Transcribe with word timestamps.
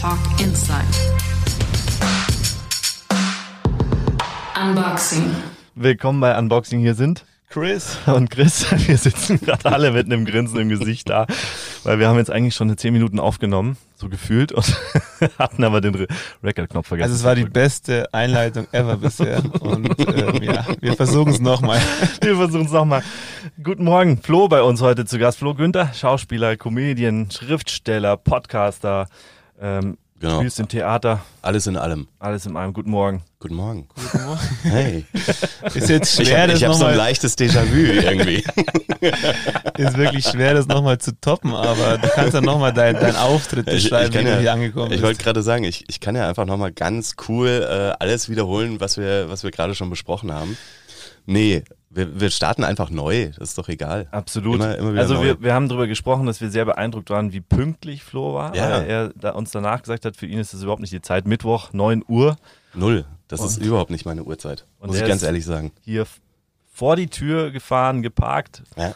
Talk 0.00 0.16
Inside. 0.40 0.80
Unboxing. 4.58 5.24
Willkommen 5.74 6.20
bei 6.20 6.38
Unboxing. 6.38 6.80
Hier 6.80 6.94
sind 6.94 7.26
Chris. 7.50 7.98
und 8.06 8.30
Chris. 8.30 8.64
Wir 8.88 8.96
sitzen 8.96 9.38
gerade 9.38 9.70
alle 9.70 9.90
mit 9.90 10.06
einem 10.06 10.24
Grinsen 10.24 10.58
im 10.58 10.70
Gesicht 10.70 11.10
da, 11.10 11.26
weil 11.84 11.98
wir 11.98 12.08
haben 12.08 12.16
jetzt 12.16 12.30
eigentlich 12.30 12.54
schon 12.54 12.74
10 12.74 12.94
Minuten 12.94 13.20
aufgenommen, 13.20 13.76
so 13.94 14.08
gefühlt, 14.08 14.52
und 14.52 14.74
hatten 15.38 15.64
aber 15.64 15.82
den 15.82 15.94
Re 15.94 16.06
Record-Knopf 16.42 16.88
vergessen. 16.88 17.12
Also 17.12 17.20
es 17.20 17.24
war 17.24 17.34
die 17.34 17.44
beste 17.44 18.08
Einleitung 18.14 18.68
ever 18.72 18.96
bisher. 18.96 19.42
Und 19.60 19.98
ähm, 19.98 20.42
ja, 20.42 20.64
wir 20.80 20.94
versuchen 20.94 21.32
es 21.34 21.40
nochmal. 21.40 21.78
Wir 22.22 22.36
versuchen 22.36 22.64
es 22.64 22.72
nochmal. 22.72 23.02
Guten 23.62 23.84
Morgen, 23.84 24.16
Flo 24.16 24.48
bei 24.48 24.62
uns 24.62 24.80
heute 24.80 25.04
zu 25.04 25.18
Gast. 25.18 25.40
Flo 25.40 25.52
Günther, 25.52 25.92
Schauspieler, 25.92 26.56
Comedian, 26.56 27.30
Schriftsteller, 27.30 28.16
Podcaster, 28.16 29.06
ähm, 29.60 29.96
Genau. 30.18 30.36
spielst 30.40 30.60
im 30.60 30.68
Theater, 30.68 31.24
Alles 31.40 31.66
in 31.66 31.78
allem. 31.78 32.06
alles 32.18 32.44
in 32.44 32.54
einem. 32.54 32.74
Guten 32.74 32.90
Morgen. 32.90 33.22
Guten 33.38 33.54
Morgen. 33.54 33.88
Hey. 34.64 35.06
Ist 35.74 35.88
jetzt 35.88 36.20
Ich 36.20 36.28
schwer, 36.28 36.42
habe 36.42 36.52
das 36.52 36.62
hab 36.62 36.74
so 36.74 36.84
ein 36.84 36.94
leichtes 36.98 37.38
Déjà-vu 37.38 37.74
irgendwie. 37.74 38.44
ist 39.78 39.96
wirklich 39.96 40.26
schwer, 40.26 40.52
das 40.52 40.66
nochmal 40.66 40.98
zu 40.98 41.18
toppen, 41.18 41.54
aber 41.54 41.96
du 41.96 42.06
kannst 42.08 42.34
dann 42.34 42.44
nochmal 42.44 42.74
deinen 42.74 43.00
dein 43.00 43.16
Auftritt 43.16 43.66
Ich, 43.68 43.84
beschreiben, 43.84 44.10
ich 44.10 44.12
kann 44.14 44.24
wie 44.26 44.28
du 44.28 44.34
ja, 44.34 44.40
hier 44.40 44.52
angekommen 44.52 44.86
ich 44.88 44.90
bist. 44.96 45.04
wollte 45.04 45.22
gerade 45.24 45.42
sagen, 45.42 45.64
ich, 45.64 45.84
ich 45.88 46.00
kann 46.00 46.14
ja 46.14 46.28
einfach 46.28 46.44
nochmal 46.44 46.72
ganz 46.72 47.14
cool 47.28 47.48
äh, 47.66 47.96
alles 47.98 48.28
wiederholen, 48.28 48.78
was 48.78 48.98
wir, 48.98 49.30
was 49.30 49.42
wir 49.42 49.50
gerade 49.50 49.74
schon 49.74 49.88
besprochen 49.88 50.32
haben. 50.32 50.58
Nee, 51.24 51.62
wir, 51.90 52.20
wir 52.20 52.30
starten 52.30 52.62
einfach 52.64 52.88
neu. 52.90 53.30
Das 53.38 53.50
ist 53.50 53.58
doch 53.58 53.68
egal. 53.68 54.06
Absolut. 54.12 54.56
Immer- 54.56 54.78
immer 54.78 54.98
also 55.00 55.14
neu. 55.14 55.24
wir, 55.24 55.42
wir 55.42 55.54
haben 55.54 55.68
darüber 55.68 55.86
gesprochen, 55.88 56.26
dass 56.26 56.40
wir 56.40 56.50
sehr 56.50 56.64
beeindruckt 56.64 57.10
waren, 57.10 57.32
wie 57.32 57.40
pünktlich 57.40 58.04
Flo 58.04 58.34
war. 58.34 58.54
Ja. 58.54 58.70
Weil 58.70 58.86
er 58.88 59.08
da 59.16 59.30
uns 59.30 59.50
danach 59.50 59.82
gesagt 59.82 60.04
hat, 60.04 60.16
für 60.16 60.26
ihn 60.26 60.38
ist 60.38 60.54
das 60.54 60.62
überhaupt 60.62 60.80
nicht 60.80 60.92
die 60.92 61.02
Zeit. 61.02 61.26
Mittwoch, 61.26 61.72
9 61.72 62.04
Uhr, 62.08 62.36
Null. 62.74 63.04
Das 63.26 63.40
ist 63.44 63.58
überhaupt 63.58 63.90
nicht 63.90 64.04
meine 64.06 64.22
Uhrzeit. 64.24 64.64
Und 64.78 64.88
Muss 64.88 65.00
ich 65.00 65.06
ganz 65.06 65.22
ehrlich 65.22 65.44
sagen. 65.44 65.72
hier 65.84 66.06
vor 66.72 66.94
die 66.96 67.08
Tür 67.08 67.50
gefahren, 67.50 68.02
geparkt, 68.02 68.62
Ja. 68.76 68.94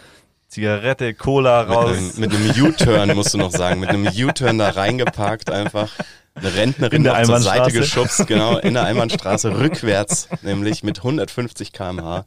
Zigarette, 0.49 1.15
Cola 1.15 1.63
raus. 1.63 1.97
einem, 1.97 2.13
mit 2.19 2.33
einem 2.33 2.51
U-Turn 2.65 3.15
musst 3.17 3.35
du 3.35 3.39
noch 3.39 3.51
sagen. 3.51 3.81
Mit 3.81 3.89
einem 3.89 4.07
U-Turn 4.07 4.59
da 4.59 4.71
reingeparkt 4.71 5.51
einfach. 5.51 5.91
Eine 6.37 6.55
Rentnerin 6.55 6.99
In 6.99 7.05
der 7.05 7.23
zur 7.25 7.39
Seite 7.41 7.73
geschubst, 7.73 8.27
genau, 8.29 8.59
in 8.59 8.75
der 8.75 8.85
Einbahnstraße, 8.85 9.59
rückwärts, 9.59 10.29
nämlich 10.43 10.83
mit 10.85 10.99
150 10.99 11.73
km/h. 11.73 12.25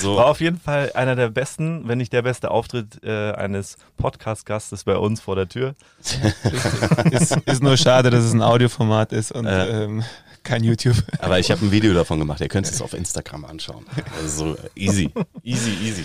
So. 0.00 0.16
War 0.16 0.26
auf 0.26 0.40
jeden 0.40 0.58
Fall 0.58 0.90
einer 0.94 1.14
der 1.14 1.28
besten, 1.28 1.86
wenn 1.86 1.98
nicht 1.98 2.12
der 2.12 2.22
beste 2.22 2.50
Auftritt 2.50 3.02
äh, 3.04 3.30
eines 3.32 3.76
Podcast-Gastes 3.96 4.82
bei 4.84 4.96
uns 4.96 5.20
vor 5.20 5.36
der 5.36 5.48
Tür. 5.48 5.74
ist, 7.12 7.36
ist 7.46 7.62
nur 7.62 7.76
schade, 7.76 8.10
dass 8.10 8.24
es 8.24 8.32
ein 8.32 8.42
Audioformat 8.42 9.12
ist 9.12 9.30
und 9.32 9.46
Äh. 9.46 9.84
ähm, 9.84 10.02
kein 10.42 10.64
YouTube. 10.64 10.96
Aber 11.20 11.38
ich 11.38 11.52
habe 11.52 11.64
ein 11.64 11.70
Video 11.70 11.94
davon 11.94 12.18
gemacht. 12.18 12.40
Ihr 12.40 12.48
könnt 12.48 12.66
es 12.68 12.82
auf 12.82 12.94
Instagram 12.94 13.44
anschauen. 13.44 13.86
Also 14.20 14.54
so 14.54 14.58
easy, 14.74 15.08
easy, 15.44 15.70
easy. 15.84 16.04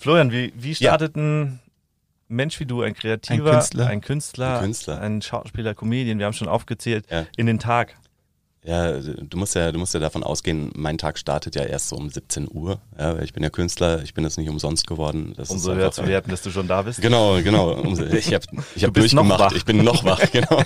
Florian, 0.00 0.32
wie, 0.32 0.52
wie 0.56 0.74
startet 0.74 1.14
ein 1.16 1.60
Mensch 2.26 2.58
wie 2.58 2.66
du, 2.66 2.82
ein 2.82 2.94
Kreativer, 2.94 3.50
Ein 3.50 3.54
Künstler. 3.60 3.86
ein, 3.86 4.00
Künstler, 4.00 4.54
Ein 4.58 4.64
Künstler. 4.64 5.00
ein 5.00 5.22
Schauspieler, 5.22 5.74
Comedian, 5.74 6.18
wir 6.18 6.26
haben 6.26 6.32
schon 6.32 6.48
aufgezählt, 6.48 7.04
Ja. 7.08 7.26
in 7.36 7.46
den 7.46 7.60
Tag? 7.60 7.94
Ja, 8.66 8.98
du 8.98 9.38
musst 9.38 9.54
ja, 9.54 9.70
du 9.70 9.78
musst 9.78 9.94
ja 9.94 10.00
davon 10.00 10.24
ausgehen, 10.24 10.72
mein 10.74 10.98
Tag 10.98 11.18
startet 11.18 11.54
ja 11.54 11.62
erst 11.62 11.88
so 11.88 11.96
um 11.96 12.10
17 12.10 12.48
Uhr. 12.50 12.80
Ja, 12.98 13.16
ich 13.20 13.32
bin 13.32 13.44
ja 13.44 13.48
Künstler, 13.48 14.02
ich 14.02 14.12
bin 14.12 14.24
das 14.24 14.36
nicht 14.38 14.48
umsonst 14.48 14.88
geworden. 14.88 15.34
Das 15.36 15.50
Umso 15.50 15.72
höher 15.72 15.92
zu 15.92 16.04
werten, 16.04 16.32
dass 16.32 16.42
du 16.42 16.50
schon 16.50 16.66
da 16.66 16.82
bist. 16.82 17.00
Genau, 17.00 17.40
genau. 17.42 17.80
Ich 17.94 18.34
habe 18.34 18.44
ich 18.74 18.82
hab 18.82 18.92
durchgemacht. 18.94 19.54
Ich 19.54 19.64
bin 19.64 19.84
noch 19.84 20.02
wach, 20.04 20.32
genau. 20.32 20.64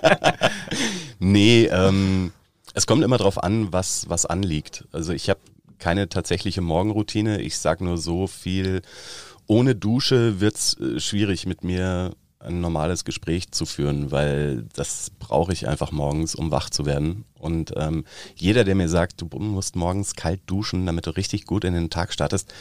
nee, 1.20 1.66
ähm, 1.66 2.32
es 2.74 2.88
kommt 2.88 3.04
immer 3.04 3.18
drauf 3.18 3.40
an, 3.40 3.72
was, 3.72 4.10
was 4.10 4.26
anliegt. 4.26 4.84
Also 4.90 5.12
ich 5.12 5.30
habe 5.30 5.38
keine 5.78 6.08
tatsächliche 6.08 6.60
Morgenroutine. 6.60 7.40
Ich 7.40 7.58
sag 7.58 7.80
nur 7.80 7.98
so 7.98 8.26
viel. 8.26 8.82
Ohne 9.46 9.76
Dusche 9.76 10.40
wird's 10.40 10.76
äh, 10.80 10.98
schwierig 10.98 11.46
mit 11.46 11.62
mir 11.62 12.16
ein 12.46 12.60
normales 12.60 13.04
Gespräch 13.04 13.50
zu 13.50 13.66
führen, 13.66 14.10
weil 14.10 14.64
das 14.74 15.10
brauche 15.18 15.52
ich 15.52 15.68
einfach 15.68 15.92
morgens, 15.92 16.34
um 16.34 16.50
wach 16.50 16.70
zu 16.70 16.86
werden. 16.86 17.24
Und 17.38 17.72
ähm, 17.76 18.04
jeder, 18.34 18.64
der 18.64 18.74
mir 18.74 18.88
sagt, 18.88 19.20
du 19.20 19.26
musst 19.38 19.76
morgens 19.76 20.14
kalt 20.14 20.40
duschen, 20.46 20.86
damit 20.86 21.06
du 21.06 21.10
richtig 21.10 21.44
gut 21.44 21.64
in 21.64 21.74
den 21.74 21.90
Tag 21.90 22.12
startest, 22.12 22.52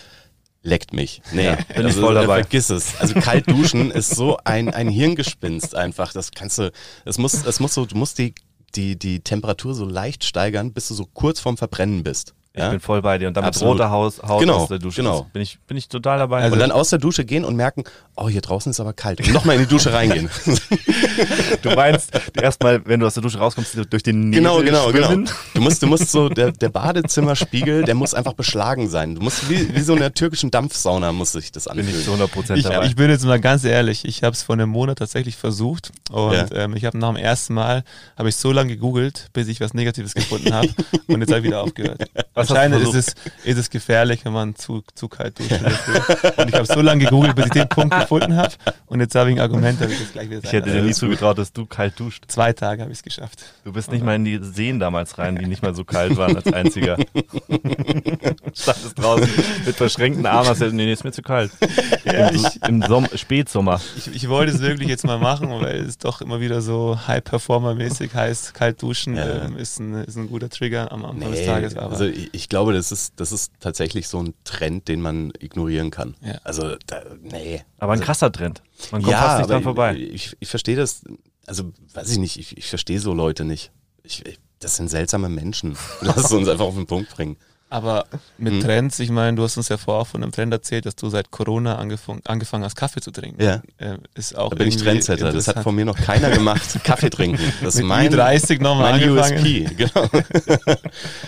leckt 0.63 0.93
mich. 0.93 1.21
Nee, 1.31 1.45
Ja, 1.45 1.57
bin 1.75 1.87
ich 1.87 1.93
voll 1.93 2.15
dabei. 2.15 2.39
Vergiss 2.41 2.69
es. 2.69 2.99
Also 2.99 3.13
kalt 3.19 3.49
duschen 3.49 3.91
ist 3.91 4.15
so 4.15 4.37
ein, 4.43 4.73
ein 4.73 4.89
Hirngespinst 4.89 5.75
einfach. 5.75 6.11
Das 6.11 6.31
kannst 6.31 6.57
du, 6.57 6.71
es 7.05 7.17
muss, 7.17 7.45
es 7.45 7.59
muss 7.59 7.73
so, 7.73 7.85
du 7.85 7.95
musst 7.95 8.17
die, 8.17 8.33
die, 8.75 8.97
die 8.97 9.21
Temperatur 9.21 9.75
so 9.75 9.85
leicht 9.85 10.23
steigern, 10.23 10.73
bis 10.73 10.87
du 10.87 10.95
so 10.95 11.05
kurz 11.05 11.39
vorm 11.39 11.57
Verbrennen 11.57 12.03
bist. 12.03 12.33
Ich 12.55 12.61
Ja? 12.61 12.69
bin 12.69 12.79
voll 12.79 13.01
bei 13.01 13.17
dir. 13.17 13.27
Und 13.27 13.35
damit 13.35 13.49
Absolut. 13.49 13.73
roter 13.75 13.89
Haus, 13.89 14.21
Haut 14.23 14.39
Genau, 14.39 14.55
aus 14.59 14.69
der 14.69 14.79
Dusche. 14.79 15.01
genau. 15.01 15.27
Bin 15.33 15.41
ich, 15.41 15.59
bin 15.67 15.75
ich 15.75 15.89
total 15.89 16.19
dabei. 16.19 16.41
Also 16.41 16.55
dann 16.55 16.71
aus 16.71 16.89
der 16.89 16.99
Dusche 16.99 17.25
gehen 17.25 17.43
und 17.43 17.55
merken, 17.57 17.83
oh, 18.15 18.29
hier 18.29 18.39
draußen 18.41 18.69
ist 18.69 18.79
aber 18.79 18.93
kalt. 18.93 19.19
Und 19.19 19.33
nochmal 19.33 19.55
in 19.57 19.63
die 19.63 19.67
Dusche 19.67 19.91
reingehen. 19.91 20.29
du 21.61 21.69
meinst 21.71 22.11
erstmal, 22.33 22.85
wenn 22.85 22.99
du 22.99 23.07
aus 23.07 23.13
der 23.15 23.23
Dusche 23.23 23.37
rauskommst, 23.39 23.77
durch 23.89 24.03
den 24.03 24.29
Nebel 24.29 24.41
genau, 24.43 24.61
genau, 24.61 24.89
schwimmen? 24.89 25.25
genau. 25.25 25.31
Du 25.53 25.61
musst, 25.61 25.81
du 25.83 25.87
musst 25.87 26.11
so, 26.11 26.29
der, 26.29 26.51
der 26.51 26.69
Badezimmerspiegel, 26.69 27.83
der 27.83 27.95
muss 27.95 28.13
einfach 28.13 28.33
beschlagen 28.33 28.89
sein. 28.89 29.15
Du 29.15 29.21
musst 29.21 29.49
wie, 29.49 29.75
wie 29.75 29.81
so 29.81 29.93
in 29.93 29.99
der 29.99 30.13
türkischen 30.13 30.51
Dampfsauna 30.51 31.11
muss 31.11 31.31
sich 31.33 31.51
das 31.51 31.65
Bin 31.65 31.79
ich 31.79 32.03
zu 32.05 32.11
anfühlen. 32.13 32.29
100% 32.29 32.55
Ich, 32.55 32.63
dabei. 32.63 32.85
ich 32.85 32.95
bin 32.95 33.09
jetzt 33.09 33.25
mal 33.25 33.39
ganz 33.39 33.63
ehrlich, 33.63 34.05
ich 34.05 34.23
habe 34.23 34.33
es 34.33 34.43
vor 34.43 34.53
einem 34.53 34.69
Monat 34.69 34.97
tatsächlich 34.99 35.35
versucht 35.35 35.91
und 36.11 36.33
Ja. 36.33 36.45
ähm, 36.53 36.75
ich 36.75 36.85
habe 36.85 36.97
nach 36.97 37.09
dem 37.09 37.17
ersten 37.17 37.53
Mal, 37.53 37.83
habe 38.17 38.29
ich 38.29 38.35
so 38.35 38.51
lange 38.51 38.69
gegoogelt, 38.73 39.29
bis 39.33 39.47
ich 39.47 39.59
was 39.61 39.73
Negatives 39.73 40.13
gefunden 40.13 40.53
habe 40.53 40.69
und 41.07 41.19
jetzt 41.19 41.29
habe 41.29 41.39
ich 41.39 41.45
wieder 41.45 41.61
aufgehört. 41.61 42.03
Was 42.33 42.44
Anscheinend 42.49 42.81
ist 42.83 42.93
es, 42.93 43.15
ist 43.43 43.57
es 43.57 43.69
gefährlich, 43.69 44.25
wenn 44.25 44.33
man 44.33 44.55
zu, 44.55 44.83
zu 44.93 45.07
kalt 45.07 45.37
duscht. 45.39 45.51
Und 46.37 46.49
ich 46.49 46.55
habe 46.55 46.65
so 46.65 46.81
lange 46.81 47.05
gegoogelt, 47.05 47.35
bis 47.35 47.45
ich 47.45 47.51
den 47.51 47.67
Punkt 47.69 47.97
gefunden 47.97 48.35
habe 48.35 48.53
und 48.87 48.99
jetzt 48.99 49.15
habe 49.15 49.29
ich 49.31 49.35
ein 49.37 49.41
Argument, 49.41 49.79
dass 49.81 49.91
ich 49.91 49.99
das 49.99 50.11
gleich 50.13 50.29
wieder 50.29 50.39
Ich 50.43 50.49
sein 50.49 50.61
hätte 50.63 50.71
dir 50.71 50.81
nie 50.81 50.93
zugetraut, 50.93 51.37
dass 51.37 51.51
du 51.51 51.65
kalt 51.65 51.99
duscht. 51.99 52.23
Zwei 52.27 52.53
Tage 52.53 52.81
habe 52.81 52.91
ich 52.91 52.99
es 52.99 53.03
geschafft. 53.03 53.39
Du 53.63 53.73
bist 53.73 53.91
nicht 53.91 54.03
mal 54.03 54.15
in 54.15 54.25
die 54.25 54.39
Seen 54.41 54.79
damals 54.79 55.17
rein, 55.17 55.35
die 55.35 55.45
nicht 55.45 55.61
mal 55.63 55.73
so 55.75 55.83
kalt 55.83 56.15
waren 56.17 56.35
als 56.35 56.51
einziger. 56.51 56.97
Standest 58.53 58.97
draußen 58.97 59.29
mit 59.65 59.75
verschränkten 59.75 60.25
Armen, 60.25 60.49
hast 60.49 60.61
du 60.61 60.71
nee, 60.71 60.85
nee, 60.85 60.93
ist 60.93 61.03
mir 61.03 61.11
zu 61.11 61.21
kalt. 61.21 61.51
Ja, 62.05 62.27
Im, 62.29 62.35
ich, 62.35 62.63
im 62.67 62.81
Som 62.83 63.07
Spätsommer. 63.15 63.81
ich, 63.97 64.13
ich 64.15 64.29
wollte 64.29 64.51
es 64.51 64.61
wirklich 64.61 64.87
jetzt 64.89 65.05
mal 65.05 65.17
machen, 65.17 65.49
weil 65.49 65.77
es 65.77 65.97
doch 65.97 66.21
immer 66.21 66.39
wieder 66.39 66.61
so 66.61 66.97
High-Performer-mäßig 67.07 68.13
heißt, 68.13 68.53
kalt 68.53 68.81
duschen 68.83 69.15
Ja. 69.15 69.45
ähm, 69.45 69.57
ist, 69.57 69.79
ein, 69.79 69.95
ist 70.03 70.15
ein 70.15 70.27
guter 70.29 70.49
Trigger 70.49 70.91
am 70.91 71.03
Anfang 71.03 71.31
des 71.31 71.39
Nee, 71.41 71.45
Tages. 71.47 71.75
Aber 71.75 71.93
also 71.93 72.05
ich, 72.05 72.29
ich 72.35 72.49
glaube, 72.49 72.73
das 72.73 72.91
ist, 72.91 73.13
das 73.15 73.31
ist 73.31 73.53
tatsächlich 73.59 74.07
so 74.07 74.21
ein 74.21 74.33
Trend, 74.43 74.87
den 74.87 75.01
man 75.01 75.31
ignorieren 75.39 75.89
kann. 75.89 76.15
Ja. 76.21 76.39
Also, 76.43 76.75
da, 76.85 77.01
nee. 77.21 77.63
Aber 77.77 77.93
ein 77.93 77.99
also, 77.99 78.05
krasser 78.05 78.31
Trend. 78.31 78.61
Man 78.91 79.01
kommt 79.01 79.15
fast 79.15 79.37
nicht 79.39 79.49
dran 79.49 79.63
vorbei. 79.63 79.95
Ich, 79.95 80.35
ich, 80.39 80.49
verstehe 80.49 80.75
das, 80.75 81.03
also 81.45 81.71
weiß 81.93 82.11
ich 82.11 82.17
nicht, 82.17 82.37
ich, 82.37 82.57
ich 82.57 82.67
verstehe 82.67 82.99
so 82.99 83.13
Leute 83.13 83.45
nicht. 83.45 83.71
Ich, 84.03 84.23
das 84.59 84.75
sind 84.75 84.89
seltsame 84.89 85.29
Menschen. 85.29 85.77
Lass 86.01 86.31
uns 86.31 86.47
einfach 86.47 86.65
auf 86.65 86.75
den 86.75 86.87
Punkt 86.87 87.09
bringen. 87.09 87.37
Aber 87.75 88.05
mit 88.37 88.53
Hm. 88.53 88.61
Trends, 88.61 88.99
ich 88.99 89.09
meine, 89.09 89.35
du 89.35 89.43
hast 89.43 89.57
uns 89.57 89.67
ja 89.67 89.75
vorher 89.75 90.05
von 90.05 90.23
einem 90.23 90.31
Trend 90.31 90.53
erzählt, 90.53 90.85
dass 90.85 90.95
du 90.95 91.09
seit 91.09 91.29
Corona 91.29 91.75
angefangen, 91.75 92.21
angefangen 92.23 92.63
hast, 92.63 92.77
Kaffee 92.77 93.01
zu 93.01 93.11
trinken. 93.11 93.43
Ja. 93.43 93.61
Äh, 93.79 93.97
ist 94.13 94.37
auch 94.37 94.51
Da 94.51 94.55
bin 94.55 94.69
ich 94.69 94.77
Trendsetter. 94.77 95.33
Das 95.33 95.49
hat 95.49 95.61
von 95.61 95.75
mir 95.75 95.83
noch 95.83 95.97
keiner 95.97 96.29
gemacht. 96.29 96.61
Kaffee 96.85 97.09
trinken. 97.09 97.37
Das 97.61 97.75
ist 97.75 97.83
mein, 97.83 98.13
Ü30 98.13 98.61
nochmal 98.61 98.93
mein 98.93 99.09
angefangen. 99.09 99.39
USP. 99.39 99.75
Genau. 99.75 100.09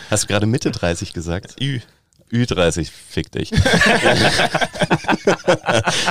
Hast 0.09 0.23
du 0.23 0.27
gerade 0.27 0.45
Mitte 0.45 0.71
30 0.71 1.11
gesagt? 1.11 1.61
Ü. 1.61 1.81
Ü30, 2.31 2.89
fick 3.09 3.31
dich. 3.31 3.51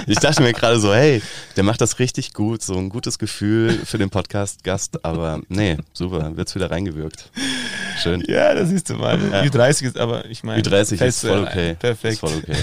ich 0.07 0.19
dachte 0.19 0.43
mir 0.43 0.53
gerade 0.53 0.79
so, 0.81 0.93
hey, 0.95 1.23
der 1.57 1.65
macht 1.65 1.81
das 1.81 1.99
richtig 1.99 2.33
gut, 2.33 2.63
so 2.63 2.77
ein 2.77 2.89
gutes 2.89 3.19
Gefühl 3.19 3.73
für 3.85 3.99
den 3.99 4.11
Podcast-Gast, 4.11 5.05
aber 5.05 5.41
nee, 5.49 5.77
super, 5.93 6.37
wird's 6.37 6.55
wieder 6.55 6.71
reingewirkt. 6.71 7.31
Schön. 8.03 8.23
Ja, 8.29 8.55
das 8.55 8.69
siehst 8.71 8.89
du 8.91 8.95
mal. 8.95 9.19
Ja. 9.31 9.43
Ü30 9.43 9.85
ist 9.87 9.99
aber, 9.99 10.25
ich 10.27 10.43
meine, 10.45 10.63
Ü30 10.63 11.05
ist 11.05 11.21
voll 11.21 11.39
äh, 11.39 11.43
okay. 11.43 11.75
Perfekt. 11.79 12.15
Ist 12.15 12.21
voll 12.21 12.33
okay. 12.43 12.57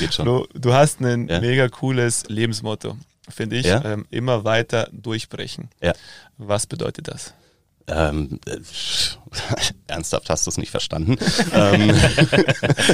Geht 0.00 0.14
schon. 0.14 0.24
Du, 0.34 0.46
du 0.54 0.72
hast 0.72 1.00
ein 1.00 1.28
Ja. 1.28 1.40
mega 1.40 1.68
cooles 1.68 2.22
Lebensmotto, 2.28 2.96
finde 3.28 3.56
ich. 3.56 3.66
Ja. 3.66 3.84
Ähm, 3.84 4.06
immer 4.10 4.44
weiter 4.44 4.88
durchbrechen. 4.92 5.68
Ja. 5.82 5.92
Was 6.38 6.66
bedeutet 6.66 7.08
das? 7.08 7.34
Ähm, 7.86 8.40
äh, 8.46 8.58
ernsthaft 9.86 10.30
hast 10.30 10.46
du 10.46 10.50
es 10.50 10.56
nicht 10.56 10.70
verstanden. 10.70 11.16
ähm, 11.52 11.92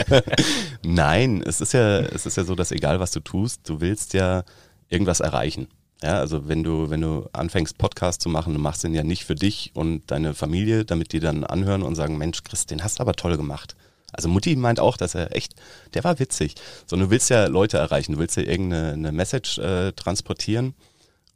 Nein, 0.83 1.43
es 1.47 1.61
ist 1.61 1.75
ja, 1.75 2.01
es 2.01 2.27
ist 2.27 2.37
ja 2.37 2.45
so, 2.45 2.55
dass 2.55 2.73
egal 2.73 2.99
was 2.99 3.13
du 3.13 3.21
tust, 3.21 3.69
du 3.69 3.81
willst 3.81 4.15
ja 4.15 4.43
irgendwas 4.89 5.21
erreichen. 5.21 5.69
Ja, 6.03 6.19
also 6.19 6.49
wenn 6.49 6.65
du, 6.65 6.89
wenn 6.89 7.03
du 7.03 7.29
anfängst, 7.33 7.77
Podcast 7.77 8.23
zu 8.23 8.31
machen, 8.31 8.55
du 8.55 8.59
machst 8.59 8.83
den 8.83 8.95
ja 8.95 9.05
nicht 9.05 9.25
für 9.25 9.35
dich 9.35 9.71
und 9.75 10.11
deine 10.11 10.35
Familie, 10.35 10.85
damit 10.85 11.13
die 11.13 11.21
dann 11.21 11.45
anhören 11.45 11.83
und 11.83 11.95
sagen, 11.95 12.17
Mensch, 12.17 12.43
Chris, 12.43 12.67
den 12.67 12.83
hast 12.83 12.99
du 12.99 13.03
aber 13.03 13.13
toll 13.13 13.37
gemacht. 13.37 13.77
Also 14.13 14.29
Mutti 14.29 14.57
meint 14.57 14.81
auch, 14.81 14.97
dass 14.97 15.15
er 15.15 15.37
echt, 15.37 15.55
der 15.95 16.03
war 16.03 16.19
witzig. 16.19 16.55
Sondern 16.87 17.09
du 17.09 17.13
willst 17.13 17.31
ja 17.31 17.47
Leute 17.47 17.79
erreichen, 17.79 18.15
du 18.15 18.19
willst 18.19 18.37
ja 18.37 18.43
irgendeine 18.43 18.93
eine 18.93 19.13
Message 19.13 19.59
äh, 19.59 19.93
transportieren 19.93 20.75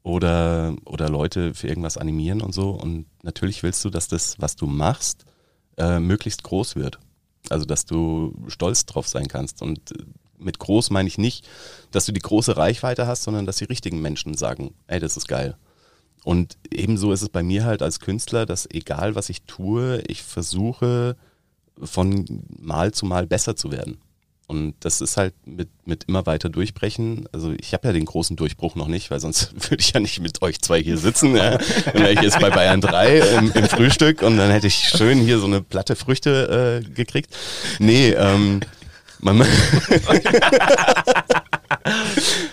oder, 0.04 0.76
oder 0.84 1.08
Leute 1.08 1.54
für 1.54 1.66
irgendwas 1.66 1.96
animieren 1.96 2.42
und 2.42 2.54
so. 2.54 2.70
Und 2.70 3.06
natürlich 3.22 3.62
willst 3.62 3.84
du, 3.84 3.90
dass 3.90 4.06
das, 4.06 4.36
was 4.38 4.54
du 4.54 4.66
machst, 4.66 5.24
äh, 5.78 5.98
möglichst 5.98 6.44
groß 6.44 6.76
wird. 6.76 7.00
Also, 7.48 7.64
dass 7.64 7.86
du 7.86 8.34
stolz 8.46 8.86
drauf 8.86 9.08
sein 9.08 9.28
kannst. 9.28 9.62
Und 9.62 9.92
äh, 9.92 10.04
mit 10.38 10.58
groß 10.58 10.90
meine 10.90 11.08
ich 11.08 11.16
nicht, 11.16 11.48
dass 11.90 12.04
du 12.04 12.12
die 12.12 12.20
große 12.20 12.56
Reichweite 12.56 13.06
hast, 13.06 13.22
sondern 13.22 13.46
dass 13.46 13.56
die 13.56 13.64
richtigen 13.64 14.00
Menschen 14.00 14.34
sagen, 14.34 14.74
ey, 14.86 15.00
das 15.00 15.16
ist 15.16 15.26
geil. 15.26 15.56
Und 16.22 16.58
ebenso 16.70 17.12
ist 17.12 17.22
es 17.22 17.30
bei 17.30 17.42
mir 17.42 17.64
halt 17.64 17.82
als 17.82 17.98
Künstler, 17.98 18.44
dass 18.44 18.68
egal 18.70 19.14
was 19.14 19.30
ich 19.30 19.42
tue, 19.42 20.02
ich 20.06 20.22
versuche 20.22 21.16
von 21.82 22.44
Mal 22.60 22.92
zu 22.92 23.06
Mal 23.06 23.26
besser 23.26 23.56
zu 23.56 23.72
werden. 23.72 23.98
Und 24.46 24.74
das 24.80 25.00
ist 25.00 25.16
halt 25.16 25.32
mit, 25.46 25.68
mit 25.86 26.04
immer 26.04 26.26
weiter 26.26 26.50
durchbrechen. 26.50 27.26
Also 27.32 27.54
ich 27.58 27.72
habe 27.72 27.88
ja 27.88 27.94
den 27.94 28.04
großen 28.04 28.36
Durchbruch 28.36 28.74
noch 28.74 28.88
nicht, 28.88 29.10
weil 29.10 29.18
sonst 29.20 29.54
würde 29.70 29.80
ich 29.80 29.92
ja 29.92 30.00
nicht 30.00 30.20
mit 30.20 30.42
euch 30.42 30.60
zwei 30.60 30.82
hier 30.82 30.98
sitzen. 30.98 31.34
Ja. 31.34 31.56
Dann 31.56 32.02
wäre 32.02 32.12
ich 32.12 32.20
jetzt 32.20 32.38
bei 32.40 32.50
Bayern 32.50 32.82
3 32.82 33.18
im, 33.38 33.52
im, 33.52 33.68
Frühstück 33.68 34.22
und 34.22 34.36
dann 34.36 34.50
hätte 34.50 34.66
ich 34.66 34.90
schön 34.90 35.18
hier 35.20 35.38
so 35.38 35.46
eine 35.46 35.62
Platte 35.62 35.96
Früchte 35.96 36.82
äh, 36.84 36.88
gekriegt. 36.90 37.34
Nee, 37.78 38.10
ähm, 38.10 38.60
man, 39.20 39.40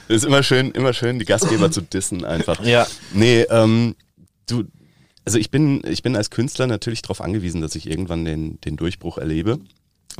ist 0.07 0.23
immer 0.23 0.43
schön, 0.43 0.71
immer 0.71 0.93
schön, 0.93 1.19
die 1.19 1.25
Gastgeber 1.25 1.71
zu 1.71 1.81
dissen 1.81 2.23
einfach. 2.23 2.63
Ja. 2.63 2.87
Nee, 3.13 3.41
ähm, 3.49 3.95
du, 4.47 4.63
also 5.25 5.37
ich 5.37 5.51
bin, 5.51 5.81
ich 5.85 6.03
bin 6.03 6.15
als 6.15 6.29
Künstler 6.29 6.67
natürlich 6.67 7.01
darauf 7.01 7.19
angewiesen, 7.19 7.61
dass 7.61 7.75
ich 7.75 7.89
irgendwann 7.89 8.23
den, 8.23 8.61
den 8.61 8.77
Durchbruch 8.77 9.17
erlebe, 9.17 9.59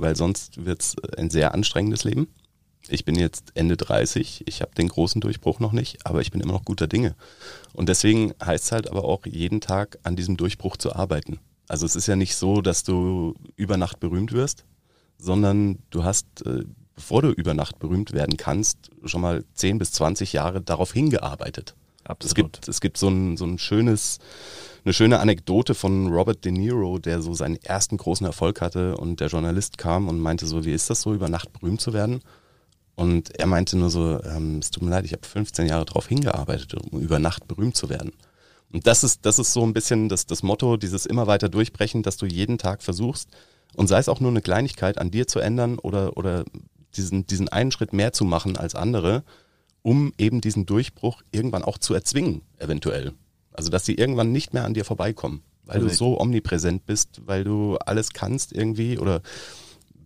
weil 0.02 0.16
sonst 0.16 0.66
wird 0.66 0.82
es 0.82 0.96
ein 1.18 1.30
sehr 1.30 1.54
anstrengendes 1.54 2.04
Leben. 2.04 2.28
Ich 2.90 3.06
bin 3.06 3.16
jetzt 3.16 3.52
Ende 3.54 3.78
30, 3.78 4.44
ich 4.48 4.62
habe 4.62 4.74
den 4.74 4.88
großen 4.88 5.22
Durchbruch 5.22 5.60
noch 5.60 5.72
nicht, 5.72 6.06
aber 6.06 6.22
ich 6.22 6.32
bin 6.32 6.42
immer 6.42 6.54
noch 6.54 6.66
guter 6.66 6.88
Dinge. 6.88 7.16
Und 7.74 7.88
deswegen 7.88 8.34
heißt 8.44 8.66
es 8.66 8.72
halt 8.72 8.90
aber 8.90 9.06
auch, 9.06 9.26
jeden 9.26 9.62
Tag 9.62 10.00
an 10.04 10.16
diesem 10.16 10.36
Durchbruch 10.36 10.78
zu 10.78 10.94
arbeiten. 10.96 11.40
Also 11.68 11.86
es 11.86 11.96
ist 11.96 12.08
ja 12.08 12.16
nicht 12.16 12.36
so, 12.36 12.62
dass 12.62 12.84
du 12.84 13.36
über 13.56 13.78
Nacht 13.78 14.00
berühmt 14.00 14.34
wirst, 14.34 14.66
sondern 15.18 15.78
du 15.92 16.04
hast, 16.04 16.26
äh, 16.46 16.66
bevor 16.96 17.22
du 17.22 17.30
über 17.30 17.54
Nacht 17.54 17.80
berühmt 17.80 18.12
werden 18.12 18.36
kannst, 18.36 18.90
schon 19.06 19.22
mal 19.22 19.46
10 19.54 19.78
bis 19.78 19.92
20 19.94 20.34
Jahre 20.34 20.62
darauf 20.62 20.92
hingearbeitet. 20.92 21.76
Absolut. 22.04 22.26
Es 22.26 22.36
gibt, 22.36 22.68
es 22.68 22.82
gibt 22.82 22.98
so 22.98 23.10
ein, 23.10 23.38
so 23.38 23.46
ein 23.46 23.60
schönes, 23.60 24.18
eine 24.84 24.94
schöne 24.94 25.20
Anekdote 25.20 25.76
von 25.76 26.08
Robert 26.08 26.44
De 26.44 26.52
Niro, 26.52 26.98
der 26.98 27.22
so 27.22 27.34
seinen 27.34 27.58
ersten 27.58 27.98
großen 27.98 28.26
Erfolg 28.26 28.62
hatte 28.62 28.98
und 28.98 29.20
der 29.20 29.28
Journalist 29.28 29.78
kam 29.78 30.08
und 30.08 30.20
meinte 30.20 30.48
so, 30.48 30.66
wie 30.66 30.74
ist 30.74 30.90
das 30.90 31.02
so, 31.02 31.14
über 31.14 31.30
Nacht 31.30 31.54
berühmt 31.54 31.82
zu 31.82 31.94
werden? 31.94 32.22
Und 32.96 33.38
er 33.40 33.48
meinte 33.48 33.78
nur 33.78 33.90
so, 33.90 34.22
ähm, 34.24 34.60
es 34.60 34.72
tut 34.72 34.84
mir 34.84 34.90
leid, 34.90 35.06
ich 35.06 35.14
habe 35.14 35.26
15 35.26 35.68
Jahre 35.68 35.86
darauf 35.86 36.08
hingearbeitet, 36.08 36.74
um 36.74 37.00
über 37.00 37.20
Nacht 37.20 37.48
berühmt 37.48 37.76
zu 37.76 37.90
werden. 37.90 38.12
Und 38.72 38.88
das 38.88 39.04
ist, 39.04 39.26
das 39.26 39.38
ist 39.38 39.54
so 39.54 39.64
ein 39.64 39.74
bisschen 39.74 40.10
das, 40.10 40.26
das 40.26 40.44
Motto, 40.44 40.78
dieses 40.78 41.06
immer 41.06 41.28
weiter 41.28 41.50
durchbrechen, 41.50 42.04
dass 42.04 42.18
du 42.18 42.26
jeden 42.26 42.58
Tag 42.58 42.82
versuchst, 42.82 43.30
und 43.74 43.88
sei 43.88 44.00
es 44.00 44.10
auch 44.10 44.20
nur 44.20 44.32
eine 44.32 44.42
Kleinigkeit 44.42 44.98
an 44.98 45.12
dir 45.12 45.28
zu 45.28 45.40
ändern 45.40 45.80
oder, 45.80 46.18
oder 46.18 46.44
diesen, 46.96 47.26
diesen 47.26 47.48
einen 47.50 47.72
Schritt 47.72 47.94
mehr 47.94 48.12
zu 48.12 48.26
machen 48.26 48.58
als 48.58 48.76
andere, 48.76 49.24
um 49.82 50.14
eben 50.18 50.42
diesen 50.42 50.66
Durchbruch 50.66 51.22
irgendwann 51.32 51.64
auch 51.64 51.78
zu 51.78 51.94
erzwingen, 51.94 52.42
eventuell. 52.58 53.14
Also, 53.54 53.70
dass 53.70 53.86
sie 53.86 53.96
irgendwann 53.96 54.32
nicht 54.32 54.54
mehr 54.54 54.66
an 54.66 54.74
dir 54.74 54.86
vorbeikommen, 54.86 55.44
weil 55.66 55.78
also 55.78 55.88
du 55.88 55.94
so 55.94 56.20
omnipräsent 56.20 56.86
bist, 56.86 57.22
weil 57.26 57.44
du 57.44 57.78
alles 57.78 58.14
kannst 58.14 58.54
irgendwie 58.54 58.98
oder 58.98 59.22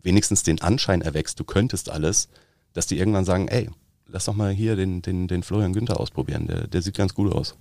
wenigstens 0.02 0.44
den 0.44 0.62
Anschein 0.62 1.02
erwächst, 1.02 1.40
du 1.40 1.44
könntest 1.44 1.90
alles, 1.90 2.30
dass 2.74 2.88
die 2.88 2.98
irgendwann 2.98 3.26
sagen, 3.26 3.48
ey, 3.48 3.70
lass 4.08 4.26
doch 4.26 4.36
mal 4.36 4.52
hier 4.52 4.76
den, 4.76 5.02
den, 5.02 5.28
den 5.28 5.44
Florian 5.44 5.74
Günther 5.74 6.00
ausprobieren, 6.00 6.48
der, 6.48 6.68
der 6.68 6.82
sieht 6.82 6.96
ganz 6.96 7.14
gut 7.14 7.34
aus. 7.34 7.56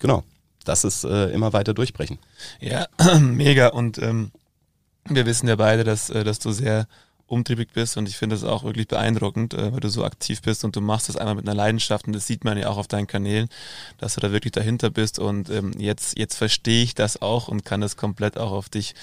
Genau. 0.00 0.24
Das 0.64 0.84
ist 0.84 1.04
äh, 1.04 1.30
immer 1.30 1.52
weiter 1.52 1.74
durchbrechen. 1.74 2.18
Ja, 2.60 2.88
mega. 3.20 3.68
Und 3.68 3.98
ähm, 3.98 4.32
wir 5.08 5.24
wissen 5.24 5.46
ja 5.46 5.56
beide, 5.56 5.84
dass, 5.84 6.10
äh, 6.10 6.24
dass 6.24 6.40
du 6.40 6.50
sehr 6.50 6.88
umtriebig 7.26 7.70
bist. 7.72 7.96
Und 7.96 8.08
ich 8.08 8.16
finde 8.16 8.36
es 8.36 8.44
auch 8.44 8.64
wirklich 8.64 8.88
beeindruckend, 8.88 9.54
äh, 9.54 9.72
weil 9.72 9.80
du 9.80 9.88
so 9.88 10.04
aktiv 10.04 10.42
bist 10.42 10.64
und 10.64 10.76
du 10.76 10.80
machst 10.80 11.08
das 11.08 11.16
einmal 11.16 11.34
mit 11.34 11.46
einer 11.46 11.56
Leidenschaft. 11.56 12.06
Und 12.06 12.14
das 12.14 12.26
sieht 12.26 12.44
man 12.44 12.58
ja 12.58 12.68
auch 12.68 12.78
auf 12.78 12.88
deinen 12.88 13.06
Kanälen, 13.06 13.48
dass 13.98 14.14
du 14.14 14.20
da 14.20 14.32
wirklich 14.32 14.52
dahinter 14.52 14.90
bist. 14.90 15.18
Und 15.18 15.50
ähm, 15.50 15.72
jetzt, 15.78 16.18
jetzt 16.18 16.36
verstehe 16.36 16.82
ich 16.82 16.94
das 16.94 17.22
auch 17.22 17.48
und 17.48 17.64
kann 17.64 17.80
das 17.80 17.96
komplett 17.96 18.38
auch 18.38 18.52
auf 18.52 18.68
dich 18.68 18.94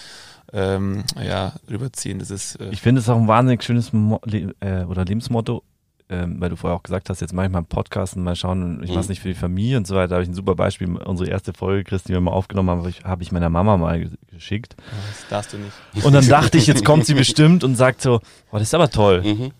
ähm, 0.54 1.04
ja, 1.22 1.54
rüberziehen. 1.70 2.20
Das 2.20 2.32
ist, 2.32 2.56
äh 2.56 2.70
ich 2.72 2.82
finde 2.82 3.02
es 3.02 3.10
auch 3.10 3.18
ein 3.18 3.28
wahnsinnig 3.28 3.64
schönes 3.64 3.92
Mo 3.92 4.20
Le 4.26 4.54
äh, 4.60 4.84
oder 4.84 5.04
Lebensmotto 5.06 5.64
ähm, 6.10 6.40
weil 6.40 6.50
du 6.50 6.56
vorher 6.56 6.78
auch 6.78 6.84
gesagt 6.84 7.10
hast, 7.10 7.22
jetzt 7.22 7.34
mache 7.34 7.46
ich 7.46 7.52
mal 7.52 7.60
einen 7.60 7.68
Podcast 7.68 8.16
und 8.16 8.24
mal 8.24 8.36
schauen, 8.36 8.82
ich 8.84 8.90
mhm. 8.90 8.96
mache 8.96 9.04
es 9.04 9.10
nicht 9.10 9.22
für 9.22 9.30
die 9.30 9.34
Familie 9.34 9.78
und 9.78 9.88
so 9.88 9.96
weiter. 9.96 10.10
Da 10.10 10.16
habe 10.16 10.24
ich 10.24 10.30
ein 10.30 10.36
super 10.36 10.56
Beispiel. 10.56 10.96
Unsere 10.98 11.30
erste 11.30 11.54
Folge, 11.54 11.84
Chris, 11.84 12.04
die 12.04 12.14
wir 12.14 12.22
mal 12.22 12.32
aufgenommen 12.32 12.70
haben, 12.70 12.80
habe 12.80 12.90
ich, 12.90 13.04
hab 13.04 13.22
ich 13.22 13.32
meiner 13.32 13.50
Mama 13.50 13.78
mal 13.78 14.10
geschickt. 14.32 14.76
Das 15.08 15.28
darfst 15.30 15.54
du 15.54 15.58
nicht. 15.58 16.06
Und 16.06 16.14
dann 16.14 16.28
dachte 16.28 16.58
ich, 16.58 16.68
jetzt 16.68 16.86
kommt 16.86 17.06
sie 17.06 17.14
bestimmt 17.16 17.64
und 17.64 17.76
sagt 17.76 18.02
so, 18.02 18.20
oh, 18.52 18.58
das 18.58 18.64
ist 18.64 18.76
aber 18.76 18.90
toll. 18.90 19.24
Mhm. 19.24 19.52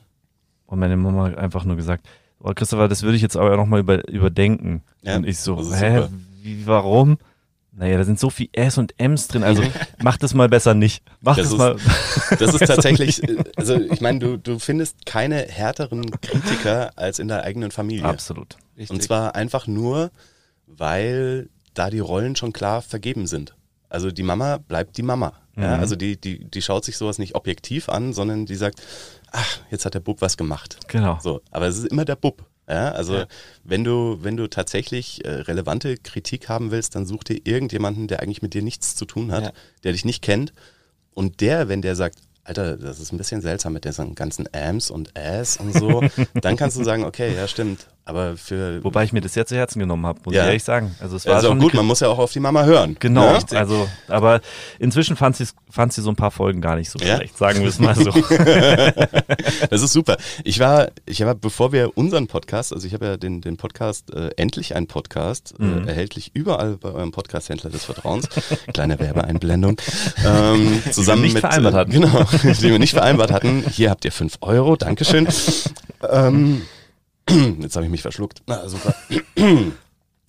Und 0.66 0.80
meine 0.80 0.98
Mama 0.98 1.26
hat 1.26 1.38
einfach 1.38 1.66
nur 1.66 1.76
gesagt, 1.76 2.06
oh, 2.40 2.52
Christopher, 2.54 2.88
das 2.88 3.04
würde 3.04 3.16
ich 3.16 3.22
jetzt 3.22 3.38
aber 3.38 3.56
nochmal 3.56 3.80
über, 3.80 4.08
überdenken. 4.10 4.84
Ja, 5.02 5.16
und 5.16 5.26
ich 5.26 5.38
so, 5.40 5.58
hä, 5.74 6.08
wie, 6.42 6.68
warum? 6.68 7.18
Naja, 7.76 7.98
da 7.98 8.04
sind 8.04 8.20
so 8.20 8.30
viel 8.30 8.50
S 8.52 8.78
und 8.78 8.94
M's 9.00 9.28
drin, 9.28 9.44
also 9.44 9.64
mach 10.04 10.18
das 10.18 10.36
mal 10.36 10.48
besser 10.48 10.76
nicht. 10.76 11.04
Mach 11.22 11.38
das, 11.38 11.46
das 11.46 11.54
ist, 11.54 11.58
mal. 11.58 11.76
Das 12.38 12.54
ist 12.54 12.60
tatsächlich, 12.68 13.24
äh, 13.24 13.44
also 13.56 13.80
ich 13.80 14.00
meine, 14.00 14.20
du, 14.20 14.38
du 14.38 14.60
findest 14.60 15.08
keine 15.08 15.38
härteren 15.38 16.10
Kritiker 16.22 16.92
als 16.96 17.18
in 17.18 17.28
der 17.28 17.44
eigenen 17.44 17.72
Familie. 17.72 18.06
Absolut. 18.06 18.58
Richtig. 18.78 18.92
Und 18.92 19.02
zwar 19.02 19.36
einfach 19.36 19.66
nur, 19.66 20.12
weil 20.68 21.50
da 21.74 21.90
die 21.90 22.00
Rollen 22.00 22.36
schon 22.36 22.54
klar 22.54 22.84
vergeben 22.84 23.26
sind. 23.26 23.56
Also 23.90 24.12
die 24.12 24.24
Mama 24.24 24.58
bleibt 24.58 24.98
die 24.98 25.04
Mama. 25.04 25.34
Ja? 25.56 25.76
Mhm. 25.76 25.80
Also 25.80 25.96
die, 25.96 26.20
die, 26.20 26.46
die 26.46 26.62
schaut 26.62 26.86
sich 26.86 26.98
sowas 26.98 27.18
nicht 27.18 27.36
objektiv 27.36 27.90
an, 27.90 28.14
sondern 28.14 28.46
die 28.46 28.56
sagt, 28.56 28.82
ach, 29.32 29.60
jetzt 29.72 29.86
hat 29.86 29.96
der 29.96 30.00
Bub 30.00 30.22
was 30.22 30.38
gemacht. 30.38 30.78
Genau. 30.88 31.18
So, 31.22 31.42
aber 31.52 31.68
es 31.68 31.78
ist 31.78 31.88
immer 31.88 32.06
der 32.06 32.16
Bub. 32.16 32.46
Ja, 32.68 32.92
also 32.92 33.16
ja. 33.16 33.28
wenn 33.64 33.84
du, 33.84 34.20
wenn 34.22 34.38
du 34.38 34.48
tatsächlich 34.48 35.26
äh, 35.26 35.30
relevante 35.30 35.98
Kritik 35.98 36.48
haben 36.48 36.72
willst, 36.72 36.96
dann 36.96 37.06
such 37.06 37.26
dir 37.26 37.42
irgendjemanden, 37.44 38.08
der 38.08 38.22
eigentlich 38.22 38.42
mit 38.42 38.54
dir 38.54 38.62
nichts 38.62 38.96
zu 38.96 39.06
tun 39.06 39.32
hat, 39.32 39.44
ja. 39.44 39.52
der 39.84 39.92
dich 39.92 40.06
nicht 40.06 40.22
kennt. 40.22 40.54
Und 41.14 41.42
der, 41.42 41.68
wenn 41.68 41.82
der 41.82 41.96
sagt, 41.96 42.20
Alter, 42.46 42.78
das 42.78 43.00
ist 43.00 43.12
ein 43.12 43.18
bisschen 43.18 43.42
seltsam 43.42 43.74
mit 43.74 43.86
diesen 43.86 44.16
ganzen 44.16 44.48
Ams 44.54 44.92
und 44.92 45.18
Ass 45.18 45.58
und 45.58 45.74
so, 45.74 46.04
dann 46.42 46.56
kannst 46.56 46.78
du 46.78 46.84
sagen, 46.84 47.04
okay, 47.04 47.36
ja, 47.36 47.48
stimmt. 47.48 47.88
Aber 48.06 48.36
für. 48.36 48.84
Wobei 48.84 49.06
ich 49.06 49.14
mir 49.14 49.22
das 49.22 49.34
sehr 49.34 49.46
zu 49.46 49.56
Herzen 49.56 49.80
genommen 49.80 50.06
habe, 50.06 50.20
muss 50.26 50.36
ja. 50.36 50.42
ich 50.42 50.48
ehrlich 50.48 50.64
sagen. 50.64 50.94
Also 51.00 51.16
es 51.16 51.26
war 51.26 51.36
also 51.36 51.50
schon 51.50 51.60
gut, 51.60 51.74
man 51.74 51.86
muss 51.86 52.02
ja 52.02 52.10
auch 52.10 52.20
auf 52.20 52.34
die 52.34 52.42
Mama 52.42 52.64
hören. 52.66 52.98
Genau. 53.00 53.32
Ne? 53.32 53.40
Also, 53.52 53.88
aber 54.10 54.42
inzwischen 54.78 55.16
fand 55.16 55.38
sie, 55.38 55.46
fand 55.70 55.94
sie 55.94 56.02
so 56.02 56.10
ein 56.10 56.18
paar 56.18 56.32
Folgen 56.32 56.60
gar 56.60 56.76
nicht 56.76 56.90
so 56.90 57.00
ja? 57.00 57.16
schlecht, 57.16 57.38
sagen 57.38 57.62
wir 57.62 57.70
es 57.70 57.80
mal 57.80 57.96
so. 57.96 58.12
das 59.70 59.82
ist 59.82 59.94
super. 59.94 60.18
Ich 60.44 60.60
war, 60.60 60.90
ich 61.06 61.24
war, 61.26 61.34
bevor 61.34 61.72
wir 61.72 61.98
unseren 61.98 62.28
Podcast, 62.28 62.74
also 62.74 62.86
ich 62.86 62.94
habe 62.94 63.06
ja 63.06 63.18
den, 63.18 63.40
den 63.40 63.56
Podcast, 63.56 64.14
äh, 64.14 64.32
endlich 64.36 64.76
ein 64.76 64.88
Podcast, 64.88 65.54
äh, 65.58 65.64
mhm. 65.64 65.88
äh, 65.88 65.92
erhältlich 65.92 66.32
überall 66.34 66.76
bei 66.76 66.90
eurem 66.90 67.12
Podcast-Händler 67.12 67.70
des 67.70 67.86
Vertrauens. 67.86 68.28
Kleine 68.74 69.00
Werbeeinblendung. 69.00 69.78
Ähm, 70.26 70.82
zusammen 70.92 71.24
die 71.24 71.30
wir 71.30 71.34
nicht 71.34 71.34
mit, 71.34 71.42
vereinbart 71.42 71.74
hatten. 71.74 71.92
Genau, 71.94 72.26
die 72.44 72.70
wir 72.70 72.80
nicht 72.80 72.94
vereinbart 72.94 73.32
hatten. 73.32 73.64
Hier 73.70 73.90
habt 73.90 74.06
ihr 74.06 74.12
fünf 74.12 74.38
Euro, 74.42 74.76
Dankeschön. 74.76 75.28
ähm, 76.10 76.62
Jetzt 77.30 77.76
habe 77.76 77.86
ich 77.86 77.92
mich 77.92 78.02
verschluckt. 78.02 78.44
Na, 78.48 78.68
super. 78.68 78.94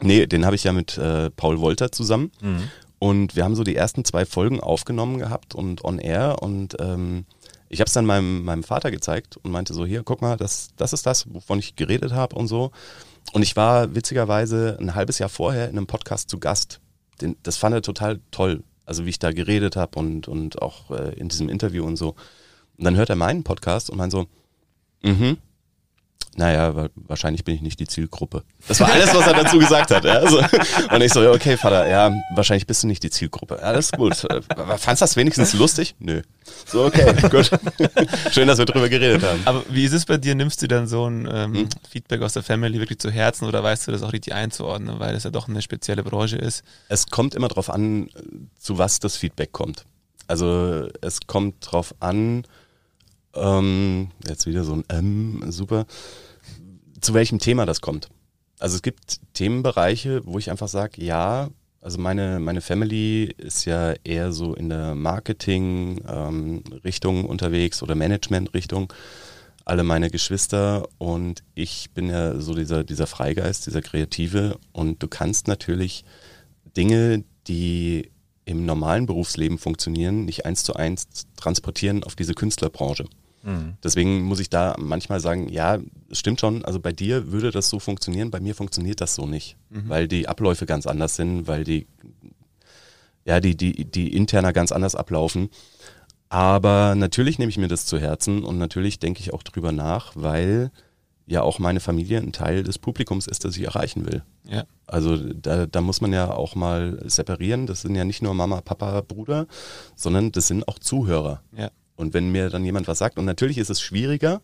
nee, 0.03 0.27
den 0.27 0.45
habe 0.45 0.57
ich 0.57 0.65
ja 0.65 0.73
mit 0.73 0.97
äh, 0.99 1.31
Paul 1.31 1.61
Wolter 1.61 1.93
zusammen. 1.93 2.31
Mhm. 2.41 2.71
Und 2.99 3.37
wir 3.37 3.45
haben 3.45 3.55
so 3.55 3.65
die 3.65 3.77
ersten 3.77 4.05
zwei 4.05 4.25
Folgen 4.25 4.61
aufgenommen 4.61 5.19
gehabt 5.19 5.55
und 5.55 5.85
on 5.85 5.99
air. 5.99 6.43
Und 6.43 6.77
ähm, 6.81 7.27
ich 7.69 7.81
habe 7.81 7.89
es 7.89 7.93
dann 7.93 8.07
meinem, 8.07 8.45
meinem 8.45 8.63
Vater 8.63 8.91
gezeigt 8.91 9.37
und 9.37 9.51
meinte 9.51 9.75
so, 9.75 9.85
hier, 9.85 10.03
guck 10.05 10.23
mal, 10.23 10.37
das, 10.37 10.69
das 10.77 10.93
ist 10.93 11.07
das, 11.07 11.33
wovon 11.33 11.59
ich 11.59 11.77
geredet 11.77 12.13
habe 12.13 12.37
und 12.37 12.47
so. 12.47 12.71
Und 13.33 13.43
ich 13.43 13.57
war 13.57 13.95
witzigerweise 13.95 14.77
ein 14.81 14.95
halbes 14.95 15.19
Jahr 15.19 15.29
vorher 15.29 15.69
in 15.69 15.77
einem 15.77 15.87
Podcast 15.87 16.31
zu 16.31 16.39
Gast. 16.39 16.81
Den, 17.21 17.37
das 17.43 17.57
fand 17.57 17.75
er 17.75 17.83
total 17.83 18.21
toll. 18.31 18.63
Also 18.87 19.07
wie 19.07 19.11
ich 19.11 19.19
da 19.19 19.33
geredet 19.33 19.77
habe 19.77 19.99
und, 19.99 20.29
und 20.29 20.63
auch 20.63 20.91
äh, 20.91 21.15
in 21.15 21.29
diesem 21.29 21.49
Interview 21.49 21.85
und 21.85 21.97
so. 21.97 22.15
Und 22.79 22.85
dann 22.85 22.97
hört 22.97 23.11
er 23.11 23.17
meinen 23.17 23.43
Podcast 23.43 23.91
und 23.91 23.99
meint 23.99 24.13
so, 24.13 24.27
mhm, 25.03 25.39
naja, 26.37 26.89
wahrscheinlich 26.95 27.45
bin 27.45 27.55
ich 27.55 27.63
nicht 27.63 27.81
die 27.81 27.87
Zielgruppe. 27.87 28.43
Das 28.69 28.81
war 28.81 28.91
alles, 28.91 29.15
was 29.15 29.27
er 29.27 29.35
dazu 29.35 29.59
gesagt 29.59 29.91
hat. 29.91 30.05
Ja? 30.05 30.15
Also, 30.15 30.39
und 30.39 31.01
ich 31.01 31.13
so, 31.13 31.31
okay, 31.31 31.57
Vater, 31.57 31.89
ja, 31.89 32.13
wahrscheinlich 32.35 32.67
bist 32.67 32.83
du 32.83 32.87
nicht 32.87 33.03
die 33.03 33.11
Zielgruppe. 33.11 33.59
Ja, 33.61 33.73
das 33.73 33.87
ist 33.87 33.97
gut. 33.97 34.17
Fandst 34.17 35.01
du 35.01 35.05
das 35.05 35.17
wenigstens 35.17 35.53
lustig? 35.55 35.95
Nö. 35.99 36.23
So, 36.67 36.85
okay, 36.85 37.15
gut. 37.31 37.51
Schön, 38.33 38.49
dass 38.49 38.59
wir 38.59 38.65
drüber 38.65 38.89
geredet 38.89 39.23
haben. 39.23 39.41
Aber 39.45 39.63
wie 39.69 39.85
ist 39.85 39.93
es 39.93 40.05
bei 40.05 40.17
dir? 40.17 40.35
Nimmst 40.35 40.63
du 40.63 40.69
dann 40.69 40.87
so 40.87 41.09
ein 41.09 41.29
ähm, 41.31 41.55
hm? 41.55 41.69
Feedback 41.89 42.23
aus 42.23 42.33
der 42.35 42.43
Family 42.43 42.79
wirklich 42.81 42.99
zu 42.99 43.11
Herzen 43.11 43.47
oder 43.47 43.63
weißt 43.63 43.89
du 43.89 43.93
das 43.93 44.03
auch 44.03 44.13
richtig 44.13 44.35
einzuordnen, 44.35 44.99
weil 44.99 45.15
es 45.15 45.25
ja 45.25 45.31
doch 45.31 45.49
eine 45.49 45.63
spezielle 45.63 46.03
Branche 46.03 46.37
ist? 46.37 46.63
Es 46.89 47.07
kommt 47.07 47.35
immer 47.35 47.49
darauf 47.49 47.71
an, 47.71 48.09
zu 48.59 48.79
was 48.79 49.01
das 49.01 49.17
Feedback 49.17 49.53
kommt. 49.53 49.85
Also 50.27 50.89
es 51.01 51.21
kommt 51.27 51.67
darauf 51.67 51.95
an, 52.01 52.45
ähm, 53.35 54.11
jetzt 54.27 54.47
wieder 54.47 54.65
so 54.65 54.73
ein 54.75 54.85
M, 54.89 55.45
super, 55.51 55.87
zu 57.01 57.15
welchem 57.15 57.39
Thema 57.39 57.65
das 57.67 57.81
kommt. 57.81 58.09
Also 58.59 58.75
es 58.77 58.83
gibt 58.83 59.21
Themenbereiche, 59.35 60.23
wo 60.25 60.39
ich 60.39 60.51
einfach 60.51 60.69
sage, 60.69 61.05
ja, 61.05 61.51
also 61.81 62.01
meine, 62.01 62.41
meine 62.41 62.63
Family 62.63 63.35
ist 63.37 63.67
ja 63.67 63.93
eher 64.05 64.33
so 64.33 64.55
in 64.55 64.71
der 64.71 64.95
Marketing-Richtung 64.95 67.17
ähm, 67.17 67.27
unterwegs 67.27 67.83
oder 67.83 67.95
Management-Richtung. 67.95 68.91
Alle 69.67 69.85
meine 69.85 70.09
Geschwister 70.09 70.89
und 70.97 71.45
ich 71.55 71.91
bin 71.91 72.09
ja 72.09 72.41
so 72.41 72.55
dieser, 72.55 72.85
dieser 72.85 73.07
Freigeist, 73.07 73.67
dieser 73.67 73.83
Kreative. 73.83 74.57
Und 74.73 75.03
du 75.03 75.09
kannst 75.09 75.47
natürlich 75.47 76.07
Dinge, 76.75 77.23
die 77.49 78.11
im 78.47 78.65
normalen 78.65 79.05
Berufsleben 79.05 79.59
funktionieren, 79.59 80.25
nicht 80.25 80.47
eins 80.47 80.65
zu 80.65 80.75
eins 80.75 81.07
transportieren 81.37 82.03
auf 82.03 82.15
diese 82.15 82.33
Künstlerbranche. 82.33 83.05
Mhm. 83.45 83.75
Deswegen 83.83 84.23
muss 84.23 84.41
ich 84.41 84.49
da 84.49 84.75
manchmal 84.79 85.21
sagen, 85.21 85.49
ja, 85.49 85.79
es 86.11 86.19
stimmt 86.19 86.41
schon, 86.41 86.65
also 86.65 86.81
bei 86.81 86.93
dir 86.93 87.31
würde 87.31 87.51
das 87.51 87.69
so 87.69 87.79
funktionieren, 87.79 88.31
bei 88.31 88.41
mir 88.41 88.55
funktioniert 88.55 89.01
das 89.01 89.15
so 89.15 89.27
nicht, 89.27 89.57
mhm. 89.71 89.89
weil 89.89 90.09
die 90.09 90.27
Abläufe 90.27 90.67
ganz 90.67 90.87
anders 90.87 91.17
sind, 91.17 91.47
weil 91.47 91.65
die, 91.65 91.87
ja, 93.25 93.41
die, 93.41 93.57
die, 93.57 93.85
die 93.85 94.15
interner 94.17 94.53
ganz 94.53 94.73
anders 94.73 94.95
ablaufen. 94.95 95.51
Aber 96.31 96.95
natürlich 96.97 97.39
nehme 97.39 97.51
ich 97.51 97.59
mir 97.59 97.69
das 97.69 97.87
zu 97.87 97.99
Herzen 97.99 98.45
und 98.45 98.59
natürlich 98.59 98.99
denke 98.99 99.21
ich 99.21 99.33
auch 99.33 99.43
drüber 99.43 99.73
nach, 99.73 100.13
weil 100.15 100.71
ja 101.27 101.43
auch 101.43 101.59
meine 101.59 101.81
Familie 101.81 102.19
ein 102.19 102.33
Teil 102.33 102.63
des 102.63 102.79
Publikums 102.79 103.27
ist, 103.27 103.45
das 103.45 103.57
ich 103.57 103.65
erreichen 103.65 104.07
will. 104.07 104.23
Ja. 104.49 104.65
Also 104.87 105.17
da, 105.17 105.67
da 105.67 105.81
muss 105.81 106.01
man 106.01 106.13
ja 106.13 106.31
auch 106.31 106.55
mal 106.55 107.01
separieren. 107.07 107.67
Das 107.67 107.83
sind 107.83 107.95
ja 107.95 108.05
nicht 108.05 108.23
nur 108.23 108.35
Mama, 108.35 108.61
Papa, 108.61 109.01
Bruder, 109.01 109.47
sondern 109.97 110.33
das 110.33 110.49
sind 110.49 110.69
auch 110.69 110.79
Zuhörer. 110.79 111.43
Ja. 111.57 111.71
Und 111.97 112.15
wenn 112.15 112.31
mir 112.31 112.51
dann 112.51 112.65
jemand 112.65 112.89
was 112.89 112.99
sagt, 112.99 113.19
und 113.19 113.25
natürlich 113.25 113.59
ist 113.59 113.71
es 113.71 113.81
schwieriger, 113.81 114.43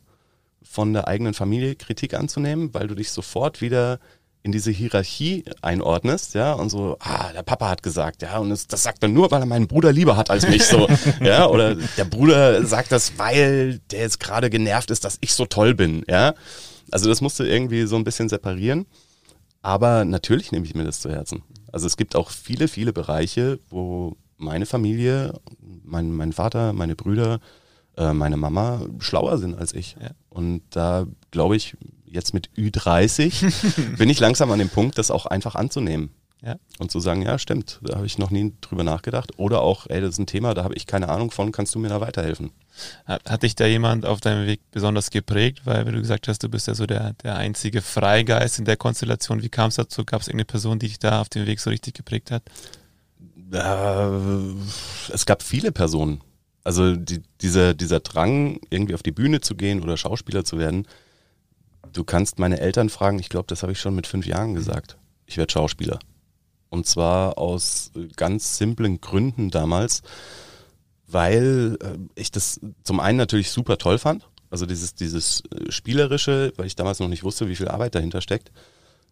von 0.63 0.93
der 0.93 1.09
eigenen 1.09 1.35
Familie 1.35 1.75
Kritik 1.75 2.15
anzunehmen, 2.15 2.75
weil 2.75 2.87
du 2.87 2.95
dich 2.95 3.11
sofort 3.11 3.61
wieder 3.61 3.99
in 4.43 4.53
diese 4.53 4.71
Hierarchie 4.71 5.45
einordnest, 5.61 6.35
ja, 6.35 6.53
und 6.53 6.71
so, 6.71 6.97
ah, 7.01 7.33
der 7.33 7.43
Papa 7.43 7.69
hat 7.69 7.83
gesagt, 7.83 8.23
ja, 8.23 8.39
und 8.39 8.51
das, 8.51 8.67
das 8.67 8.83
sagt 8.83 9.03
er 9.03 9.09
nur, 9.09 9.31
weil 9.31 9.43
er 9.43 9.47
meinen 9.47 9.69
Bruder 9.69 9.93
lieber 9.93 10.17
hat 10.17 10.31
als 10.31 10.49
mich, 10.49 10.65
so, 10.65 10.89
ja, 11.21 11.47
oder 11.47 11.75
der 11.75 12.05
Bruder 12.05 12.65
sagt 12.65 12.93
das, 12.93 13.19
weil 13.19 13.81
der 13.91 14.01
jetzt 14.01 14.21
gerade 14.21 14.49
genervt 14.49 14.91
ist, 14.91 15.05
dass 15.05 15.19
ich 15.21 15.35
so 15.35 15.45
toll 15.45 15.75
bin, 15.75 16.05
ja. 16.09 16.35
Also 16.91 17.09
das 17.09 17.21
musst 17.21 17.39
du 17.39 17.45
irgendwie 17.45 17.85
so 17.87 17.97
ein 17.97 18.05
bisschen 18.05 18.29
separieren. 18.29 18.87
Aber 19.63 20.05
natürlich 20.05 20.53
nehme 20.53 20.65
ich 20.65 20.75
mir 20.75 20.85
das 20.85 21.01
zu 21.01 21.11
Herzen. 21.11 21.43
Also 21.71 21.87
es 21.87 21.97
gibt 21.97 22.17
auch 22.17 22.31
viele, 22.31 22.67
viele 22.67 22.93
Bereiche, 22.93 23.61
wo 23.69 24.17
meine 24.41 24.67
Familie, 24.67 25.39
mein, 25.85 26.13
mein 26.13 26.33
Vater, 26.33 26.73
meine 26.73 26.97
Brüder, 26.97 27.41
äh, 27.97 28.13
meine 28.13 28.37
Mama 28.37 28.83
schlauer 28.99 29.39
sind 29.39 29.55
als 29.55 29.73
ich. 29.73 29.97
Ja. 30.01 30.11
Und 30.29 30.63
da 30.71 31.07
glaube 31.31 31.57
ich, 31.57 31.77
jetzt 32.07 32.35
mit 32.35 32.51
Ü30 32.57 33.97
bin 33.99 34.09
ich 34.09 34.21
langsam 34.21 34.51
an 34.51 34.59
dem 34.59 34.69
Punkt, 34.69 34.99
das 34.99 35.11
auch 35.11 35.27
einfach 35.27 35.55
anzunehmen. 35.55 36.11
Ja. 36.43 36.57
Und 36.79 36.91
zu 36.91 37.01
sagen, 37.01 37.21
ja, 37.21 37.39
stimmt, 37.39 37.81
da 37.83 37.97
habe 37.97 38.07
ich 38.07 38.17
noch 38.17 38.31
nie 38.31 38.55
drüber 38.63 38.83
nachgedacht. 38.83 39.39
Oder 39.39 39.61
auch, 39.61 39.87
ey, 39.89 40.01
das 40.01 40.13
ist 40.13 40.19
ein 40.19 40.27
Thema, 40.27 40.55
da 40.55 40.65
habe 40.65 40.75
ich 40.75 40.87
keine 40.87 41.11
Ahnung 41.11 41.31
von, 41.31 41.53
kannst 41.53 41.75
du 41.75 41.79
mir 41.79 41.91
da 41.91 42.01
weiterhelfen? 42.01 42.51
Hat, 43.05 43.29
hat 43.29 43.43
dich 43.43 43.57
da 43.57 43.67
jemand 43.67 44.07
auf 44.07 44.23
deinem 44.23 44.47
Weg 44.47 44.63
besonders 44.71 45.11
geprägt? 45.11 45.61
Weil, 45.65 45.87
wie 45.87 45.93
du 45.93 45.99
gesagt 45.99 46.29
hast, 46.29 46.43
du 46.43 46.49
bist 46.49 46.67
ja 46.67 46.75
so 46.75 46.87
der, 46.87 47.13
der 47.23 47.37
einzige 47.37 47.83
Freigeist 47.83 48.59
in 48.59 48.65
der 48.65 48.79
Konstellation. 48.79 49.43
Wie 49.43 49.51
kam 49.51 49.69
es 49.69 49.75
dazu? 49.75 50.03
Gab 50.07 50.23
es 50.23 50.29
irgendeine 50.29 50.47
Person, 50.47 50.79
die 50.79 50.89
dich 50.89 50.99
da 50.99 51.21
auf 51.21 51.29
dem 51.29 51.45
Weg 51.47 51.61
so 51.61 51.69
richtig 51.69 51.93
geprägt 51.93 52.31
hat? 52.31 52.43
Äh, 53.53 55.13
es 55.13 55.27
gab 55.27 55.43
viele 55.43 55.73
Personen. 55.73 56.21
Also 56.63 56.95
die, 56.95 57.23
dieser, 57.41 57.75
dieser 57.75 58.01
Drang, 58.01 58.61
irgendwie 58.71 58.95
auf 58.95 59.03
die 59.03 59.13
Bühne 59.13 59.41
zu 59.41 59.55
gehen 59.55 59.83
oder 59.83 59.97
Schauspieler 59.97 60.45
zu 60.45 60.59
werden, 60.59 60.87
du 61.93 62.05
kannst 62.05 62.39
meine 62.39 62.61
Eltern 62.61 62.91
fragen, 62.91 63.19
ich 63.19 63.29
glaube, 63.29 63.47
das 63.47 63.63
habe 63.63 63.73
ich 63.73 63.81
schon 63.81 63.95
mit 63.95 64.07
fünf 64.07 64.27
Jahren 64.27 64.55
gesagt. 64.55 64.99
Ich 65.27 65.37
werde 65.37 65.53
Schauspieler. 65.53 65.99
Und 66.69 66.87
zwar 66.87 67.39
aus 67.39 67.91
ganz 68.17 68.59
simplen 68.59 69.01
Gründen 69.01 69.51
damals, 69.51 70.03
weil 71.07 71.77
äh, 71.83 71.99
ich 72.15 72.31
das 72.31 72.61
zum 72.85 73.01
einen 73.01 73.19
natürlich 73.19 73.51
super 73.51 73.79
toll 73.79 73.99
fand. 73.99 74.29
Also 74.51 74.67
dieses, 74.67 74.95
dieses 74.95 75.43
äh, 75.47 75.71
Spielerische, 75.71 76.53
weil 76.57 76.67
ich 76.67 76.77
damals 76.77 77.01
noch 77.01 77.09
nicht 77.09 77.25
wusste, 77.25 77.49
wie 77.49 77.57
viel 77.57 77.69
Arbeit 77.69 77.95
dahinter 77.95 78.21
steckt. 78.21 78.53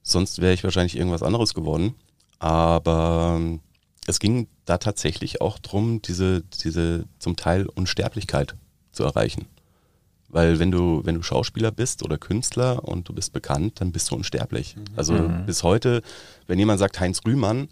Sonst 0.02 0.40
wäre 0.40 0.52
ich 0.52 0.62
wahrscheinlich 0.62 0.97
irgendwas 0.97 1.23
anderes 1.23 1.54
geworden. 1.54 1.95
Aber 2.38 3.37
ähm, 3.37 3.61
es 4.09 4.21
ging 4.21 4.49
da 4.65 4.79
tatsächlich 4.79 5.43
auch 5.43 5.59
darum, 5.59 6.00
diese, 6.00 6.43
diese 6.65 7.05
zum 7.19 7.37
Teil 7.37 7.67
Unsterblichkeit 7.67 8.55
zu 8.91 9.05
erreichen. 9.05 9.47
Weil 10.31 10.59
wenn 10.59 10.71
du, 10.71 11.03
wenn 11.05 11.15
du 11.15 11.23
Schauspieler 11.23 11.71
bist 11.71 12.03
oder 12.03 12.17
Künstler 12.17 12.85
und 12.85 13.09
du 13.09 13.12
bist 13.12 13.35
bekannt, 13.35 13.81
dann 13.81 13.93
bist 13.93 14.11
du 14.11 14.15
unsterblich. 14.15 14.77
Mhm. 14.77 14.85
Also 14.97 15.12
mhm. 15.12 15.45
bis 15.45 15.62
heute, 15.62 16.03
wenn 16.47 16.59
jemand 16.59 16.79
sagt 16.79 16.99
Heinz 17.00 17.21
Rühmann, 17.27 17.69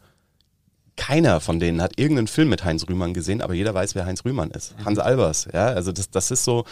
keiner 0.96 1.40
von 1.40 1.58
denen 1.58 1.80
hat 1.80 1.98
irgendeinen 1.98 2.26
Film 2.26 2.50
mit 2.50 2.64
Heinz 2.64 2.86
Rühmann 2.88 3.14
gesehen, 3.14 3.40
aber 3.40 3.54
jeder 3.54 3.72
weiß, 3.72 3.94
wer 3.94 4.04
Heinz 4.04 4.24
Rühmann 4.24 4.50
ist. 4.50 4.78
Mhm. 4.78 4.84
Hans 4.84 4.98
Albers, 4.98 5.48
ja, 5.52 5.68
also 5.68 5.90
das, 5.90 6.10
das 6.10 6.30
ist 6.30 6.44
so 6.44 6.64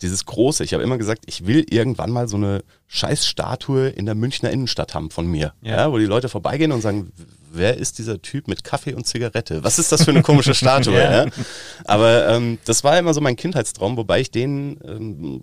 dieses 0.00 0.26
Große. 0.26 0.62
Ich 0.62 0.74
habe 0.74 0.84
immer 0.84 0.98
gesagt, 0.98 1.24
ich 1.26 1.46
will 1.46 1.64
irgendwann 1.68 2.10
mal 2.10 2.28
so 2.28 2.36
eine 2.36 2.62
Scheißstatue 2.86 3.88
in 3.88 4.06
der 4.06 4.14
Münchner 4.14 4.50
Innenstadt 4.50 4.94
haben 4.94 5.10
von 5.10 5.26
mir, 5.26 5.54
ja. 5.60 5.76
ja. 5.76 5.92
wo 5.92 5.98
die 5.98 6.06
Leute 6.06 6.28
vorbeigehen 6.28 6.70
und 6.70 6.82
sagen, 6.82 7.12
wer 7.50 7.76
ist 7.76 7.98
dieser 7.98 8.20
Typ 8.20 8.48
mit 8.48 8.64
Kaffee 8.64 8.94
und 8.94 9.06
Zigarette? 9.06 9.64
Was 9.64 9.78
ist 9.78 9.92
das 9.92 10.04
für 10.04 10.10
eine 10.10 10.22
komische 10.22 10.54
Statue? 10.54 10.94
ja. 10.98 11.24
ja. 11.24 11.32
Aber 11.84 12.28
ähm, 12.28 12.58
das 12.64 12.84
war 12.84 12.98
immer 12.98 13.14
so 13.14 13.20
mein 13.20 13.36
Kindheitstraum, 13.36 13.96
wobei 13.96 14.20
ich 14.20 14.30
den 14.30 14.78
ähm, 14.84 15.42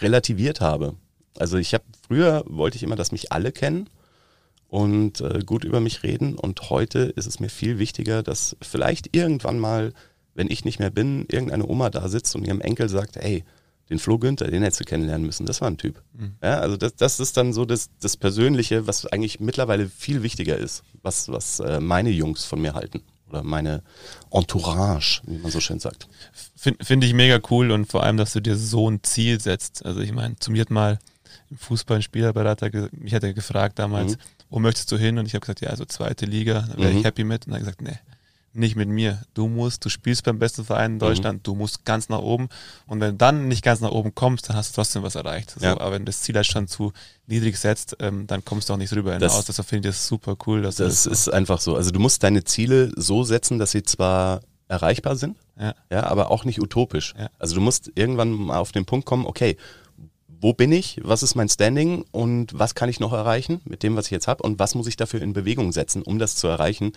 relativiert 0.00 0.60
habe. 0.60 0.94
Also 1.38 1.58
ich 1.58 1.74
habe 1.74 1.84
früher 2.06 2.44
wollte 2.46 2.76
ich 2.76 2.82
immer, 2.82 2.96
dass 2.96 3.12
mich 3.12 3.32
alle 3.32 3.52
kennen 3.52 3.88
und 4.68 5.20
äh, 5.20 5.40
gut 5.44 5.64
über 5.64 5.80
mich 5.80 6.02
reden 6.02 6.34
und 6.34 6.70
heute 6.70 7.00
ist 7.00 7.26
es 7.26 7.40
mir 7.40 7.50
viel 7.50 7.78
wichtiger, 7.78 8.22
dass 8.22 8.56
vielleicht 8.62 9.14
irgendwann 9.14 9.58
mal, 9.58 9.92
wenn 10.34 10.50
ich 10.50 10.64
nicht 10.64 10.78
mehr 10.78 10.90
bin, 10.90 11.26
irgendeine 11.28 11.66
Oma 11.66 11.90
da 11.90 12.08
sitzt 12.08 12.34
und 12.34 12.46
ihrem 12.46 12.60
Enkel 12.60 12.88
sagt, 12.88 13.16
hey, 13.16 13.44
den 13.90 13.98
Flo 13.98 14.18
Günther, 14.18 14.50
den 14.50 14.62
hättest 14.62 14.80
du 14.80 14.84
kennenlernen 14.84 15.26
müssen. 15.26 15.46
Das 15.46 15.60
war 15.60 15.68
ein 15.68 15.78
Typ. 15.78 16.02
Mhm. 16.14 16.34
Ja, 16.42 16.58
also 16.58 16.76
das, 16.76 16.96
das 16.96 17.20
ist 17.20 17.36
dann 17.36 17.52
so 17.52 17.64
das, 17.64 17.90
das 18.00 18.16
Persönliche, 18.16 18.86
was 18.86 19.06
eigentlich 19.06 19.40
mittlerweile 19.40 19.88
viel 19.88 20.22
wichtiger 20.22 20.56
ist, 20.56 20.82
was, 21.02 21.28
was 21.28 21.60
äh, 21.60 21.80
meine 21.80 22.10
Jungs 22.10 22.44
von 22.44 22.60
mir 22.60 22.74
halten. 22.74 23.02
Oder 23.28 23.42
meine 23.42 23.82
Entourage, 24.30 25.20
wie 25.26 25.38
man 25.38 25.50
so 25.50 25.58
schön 25.58 25.80
sagt. 25.80 26.08
Finde 26.54 26.84
find 26.84 27.02
ich 27.02 27.12
mega 27.12 27.40
cool 27.50 27.72
und 27.72 27.86
vor 27.86 28.04
allem, 28.04 28.16
dass 28.16 28.32
du 28.32 28.40
dir 28.40 28.56
so 28.56 28.88
ein 28.88 29.02
Ziel 29.02 29.40
setzt. 29.40 29.84
Also 29.84 30.00
ich 30.00 30.12
meine, 30.12 30.36
zu 30.36 30.52
mir 30.52 30.60
hat 30.60 30.70
mal 30.70 30.98
im 31.50 31.58
Fußball 31.58 31.96
ein 31.98 32.02
Spielerberater, 32.02 32.70
mich 32.92 33.14
hat 33.14 33.24
er 33.24 33.34
gefragt 33.34 33.80
damals, 33.80 34.12
mhm. 34.12 34.20
wo 34.50 34.58
möchtest 34.60 34.92
du 34.92 34.96
hin? 34.96 35.18
Und 35.18 35.26
ich 35.26 35.34
habe 35.34 35.40
gesagt, 35.40 35.60
ja, 35.60 35.70
also 35.70 35.84
zweite 35.84 36.24
Liga, 36.24 36.68
da 36.70 36.78
wäre 36.78 36.92
mhm. 36.92 36.98
ich 36.98 37.04
happy 37.04 37.24
mit. 37.24 37.46
Und 37.46 37.52
er 37.52 37.56
hat 37.56 37.60
gesagt, 37.62 37.82
nee, 37.82 37.98
nicht 38.56 38.76
mit 38.76 38.88
mir. 38.88 39.22
Du 39.34 39.48
musst, 39.48 39.84
du 39.84 39.88
spielst 39.88 40.24
beim 40.24 40.38
besten 40.38 40.64
Verein 40.64 40.92
in 40.92 40.94
mhm. 40.94 41.00
Deutschland, 41.00 41.38
mhm. 41.38 41.42
du 41.42 41.54
musst 41.54 41.84
ganz 41.84 42.08
nach 42.08 42.18
oben. 42.18 42.48
Und 42.86 43.00
wenn 43.00 43.12
du 43.12 43.16
dann 43.16 43.48
nicht 43.48 43.62
ganz 43.62 43.80
nach 43.80 43.90
oben 43.90 44.14
kommst, 44.14 44.48
dann 44.48 44.56
hast 44.56 44.70
du 44.70 44.74
trotzdem 44.74 45.02
was 45.02 45.14
erreicht. 45.14 45.54
So, 45.58 45.64
ja. 45.64 45.72
Aber 45.72 45.92
wenn 45.92 46.02
du 46.02 46.06
das 46.06 46.22
Ziel 46.22 46.34
halt 46.34 46.46
schon 46.46 46.68
zu 46.68 46.92
niedrig 47.26 47.58
setzt, 47.58 47.96
ähm, 48.00 48.26
dann 48.26 48.44
kommst 48.44 48.68
du 48.68 48.72
auch 48.72 48.78
nicht 48.78 48.92
drüber 48.92 49.14
hinaus. 49.14 49.36
Das, 49.36 49.46
Deshalb 49.46 49.68
finde 49.68 49.88
ich 49.88 49.94
das 49.94 50.06
super 50.06 50.36
cool. 50.46 50.62
das 50.62 50.76
das 50.76 51.06
ist 51.06 51.28
einfach 51.28 51.60
so. 51.60 51.76
Also 51.76 51.90
du 51.90 52.00
musst 52.00 52.22
deine 52.22 52.44
Ziele 52.44 52.92
so 52.96 53.24
setzen, 53.24 53.58
dass 53.58 53.72
sie 53.72 53.82
zwar 53.82 54.40
erreichbar 54.68 55.16
sind, 55.16 55.36
ja, 55.58 55.74
ja 55.90 56.04
aber 56.04 56.30
auch 56.30 56.44
nicht 56.44 56.60
utopisch. 56.60 57.14
Ja. 57.18 57.30
Also 57.38 57.54
du 57.54 57.60
musst 57.60 57.92
irgendwann 57.94 58.32
mal 58.32 58.58
auf 58.58 58.72
den 58.72 58.84
Punkt 58.84 59.06
kommen, 59.06 59.26
okay, 59.26 59.56
wo 60.40 60.52
bin 60.52 60.72
ich, 60.72 61.00
was 61.02 61.22
ist 61.22 61.34
mein 61.34 61.48
Standing 61.48 62.04
und 62.10 62.58
was 62.58 62.74
kann 62.74 62.88
ich 62.88 63.00
noch 63.00 63.12
erreichen 63.12 63.60
mit 63.64 63.82
dem, 63.82 63.96
was 63.96 64.06
ich 64.06 64.10
jetzt 64.10 64.28
habe 64.28 64.42
und 64.42 64.58
was 64.58 64.74
muss 64.74 64.86
ich 64.86 64.96
dafür 64.96 65.22
in 65.22 65.32
Bewegung 65.32 65.72
setzen, 65.72 66.02
um 66.02 66.18
das 66.18 66.36
zu 66.36 66.46
erreichen. 66.46 66.92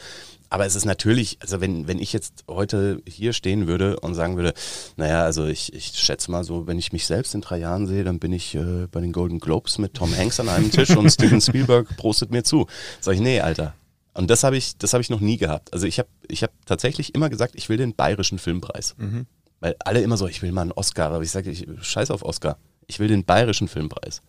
Aber 0.49 0.65
es 0.65 0.75
ist 0.75 0.85
natürlich, 0.85 1.37
also 1.41 1.61
wenn, 1.61 1.87
wenn 1.87 1.99
ich 1.99 2.11
jetzt 2.11 2.43
heute 2.47 3.01
hier 3.07 3.33
stehen 3.33 3.67
würde 3.67 3.99
und 3.99 4.15
sagen 4.15 4.35
würde, 4.35 4.53
naja, 4.97 5.23
also 5.23 5.45
ich, 5.45 5.73
ich 5.73 5.87
schätze 5.95 6.31
mal 6.31 6.43
so, 6.43 6.65
wenn 6.67 6.79
ich 6.79 6.91
mich 6.91 7.05
selbst 7.05 7.35
in 7.35 7.41
drei 7.41 7.59
Jahren 7.59 7.85
sehe, 7.87 8.03
dann 8.03 8.19
bin 8.19 8.33
ich 8.33 8.55
äh, 8.55 8.87
bei 8.91 8.99
den 8.99 9.11
Golden 9.11 9.39
Globes 9.39 9.77
mit 9.77 9.93
Tom 9.93 10.15
Hanks 10.15 10.39
an 10.39 10.49
einem 10.49 10.71
Tisch 10.71 10.95
und 10.95 11.09
Steven 11.11 11.41
Spielberg 11.41 11.95
prostet 11.97 12.31
mir 12.31 12.43
zu. 12.43 12.65
Sag 12.99 13.15
ich, 13.15 13.21
nee, 13.21 13.41
Alter. 13.41 13.75
Und 14.13 14.29
das 14.29 14.43
habe 14.43 14.57
ich, 14.57 14.77
das 14.77 14.93
habe 14.93 15.01
ich 15.01 15.09
noch 15.09 15.19
nie 15.19 15.37
gehabt. 15.37 15.71
Also 15.71 15.85
ich 15.85 15.99
habe 15.99 16.09
ich 16.27 16.43
hab 16.43 16.51
tatsächlich 16.65 17.13
immer 17.13 17.29
gesagt, 17.29 17.53
ich 17.55 17.69
will 17.69 17.77
den 17.77 17.93
bayerischen 17.93 18.39
Filmpreis. 18.39 18.95
Mhm. 18.97 19.27
Weil 19.59 19.75
alle 19.79 20.01
immer 20.01 20.17
so, 20.17 20.27
ich 20.27 20.41
will 20.41 20.51
mal 20.51 20.61
einen 20.61 20.71
Oscar, 20.71 21.11
aber 21.11 21.21
ich 21.21 21.31
sage, 21.31 21.51
ich 21.51 21.67
scheiß 21.81 22.11
auf 22.11 22.23
Oscar 22.23 22.57
ich 22.89 22.99
will 22.99 23.07
den 23.07 23.23
bayerischen 23.23 23.69
Filmpreis. 23.69 24.21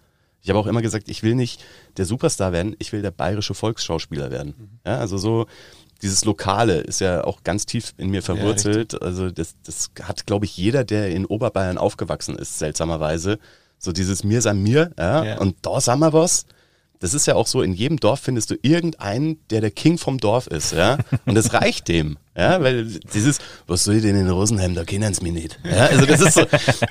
Ich 0.42 0.48
habe 0.48 0.58
auch 0.58 0.66
immer 0.66 0.82
gesagt, 0.82 1.08
ich 1.08 1.22
will 1.22 1.34
nicht 1.34 1.62
der 1.96 2.06
Superstar 2.06 2.52
werden, 2.52 2.76
ich 2.78 2.92
will 2.92 3.02
der 3.02 3.10
bayerische 3.10 3.54
Volksschauspieler 3.54 4.30
werden. 4.30 4.54
Mhm. 4.56 4.78
Ja, 4.86 4.98
also 4.98 5.18
so 5.18 5.46
dieses 6.02 6.24
Lokale 6.24 6.80
ist 6.80 7.00
ja 7.00 7.24
auch 7.24 7.42
ganz 7.44 7.66
tief 7.66 7.94
in 7.98 8.10
mir 8.10 8.22
verwurzelt. 8.22 8.94
Ja, 8.94 9.00
also 9.00 9.30
das, 9.30 9.54
das 9.64 9.90
hat, 10.02 10.26
glaube 10.26 10.46
ich, 10.46 10.56
jeder, 10.56 10.84
der 10.84 11.10
in 11.10 11.26
Oberbayern 11.26 11.78
aufgewachsen 11.78 12.36
ist, 12.36 12.58
seltsamerweise. 12.58 13.38
So 13.78 13.92
dieses 13.92 14.24
Mir 14.24 14.42
sei 14.42 14.54
mir, 14.54 14.92
ja, 14.98 15.24
ja. 15.24 15.38
und 15.38 15.56
da 15.62 15.80
sagen 15.80 16.00
wir 16.00 16.12
was. 16.12 16.46
Das 17.00 17.14
ist 17.14 17.26
ja 17.26 17.34
auch 17.34 17.46
so, 17.46 17.62
in 17.62 17.72
jedem 17.72 17.98
Dorf 17.98 18.20
findest 18.20 18.50
du 18.50 18.56
irgendeinen, 18.60 19.38
der 19.48 19.62
der 19.62 19.70
King 19.70 19.96
vom 19.96 20.18
Dorf 20.18 20.46
ist, 20.48 20.72
ja. 20.72 20.98
Und 21.24 21.34
das 21.34 21.54
reicht 21.54 21.88
dem, 21.88 22.18
ja, 22.36 22.60
weil 22.60 22.84
dieses, 23.14 23.38
was 23.66 23.84
soll 23.84 23.96
ich 23.96 24.02
denn 24.02 24.16
in 24.16 24.28
Rosenheim, 24.28 24.74
da 24.74 24.84
kennen 24.84 25.14
sie 25.14 25.22
mich 25.22 25.32
nicht. 25.32 25.58
Ja, 25.64 25.86
also 25.86 26.04
das 26.04 26.20
ist 26.20 26.34
so, 26.34 26.44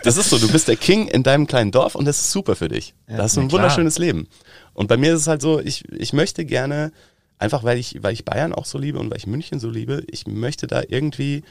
das 0.04 0.18
ist 0.18 0.32
so, 0.32 0.40
du 0.40 0.52
bist 0.52 0.68
der 0.68 0.78
King 0.78 1.08
in 1.08 1.22
deinem 1.22 1.46
kleinen 1.46 1.70
Dorf 1.70 1.94
und 1.94 2.06
das 2.06 2.20
ist 2.20 2.32
super 2.32 2.56
für 2.56 2.70
dich. 2.70 2.96
Da 3.08 3.18
hast 3.18 3.38
du 3.38 3.42
ein 3.42 3.52
wunderschönes 3.52 4.00
Leben. 4.00 4.28
Und 4.74 4.88
bei 4.88 4.98
mir 4.98 5.14
ist 5.14 5.22
es 5.22 5.28
halt 5.28 5.44
so, 5.44 5.60
ich, 5.60 5.88
ich 5.92 6.14
möchte 6.14 6.44
gerne, 6.44 6.92
einfach 7.40 7.64
weil 7.64 7.80
ich, 7.80 8.04
weil 8.04 8.14
ich 8.14 8.26
Bayern 8.26 8.54
auch 8.54 8.66
so 8.66 8.78
liebe 8.78 9.00
und 9.00 9.10
weil 9.10 9.18
ich 9.18 9.26
München 9.26 9.60
so 9.60 9.70
liebe, 9.70 10.04
ich 10.12 10.28
möchte 10.28 10.68
da 10.68 10.84
irgendwie 10.88 11.44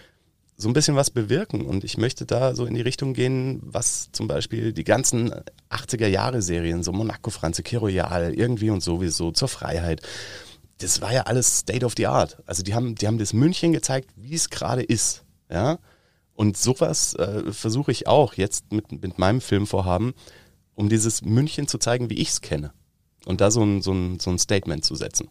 so 0.56 0.68
ein 0.68 0.72
bisschen 0.72 0.96
was 0.96 1.10
bewirken 1.10 1.62
und 1.62 1.84
ich 1.84 1.98
möchte 1.98 2.26
da 2.26 2.54
so 2.54 2.66
in 2.66 2.74
die 2.74 2.80
Richtung 2.80 3.14
gehen, 3.14 3.60
was 3.62 4.10
zum 4.12 4.26
Beispiel 4.28 4.72
die 4.72 4.84
ganzen 4.84 5.32
80er 5.70 6.08
Jahre 6.08 6.42
Serien, 6.42 6.82
so 6.82 6.92
Monaco, 6.92 7.30
Franze, 7.30 7.62
Royal, 7.74 8.34
irgendwie 8.34 8.70
und 8.70 8.82
sowieso 8.82 9.30
zur 9.30 9.48
Freiheit. 9.48 10.02
Das 10.78 11.00
war 11.00 11.12
ja 11.12 11.22
alles 11.22 11.58
State 11.58 11.86
of 11.86 11.94
the 11.96 12.06
Art. 12.06 12.38
Also 12.46 12.62
die 12.62 12.74
haben, 12.74 12.96
die 12.96 13.06
haben 13.06 13.18
das 13.18 13.32
München 13.32 13.72
gezeigt, 13.72 14.10
wie 14.16 14.34
es 14.34 14.50
gerade 14.50 14.82
ist, 14.82 15.24
ja. 15.50 15.78
Und 16.34 16.56
sowas 16.56 17.14
äh, 17.14 17.52
versuche 17.52 17.90
ich 17.90 18.06
auch 18.06 18.34
jetzt 18.34 18.72
mit, 18.72 18.92
mit 19.02 19.18
meinem 19.18 19.40
Filmvorhaben, 19.40 20.14
um 20.74 20.88
dieses 20.88 21.22
München 21.22 21.66
zu 21.66 21.78
zeigen, 21.78 22.10
wie 22.10 22.18
ich 22.18 22.28
es 22.28 22.40
kenne. 22.40 22.72
Und 23.26 23.40
da 23.40 23.50
so 23.50 23.62
ein, 23.64 23.82
so, 23.82 23.92
ein, 23.92 24.20
so 24.20 24.30
ein 24.30 24.38
Statement 24.38 24.84
zu 24.84 24.94
setzen. 24.94 25.28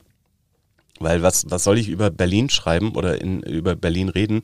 Weil 0.99 1.21
was, 1.21 1.45
was 1.49 1.63
soll 1.63 1.77
ich 1.77 1.89
über 1.89 2.09
Berlin 2.09 2.49
schreiben 2.49 2.95
oder 2.95 3.21
in, 3.21 3.41
über 3.41 3.75
Berlin 3.75 4.09
reden, 4.09 4.41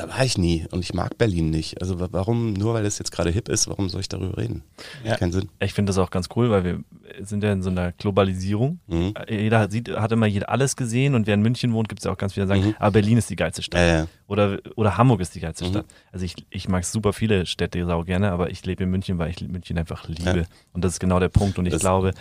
da 0.00 0.08
war 0.08 0.24
ich 0.24 0.38
nie 0.38 0.66
und 0.70 0.80
ich 0.80 0.94
mag 0.94 1.18
Berlin 1.18 1.50
nicht. 1.50 1.80
Also 1.80 1.96
warum, 2.12 2.52
nur 2.54 2.74
weil 2.74 2.86
es 2.86 2.98
jetzt 2.98 3.10
gerade 3.10 3.30
hip 3.30 3.48
ist, 3.48 3.68
warum 3.68 3.88
soll 3.88 4.00
ich 4.00 4.08
darüber 4.08 4.38
reden? 4.38 4.62
Ja. 5.04 5.16
Keinen 5.16 5.32
Sinn. 5.32 5.48
Ich 5.60 5.74
finde 5.74 5.90
das 5.90 5.98
auch 5.98 6.10
ganz 6.10 6.28
cool, 6.36 6.50
weil 6.50 6.64
wir 6.64 6.84
sind 7.20 7.42
ja 7.42 7.52
in 7.52 7.62
so 7.62 7.70
einer 7.70 7.92
Globalisierung. 7.92 8.78
Mhm. 8.86 9.14
Jeder 9.28 9.70
sieht, 9.70 9.90
hat 9.90 10.12
immer 10.12 10.26
jeder 10.26 10.48
alles 10.48 10.76
gesehen 10.76 11.14
und 11.14 11.26
wer 11.26 11.34
in 11.34 11.42
München 11.42 11.72
wohnt, 11.72 11.88
gibt 11.88 12.00
es 12.00 12.04
ja 12.04 12.12
auch 12.12 12.16
ganz 12.16 12.34
viele, 12.34 12.46
die 12.46 12.48
sagen, 12.48 12.66
mhm. 12.68 12.74
aber 12.78 12.92
Berlin 12.92 13.18
ist 13.18 13.28
die 13.30 13.36
geilste 13.36 13.62
Stadt. 13.62 13.80
Ja, 13.80 13.86
ja. 13.86 14.06
Oder, 14.26 14.58
oder 14.76 14.96
Hamburg 14.96 15.20
ist 15.20 15.34
die 15.34 15.40
geilste 15.40 15.64
mhm. 15.64 15.70
Stadt. 15.70 15.86
Also 16.12 16.24
ich, 16.24 16.34
ich 16.50 16.68
mag 16.68 16.84
super 16.84 17.12
viele 17.12 17.44
Städte 17.44 17.84
sau 17.84 18.04
gerne, 18.04 18.30
aber 18.30 18.50
ich 18.50 18.64
lebe 18.64 18.84
in 18.84 18.90
München, 18.90 19.18
weil 19.18 19.30
ich 19.30 19.40
München 19.40 19.76
einfach 19.76 20.08
liebe. 20.08 20.46
Und 20.72 20.84
das 20.84 20.92
ist 20.92 21.00
genau 21.00 21.18
der 21.18 21.28
Punkt. 21.28 21.58
Und 21.58 21.66
ich 21.66 21.72
das 21.72 21.82
glaube, 21.82 22.12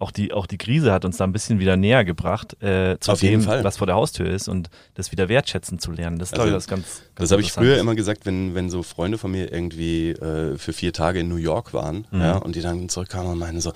auch 0.00 0.10
die, 0.10 0.32
auch 0.32 0.46
die 0.46 0.56
Krise 0.56 0.92
hat 0.92 1.04
uns 1.04 1.18
da 1.18 1.24
ein 1.24 1.32
bisschen 1.32 1.60
wieder 1.60 1.76
näher 1.76 2.06
gebracht 2.06 2.60
äh, 2.62 2.98
zu 2.98 3.12
Auf 3.12 3.20
dem, 3.20 3.46
was 3.46 3.76
vor 3.76 3.86
der 3.86 3.96
Haustür 3.96 4.28
ist 4.28 4.48
und 4.48 4.70
das 4.94 5.12
wieder 5.12 5.28
wertschätzen 5.28 5.78
zu 5.78 5.92
lernen. 5.92 6.18
Das 6.18 6.32
also, 6.32 6.42
glaube 6.42 6.48
ich 6.48 6.54
das 6.54 6.66
ganz, 6.68 7.02
ganz 7.14 7.28
Das 7.28 7.30
habe 7.32 7.42
ich 7.42 7.52
früher 7.52 7.78
immer 7.78 7.94
gesagt, 7.94 8.24
wenn, 8.24 8.54
wenn 8.54 8.70
so 8.70 8.82
Freunde 8.82 9.18
von 9.18 9.30
mir 9.30 9.52
irgendwie 9.52 10.10
äh, 10.12 10.56
für 10.56 10.72
vier 10.72 10.94
Tage 10.94 11.20
in 11.20 11.28
New 11.28 11.36
York 11.36 11.74
waren 11.74 12.06
mhm. 12.10 12.20
ja, 12.20 12.36
und 12.38 12.56
die 12.56 12.62
dann 12.62 12.88
zurückkamen 12.88 13.30
und 13.30 13.38
meinen 13.38 13.60
so, 13.60 13.72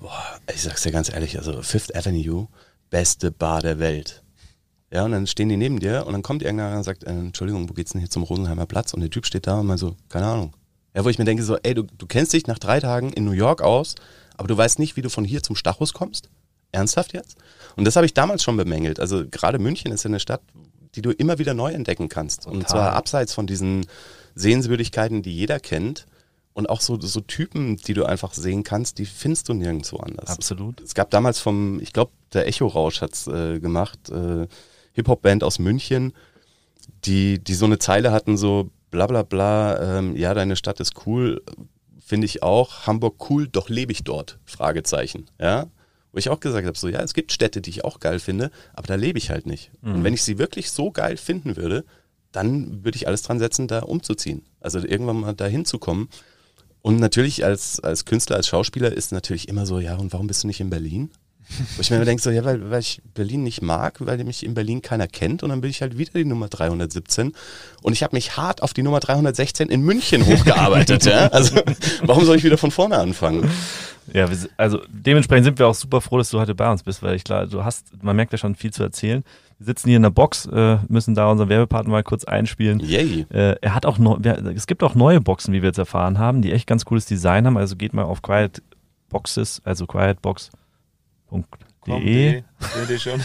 boah, 0.00 0.24
ich 0.52 0.62
sag's 0.62 0.82
dir 0.82 0.92
ganz 0.92 1.12
ehrlich, 1.12 1.36
also 1.36 1.60
Fifth 1.60 1.94
Avenue, 1.94 2.48
beste 2.88 3.30
Bar 3.30 3.60
der 3.60 3.78
Welt. 3.78 4.22
Ja, 4.90 5.04
und 5.04 5.12
dann 5.12 5.26
stehen 5.26 5.50
die 5.50 5.58
neben 5.58 5.78
dir 5.78 6.06
und 6.06 6.14
dann 6.14 6.22
kommt 6.22 6.42
irgendeiner 6.42 6.78
und 6.78 6.84
sagt, 6.84 7.04
äh, 7.04 7.10
Entschuldigung, 7.10 7.68
wo 7.68 7.74
geht's 7.74 7.92
denn 7.92 8.00
hier 8.00 8.08
zum 8.08 8.22
Rosenheimer 8.22 8.64
Platz? 8.64 8.94
Und 8.94 9.00
der 9.00 9.10
Typ 9.10 9.26
steht 9.26 9.46
da 9.46 9.60
und 9.60 9.66
meint 9.66 9.80
so, 9.80 9.94
keine 10.08 10.26
Ahnung. 10.26 10.54
Ja, 10.94 11.04
wo 11.04 11.10
ich 11.10 11.18
mir 11.18 11.26
denke 11.26 11.42
so, 11.42 11.58
ey, 11.62 11.74
du, 11.74 11.82
du 11.82 12.06
kennst 12.06 12.32
dich 12.32 12.46
nach 12.46 12.58
drei 12.58 12.80
Tagen 12.80 13.12
in 13.12 13.26
New 13.26 13.32
York 13.32 13.60
aus, 13.60 13.96
aber 14.36 14.48
du 14.48 14.56
weißt 14.56 14.78
nicht, 14.78 14.96
wie 14.96 15.02
du 15.02 15.10
von 15.10 15.24
hier 15.24 15.42
zum 15.42 15.56
Stachus 15.56 15.92
kommst? 15.92 16.28
Ernsthaft 16.72 17.12
jetzt? 17.12 17.36
Und 17.76 17.84
das 17.84 17.96
habe 17.96 18.06
ich 18.06 18.14
damals 18.14 18.42
schon 18.42 18.56
bemängelt. 18.56 19.00
Also 19.00 19.24
gerade 19.28 19.58
München 19.58 19.92
ist 19.92 20.04
ja 20.04 20.08
eine 20.08 20.20
Stadt, 20.20 20.42
die 20.94 21.02
du 21.02 21.10
immer 21.10 21.38
wieder 21.38 21.54
neu 21.54 21.72
entdecken 21.72 22.08
kannst. 22.08 22.42
Total. 22.42 22.56
Und 22.56 22.68
zwar 22.68 22.92
abseits 22.92 23.34
von 23.34 23.46
diesen 23.46 23.86
Sehenswürdigkeiten, 24.34 25.22
die 25.22 25.34
jeder 25.34 25.60
kennt. 25.60 26.06
Und 26.52 26.70
auch 26.70 26.80
so, 26.80 26.98
so 26.98 27.20
Typen, 27.20 27.76
die 27.76 27.92
du 27.92 28.06
einfach 28.06 28.32
sehen 28.32 28.62
kannst, 28.62 28.98
die 28.98 29.04
findest 29.04 29.50
du 29.50 29.52
nirgendwo 29.52 29.98
anders. 29.98 30.30
Absolut. 30.30 30.80
Es 30.80 30.94
gab 30.94 31.10
damals 31.10 31.38
vom, 31.38 31.80
ich 31.80 31.92
glaube, 31.92 32.12
der 32.32 32.46
Echo-Rausch 32.46 33.02
hat's 33.02 33.26
äh, 33.26 33.60
gemacht, 33.60 34.08
äh, 34.08 34.46
Hip-Hop-Band 34.94 35.44
aus 35.44 35.58
München, 35.58 36.14
die, 37.04 37.38
die 37.44 37.52
so 37.52 37.66
eine 37.66 37.78
Zeile 37.78 38.10
hatten, 38.10 38.38
so 38.38 38.70
bla 38.90 39.06
bla 39.06 39.22
bla, 39.22 39.98
ähm, 39.98 40.16
ja, 40.16 40.32
deine 40.32 40.56
Stadt 40.56 40.80
ist 40.80 41.06
cool, 41.06 41.42
finde 42.06 42.24
ich 42.24 42.44
auch 42.44 42.86
Hamburg 42.86 43.28
cool, 43.30 43.48
doch 43.48 43.68
lebe 43.68 43.90
ich 43.90 44.04
dort? 44.04 44.38
Fragezeichen. 44.44 45.26
Ja, 45.40 45.66
wo 46.12 46.18
ich 46.18 46.28
auch 46.28 46.38
gesagt 46.38 46.64
habe, 46.64 46.78
so 46.78 46.88
ja, 46.88 47.00
es 47.00 47.14
gibt 47.14 47.32
Städte, 47.32 47.60
die 47.60 47.70
ich 47.70 47.84
auch 47.84 47.98
geil 47.98 48.20
finde, 48.20 48.52
aber 48.74 48.86
da 48.86 48.94
lebe 48.94 49.18
ich 49.18 49.30
halt 49.30 49.44
nicht. 49.44 49.72
Mhm. 49.82 49.96
Und 49.96 50.04
wenn 50.04 50.14
ich 50.14 50.22
sie 50.22 50.38
wirklich 50.38 50.70
so 50.70 50.92
geil 50.92 51.16
finden 51.16 51.56
würde, 51.56 51.84
dann 52.30 52.84
würde 52.84 52.96
ich 52.96 53.08
alles 53.08 53.22
dran 53.22 53.40
setzen, 53.40 53.66
da 53.66 53.80
umzuziehen. 53.80 54.46
Also 54.60 54.78
irgendwann 54.78 55.20
mal 55.20 55.34
da 55.34 55.46
hinzukommen. 55.46 56.08
Und 56.80 57.00
natürlich 57.00 57.44
als, 57.44 57.80
als 57.80 58.04
Künstler, 58.04 58.36
als 58.36 58.46
Schauspieler 58.46 58.92
ist 58.92 59.10
natürlich 59.10 59.48
immer 59.48 59.66
so, 59.66 59.80
ja, 59.80 59.96
und 59.96 60.12
warum 60.12 60.28
bist 60.28 60.44
du 60.44 60.46
nicht 60.46 60.60
in 60.60 60.70
Berlin? 60.70 61.10
Wo 61.76 61.80
ich 61.80 61.90
mir 61.90 62.04
denke, 62.04 62.22
so, 62.22 62.30
ja, 62.30 62.44
weil, 62.44 62.70
weil 62.70 62.80
ich 62.80 63.00
Berlin 63.14 63.42
nicht 63.42 63.62
mag, 63.62 63.98
weil 64.00 64.22
mich 64.24 64.44
in 64.44 64.54
Berlin 64.54 64.82
keiner 64.82 65.06
kennt 65.06 65.42
und 65.42 65.50
dann 65.50 65.60
bin 65.60 65.70
ich 65.70 65.80
halt 65.80 65.96
wieder 65.96 66.12
die 66.14 66.24
Nummer 66.24 66.48
317 66.48 67.32
und 67.82 67.92
ich 67.92 68.02
habe 68.02 68.16
mich 68.16 68.36
hart 68.36 68.62
auf 68.62 68.74
die 68.74 68.82
Nummer 68.82 69.00
316 69.00 69.68
in 69.68 69.82
München 69.82 70.26
hochgearbeitet, 70.26 71.04
ja. 71.06 71.28
Also 71.28 71.60
warum 72.02 72.24
soll 72.24 72.36
ich 72.36 72.44
wieder 72.44 72.58
von 72.58 72.70
vorne 72.70 72.98
anfangen? 72.98 73.48
Ja, 74.12 74.28
also 74.56 74.80
dementsprechend 74.88 75.44
sind 75.44 75.58
wir 75.58 75.66
auch 75.66 75.74
super 75.74 76.00
froh, 76.00 76.18
dass 76.18 76.30
du 76.30 76.38
heute 76.38 76.54
bei 76.54 76.70
uns 76.70 76.82
bist, 76.82 77.02
weil 77.02 77.16
ich 77.16 77.24
klar, 77.24 77.46
du 77.46 77.64
hast, 77.64 77.86
man 78.02 78.16
merkt 78.16 78.32
ja 78.32 78.38
schon 78.38 78.54
viel 78.54 78.72
zu 78.72 78.82
erzählen. 78.82 79.24
Wir 79.58 79.66
sitzen 79.66 79.88
hier 79.88 79.96
in 79.96 80.02
der 80.02 80.10
Box, 80.10 80.46
äh, 80.46 80.78
müssen 80.88 81.14
da 81.14 81.30
unseren 81.30 81.48
Werbepartner 81.48 81.90
mal 81.90 82.02
kurz 82.02 82.24
einspielen. 82.24 82.78
Yay. 82.80 83.26
Äh, 83.30 83.56
er 83.60 83.74
hat 83.74 83.86
auch 83.86 83.98
noch, 83.98 84.20
es 84.20 84.66
gibt 84.66 84.82
auch 84.82 84.94
neue 84.94 85.20
Boxen, 85.20 85.54
wie 85.54 85.62
wir 85.62 85.68
jetzt 85.68 85.78
erfahren 85.78 86.18
haben, 86.18 86.42
die 86.42 86.52
echt 86.52 86.66
ganz 86.66 86.84
cooles 86.84 87.06
Design 87.06 87.46
haben. 87.46 87.56
Also 87.56 87.74
geht 87.74 87.94
mal 87.94 88.04
auf 88.04 88.20
Quiet 88.22 88.62
Boxes, 89.08 89.62
also 89.64 89.86
Quietbox 89.86 90.50
De. 90.50 90.60
Schon. 92.98 93.22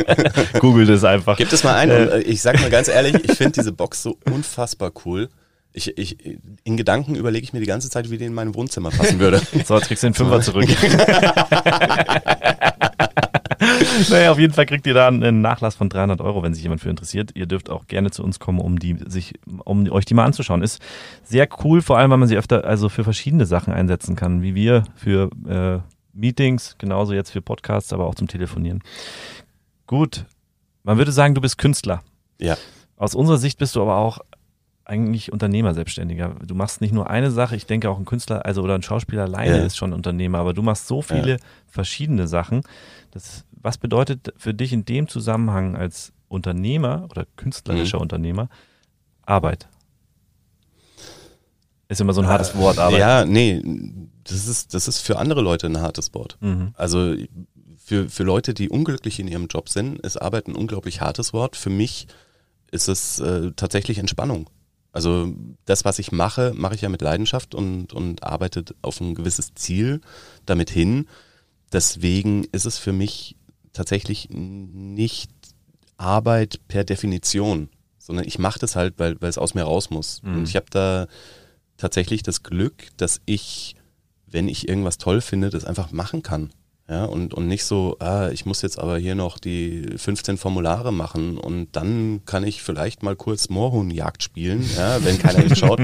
Googelt 0.60 0.90
es 0.90 1.04
einfach. 1.04 1.36
Gib 1.36 1.52
es 1.52 1.64
mal 1.64 1.74
ein. 1.74 1.90
Äh, 1.90 2.20
ich 2.20 2.42
sag 2.42 2.60
mal 2.60 2.70
ganz 2.70 2.88
ehrlich, 2.88 3.14
ich 3.24 3.32
finde 3.32 3.52
diese 3.52 3.72
Box 3.72 4.02
so 4.02 4.18
unfassbar 4.30 4.92
cool. 5.04 5.28
Ich, 5.74 5.96
ich, 5.96 6.38
in 6.64 6.76
Gedanken 6.76 7.14
überlege 7.14 7.44
ich 7.44 7.54
mir 7.54 7.60
die 7.60 7.66
ganze 7.66 7.88
Zeit, 7.88 8.10
wie 8.10 8.18
die 8.18 8.26
in 8.26 8.34
mein 8.34 8.54
Wohnzimmer 8.54 8.90
passen 8.90 9.18
würde. 9.18 9.40
So, 9.64 9.76
jetzt 9.76 9.86
kriegst 9.86 10.02
du 10.02 10.08
den 10.08 10.14
Fünfer 10.14 10.42
zurück. 10.42 10.68
naja, 14.10 14.32
auf 14.32 14.38
jeden 14.38 14.52
Fall 14.52 14.66
kriegt 14.66 14.86
ihr 14.86 14.92
da 14.92 15.08
einen 15.08 15.40
Nachlass 15.40 15.74
von 15.74 15.88
300 15.88 16.20
Euro, 16.20 16.42
wenn 16.42 16.52
sich 16.52 16.62
jemand 16.62 16.82
für 16.82 16.90
interessiert. 16.90 17.30
Ihr 17.34 17.46
dürft 17.46 17.70
auch 17.70 17.86
gerne 17.86 18.10
zu 18.10 18.22
uns 18.22 18.38
kommen, 18.38 18.58
um 18.58 18.78
die 18.78 18.98
sich, 19.06 19.32
um 19.64 19.90
euch 19.90 20.04
die 20.04 20.12
mal 20.12 20.26
anzuschauen. 20.26 20.62
Ist 20.62 20.82
sehr 21.24 21.48
cool, 21.64 21.80
vor 21.80 21.96
allem, 21.96 22.10
weil 22.10 22.18
man 22.18 22.28
sie 22.28 22.36
öfter 22.36 22.64
also 22.64 22.90
für 22.90 23.04
verschiedene 23.04 23.46
Sachen 23.46 23.72
einsetzen 23.72 24.14
kann, 24.14 24.42
wie 24.42 24.54
wir 24.54 24.84
für 24.94 25.30
äh, 25.48 25.78
Meetings, 26.12 26.76
genauso 26.78 27.14
jetzt 27.14 27.30
für 27.30 27.42
Podcasts, 27.42 27.92
aber 27.92 28.06
auch 28.06 28.14
zum 28.14 28.28
Telefonieren. 28.28 28.82
Gut, 29.86 30.26
man 30.82 30.98
würde 30.98 31.12
sagen, 31.12 31.34
du 31.34 31.40
bist 31.40 31.58
Künstler. 31.58 32.02
Ja. 32.38 32.56
Aus 32.96 33.14
unserer 33.14 33.38
Sicht 33.38 33.58
bist 33.58 33.76
du 33.76 33.82
aber 33.82 33.96
auch 33.96 34.18
eigentlich 34.84 35.32
Unternehmer, 35.32 35.74
Selbstständiger. 35.74 36.36
Du 36.44 36.54
machst 36.54 36.80
nicht 36.80 36.92
nur 36.92 37.08
eine 37.08 37.30
Sache, 37.30 37.56
ich 37.56 37.66
denke 37.66 37.88
auch 37.88 37.98
ein 37.98 38.04
Künstler, 38.04 38.44
also 38.44 38.62
oder 38.62 38.74
ein 38.74 38.82
Schauspieler 38.82 39.22
alleine 39.22 39.58
ja. 39.58 39.64
ist 39.64 39.76
schon 39.76 39.92
Unternehmer, 39.92 40.38
aber 40.38 40.54
du 40.54 40.62
machst 40.62 40.86
so 40.86 41.02
viele 41.02 41.32
ja. 41.32 41.36
verschiedene 41.66 42.26
Sachen. 42.26 42.62
Das, 43.12 43.44
was 43.52 43.78
bedeutet 43.78 44.34
für 44.36 44.54
dich 44.54 44.72
in 44.72 44.84
dem 44.84 45.08
Zusammenhang 45.08 45.76
als 45.76 46.12
Unternehmer 46.28 47.06
oder 47.10 47.26
künstlerischer 47.36 47.98
mhm. 47.98 48.02
Unternehmer 48.02 48.48
Arbeit? 49.24 49.68
Ist 51.92 52.00
immer 52.00 52.14
so 52.14 52.22
ein 52.22 52.26
hartes 52.26 52.56
Wort, 52.56 52.78
aber. 52.78 52.96
Ja, 52.96 53.26
nee, 53.26 53.62
das 54.24 54.48
ist, 54.48 54.72
das 54.72 54.88
ist 54.88 55.00
für 55.00 55.18
andere 55.18 55.42
Leute 55.42 55.66
ein 55.66 55.78
hartes 55.78 56.14
Wort. 56.14 56.38
Mhm. 56.40 56.72
Also 56.74 57.14
für, 57.76 58.08
für 58.08 58.22
Leute, 58.22 58.54
die 58.54 58.70
unglücklich 58.70 59.20
in 59.20 59.28
ihrem 59.28 59.46
Job 59.46 59.68
sind, 59.68 60.00
ist 60.00 60.16
Arbeit 60.16 60.48
ein 60.48 60.54
unglaublich 60.54 61.02
hartes 61.02 61.34
Wort. 61.34 61.54
Für 61.54 61.68
mich 61.68 62.06
ist 62.70 62.88
es 62.88 63.20
äh, 63.20 63.50
tatsächlich 63.56 63.98
Entspannung. 63.98 64.48
Also 64.90 65.34
das, 65.66 65.84
was 65.84 65.98
ich 65.98 66.12
mache, 66.12 66.52
mache 66.54 66.74
ich 66.76 66.80
ja 66.80 66.88
mit 66.88 67.02
Leidenschaft 67.02 67.54
und, 67.54 67.92
und 67.92 68.22
arbeite 68.22 68.64
auf 68.80 68.98
ein 69.02 69.14
gewisses 69.14 69.52
Ziel 69.54 70.00
damit 70.46 70.70
hin. 70.70 71.08
Deswegen 71.72 72.44
ist 72.52 72.64
es 72.64 72.78
für 72.78 72.94
mich 72.94 73.36
tatsächlich 73.74 74.30
nicht 74.30 75.30
Arbeit 75.98 76.60
per 76.68 76.84
Definition, 76.84 77.68
sondern 77.98 78.26
ich 78.26 78.38
mache 78.38 78.58
das 78.58 78.76
halt, 78.76 78.94
weil, 78.96 79.20
weil 79.20 79.28
es 79.28 79.38
aus 79.38 79.52
mir 79.52 79.64
raus 79.64 79.90
muss. 79.90 80.22
Mhm. 80.22 80.36
Und 80.36 80.48
ich 80.48 80.56
habe 80.56 80.66
da 80.70 81.06
tatsächlich 81.76 82.22
das 82.22 82.42
Glück, 82.42 82.88
dass 82.96 83.20
ich, 83.26 83.76
wenn 84.26 84.48
ich 84.48 84.68
irgendwas 84.68 84.98
toll 84.98 85.20
finde, 85.20 85.50
das 85.50 85.64
einfach 85.64 85.92
machen 85.92 86.22
kann. 86.22 86.50
Ja, 86.88 87.04
und, 87.04 87.32
und 87.32 87.46
nicht 87.46 87.64
so, 87.64 87.96
ah, 88.00 88.28
ich 88.30 88.44
muss 88.44 88.60
jetzt 88.60 88.78
aber 88.78 88.98
hier 88.98 89.14
noch 89.14 89.38
die 89.38 89.86
15 89.96 90.36
Formulare 90.36 90.92
machen 90.92 91.38
und 91.38 91.68
dann 91.72 92.22
kann 92.26 92.44
ich 92.44 92.62
vielleicht 92.62 93.02
mal 93.04 93.14
kurz 93.14 93.48
Moorhuhnjagd 93.48 94.22
spielen, 94.22 94.68
ja, 94.76 95.02
wenn 95.02 95.18
keiner 95.18 95.38
hinschaut. 95.46 95.80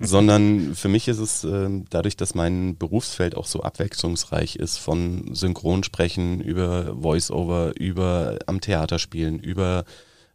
Sondern 0.00 0.74
für 0.76 0.88
mich 0.88 1.08
ist 1.08 1.18
es 1.18 1.44
äh, 1.44 1.68
dadurch, 1.88 2.16
dass 2.16 2.34
mein 2.34 2.76
Berufsfeld 2.76 3.36
auch 3.36 3.46
so 3.46 3.62
abwechslungsreich 3.62 4.56
ist, 4.56 4.76
von 4.76 5.34
Synchronsprechen 5.34 6.40
über 6.40 6.94
Voice-Over, 7.00 7.72
über 7.80 8.38
am 8.46 8.60
Theater 8.60 8.98
spielen, 8.98 9.40
über 9.40 9.84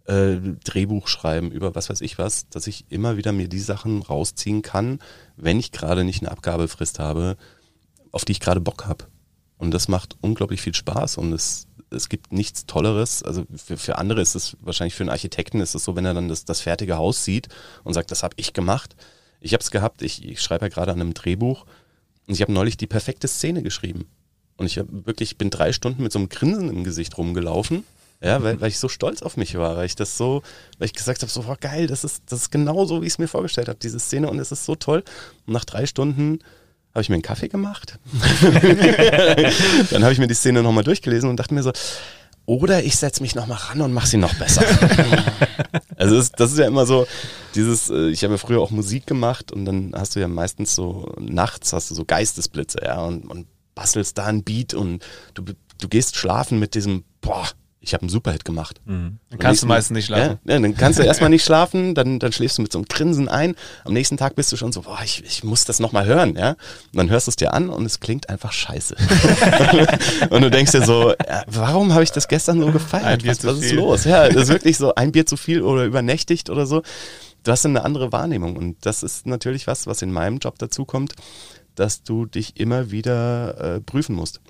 äh, 0.08 0.38
Drehbuch 0.64 1.08
schreiben, 1.08 1.52
über 1.52 1.76
was 1.76 1.90
weiß 1.90 2.02
ich 2.02 2.18
was, 2.18 2.50
dass 2.50 2.68
ich 2.68 2.86
immer 2.90 3.18
wieder 3.18 3.32
mir 3.32 3.48
die 3.48 3.60
Sachen 3.60 4.02
rausziehen 4.02 4.62
kann, 4.62 5.00
wenn 5.36 5.60
ich 5.60 5.72
gerade 5.72 6.04
nicht 6.04 6.22
eine 6.22 6.32
Abgabefrist 6.32 7.00
habe, 7.00 7.38
auf 8.12 8.26
die 8.26 8.32
ich 8.32 8.40
gerade 8.40 8.62
Bock 8.62 8.86
habe. 8.86 9.06
Und 9.58 9.72
das 9.72 9.88
macht 9.88 10.18
unglaublich 10.22 10.62
viel 10.62 10.74
Spaß 10.74 11.18
und 11.18 11.34
es, 11.34 11.68
es 11.90 12.10
gibt 12.10 12.32
nichts 12.32 12.66
Tolleres. 12.66 13.24
Also 13.24 13.46
für, 13.56 13.78
für 13.78 13.98
andere 13.98 14.22
ist 14.22 14.36
es 14.36 14.56
wahrscheinlich 14.62 14.96
für 14.96 15.04
einen 15.04 15.10
Architekten 15.10 15.60
ist 15.60 15.76
es 15.76 15.84
so, 15.84 15.96
wenn 15.96 16.06
er 16.06 16.14
dann 16.14 16.30
das, 16.30 16.46
das 16.46 16.62
fertige 16.62 16.98
Haus 16.98 17.24
sieht 17.24 17.50
und 17.84 17.94
sagt, 17.94 18.12
das 18.12 18.24
habe 18.24 18.36
ich 18.38 18.54
gemacht. 18.54 18.96
Ich 19.40 19.54
habe 19.54 19.62
es 19.62 19.72
gehabt, 19.72 20.02
ich, 20.02 20.26
ich 20.26 20.42
schreibe 20.42 20.66
ja 20.66 20.70
gerade 20.70 20.92
an 20.92 21.02
einem 21.02 21.14
Drehbuch 21.14 21.66
und 22.28 22.34
ich 22.34 22.42
habe 22.42 22.52
neulich 22.52 22.78
die 22.78 22.88
perfekte 22.88 23.28
Szene 23.28 23.62
geschrieben. 23.62 24.06
Und 24.58 24.66
ich 24.66 24.78
hab 24.80 24.88
wirklich, 24.90 25.38
bin 25.38 25.50
drei 25.50 25.72
Stunden 25.74 26.02
mit 26.02 26.12
so 26.12 26.20
einem 26.20 26.30
Grinsen 26.30 26.70
im 26.70 26.84
Gesicht 26.84 27.18
rumgelaufen. 27.18 27.84
Ja, 28.22 28.42
weil, 28.42 28.60
weil 28.60 28.70
ich 28.70 28.80
so 28.80 28.90
stolz 28.90 29.22
auf 29.22 29.38
mich 29.38 29.56
war, 29.58 29.78
weil 29.78 29.86
ich 29.86 29.96
das 29.96 30.18
so, 30.18 30.42
weil 30.80 30.88
ich 30.88 30.94
gesagt 30.94 31.22
habe, 31.22 31.32
so 31.32 31.46
war 31.46 31.56
geil, 31.56 31.86
das 31.86 32.04
ist, 32.04 32.24
das 32.28 32.42
ist 32.42 32.52
genau 32.52 32.86
so, 32.86 33.02
wie 33.02 33.06
ich 33.06 33.14
es 33.14 33.20
mir 33.20 33.28
vorgestellt 33.28 33.68
habe, 33.68 33.78
diese 33.80 34.00
Szene 34.00 34.30
und 34.30 34.40
es 34.40 34.52
ist 34.52 34.66
so 34.66 34.76
toll. 34.76 35.04
Und 35.46 35.54
nach 35.54 35.66
drei 35.66 35.86
Stunden 35.86 36.40
habe 36.94 37.04
ich 37.04 37.10
mir 37.10 37.16
einen 37.16 37.22
Kaffee 37.22 37.48
gemacht. 37.48 38.00
Dann 39.92 40.04
habe 40.04 40.14
ich 40.14 40.18
mir 40.18 40.26
die 40.26 40.34
Szene 40.34 40.64
nochmal 40.64 40.84
durchgelesen 40.84 41.30
und 41.30 41.38
dachte 41.40 41.54
mir 41.54 41.62
so, 41.62 41.72
oder 42.48 42.82
ich 42.84 42.96
setze 42.96 43.22
mich 43.22 43.36
nochmal 43.36 43.58
ran 43.58 43.82
und 43.82 43.94
mache 43.94 44.08
sie 44.08 44.18
noch 44.18 44.34
besser. 44.34 44.64
also 45.98 46.16
das, 46.16 46.32
das, 46.32 46.54
ist 46.54 46.58
ja 46.58 46.66
immer 46.66 46.88
so, 46.88 47.06
dieses, 47.54 47.90
äh, 47.92 48.08
ich 48.08 48.24
habe 48.24 48.34
ja 48.34 48.38
früher 48.38 48.62
auch 48.62 48.72
Musik 48.72 49.06
gemacht 49.06 49.52
und 49.52 49.66
dann 49.66 49.92
hast 49.94 50.16
du 50.16 50.22
ja 50.22 50.28
meistens 50.28 50.74
so, 50.74 51.14
nachts 51.20 51.72
hast 51.74 51.92
du 51.92 51.96
so 51.96 52.04
Geistesblitze, 52.06 52.80
ja, 52.84 53.02
und, 53.02 53.30
und 53.30 53.48
bastelst 53.76 54.18
da 54.18 54.26
ein 54.26 54.44
Beat 54.44 54.74
und 54.74 55.04
du, 55.36 55.44
du 55.44 55.88
gehst 55.88 56.16
schlafen 56.16 56.58
mit 56.58 56.74
diesem, 56.74 57.04
boah, 57.22 57.48
ich 57.88 57.94
habe 57.94 58.02
einen 58.02 58.10
Superhit 58.10 58.44
gemacht. 58.44 58.82
Mhm. 58.86 59.18
Dann 59.30 59.40
kannst 59.40 59.64
du 59.64 59.68
meistens 59.68 59.96
nicht 59.96 60.06
schlafen. 60.08 60.40
Ja, 60.46 60.54
ja, 60.54 60.60
dann 60.60 60.76
kannst 60.76 61.00
du 61.00 61.04
erstmal 61.06 61.30
nicht 61.30 61.46
schlafen, 61.46 61.96
dann, 61.96 62.20
dann 62.20 62.32
schläfst 62.34 62.58
du 62.58 62.62
mit 62.62 62.72
so 62.72 62.80
einem 62.80 62.86
Grinsen 62.88 63.30
ein. 63.30 63.56
Am 63.86 63.94
nächsten 63.94 64.18
Tag 64.18 64.36
bist 64.36 64.52
du 64.52 64.58
schon 64.58 64.74
so, 64.74 64.82
boah, 64.82 65.00
ich, 65.04 65.24
ich 65.26 65.44
muss 65.44 65.66
das 65.66 65.80
nochmal 65.80 66.06
hören, 66.06 66.36
ja. 66.36 66.52
Und 66.52 66.58
dann 66.94 67.10
hörst 67.10 67.28
du 67.28 67.30
es 67.30 67.38
dir 67.38 67.54
an 67.54 67.70
und 67.70 67.86
es 67.86 68.00
klingt 68.00 68.30
einfach 68.30 68.52
scheiße. 68.52 68.96
und 70.30 70.42
du 70.42 70.52
denkst 70.52 70.74
dir 70.74 70.84
so, 70.84 71.12
ja, 71.12 71.44
warum 71.48 71.94
habe 71.94 72.04
ich 72.04 72.12
das 72.12 72.28
gestern 72.28 72.60
so 72.60 72.72
gefeiert? 72.72 73.26
Was, 73.26 73.46
was 73.46 73.60
ist 73.60 73.74
los? 73.74 74.04
Ja, 74.04 74.28
das 74.28 74.44
ist 74.44 74.50
wirklich 74.50 74.78
so 74.78 74.94
ein 74.96 75.14
Bier 75.14 75.26
zu 75.26 75.38
viel 75.38 75.62
oder 75.62 75.86
übernächtigt 75.86 76.50
oder 76.50 76.66
so. 76.66 76.84
Du 77.44 77.52
hast 77.52 77.66
eine 77.66 77.86
andere 77.86 78.12
Wahrnehmung 78.12 78.58
und 78.58 78.86
das 78.86 79.04
ist 79.04 79.26
natürlich 79.26 79.68
was, 79.68 79.88
was 79.88 80.02
in 80.02 80.12
meinem 80.12 80.40
Job 80.40 80.60
dazu 80.60 80.84
kommt, 80.84 81.14
dass 81.76 82.04
du 82.04 82.26
dich 82.26 82.60
immer 82.60 82.92
wieder 82.92 83.76
äh, 83.76 83.80
prüfen 83.80 84.16
musst. 84.16 84.42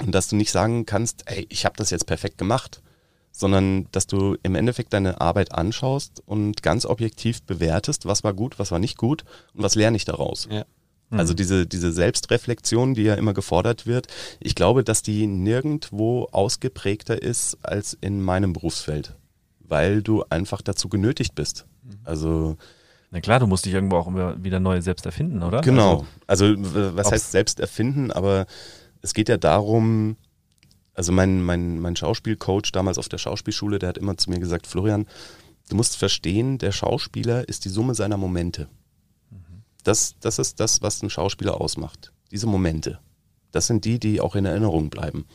Und 0.00 0.14
dass 0.14 0.28
du 0.28 0.36
nicht 0.36 0.52
sagen 0.52 0.86
kannst, 0.86 1.24
ey, 1.26 1.46
ich 1.48 1.64
habe 1.64 1.76
das 1.76 1.90
jetzt 1.90 2.06
perfekt 2.06 2.38
gemacht, 2.38 2.82
sondern 3.30 3.86
dass 3.92 4.06
du 4.06 4.36
im 4.42 4.54
Endeffekt 4.54 4.92
deine 4.92 5.20
Arbeit 5.20 5.52
anschaust 5.52 6.22
und 6.26 6.62
ganz 6.62 6.84
objektiv 6.86 7.42
bewertest, 7.42 8.06
was 8.06 8.24
war 8.24 8.34
gut, 8.34 8.58
was 8.58 8.70
war 8.70 8.78
nicht 8.78 8.98
gut 8.98 9.24
und 9.54 9.62
was 9.62 9.74
lerne 9.74 9.96
ich 9.96 10.04
daraus. 10.04 10.48
Ja. 10.50 10.64
Mhm. 11.10 11.18
Also 11.18 11.34
diese, 11.34 11.66
diese 11.66 11.92
Selbstreflexion, 11.92 12.94
die 12.94 13.02
ja 13.02 13.14
immer 13.14 13.34
gefordert 13.34 13.86
wird, 13.86 14.06
ich 14.40 14.54
glaube, 14.54 14.84
dass 14.84 15.02
die 15.02 15.26
nirgendwo 15.26 16.28
ausgeprägter 16.32 17.20
ist 17.20 17.58
als 17.62 17.96
in 18.00 18.22
meinem 18.22 18.52
Berufsfeld, 18.52 19.14
weil 19.60 20.02
du 20.02 20.24
einfach 20.28 20.62
dazu 20.62 20.88
genötigt 20.88 21.34
bist. 21.34 21.66
Mhm. 21.82 21.98
Also 22.04 22.56
na 23.10 23.20
klar, 23.20 23.40
du 23.40 23.46
musst 23.46 23.66
dich 23.66 23.74
irgendwo 23.74 23.96
auch 23.96 24.06
immer 24.06 24.42
wieder 24.42 24.58
neu 24.58 24.80
selbst 24.80 25.04
erfinden, 25.04 25.42
oder? 25.42 25.60
Genau. 25.60 26.06
Also, 26.26 26.46
also 26.46 26.96
was 26.96 27.12
heißt 27.12 27.30
selbst 27.30 27.60
erfinden? 27.60 28.10
Aber 28.10 28.46
es 29.02 29.14
geht 29.14 29.28
ja 29.28 29.36
darum, 29.36 30.16
also 30.94 31.12
mein, 31.12 31.42
mein, 31.42 31.80
mein 31.80 31.96
Schauspielcoach 31.96 32.72
damals 32.72 32.98
auf 32.98 33.08
der 33.08 33.18
Schauspielschule, 33.18 33.78
der 33.78 33.90
hat 33.90 33.98
immer 33.98 34.16
zu 34.16 34.30
mir 34.30 34.38
gesagt, 34.38 34.66
Florian, 34.66 35.06
du 35.68 35.76
musst 35.76 35.96
verstehen, 35.96 36.58
der 36.58 36.72
Schauspieler 36.72 37.48
ist 37.48 37.64
die 37.64 37.68
Summe 37.68 37.94
seiner 37.94 38.16
Momente. 38.16 38.68
Das, 39.84 40.14
das 40.20 40.38
ist 40.38 40.60
das, 40.60 40.80
was 40.82 41.02
ein 41.02 41.10
Schauspieler 41.10 41.60
ausmacht. 41.60 42.12
Diese 42.30 42.46
Momente. 42.46 43.00
Das 43.50 43.66
sind 43.66 43.84
die, 43.84 43.98
die 43.98 44.20
auch 44.20 44.36
in 44.36 44.44
Erinnerung 44.44 44.90
bleiben. 44.90 45.26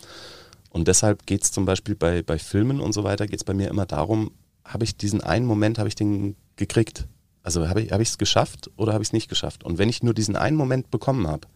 Und 0.69 0.87
deshalb 0.87 1.25
geht 1.25 1.43
es 1.43 1.51
zum 1.51 1.65
Beispiel 1.65 1.95
bei, 1.95 2.23
bei 2.23 2.39
Filmen 2.39 2.79
und 2.79 2.93
so 2.93 3.03
weiter, 3.03 3.27
geht 3.27 3.39
es 3.39 3.43
bei 3.43 3.53
mir 3.53 3.67
immer 3.67 3.85
darum, 3.85 4.31
habe 4.63 4.83
ich 4.83 4.95
diesen 4.95 5.21
einen 5.21 5.45
Moment, 5.45 5.79
habe 5.79 5.89
ich 5.89 5.95
den 5.95 6.35
gekriegt? 6.55 7.07
Also 7.43 7.67
habe 7.67 7.81
ich 7.81 8.09
es 8.09 8.17
geschafft 8.17 8.69
oder 8.75 8.93
habe 8.93 9.01
ich 9.01 9.09
es 9.09 9.13
nicht 9.13 9.29
geschafft? 9.29 9.63
Und 9.63 9.77
wenn 9.77 9.89
ich 9.89 10.03
nur 10.03 10.13
diesen 10.13 10.35
einen 10.35 10.57
Moment 10.57 10.91
bekommen 10.91 11.27
habe, 11.27 11.47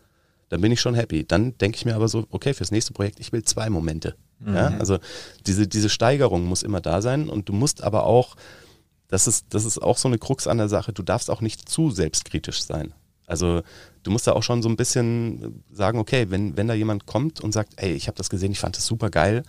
dann 0.51 0.59
bin 0.59 0.73
ich 0.73 0.81
schon 0.81 0.95
happy. 0.95 1.25
Dann 1.25 1.57
denke 1.59 1.77
ich 1.77 1.85
mir 1.85 1.95
aber 1.95 2.09
so, 2.09 2.27
okay, 2.29 2.53
fürs 2.53 2.71
nächste 2.71 2.91
Projekt, 2.91 3.21
ich 3.21 3.31
will 3.31 3.41
zwei 3.43 3.69
Momente. 3.69 4.15
Mhm. 4.39 4.53
Ja, 4.53 4.67
also 4.79 4.99
diese, 5.47 5.65
diese 5.65 5.89
Steigerung 5.89 6.43
muss 6.43 6.61
immer 6.61 6.81
da 6.81 7.01
sein 7.01 7.29
und 7.29 7.47
du 7.47 7.53
musst 7.53 7.81
aber 7.81 8.03
auch, 8.03 8.35
das 9.07 9.27
ist, 9.27 9.45
das 9.51 9.63
ist 9.63 9.81
auch 9.81 9.97
so 9.97 10.09
eine 10.09 10.17
Krux 10.17 10.47
an 10.47 10.57
der 10.57 10.67
Sache, 10.67 10.91
du 10.91 11.03
darfst 11.03 11.29
auch 11.29 11.39
nicht 11.39 11.69
zu 11.69 11.89
selbstkritisch 11.89 12.63
sein. 12.63 12.93
Also 13.27 13.61
du 14.03 14.11
musst 14.11 14.27
da 14.27 14.33
auch 14.33 14.43
schon 14.43 14.61
so 14.61 14.67
ein 14.67 14.75
bisschen 14.75 15.63
sagen, 15.71 15.99
okay, 15.99 16.29
wenn, 16.29 16.57
wenn 16.57 16.67
da 16.67 16.73
jemand 16.73 17.05
kommt 17.05 17.39
und 17.39 17.53
sagt, 17.53 17.75
ey, 17.77 17.93
ich 17.93 18.07
habe 18.07 18.17
das 18.17 18.29
gesehen, 18.29 18.51
ich 18.51 18.59
fand 18.59 18.75
das 18.75 18.85
super 18.85 19.09
geil, 19.09 19.43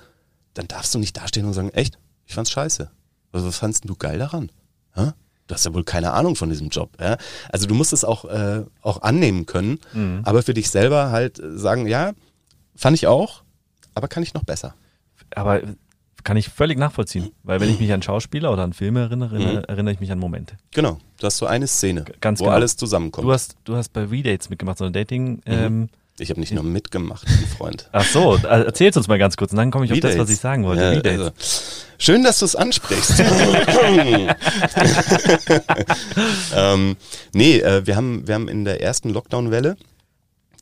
dann 0.54 0.68
darfst 0.68 0.94
du 0.94 1.00
nicht 1.00 1.16
dastehen 1.16 1.46
und 1.46 1.52
sagen, 1.52 1.70
echt, 1.70 1.98
ich 2.26 2.34
fand's 2.34 2.52
scheiße. 2.52 2.92
Also 3.32 3.48
was 3.48 3.58
fandst 3.58 3.88
du 3.88 3.96
geil 3.96 4.20
daran? 4.20 4.52
Ha? 4.94 5.14
Du 5.46 5.54
hast 5.54 5.64
ja 5.64 5.74
wohl 5.74 5.84
keine 5.84 6.12
Ahnung 6.12 6.36
von 6.36 6.48
diesem 6.48 6.68
Job. 6.68 6.90
Ja? 7.00 7.16
Also 7.50 7.66
du 7.66 7.74
musst 7.74 7.92
es 7.92 8.04
auch, 8.04 8.24
äh, 8.24 8.64
auch 8.80 9.02
annehmen 9.02 9.46
können, 9.46 9.78
mhm. 9.92 10.20
aber 10.24 10.42
für 10.42 10.54
dich 10.54 10.70
selber 10.70 11.10
halt 11.10 11.40
sagen, 11.54 11.86
ja, 11.86 12.12
fand 12.74 12.96
ich 12.96 13.06
auch, 13.06 13.42
aber 13.94 14.08
kann 14.08 14.22
ich 14.22 14.34
noch 14.34 14.44
besser. 14.44 14.74
Aber 15.34 15.62
kann 16.24 16.36
ich 16.36 16.48
völlig 16.48 16.78
nachvollziehen, 16.78 17.32
weil 17.42 17.60
wenn 17.60 17.68
ich 17.68 17.80
mich 17.80 17.92
an 17.92 18.02
Schauspieler 18.02 18.52
oder 18.52 18.62
an 18.62 18.72
Filme 18.72 19.00
erinnere, 19.00 19.38
mhm. 19.38 19.64
erinnere 19.66 19.94
ich 19.94 20.00
mich 20.00 20.12
an 20.12 20.18
Momente. 20.18 20.56
Genau, 20.70 20.98
du 21.18 21.26
hast 21.26 21.38
so 21.38 21.46
eine 21.46 21.66
Szene, 21.66 22.04
Ganz 22.20 22.40
wo 22.40 22.44
genau. 22.44 22.54
alles 22.54 22.76
zusammenkommt. 22.76 23.26
Du 23.26 23.32
hast, 23.32 23.56
du 23.64 23.76
hast 23.76 23.92
bei 23.92 24.04
Redates 24.04 24.48
mitgemacht, 24.48 24.78
so 24.78 24.84
ein 24.84 24.92
Dating. 24.92 25.34
Mhm. 25.34 25.40
Ähm, 25.46 25.88
ich 26.18 26.30
habe 26.30 26.40
nicht 26.40 26.52
nur 26.52 26.62
mitgemacht, 26.62 27.26
mein 27.26 27.46
Freund. 27.46 27.88
Ach 27.92 28.04
so, 28.04 28.36
erzähl's 28.36 28.96
uns 28.96 29.08
mal 29.08 29.18
ganz 29.18 29.36
kurz 29.36 29.52
und 29.52 29.58
dann 29.58 29.70
komme 29.70 29.86
ich 29.86 29.92
auf 29.92 30.00
das, 30.00 30.18
was 30.18 30.30
ich 30.30 30.38
sagen 30.38 30.64
wollte. 30.64 31.02
Ja, 31.04 31.10
also, 31.10 31.30
schön, 31.98 32.22
dass 32.22 32.38
du 32.38 32.44
es 32.44 32.54
ansprichst. 32.54 33.20
ähm, 36.56 36.96
nee, 37.32 37.58
äh, 37.58 37.86
wir, 37.86 37.96
haben, 37.96 38.26
wir 38.26 38.34
haben 38.34 38.48
in 38.48 38.64
der 38.64 38.82
ersten 38.82 39.10
Lockdown-Welle 39.10 39.76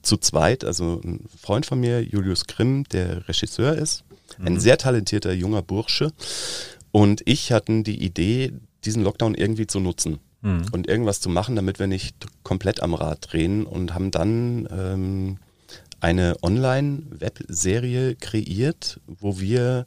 zu 0.03 0.17
zweit, 0.17 0.65
also 0.65 1.01
ein 1.05 1.27
Freund 1.41 1.67
von 1.67 1.81
mir, 1.81 2.03
Julius 2.03 2.47
Grimm, 2.47 2.85
der 2.85 3.29
Regisseur 3.29 3.75
ist, 3.75 4.05
ein 4.39 4.55
mhm. 4.55 4.61
sehr 4.61 4.79
talentierter 4.79 5.33
junger 5.33 5.63
Bursche. 5.63 6.13
Und 6.93 7.23
ich 7.25 7.53
hatten 7.53 7.85
die 7.85 8.03
Idee, 8.03 8.53
diesen 8.85 9.05
Lockdown 9.05 9.35
irgendwie 9.35 9.67
zu 9.67 9.81
nutzen 9.81 10.19
mhm. 10.43 10.67
und 10.73 10.89
irgendwas 10.89 11.21
zu 11.21 11.29
machen, 11.29 11.57
damit 11.57 11.79
wir 11.79 11.87
nicht 11.87 12.27
komplett 12.51 12.83
am 12.83 12.95
Rad 12.95 13.29
drehen 13.31 13.65
und 13.65 13.95
haben 13.95 14.11
dann 14.11 14.69
ähm, 14.73 15.37
eine 16.01 16.35
Online-Webserie 16.43 18.17
kreiert, 18.17 18.99
wo 19.07 19.39
wir 19.39 19.87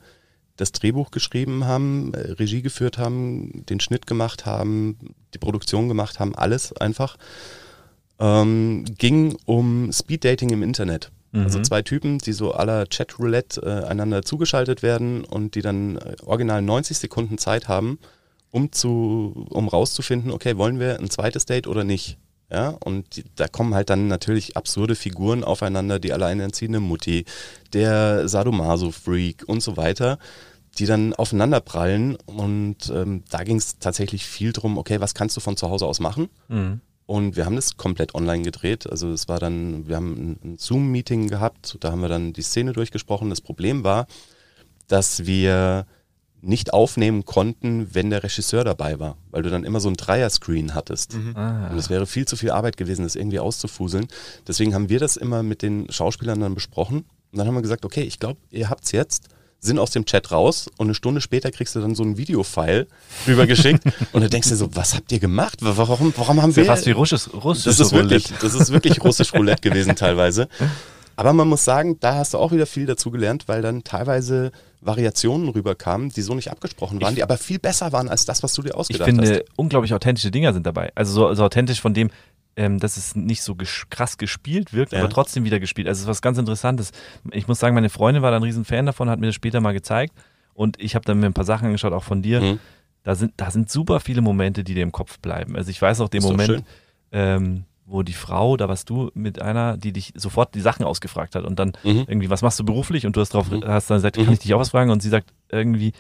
das 0.55 0.71
Drehbuch 0.71 1.11
geschrieben 1.11 1.65
haben, 1.65 2.13
äh, 2.13 2.19
Regie 2.31 2.61
geführt 2.61 2.97
haben, 2.97 3.65
den 3.65 3.81
Schnitt 3.81 4.07
gemacht 4.07 4.45
haben, 4.45 4.97
die 5.33 5.39
Produktion 5.39 5.89
gemacht 5.89 6.21
haben, 6.21 6.35
alles 6.35 6.71
einfach. 6.71 7.17
Ähm, 8.17 8.85
ging 8.97 9.35
um 9.43 9.91
Speeddating 9.91 10.51
im 10.51 10.63
Internet. 10.63 11.11
Also 11.33 11.39
mhm. 11.39 11.43
Also 11.43 11.61
zwei 11.63 11.81
Typen, 11.81 12.19
die 12.19 12.31
so 12.31 12.53
aller 12.53 12.87
Chat-Roulette 12.87 13.61
äh, 13.61 13.87
einander 13.89 14.21
zugeschaltet 14.21 14.83
werden 14.83 15.25
und 15.25 15.55
die 15.55 15.61
dann 15.61 15.97
äh, 15.97 16.15
original 16.25 16.61
90 16.61 16.97
Sekunden 16.97 17.37
Zeit 17.37 17.67
haben, 17.67 17.99
um 18.51 18.71
zu, 18.71 19.47
um 19.49 19.67
rauszufinden, 19.67 20.31
okay, 20.31 20.55
wollen 20.55 20.79
wir 20.79 21.01
ein 21.01 21.09
zweites 21.09 21.45
Date 21.45 21.67
oder 21.67 21.83
nicht? 21.83 22.17
Ja, 22.53 22.69
und 22.85 23.23
da 23.35 23.47
kommen 23.47 23.73
halt 23.73 23.89
dann 23.89 24.07
natürlich 24.07 24.55
absurde 24.55 24.93
Figuren 24.93 25.43
aufeinander, 25.43 25.97
die 25.97 26.13
alleinerziehende 26.13 26.79
Mutti, 26.79 27.25
der 27.73 28.27
Sadomaso-Freak 28.27 29.43
und 29.47 29.63
so 29.63 29.75
weiter, 29.75 30.19
die 30.77 30.85
dann 30.85 31.15
aufeinander 31.15 31.61
prallen. 31.61 32.15
Und 32.27 32.91
ähm, 32.93 33.23
da 33.31 33.43
ging 33.43 33.57
es 33.57 33.79
tatsächlich 33.79 34.27
viel 34.27 34.53
drum, 34.53 34.77
okay, 34.77 35.01
was 35.01 35.15
kannst 35.15 35.35
du 35.35 35.41
von 35.41 35.57
zu 35.57 35.67
Hause 35.67 35.87
aus 35.87 35.99
machen? 35.99 36.29
Mhm. 36.47 36.81
Und 37.07 37.35
wir 37.35 37.47
haben 37.47 37.55
das 37.55 37.75
komplett 37.75 38.13
online 38.13 38.43
gedreht. 38.43 38.87
Also 38.87 39.09
es 39.09 39.27
war 39.27 39.39
dann, 39.39 39.87
wir 39.87 39.95
haben 39.95 40.37
ein 40.43 40.57
Zoom-Meeting 40.59 41.29
gehabt, 41.29 41.77
da 41.79 41.91
haben 41.91 42.01
wir 42.01 42.07
dann 42.07 42.33
die 42.33 42.43
Szene 42.43 42.73
durchgesprochen. 42.73 43.31
Das 43.31 43.41
Problem 43.41 43.83
war, 43.83 44.05
dass 44.87 45.25
wir 45.25 45.87
nicht 46.43 46.73
aufnehmen 46.73 47.25
konnten, 47.25 47.93
wenn 47.93 48.09
der 48.09 48.23
Regisseur 48.23 48.63
dabei 48.63 48.99
war, 48.99 49.17
weil 49.31 49.43
du 49.43 49.49
dann 49.49 49.63
immer 49.63 49.79
so 49.79 49.89
ein 49.89 49.95
Dreier-Screen 49.95 50.75
hattest. 50.75 51.15
Mhm. 51.15 51.35
Ah. 51.35 51.69
Und 51.69 51.77
es 51.77 51.89
wäre 51.89 52.05
viel 52.05 52.27
zu 52.27 52.35
viel 52.35 52.51
Arbeit 52.51 52.77
gewesen, 52.77 53.03
das 53.03 53.15
irgendwie 53.15 53.39
auszufuseln. 53.39 54.07
Deswegen 54.47 54.73
haben 54.73 54.89
wir 54.89 54.99
das 54.99 55.15
immer 55.15 55.41
mit 55.41 55.61
den 55.61 55.91
Schauspielern 55.91 56.39
dann 56.39 56.53
besprochen. 56.53 57.05
Und 57.31 57.37
dann 57.39 57.47
haben 57.47 57.55
wir 57.55 57.61
gesagt, 57.61 57.85
okay, 57.85 58.01
ich 58.01 58.19
glaube, 58.19 58.39
ihr 58.51 58.69
habt's 58.69 58.91
jetzt, 58.91 59.29
sind 59.59 59.79
aus 59.79 59.91
dem 59.91 60.05
Chat 60.05 60.31
raus 60.31 60.69
und 60.77 60.87
eine 60.87 60.93
Stunde 60.93 61.21
später 61.21 61.49
kriegst 61.49 61.73
du 61.75 61.79
dann 61.79 61.95
so 61.95 62.03
ein 62.03 62.17
Videofile 62.17 62.87
rübergeschickt 63.27 63.85
und 64.11 64.21
dann 64.21 64.29
denkst 64.29 64.49
du 64.49 64.55
so, 64.55 64.75
was 64.75 64.93
habt 64.93 65.11
ihr 65.13 65.19
gemacht? 65.19 65.59
Warum, 65.61 66.13
warum 66.17 66.41
haben 66.41 66.55
wir... 66.55 66.65
Fast 66.65 66.85
wie 66.85 66.91
russisch, 66.91 67.33
russisch 67.33 67.63
das 67.63 67.79
ist 67.79 67.93
wirklich, 67.93 68.25
Das 68.41 68.53
ist 68.53 68.71
wirklich 68.71 69.01
russisch 69.01 69.33
Roulette 69.33 69.69
gewesen 69.69 69.95
teilweise. 69.95 70.49
Aber 71.15 71.31
man 71.33 71.47
muss 71.47 71.63
sagen, 71.63 71.97
da 71.99 72.15
hast 72.15 72.33
du 72.33 72.39
auch 72.39 72.51
wieder 72.51 72.65
viel 72.65 72.85
dazu 72.85 73.11
gelernt, 73.11 73.47
weil 73.47 73.61
dann 73.61 73.83
teilweise 73.83 74.51
Variationen 74.85 75.49
rüberkamen, 75.49 76.09
die 76.09 76.21
so 76.21 76.33
nicht 76.35 76.51
abgesprochen 76.51 77.01
waren, 77.01 77.11
ich 77.11 77.15
die 77.15 77.23
aber 77.23 77.37
viel 77.37 77.59
besser 77.59 77.91
waren 77.91 78.09
als 78.09 78.25
das, 78.25 78.43
was 78.43 78.53
du 78.53 78.61
dir 78.61 78.75
ausgedacht 78.75 79.07
hast. 79.07 79.13
Ich 79.13 79.19
finde, 79.19 79.39
hast. 79.39 79.57
unglaublich 79.57 79.93
authentische 79.93 80.31
Dinger 80.31 80.53
sind 80.53 80.65
dabei. 80.65 80.91
Also 80.95 81.13
so, 81.13 81.33
so 81.33 81.43
authentisch 81.43 81.81
von 81.81 81.93
dem, 81.93 82.09
ähm, 82.55 82.79
dass 82.79 82.97
es 82.97 83.15
nicht 83.15 83.41
so 83.41 83.55
ges 83.55 83.85
krass 83.89 84.17
gespielt 84.17 84.73
wirkt, 84.73 84.93
ja. 84.93 84.99
aber 84.99 85.09
trotzdem 85.09 85.43
wieder 85.43 85.59
gespielt. 85.59 85.87
Also 85.87 85.99
es 85.99 86.03
ist 86.03 86.09
was 86.09 86.21
ganz 86.21 86.37
Interessantes. 86.37 86.91
Ich 87.31 87.47
muss 87.47 87.59
sagen, 87.59 87.75
meine 87.75 87.89
Freundin 87.89 88.21
war 88.21 88.31
da 88.31 88.37
ein 88.37 88.43
riesen 88.43 88.65
Fan 88.65 88.85
davon, 88.85 89.09
hat 89.09 89.19
mir 89.19 89.27
das 89.27 89.35
später 89.35 89.61
mal 89.61 89.73
gezeigt 89.73 90.13
und 90.53 90.79
ich 90.79 90.95
habe 90.95 91.05
dann 91.05 91.19
mir 91.19 91.25
ein 91.25 91.33
paar 91.33 91.45
Sachen 91.45 91.65
angeschaut, 91.65 91.93
auch 91.93 92.03
von 92.03 92.21
dir. 92.21 92.41
Mhm. 92.41 92.59
Da 93.03 93.15
sind, 93.15 93.33
da 93.37 93.51
sind 93.51 93.69
super 93.69 93.99
viele 93.99 94.21
Momente, 94.21 94.63
die 94.63 94.73
dir 94.73 94.83
im 94.83 94.91
Kopf 94.91 95.19
bleiben. 95.19 95.57
Also 95.57 95.71
ich 95.71 95.81
weiß 95.81 95.99
auch 95.99 96.09
den 96.09 96.23
Moment, 96.23 96.63
ähm, 97.11 97.65
wo 97.85 98.03
die 98.03 98.13
Frau, 98.13 98.57
da 98.57 98.69
warst 98.69 98.89
du 98.89 99.11
mit 99.13 99.41
einer, 99.41 99.77
die 99.77 99.91
dich 99.91 100.13
sofort 100.15 100.55
die 100.55 100.61
Sachen 100.61 100.85
ausgefragt 100.85 101.35
hat 101.35 101.43
und 101.43 101.59
dann 101.59 101.73
mhm. 101.83 102.05
irgendwie, 102.07 102.29
was 102.29 102.41
machst 102.41 102.59
du 102.59 102.63
beruflich? 102.63 103.05
Und 103.05 103.15
du 103.15 103.21
hast 103.21 103.33
drauf, 103.33 103.51
mhm. 103.51 103.63
hast 103.65 103.89
dann 103.89 103.97
gesagt, 103.97 104.15
kann 104.15 104.25
mhm. 104.25 104.33
ich 104.33 104.39
dich 104.39 104.53
auch 104.53 104.59
was 104.59 104.69
fragen? 104.69 104.89
Und 104.89 105.01
sie 105.01 105.09
sagt 105.09 105.33
irgendwie, 105.49 105.93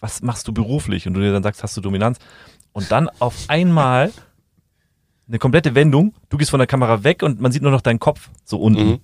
was 0.00 0.22
machst 0.22 0.48
du 0.48 0.52
beruflich? 0.52 1.06
Und 1.06 1.14
du 1.14 1.20
dir 1.20 1.32
dann 1.32 1.42
sagst, 1.42 1.62
hast 1.62 1.76
du 1.76 1.80
Dominanz? 1.80 2.18
Und 2.72 2.90
dann 2.90 3.08
auf 3.18 3.44
einmal 3.48 4.12
eine 5.28 5.38
komplette 5.38 5.74
Wendung, 5.74 6.14
du 6.28 6.38
gehst 6.38 6.50
von 6.50 6.58
der 6.58 6.66
Kamera 6.66 7.04
weg 7.04 7.22
und 7.22 7.40
man 7.40 7.52
sieht 7.52 7.62
nur 7.62 7.70
noch 7.70 7.82
deinen 7.82 7.98
Kopf 7.98 8.30
so 8.44 8.58
unten. 8.58 9.00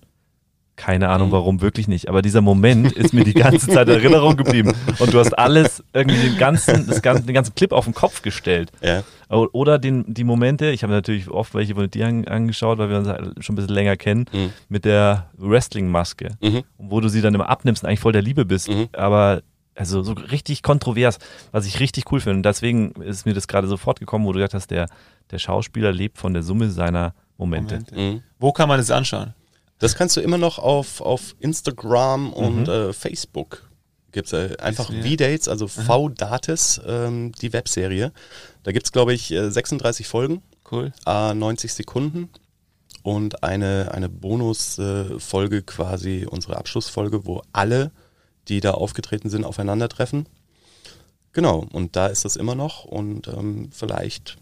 Keine 0.76 1.08
Ahnung 1.08 1.28
mhm. 1.28 1.32
warum, 1.32 1.60
wirklich 1.60 1.86
nicht. 1.86 2.08
Aber 2.08 2.20
dieser 2.20 2.40
Moment 2.40 2.92
ist 2.92 3.14
mir 3.14 3.22
die 3.22 3.34
ganze 3.34 3.68
Zeit 3.68 3.88
in 3.88 3.94
Erinnerung 3.94 4.36
geblieben. 4.36 4.74
Und 4.98 5.14
du 5.14 5.20
hast 5.20 5.32
alles, 5.38 5.84
irgendwie 5.92 6.20
den 6.20 6.36
ganzen, 6.36 6.86
das 6.88 7.00
ganze, 7.00 7.22
den 7.22 7.34
ganzen 7.34 7.54
Clip 7.54 7.72
auf 7.72 7.84
den 7.84 7.94
Kopf 7.94 8.22
gestellt. 8.22 8.72
Ja. 8.82 9.04
Oder 9.28 9.78
den, 9.78 10.04
die 10.12 10.24
Momente, 10.24 10.70
ich 10.70 10.82
habe 10.82 10.92
natürlich 10.92 11.28
oft 11.30 11.54
welche 11.54 11.74
von 11.74 11.88
dir 11.88 12.06
angeschaut, 12.06 12.78
weil 12.78 12.90
wir 12.90 12.98
uns 12.98 13.08
halt 13.08 13.44
schon 13.44 13.54
ein 13.54 13.56
bisschen 13.56 13.74
länger 13.74 13.96
kennen, 13.96 14.26
mhm. 14.32 14.52
mit 14.68 14.84
der 14.84 15.30
Wrestling-Maske. 15.38 16.30
Mhm. 16.40 16.62
Wo 16.76 17.00
du 17.00 17.08
sie 17.08 17.20
dann 17.20 17.34
immer 17.34 17.48
abnimmst 17.48 17.84
und 17.84 17.88
eigentlich 17.88 18.00
voll 18.00 18.12
der 18.12 18.22
Liebe 18.22 18.44
bist. 18.44 18.68
Mhm. 18.68 18.88
Aber 18.92 19.42
also 19.76 20.02
so 20.02 20.12
richtig 20.12 20.62
kontrovers, 20.62 21.18
was 21.52 21.66
ich 21.66 21.80
richtig 21.80 22.10
cool 22.12 22.20
finde. 22.20 22.38
Und 22.38 22.42
deswegen 22.46 22.92
ist 23.02 23.26
mir 23.26 23.34
das 23.34 23.48
gerade 23.48 23.68
sofort 23.68 24.00
gekommen, 24.00 24.24
wo 24.24 24.32
du 24.32 24.38
gesagt 24.38 24.54
hast, 24.54 24.70
der, 24.70 24.88
der 25.30 25.38
Schauspieler 25.38 25.92
lebt 25.92 26.18
von 26.18 26.32
der 26.32 26.42
Summe 26.42 26.70
seiner 26.70 27.14
Momente. 27.36 27.76
Momente. 27.76 27.94
Mhm. 27.96 28.22
Wo 28.38 28.52
kann 28.52 28.68
man 28.68 28.78
das 28.78 28.90
anschauen? 28.90 29.34
Das 29.84 29.96
kannst 29.96 30.16
du 30.16 30.22
immer 30.22 30.38
noch 30.38 30.58
auf, 30.58 31.02
auf 31.02 31.36
Instagram 31.40 32.32
und 32.32 32.68
mhm. 32.68 32.72
äh, 32.72 32.92
Facebook. 32.94 33.68
Gibt 34.12 34.28
es 34.28 34.32
äh, 34.32 34.56
einfach 34.58 34.86
V-Dates, 34.86 35.46
also 35.46 35.68
V-Dates, 35.68 36.80
ähm, 36.86 37.32
die 37.32 37.52
Webserie. 37.52 38.10
Da 38.62 38.72
gibt 38.72 38.86
es, 38.86 38.92
glaube 38.92 39.12
ich, 39.12 39.26
36 39.26 40.06
äh, 40.06 40.08
Folgen. 40.08 40.42
Cool. 40.72 40.90
Äh, 41.04 41.34
90 41.34 41.74
Sekunden. 41.74 42.30
Und 43.02 43.44
eine, 43.44 43.90
eine 43.92 44.08
Bonusfolge, 44.08 45.60
quasi 45.60 46.26
unsere 46.30 46.56
Abschlussfolge, 46.56 47.26
wo 47.26 47.42
alle 47.52 47.90
die 48.48 48.60
da 48.60 48.70
aufgetreten 48.70 49.28
sind, 49.28 49.44
aufeinandertreffen. 49.44 50.26
Genau, 51.32 51.66
und 51.72 51.94
da 51.94 52.06
ist 52.06 52.24
das 52.24 52.36
immer 52.36 52.54
noch 52.54 52.86
und 52.86 53.28
ähm, 53.28 53.68
vielleicht 53.70 54.38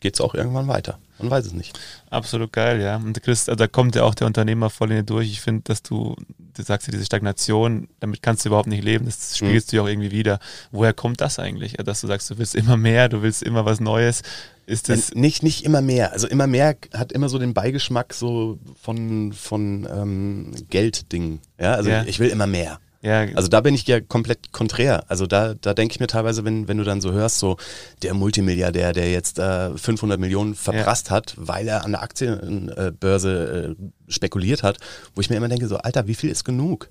geht 0.00 0.14
es 0.14 0.20
auch 0.20 0.34
irgendwann 0.34 0.68
weiter. 0.68 0.98
Man 1.18 1.30
weiß 1.30 1.46
es 1.46 1.52
nicht. 1.52 1.78
Absolut 2.10 2.52
geil, 2.52 2.80
ja. 2.80 2.96
Und 2.96 3.20
Chris, 3.22 3.46
da 3.46 3.66
kommt 3.66 3.94
ja 3.94 4.04
auch 4.04 4.14
der 4.14 4.26
Unternehmer 4.26 4.68
voll 4.68 4.90
in 4.90 4.98
dir 4.98 5.02
durch. 5.02 5.30
Ich 5.30 5.40
finde, 5.40 5.62
dass 5.64 5.82
du, 5.82 6.14
du 6.54 6.62
sagst 6.62 6.86
ja, 6.86 6.92
diese 6.92 7.06
Stagnation, 7.06 7.88
damit 8.00 8.22
kannst 8.22 8.44
du 8.44 8.50
überhaupt 8.50 8.68
nicht 8.68 8.84
leben. 8.84 9.06
Das 9.06 9.36
spiegelst 9.36 9.68
mhm. 9.68 9.70
du 9.70 9.76
ja 9.76 9.82
auch 9.82 9.88
irgendwie 9.88 10.10
wieder. 10.10 10.38
Woher 10.72 10.92
kommt 10.92 11.20
das 11.22 11.38
eigentlich? 11.38 11.74
Dass 11.74 12.02
du 12.02 12.06
sagst, 12.06 12.28
du 12.30 12.38
willst 12.38 12.54
immer 12.54 12.76
mehr, 12.76 13.08
du 13.08 13.22
willst 13.22 13.42
immer 13.42 13.64
was 13.64 13.80
Neues. 13.80 14.22
Ist 14.66 14.88
das 14.88 15.14
nicht, 15.14 15.42
nicht 15.42 15.64
immer 15.64 15.80
mehr. 15.80 16.12
Also 16.12 16.26
immer 16.26 16.46
mehr 16.46 16.76
hat 16.92 17.12
immer 17.12 17.28
so 17.28 17.38
den 17.38 17.54
Beigeschmack 17.54 18.12
so 18.12 18.58
von, 18.82 19.32
von 19.32 19.88
ähm, 19.90 20.52
Gelddingen. 20.68 21.40
Ja, 21.58 21.74
also 21.74 21.88
ja. 21.88 22.04
ich 22.04 22.18
will 22.18 22.28
immer 22.28 22.46
mehr. 22.46 22.78
Ja. 23.02 23.26
Also 23.34 23.48
da 23.48 23.60
bin 23.60 23.74
ich 23.74 23.86
ja 23.86 24.00
komplett 24.00 24.52
konträr. 24.52 25.04
Also 25.08 25.26
da, 25.26 25.54
da 25.54 25.74
denke 25.74 25.92
ich 25.92 26.00
mir 26.00 26.06
teilweise, 26.06 26.44
wenn, 26.44 26.66
wenn 26.68 26.78
du 26.78 26.84
dann 26.84 27.00
so 27.00 27.12
hörst, 27.12 27.38
so 27.38 27.56
der 28.02 28.14
Multimilliardär, 28.14 28.92
der 28.92 29.10
jetzt 29.10 29.38
äh, 29.38 29.76
500 29.76 30.18
Millionen 30.18 30.54
verprasst 30.54 31.08
ja. 31.08 31.16
hat, 31.16 31.34
weil 31.36 31.68
er 31.68 31.84
an 31.84 31.92
der 31.92 32.02
Aktienbörse 32.02 33.76
äh, 33.78 34.10
spekuliert 34.10 34.62
hat, 34.62 34.78
wo 35.14 35.20
ich 35.20 35.30
mir 35.30 35.36
immer 35.36 35.48
denke, 35.48 35.68
so 35.68 35.76
Alter, 35.76 36.06
wie 36.06 36.14
viel 36.14 36.30
ist 36.30 36.44
genug? 36.44 36.90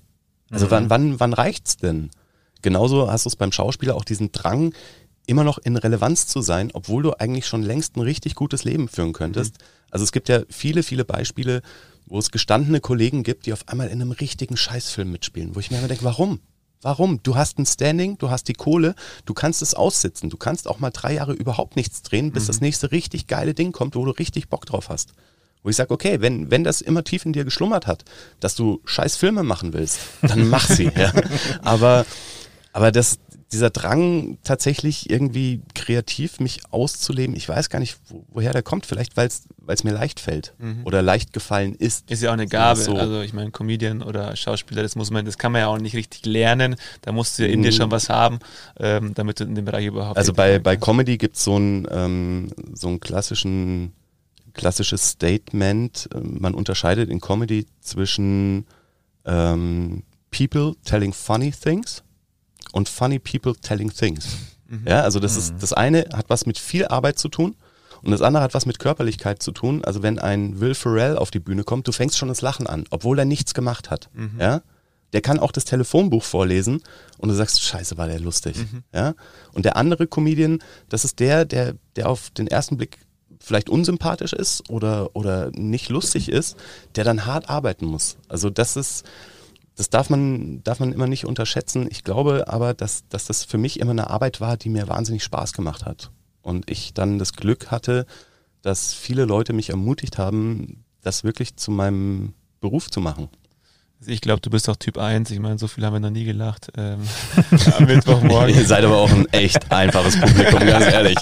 Also 0.50 0.66
mhm. 0.66 0.70
wann, 0.70 0.90
wann, 0.90 1.20
wann 1.20 1.32
reicht's 1.32 1.76
denn? 1.76 2.10
Genauso 2.62 3.10
hast 3.10 3.26
du 3.26 3.28
es 3.28 3.36
beim 3.36 3.52
Schauspieler 3.52 3.94
auch 3.94 4.04
diesen 4.04 4.32
Drang, 4.32 4.72
immer 5.26 5.44
noch 5.44 5.58
in 5.58 5.76
Relevanz 5.76 6.26
zu 6.26 6.40
sein, 6.40 6.70
obwohl 6.72 7.02
du 7.02 7.12
eigentlich 7.14 7.46
schon 7.46 7.62
längst 7.62 7.96
ein 7.96 8.00
richtig 8.00 8.34
gutes 8.34 8.64
Leben 8.64 8.88
führen 8.88 9.12
könntest. 9.12 9.58
Mhm. 9.58 9.64
Also 9.90 10.04
es 10.04 10.12
gibt 10.12 10.28
ja 10.28 10.42
viele, 10.48 10.82
viele 10.82 11.04
Beispiele, 11.04 11.62
wo 12.06 12.18
es 12.18 12.30
gestandene 12.30 12.80
Kollegen 12.80 13.22
gibt, 13.22 13.46
die 13.46 13.52
auf 13.52 13.68
einmal 13.68 13.88
in 13.88 14.00
einem 14.00 14.12
richtigen 14.12 14.56
Scheißfilm 14.56 15.10
mitspielen, 15.10 15.54
wo 15.54 15.60
ich 15.60 15.70
mir 15.70 15.78
immer 15.78 15.88
denke, 15.88 16.04
warum? 16.04 16.40
Warum? 16.82 17.22
Du 17.22 17.36
hast 17.36 17.58
ein 17.58 17.66
Standing, 17.66 18.18
du 18.18 18.30
hast 18.30 18.48
die 18.48 18.52
Kohle, 18.52 18.94
du 19.24 19.34
kannst 19.34 19.62
es 19.62 19.74
aussitzen, 19.74 20.30
du 20.30 20.36
kannst 20.36 20.68
auch 20.68 20.78
mal 20.78 20.90
drei 20.90 21.14
Jahre 21.14 21.32
überhaupt 21.32 21.74
nichts 21.74 22.02
drehen, 22.02 22.32
bis 22.32 22.44
mhm. 22.44 22.46
das 22.48 22.60
nächste 22.60 22.92
richtig 22.92 23.26
geile 23.26 23.54
Ding 23.54 23.72
kommt, 23.72 23.96
wo 23.96 24.04
du 24.04 24.12
richtig 24.12 24.48
Bock 24.48 24.66
drauf 24.66 24.88
hast. 24.88 25.14
Wo 25.62 25.70
ich 25.70 25.76
sage, 25.76 25.92
okay, 25.92 26.20
wenn, 26.20 26.50
wenn 26.50 26.62
das 26.62 26.80
immer 26.80 27.02
tief 27.02 27.26
in 27.26 27.32
dir 27.32 27.44
geschlummert 27.44 27.88
hat, 27.88 28.04
dass 28.38 28.54
du 28.54 28.80
scheiß 28.84 29.16
Filme 29.16 29.42
machen 29.42 29.72
willst, 29.72 29.98
dann 30.22 30.48
mach 30.48 30.68
sie. 30.68 30.84
ja. 30.96 31.12
Aber, 31.62 32.06
aber 32.72 32.92
das, 32.92 33.18
dieser 33.52 33.70
Drang 33.70 34.38
tatsächlich 34.42 35.08
irgendwie 35.08 35.62
kreativ 35.74 36.40
mich 36.40 36.60
auszuleben, 36.70 37.36
ich 37.36 37.48
weiß 37.48 37.70
gar 37.70 37.78
nicht, 37.78 37.96
wo, 38.08 38.24
woher 38.28 38.52
der 38.52 38.62
kommt. 38.62 38.86
Vielleicht, 38.86 39.16
weil 39.16 39.28
es 39.28 39.84
mir 39.84 39.92
leicht 39.92 40.18
fällt 40.18 40.54
mhm. 40.58 40.82
oder 40.84 41.00
leicht 41.00 41.32
gefallen 41.32 41.74
ist. 41.74 42.10
Ist 42.10 42.22
ja 42.22 42.30
auch 42.30 42.34
eine 42.34 42.48
Gabe. 42.48 42.80
So. 42.80 42.96
Also 42.96 43.20
ich 43.20 43.32
meine, 43.32 43.52
Comedian 43.52 44.02
oder 44.02 44.34
Schauspieler, 44.34 44.82
das 44.82 44.96
muss 44.96 45.10
man, 45.10 45.24
das 45.24 45.38
kann 45.38 45.52
man 45.52 45.60
ja 45.60 45.68
auch 45.68 45.78
nicht 45.78 45.94
richtig 45.94 46.26
lernen. 46.26 46.74
Da 47.02 47.12
musst 47.12 47.38
du 47.38 47.46
ja 47.46 47.52
in 47.52 47.60
mhm. 47.60 47.64
dir 47.64 47.72
schon 47.72 47.90
was 47.90 48.08
haben, 48.08 48.40
ähm, 48.78 49.14
damit 49.14 49.38
du 49.38 49.44
in 49.44 49.54
dem 49.54 49.64
Bereich 49.64 49.86
überhaupt. 49.86 50.16
Also 50.16 50.32
bei, 50.32 50.58
bei 50.58 50.76
Comedy 50.76 51.16
gibt 51.16 51.36
so 51.36 51.56
es 51.56 51.84
ähm, 51.90 52.50
so 52.74 52.88
einen 52.88 52.98
klassischen, 52.98 53.92
klassisches 54.54 55.10
Statement. 55.10 56.08
Man 56.20 56.52
unterscheidet 56.52 57.08
in 57.10 57.20
Comedy 57.20 57.66
zwischen 57.80 58.66
ähm, 59.24 60.02
People 60.32 60.74
telling 60.84 61.12
funny 61.12 61.52
things 61.52 62.02
und 62.72 62.88
Funny 62.88 63.18
People 63.18 63.54
Telling 63.56 63.92
Things. 63.92 64.36
Mhm. 64.68 64.82
Ja, 64.86 65.02
also 65.02 65.20
das 65.20 65.34
mhm. 65.34 65.38
ist, 65.38 65.54
das 65.60 65.72
eine 65.72 66.06
hat 66.12 66.26
was 66.28 66.46
mit 66.46 66.58
viel 66.58 66.86
Arbeit 66.86 67.18
zu 67.18 67.28
tun 67.28 67.56
und 68.02 68.10
das 68.10 68.22
andere 68.22 68.42
hat 68.42 68.54
was 68.54 68.66
mit 68.66 68.78
Körperlichkeit 68.78 69.42
zu 69.42 69.52
tun. 69.52 69.84
Also 69.84 70.02
wenn 70.02 70.18
ein 70.18 70.60
Will 70.60 70.74
Ferrell 70.74 71.16
auf 71.16 71.30
die 71.30 71.40
Bühne 71.40 71.64
kommt, 71.64 71.88
du 71.88 71.92
fängst 71.92 72.18
schon 72.18 72.28
das 72.28 72.40
Lachen 72.40 72.66
an, 72.66 72.84
obwohl 72.90 73.18
er 73.18 73.24
nichts 73.24 73.54
gemacht 73.54 73.90
hat. 73.90 74.10
Mhm. 74.14 74.32
Ja, 74.38 74.62
der 75.12 75.22
kann 75.22 75.38
auch 75.38 75.52
das 75.52 75.64
Telefonbuch 75.64 76.22
vorlesen 76.22 76.82
und 77.18 77.28
du 77.28 77.34
sagst, 77.34 77.62
scheiße, 77.62 77.96
war 77.96 78.06
der 78.06 78.20
lustig. 78.20 78.56
Mhm. 78.56 78.82
Ja? 78.92 79.14
Und 79.52 79.64
der 79.64 79.76
andere 79.76 80.06
Comedian, 80.06 80.58
das 80.88 81.04
ist 81.04 81.20
der, 81.20 81.44
der, 81.44 81.74
der 81.96 82.08
auf 82.08 82.30
den 82.30 82.48
ersten 82.48 82.76
Blick 82.76 82.98
vielleicht 83.40 83.70
unsympathisch 83.70 84.32
ist 84.32 84.68
oder, 84.70 85.14
oder 85.14 85.50
nicht 85.52 85.88
lustig 85.88 86.28
ist, 86.28 86.56
der 86.96 87.04
dann 87.04 87.26
hart 87.26 87.48
arbeiten 87.48 87.86
muss. 87.86 88.16
Also 88.28 88.50
das 88.50 88.76
ist, 88.76 89.04
das 89.76 89.90
darf 89.90 90.08
man, 90.10 90.62
darf 90.64 90.80
man 90.80 90.92
immer 90.92 91.06
nicht 91.06 91.26
unterschätzen. 91.26 91.86
Ich 91.90 92.02
glaube 92.02 92.48
aber, 92.48 92.74
dass, 92.74 93.06
dass 93.08 93.26
das 93.26 93.44
für 93.44 93.58
mich 93.58 93.78
immer 93.78 93.90
eine 93.90 94.08
Arbeit 94.10 94.40
war, 94.40 94.56
die 94.56 94.70
mir 94.70 94.88
wahnsinnig 94.88 95.22
Spaß 95.22 95.52
gemacht 95.52 95.84
hat. 95.84 96.10
Und 96.40 96.70
ich 96.70 96.94
dann 96.94 97.18
das 97.18 97.34
Glück 97.34 97.70
hatte, 97.70 98.06
dass 98.62 98.94
viele 98.94 99.26
Leute 99.26 99.52
mich 99.52 99.70
ermutigt 99.70 100.16
haben, 100.18 100.84
das 101.02 101.24
wirklich 101.24 101.56
zu 101.56 101.70
meinem 101.70 102.32
Beruf 102.60 102.90
zu 102.90 103.00
machen. 103.00 103.28
Ich 104.04 104.20
glaube, 104.20 104.40
du 104.40 104.50
bist 104.50 104.68
auch 104.68 104.76
Typ 104.76 104.98
1. 104.98 105.30
Ich 105.30 105.40
meine, 105.40 105.58
so 105.58 105.68
viel 105.68 105.84
haben 105.84 105.94
wir 105.94 106.00
noch 106.00 106.10
nie 106.10 106.24
gelacht. 106.24 106.68
Ähm, 106.76 106.98
am 107.78 107.86
Mittwochmorgen. 107.86 108.54
Ihr 108.54 108.66
seid 108.66 108.84
aber 108.84 108.98
auch 108.98 109.10
ein 109.10 109.26
echt 109.32 109.72
einfaches 109.72 110.20
Publikum, 110.20 110.60
ganz 110.60 110.84
ehrlich. 110.86 111.16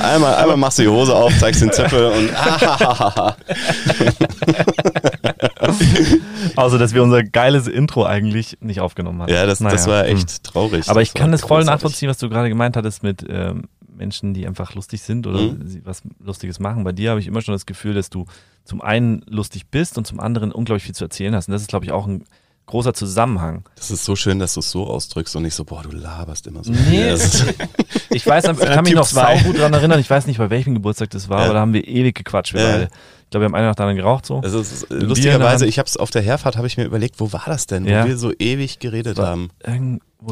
einmal, 0.00 0.36
einmal 0.36 0.56
machst 0.56 0.78
du 0.78 0.82
die 0.82 0.88
Hose 0.88 1.14
auf, 1.14 1.36
zeigst 1.38 1.60
den 1.60 1.72
Zipfel 1.72 2.06
und 2.06 2.30
Also, 6.56 6.78
dass 6.78 6.94
wir 6.94 7.02
unser 7.02 7.24
geiles 7.24 7.66
Intro 7.66 8.04
eigentlich 8.04 8.56
nicht 8.60 8.80
aufgenommen 8.80 9.22
haben. 9.22 9.32
Ja, 9.32 9.46
das, 9.46 9.60
naja. 9.60 9.74
das 9.74 9.86
war 9.86 10.06
echt 10.06 10.30
hm. 10.30 10.42
traurig. 10.44 10.88
Aber 10.88 11.02
ich 11.02 11.14
kann 11.14 11.32
das 11.32 11.42
voll 11.42 11.64
nachvollziehen, 11.64 12.08
was 12.08 12.18
du 12.18 12.28
gerade 12.28 12.48
gemeint 12.48 12.76
hattest 12.76 13.02
mit 13.02 13.24
ähm, 13.28 13.64
Menschen, 13.98 14.34
die 14.34 14.46
einfach 14.46 14.74
lustig 14.74 15.02
sind 15.02 15.26
oder 15.26 15.40
mhm. 15.40 15.82
was 15.84 16.02
Lustiges 16.18 16.58
machen. 16.60 16.84
Bei 16.84 16.92
dir 16.92 17.10
habe 17.10 17.20
ich 17.20 17.26
immer 17.26 17.42
schon 17.42 17.54
das 17.54 17.66
Gefühl, 17.66 17.94
dass 17.94 18.10
du 18.10 18.24
zum 18.64 18.80
einen 18.80 19.22
lustig 19.28 19.68
bist 19.70 19.98
und 19.98 20.06
zum 20.06 20.20
anderen 20.20 20.52
unglaublich 20.52 20.84
viel 20.84 20.94
zu 20.94 21.04
erzählen 21.04 21.34
hast. 21.34 21.48
Und 21.48 21.52
das 21.52 21.62
ist, 21.62 21.68
glaube 21.68 21.84
ich, 21.84 21.92
auch 21.92 22.06
ein 22.06 22.24
großer 22.68 22.94
Zusammenhang. 22.94 23.64
Das 23.76 23.90
ist 23.90 24.04
so 24.04 24.14
schön, 24.14 24.38
dass 24.38 24.54
du 24.54 24.60
es 24.60 24.70
so 24.70 24.86
ausdrückst 24.86 25.34
und 25.36 25.42
nicht 25.42 25.54
so, 25.54 25.64
boah, 25.64 25.82
du 25.82 25.90
laberst 25.90 26.46
immer 26.46 26.62
so. 26.62 26.70
Nee, 26.70 27.12
ich 28.10 28.26
weiß, 28.26 28.44
ich 28.48 28.58
kann 28.58 28.84
mich 28.84 28.94
noch 28.94 29.06
sau 29.06 29.36
gut 29.38 29.58
daran 29.58 29.72
erinnern, 29.72 29.98
ich 29.98 30.08
weiß 30.08 30.26
nicht, 30.26 30.38
bei 30.38 30.50
welchem 30.50 30.74
Geburtstag 30.74 31.10
das 31.10 31.28
war, 31.28 31.40
ja. 31.40 31.44
aber 31.46 31.54
da 31.54 31.60
haben 31.60 31.72
wir 31.72 31.88
ewig 31.88 32.14
gequatscht, 32.14 32.54
wir 32.54 32.60
ja. 32.60 32.70
beide. 32.70 32.84
Ich 33.24 33.30
glaube, 33.30 33.42
wir 33.42 33.46
haben 33.46 33.54
eine 33.56 33.66
Nacht 33.66 33.78
daran 33.78 33.96
geraucht 33.96 34.24
so. 34.24 34.40
Also 34.40 34.62
lustigerweise, 34.90 35.66
ich 35.66 35.78
habe 35.78 35.86
es 35.86 35.96
auf 35.96 36.10
der 36.10 36.22
Herfahrt, 36.22 36.56
habe 36.56 36.66
ich 36.66 36.76
mir 36.76 36.84
überlegt, 36.84 37.20
wo 37.20 37.32
war 37.32 37.44
das 37.46 37.66
denn, 37.66 37.84
wo 37.84 37.90
ja. 37.90 38.06
wir 38.06 38.16
so 38.16 38.32
ewig 38.38 38.78
geredet 38.78 39.18
haben. 39.18 39.50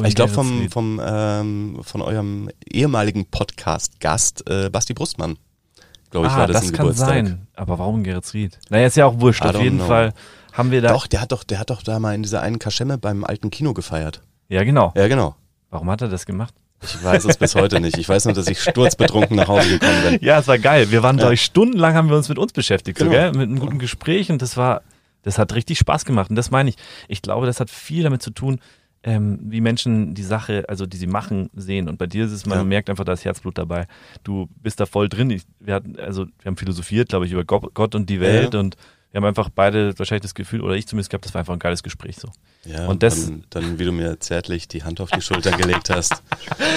Ich 0.03 0.15
glaube 0.15 0.33
vom, 0.33 0.69
vom 0.69 1.01
ähm, 1.03 1.79
von 1.81 2.01
eurem 2.01 2.49
ehemaligen 2.69 3.25
Podcast-Gast 3.25 4.49
äh, 4.49 4.69
Basti 4.69 4.93
Brustmann. 4.93 5.37
Glaube 6.09 6.27
ich, 6.27 6.33
ah, 6.33 6.39
war 6.39 6.47
das, 6.47 6.61
das 6.61 6.73
kann 6.73 6.85
Geburtstag. 6.85 7.07
sein. 7.07 7.47
Aber 7.55 7.79
warum 7.79 8.03
Geretsried? 8.03 8.59
Naja, 8.69 8.87
ist 8.87 8.97
ja 8.97 9.05
auch 9.05 9.19
wurscht. 9.19 9.41
Auf 9.43 9.61
jeden 9.61 9.77
know. 9.77 9.87
Fall 9.87 10.13
haben 10.53 10.71
wir 10.71 10.81
da. 10.81 10.89
Doch, 10.89 11.07
der 11.07 11.21
hat 11.21 11.31
doch, 11.31 11.43
der 11.43 11.59
hat 11.59 11.69
doch 11.69 11.83
da 11.83 11.99
mal 11.99 12.15
in 12.15 12.23
dieser 12.23 12.41
einen 12.41 12.59
Kaschemme 12.59 12.97
beim 12.97 13.23
alten 13.23 13.49
Kino 13.49 13.73
gefeiert. 13.73 14.21
Ja, 14.49 14.63
genau. 14.63 14.93
Ja, 14.95 15.07
genau. 15.07 15.35
Warum 15.69 15.89
hat 15.89 16.01
er 16.01 16.07
das 16.09 16.25
gemacht? 16.25 16.53
Ich 16.81 17.03
weiß 17.03 17.25
es 17.25 17.37
bis 17.37 17.55
heute 17.55 17.79
nicht. 17.79 17.97
Ich 17.97 18.07
weiß 18.07 18.25
nur, 18.25 18.33
dass 18.33 18.47
ich 18.47 18.61
sturzbetrunken 18.61 19.35
nach 19.35 19.47
Hause 19.47 19.69
gekommen 19.69 20.01
bin. 20.03 20.19
Ja, 20.21 20.39
es 20.39 20.47
war 20.47 20.59
geil. 20.59 20.91
Wir 20.91 21.01
waren, 21.01 21.17
ja. 21.17 21.31
ich, 21.31 21.41
stundenlang 21.41 21.95
haben 21.95 22.09
wir 22.09 22.15
uns 22.15 22.29
mit 22.29 22.37
uns 22.37 22.53
beschäftigt, 22.53 22.99
genau. 22.99 23.11
so, 23.11 23.17
gell? 23.17 23.31
mit 23.31 23.49
einem 23.49 23.59
guten 23.59 23.79
Gespräch 23.79 24.29
und 24.31 24.41
das 24.41 24.57
war, 24.57 24.83
das 25.23 25.39
hat 25.39 25.53
richtig 25.55 25.79
Spaß 25.79 26.05
gemacht. 26.05 26.29
Und 26.29 26.35
das 26.35 26.51
meine 26.51 26.69
ich. 26.69 26.75
Ich 27.07 27.21
glaube, 27.21 27.47
das 27.47 27.59
hat 27.59 27.69
viel 27.69 28.03
damit 28.03 28.21
zu 28.21 28.29
tun, 28.29 28.59
ähm, 29.03 29.39
wie 29.43 29.61
Menschen 29.61 30.13
die 30.13 30.23
Sache, 30.23 30.65
also 30.67 30.85
die 30.85 30.97
sie 30.97 31.07
machen, 31.07 31.49
sehen. 31.55 31.87
Und 31.87 31.97
bei 31.97 32.07
dir 32.07 32.25
ist 32.25 32.31
es, 32.31 32.45
man 32.45 32.57
ja. 32.57 32.63
merkt 32.63 32.89
einfach, 32.89 33.05
da 33.05 33.13
ist 33.13 33.25
Herzblut 33.25 33.57
dabei. 33.57 33.87
Du 34.23 34.49
bist 34.61 34.79
da 34.79 34.85
voll 34.85 35.09
drin. 35.09 35.29
Ich, 35.29 35.43
wir 35.59 35.75
hatten, 35.75 35.97
also 35.99 36.25
wir 36.25 36.45
haben 36.45 36.57
philosophiert, 36.57 37.09
glaube 37.09 37.25
ich, 37.25 37.31
über 37.31 37.45
Gott 37.45 37.95
und 37.95 38.09
die 38.09 38.19
Welt 38.19 38.53
ja. 38.53 38.59
und 38.59 38.75
wir 39.11 39.19
haben 39.19 39.25
einfach 39.25 39.49
beide 39.49 39.97
wahrscheinlich 39.97 40.23
das 40.23 40.35
Gefühl, 40.35 40.61
oder 40.61 40.75
ich 40.75 40.85
zumindest 40.85 41.09
gehabt, 41.09 41.25
das 41.25 41.33
war 41.33 41.39
einfach 41.39 41.53
ein 41.53 41.59
geiles 41.59 41.81
Gespräch 41.81 42.17
so. 42.17 42.29
Ja, 42.65 42.87
und 42.87 43.03
das, 43.03 43.25
dann, 43.25 43.43
dann, 43.49 43.79
wie 43.79 43.85
du 43.85 43.93
mir 43.93 44.19
zärtlich 44.19 44.67
die 44.67 44.83
Hand 44.83 44.99
auf 44.99 45.09
die 45.09 45.21
Schulter 45.21 45.51
gelegt 45.51 45.89
hast, 45.89 46.11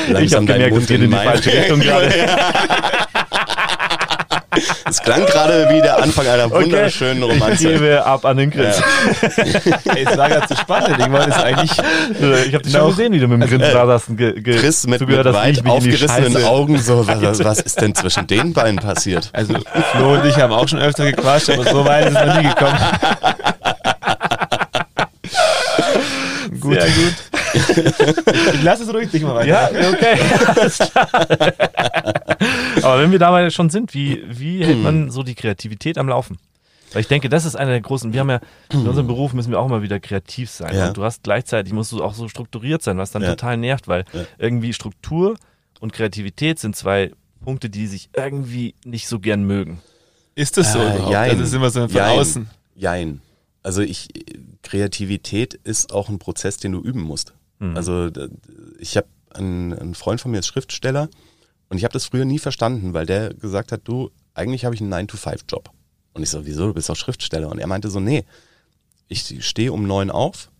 langsam 0.08 0.22
ich 0.22 0.34
habe 0.34 0.46
gemerkt, 0.46 0.76
es 0.76 0.86
geht 0.86 1.00
in 1.00 1.10
die 1.10 1.16
falsche 1.16 1.52
Richtung 1.52 1.80
gerade. 1.80 2.08
Es 4.88 5.00
klang 5.00 5.24
gerade 5.26 5.68
wie 5.70 5.80
der 5.80 6.02
Anfang 6.02 6.26
einer 6.26 6.50
wunderschönen 6.50 7.22
okay. 7.22 7.32
Romanze. 7.32 7.68
Ich 7.68 7.78
gebe 7.78 8.04
ab 8.04 8.24
an 8.24 8.36
den 8.36 8.50
Chris. 8.50 8.78
Ja. 8.78 9.94
Ey, 9.94 10.04
es 10.04 10.16
war 10.16 10.28
gerade 10.28 10.46
zu 10.48 10.56
spannend. 10.56 10.98
Ich 10.98 11.10
wollte 11.10 11.30
es 11.30 11.36
eigentlich. 11.36 11.72
Ich 11.72 12.54
habe 12.54 12.64
dich 12.64 12.72
schon 12.72 12.90
gesehen, 12.90 13.12
wie 13.12 13.20
du 13.20 13.28
mit 13.28 13.42
dem 13.42 13.58
Chris 13.60 13.72
da 13.72 13.86
saßt. 13.86 14.16
Ge, 14.16 14.40
ge 14.40 14.58
Chris 14.58 14.86
mit, 14.86 15.00
mit 15.06 15.24
weit 15.24 15.66
aufgerissenen 15.66 16.44
Augen. 16.44 16.78
So, 16.78 17.06
was, 17.06 17.44
was, 17.44 17.60
ist 17.60 17.80
denn 17.80 17.94
zwischen 17.94 18.26
den 18.26 18.52
beiden 18.52 18.76
passiert? 18.76 19.30
Also 19.32 19.54
Flo 19.92 20.14
und 20.14 20.24
ich 20.24 20.36
haben 20.36 20.52
auch 20.52 20.66
schon 20.66 20.80
öfter 20.80 21.04
gequatscht, 21.10 21.50
aber 21.50 21.64
so 21.64 21.84
weit 21.84 22.06
ist 22.06 22.16
es 22.16 22.26
noch 22.26 22.36
nie 22.40 22.48
gekommen. 22.48 22.78
gut. 26.70 26.80
Sehr 26.80 27.84
gut. 27.84 28.54
ich 28.54 28.62
lass 28.62 28.80
es 28.80 28.92
ruhig 28.92 29.10
dich 29.10 29.22
mal 29.22 29.34
weiter. 29.34 29.48
Ja, 29.48 29.90
okay. 29.90 30.18
Aber 32.82 33.00
wenn 33.00 33.12
wir 33.12 33.18
dabei 33.18 33.50
schon 33.50 33.70
sind, 33.70 33.94
wie, 33.94 34.22
wie 34.26 34.64
hält 34.64 34.82
man 34.82 35.10
so 35.10 35.22
die 35.22 35.34
Kreativität 35.34 35.98
am 35.98 36.08
Laufen? 36.08 36.38
Weil 36.92 37.02
ich 37.02 37.08
denke, 37.08 37.28
das 37.28 37.44
ist 37.44 37.54
einer 37.54 37.70
der 37.70 37.80
großen, 37.80 38.12
wir 38.12 38.20
haben 38.20 38.30
ja, 38.30 38.40
in 38.72 38.86
unserem 38.86 39.06
Beruf 39.06 39.32
müssen 39.32 39.50
wir 39.50 39.60
auch 39.60 39.66
immer 39.66 39.82
wieder 39.82 40.00
kreativ 40.00 40.50
sein. 40.50 40.74
Ja. 40.74 40.88
Und 40.88 40.96
du 40.96 41.04
hast 41.04 41.22
gleichzeitig, 41.22 41.72
musst 41.72 41.92
du 41.92 42.02
auch 42.02 42.14
so 42.14 42.28
strukturiert 42.28 42.82
sein, 42.82 42.98
was 42.98 43.12
dann 43.12 43.22
ja. 43.22 43.30
total 43.30 43.56
nervt, 43.56 43.86
weil 43.86 44.04
ja. 44.12 44.24
irgendwie 44.38 44.72
Struktur 44.72 45.36
und 45.78 45.92
Kreativität 45.92 46.58
sind 46.58 46.74
zwei 46.74 47.12
Punkte, 47.44 47.70
die 47.70 47.86
sich 47.86 48.10
irgendwie 48.16 48.74
nicht 48.84 49.06
so 49.06 49.20
gern 49.20 49.44
mögen. 49.44 49.80
Ist 50.34 50.56
das 50.56 50.72
so 50.72 50.80
äh? 50.80 51.10
Jein. 51.10 51.38
Das 51.38 51.48
ist 51.48 51.54
immer 51.54 51.70
so 51.70 51.80
von 51.80 51.90
jein. 51.90 52.18
außen. 52.18 52.50
Jein. 52.74 53.20
Also 53.62 53.82
ich, 53.82 54.08
Kreativität 54.62 55.54
ist 55.54 55.92
auch 55.92 56.08
ein 56.08 56.18
Prozess, 56.18 56.56
den 56.56 56.72
du 56.72 56.80
üben 56.80 57.02
musst. 57.02 57.34
Mhm. 57.58 57.76
Also 57.76 58.10
ich 58.78 58.96
habe 58.96 59.08
einen, 59.30 59.72
einen 59.72 59.94
Freund 59.94 60.20
von 60.20 60.30
mir 60.30 60.38
ist 60.38 60.46
Schriftsteller 60.46 61.08
und 61.68 61.76
ich 61.76 61.84
habe 61.84 61.92
das 61.92 62.06
früher 62.06 62.24
nie 62.24 62.38
verstanden, 62.38 62.94
weil 62.94 63.06
der 63.06 63.34
gesagt 63.34 63.72
hat, 63.72 63.82
du, 63.84 64.10
eigentlich 64.34 64.64
habe 64.64 64.74
ich 64.74 64.80
einen 64.80 64.92
9-to-5-Job. 64.92 65.70
Und 66.12 66.22
ich 66.22 66.30
so, 66.30 66.46
wieso, 66.46 66.66
du 66.66 66.74
bist 66.74 66.88
doch 66.88 66.96
Schriftsteller. 66.96 67.48
Und 67.48 67.58
er 67.58 67.66
meinte 67.66 67.90
so, 67.90 68.00
nee, 68.00 68.24
ich 69.08 69.44
stehe 69.46 69.72
um 69.72 69.86
neun 69.86 70.10
auf, 70.10 70.50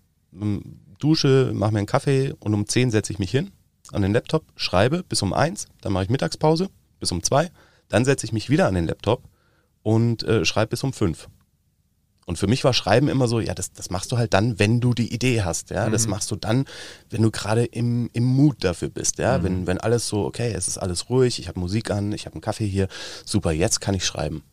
dusche, 0.98 1.50
mache 1.54 1.72
mir 1.72 1.78
einen 1.78 1.86
Kaffee 1.86 2.34
und 2.38 2.54
um 2.54 2.66
zehn 2.66 2.90
setze 2.90 3.12
ich 3.12 3.18
mich 3.18 3.30
hin 3.30 3.50
an 3.92 4.02
den 4.02 4.12
Laptop, 4.12 4.44
schreibe 4.56 5.02
bis 5.02 5.22
um 5.22 5.32
eins, 5.32 5.66
dann 5.80 5.92
mache 5.92 6.04
ich 6.04 6.10
Mittagspause 6.10 6.70
bis 7.00 7.10
um 7.10 7.22
zwei, 7.22 7.50
dann 7.88 8.04
setze 8.04 8.26
ich 8.26 8.32
mich 8.32 8.50
wieder 8.50 8.68
an 8.68 8.74
den 8.74 8.86
Laptop 8.86 9.22
und 9.82 10.22
äh, 10.22 10.44
schreibe 10.44 10.70
bis 10.70 10.84
um 10.84 10.92
fünf. 10.92 11.28
Und 12.30 12.36
für 12.36 12.46
mich 12.46 12.62
war 12.62 12.72
Schreiben 12.72 13.08
immer 13.08 13.26
so, 13.26 13.40
ja, 13.40 13.54
das, 13.54 13.72
das 13.72 13.90
machst 13.90 14.12
du 14.12 14.16
halt 14.16 14.34
dann, 14.34 14.60
wenn 14.60 14.78
du 14.78 14.94
die 14.94 15.12
Idee 15.12 15.42
hast, 15.42 15.70
ja. 15.70 15.88
Mhm. 15.88 15.90
Das 15.92 16.06
machst 16.06 16.30
du 16.30 16.36
dann, 16.36 16.64
wenn 17.10 17.22
du 17.22 17.32
gerade 17.32 17.64
im, 17.64 18.08
im 18.12 18.22
Mut 18.22 18.62
dafür 18.62 18.88
bist, 18.88 19.18
ja. 19.18 19.38
Mhm. 19.38 19.42
Wenn, 19.42 19.66
wenn 19.66 19.78
alles 19.78 20.06
so, 20.06 20.26
okay, 20.26 20.52
es 20.54 20.68
ist 20.68 20.78
alles 20.78 21.10
ruhig, 21.10 21.40
ich 21.40 21.48
habe 21.48 21.58
Musik 21.58 21.90
an, 21.90 22.12
ich 22.12 22.26
habe 22.26 22.34
einen 22.34 22.40
Kaffee 22.40 22.68
hier, 22.68 22.86
super, 23.24 23.50
jetzt 23.50 23.80
kann 23.80 23.96
ich 23.96 24.06
schreiben. 24.06 24.44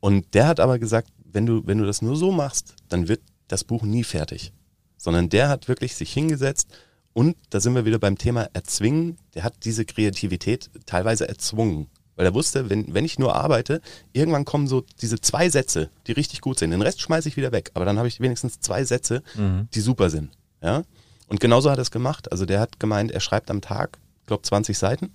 Und 0.00 0.32
der 0.32 0.46
hat 0.46 0.60
aber 0.60 0.78
gesagt, 0.78 1.10
wenn 1.30 1.44
du, 1.44 1.66
wenn 1.66 1.76
du 1.76 1.84
das 1.84 2.00
nur 2.00 2.16
so 2.16 2.32
machst, 2.32 2.74
dann 2.88 3.06
wird 3.06 3.20
das 3.48 3.64
Buch 3.64 3.82
nie 3.82 4.02
fertig. 4.02 4.54
Sondern 4.96 5.28
der 5.28 5.50
hat 5.50 5.68
wirklich 5.68 5.96
sich 5.96 6.10
hingesetzt 6.10 6.68
und 7.12 7.36
da 7.50 7.60
sind 7.60 7.74
wir 7.74 7.84
wieder 7.84 7.98
beim 7.98 8.16
Thema 8.16 8.48
erzwingen. 8.54 9.18
Der 9.34 9.44
hat 9.44 9.66
diese 9.66 9.84
Kreativität 9.84 10.70
teilweise 10.86 11.28
erzwungen. 11.28 11.88
Weil 12.16 12.26
er 12.26 12.34
wusste, 12.34 12.70
wenn, 12.70 12.94
wenn 12.94 13.04
ich 13.04 13.18
nur 13.18 13.34
arbeite, 13.34 13.80
irgendwann 14.12 14.44
kommen 14.44 14.68
so 14.68 14.84
diese 15.00 15.20
zwei 15.20 15.48
Sätze, 15.48 15.90
die 16.06 16.12
richtig 16.12 16.40
gut 16.40 16.58
sind. 16.58 16.70
Den 16.70 16.82
Rest 16.82 17.00
schmeiße 17.00 17.28
ich 17.28 17.36
wieder 17.36 17.52
weg. 17.52 17.70
Aber 17.74 17.84
dann 17.84 17.98
habe 17.98 18.08
ich 18.08 18.20
wenigstens 18.20 18.60
zwei 18.60 18.84
Sätze, 18.84 19.22
mhm. 19.34 19.68
die 19.74 19.80
super 19.80 20.10
sind. 20.10 20.30
Ja? 20.62 20.82
Und 21.26 21.40
genauso 21.40 21.70
hat 21.70 21.78
er 21.78 21.82
es 21.82 21.90
gemacht. 21.90 22.30
Also 22.30 22.46
der 22.46 22.60
hat 22.60 22.78
gemeint, 22.78 23.10
er 23.10 23.20
schreibt 23.20 23.50
am 23.50 23.60
Tag, 23.60 23.98
ich 24.20 24.26
glaube, 24.26 24.42
20 24.42 24.78
Seiten 24.78 25.10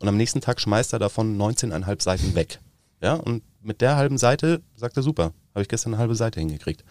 und 0.00 0.08
am 0.08 0.16
nächsten 0.16 0.40
Tag 0.40 0.60
schmeißt 0.60 0.92
er 0.92 0.98
davon 0.98 1.36
19,5 1.36 2.02
Seiten 2.02 2.34
weg. 2.34 2.60
Ja, 3.02 3.14
und 3.14 3.42
mit 3.60 3.80
der 3.80 3.96
halben 3.96 4.18
Seite 4.18 4.62
sagt 4.76 4.96
er 4.96 5.02
super, 5.02 5.32
habe 5.54 5.62
ich 5.62 5.68
gestern 5.68 5.94
eine 5.94 6.00
halbe 6.00 6.14
Seite 6.14 6.40
hingekriegt. 6.40 6.84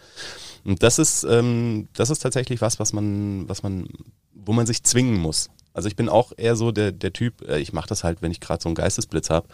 Und 0.64 0.82
das 0.82 0.98
ist, 0.98 1.24
ähm, 1.24 1.88
das 1.94 2.10
ist 2.10 2.20
tatsächlich 2.20 2.60
was, 2.60 2.78
was 2.78 2.92
man, 2.92 3.48
was 3.48 3.62
man, 3.62 3.88
wo 4.32 4.52
man 4.52 4.66
sich 4.66 4.82
zwingen 4.82 5.16
muss. 5.16 5.50
Also 5.74 5.88
ich 5.88 5.96
bin 5.96 6.08
auch 6.08 6.32
eher 6.36 6.56
so 6.56 6.72
der, 6.72 6.92
der 6.92 7.12
Typ, 7.12 7.46
äh, 7.46 7.58
ich 7.58 7.72
mache 7.72 7.88
das 7.88 8.04
halt, 8.04 8.22
wenn 8.22 8.30
ich 8.30 8.40
gerade 8.40 8.62
so 8.62 8.68
einen 8.68 8.76
Geistesblitz 8.76 9.28
habe. 9.28 9.48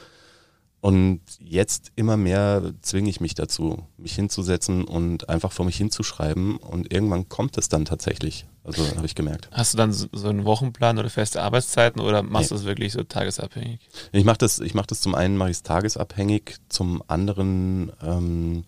Und 0.82 1.20
jetzt 1.38 1.92
immer 1.96 2.16
mehr 2.16 2.72
zwinge 2.80 3.10
ich 3.10 3.20
mich 3.20 3.34
dazu, 3.34 3.84
mich 3.98 4.14
hinzusetzen 4.14 4.84
und 4.84 5.28
einfach 5.28 5.52
vor 5.52 5.66
mich 5.66 5.76
hinzuschreiben. 5.76 6.56
Und 6.56 6.90
irgendwann 6.92 7.28
kommt 7.28 7.58
es 7.58 7.68
dann 7.68 7.84
tatsächlich. 7.84 8.46
Also 8.64 8.86
habe 8.96 9.04
ich 9.04 9.14
gemerkt. 9.14 9.50
Hast 9.52 9.74
du 9.74 9.78
dann 9.78 9.92
so 9.92 10.08
einen 10.28 10.44
Wochenplan 10.44 10.98
oder 10.98 11.10
feste 11.10 11.42
Arbeitszeiten 11.42 12.00
oder 12.00 12.22
machst 12.22 12.50
du 12.50 12.54
nee. 12.54 12.60
das 12.60 12.66
wirklich 12.66 12.92
so 12.92 13.02
tagesabhängig? 13.02 13.80
Ich 14.12 14.24
mache 14.24 14.38
das, 14.38 14.58
ich 14.60 14.74
mache 14.74 14.86
das 14.86 15.02
zum 15.02 15.14
einen 15.14 15.36
mache 15.36 15.50
ich 15.50 15.56
es 15.56 15.62
tagesabhängig, 15.62 16.56
zum 16.68 17.02
anderen, 17.08 17.92
ähm, 18.02 18.64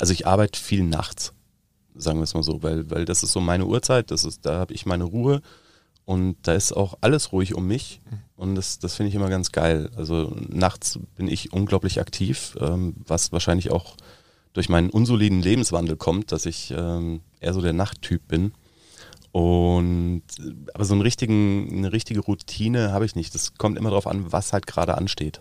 also 0.00 0.12
ich 0.12 0.26
arbeite 0.26 0.58
viel 0.58 0.84
nachts, 0.84 1.32
sagen 1.94 2.18
wir 2.18 2.24
es 2.24 2.34
mal 2.34 2.42
so, 2.42 2.62
weil, 2.62 2.90
weil 2.90 3.04
das 3.04 3.22
ist 3.22 3.32
so 3.32 3.40
meine 3.40 3.66
Uhrzeit, 3.66 4.10
das 4.10 4.24
ist, 4.24 4.46
da 4.46 4.58
habe 4.58 4.74
ich 4.74 4.86
meine 4.86 5.04
Ruhe 5.04 5.42
und 6.04 6.36
da 6.42 6.54
ist 6.54 6.72
auch 6.72 6.98
alles 7.00 7.32
ruhig 7.32 7.54
um 7.54 7.66
mich. 7.66 8.00
Und 8.36 8.56
das, 8.56 8.78
das 8.78 8.96
finde 8.96 9.10
ich 9.10 9.14
immer 9.14 9.28
ganz 9.28 9.52
geil. 9.52 9.90
Also 9.96 10.34
nachts 10.48 10.98
bin 11.16 11.28
ich 11.28 11.52
unglaublich 11.52 12.00
aktiv, 12.00 12.56
ähm, 12.60 12.94
was 13.06 13.30
wahrscheinlich 13.30 13.70
auch 13.70 13.96
durch 14.52 14.68
meinen 14.68 14.90
unsoliden 14.90 15.40
Lebenswandel 15.40 15.96
kommt, 15.96 16.32
dass 16.32 16.44
ich 16.44 16.74
ähm, 16.76 17.20
eher 17.40 17.54
so 17.54 17.60
der 17.60 17.72
Nachttyp 17.72 18.26
bin. 18.26 18.52
Und 19.30 20.22
aber 20.74 20.84
so 20.84 20.92
einen 20.92 21.02
richtigen, 21.02 21.68
eine 21.72 21.92
richtige 21.92 22.20
Routine 22.20 22.92
habe 22.92 23.06
ich 23.06 23.14
nicht. 23.14 23.34
Das 23.34 23.54
kommt 23.54 23.78
immer 23.78 23.90
darauf 23.90 24.06
an, 24.06 24.30
was 24.30 24.52
halt 24.52 24.66
gerade 24.66 24.98
ansteht. 24.98 25.40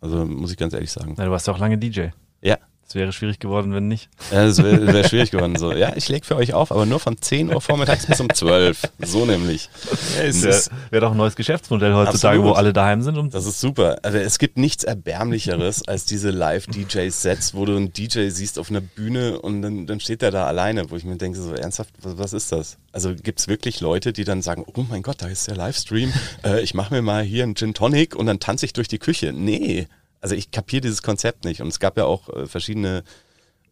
Also 0.00 0.26
muss 0.26 0.50
ich 0.50 0.58
ganz 0.58 0.74
ehrlich 0.74 0.90
sagen. 0.90 1.14
Ja, 1.16 1.24
du 1.24 1.30
warst 1.30 1.46
ja 1.46 1.54
auch 1.54 1.58
lange 1.58 1.78
DJ. 1.78 2.08
Ja, 2.42 2.58
es 2.92 2.96
wäre 2.96 3.12
schwierig 3.14 3.38
geworden, 3.38 3.72
wenn 3.72 3.88
nicht. 3.88 4.10
Ja, 4.30 4.44
es 4.44 4.62
wäre 4.62 4.92
wär 4.92 5.08
schwierig 5.08 5.30
geworden. 5.30 5.56
So. 5.56 5.72
Ja, 5.72 5.96
ich 5.96 6.10
lege 6.10 6.26
für 6.26 6.36
euch 6.36 6.52
auf, 6.52 6.70
aber 6.70 6.84
nur 6.84 7.00
von 7.00 7.16
10 7.16 7.54
Uhr 7.54 7.62
vormittags 7.62 8.04
bis 8.04 8.20
um 8.20 8.28
12. 8.28 8.82
So 8.98 9.24
nämlich. 9.24 9.70
Ja, 10.18 10.24
es 10.24 10.42
wäre 10.42 10.60
wär 10.90 11.00
doch 11.00 11.12
ein 11.12 11.16
neues 11.16 11.34
Geschäftsmodell 11.34 11.94
heutzutage, 11.94 12.36
Absolut. 12.36 12.54
wo 12.54 12.58
alle 12.58 12.74
daheim 12.74 13.00
sind. 13.00 13.16
Um 13.16 13.30
das 13.30 13.46
ist 13.46 13.60
super. 13.60 13.96
Also 14.02 14.18
es 14.18 14.38
gibt 14.38 14.58
nichts 14.58 14.84
Erbärmlicheres 14.84 15.88
als 15.88 16.04
diese 16.04 16.28
Live-DJ-Sets, 16.28 17.54
wo 17.54 17.64
du 17.64 17.76
einen 17.76 17.94
DJ 17.94 18.28
siehst 18.28 18.58
auf 18.58 18.68
einer 18.68 18.82
Bühne 18.82 19.40
und 19.40 19.62
dann, 19.62 19.86
dann 19.86 19.98
steht 19.98 20.20
der 20.20 20.30
da 20.30 20.44
alleine, 20.46 20.90
wo 20.90 20.96
ich 20.96 21.04
mir 21.04 21.16
denke, 21.16 21.40
so 21.40 21.54
ernsthaft, 21.54 21.94
was, 22.02 22.18
was 22.18 22.32
ist 22.34 22.52
das? 22.52 22.76
Also 22.92 23.14
gibt 23.14 23.40
es 23.40 23.48
wirklich 23.48 23.80
Leute, 23.80 24.12
die 24.12 24.24
dann 24.24 24.42
sagen, 24.42 24.66
oh 24.66 24.84
mein 24.86 25.00
Gott, 25.00 25.22
da 25.22 25.28
ist 25.28 25.48
der 25.48 25.56
Livestream, 25.56 26.12
äh, 26.44 26.60
ich 26.60 26.74
mache 26.74 26.92
mir 26.92 27.00
mal 27.00 27.22
hier 27.22 27.44
einen 27.44 27.54
Gin 27.54 27.72
Tonic 27.72 28.14
und 28.14 28.26
dann 28.26 28.38
tanze 28.38 28.66
ich 28.66 28.74
durch 28.74 28.88
die 28.88 28.98
Küche. 28.98 29.32
Nee, 29.32 29.88
also 30.22 30.34
ich 30.34 30.50
kapiere 30.50 30.80
dieses 30.80 31.02
Konzept 31.02 31.44
nicht. 31.44 31.60
Und 31.60 31.68
es 31.68 31.80
gab 31.80 31.98
ja 31.98 32.04
auch 32.04 32.28
äh, 32.30 32.46
verschiedene 32.46 33.02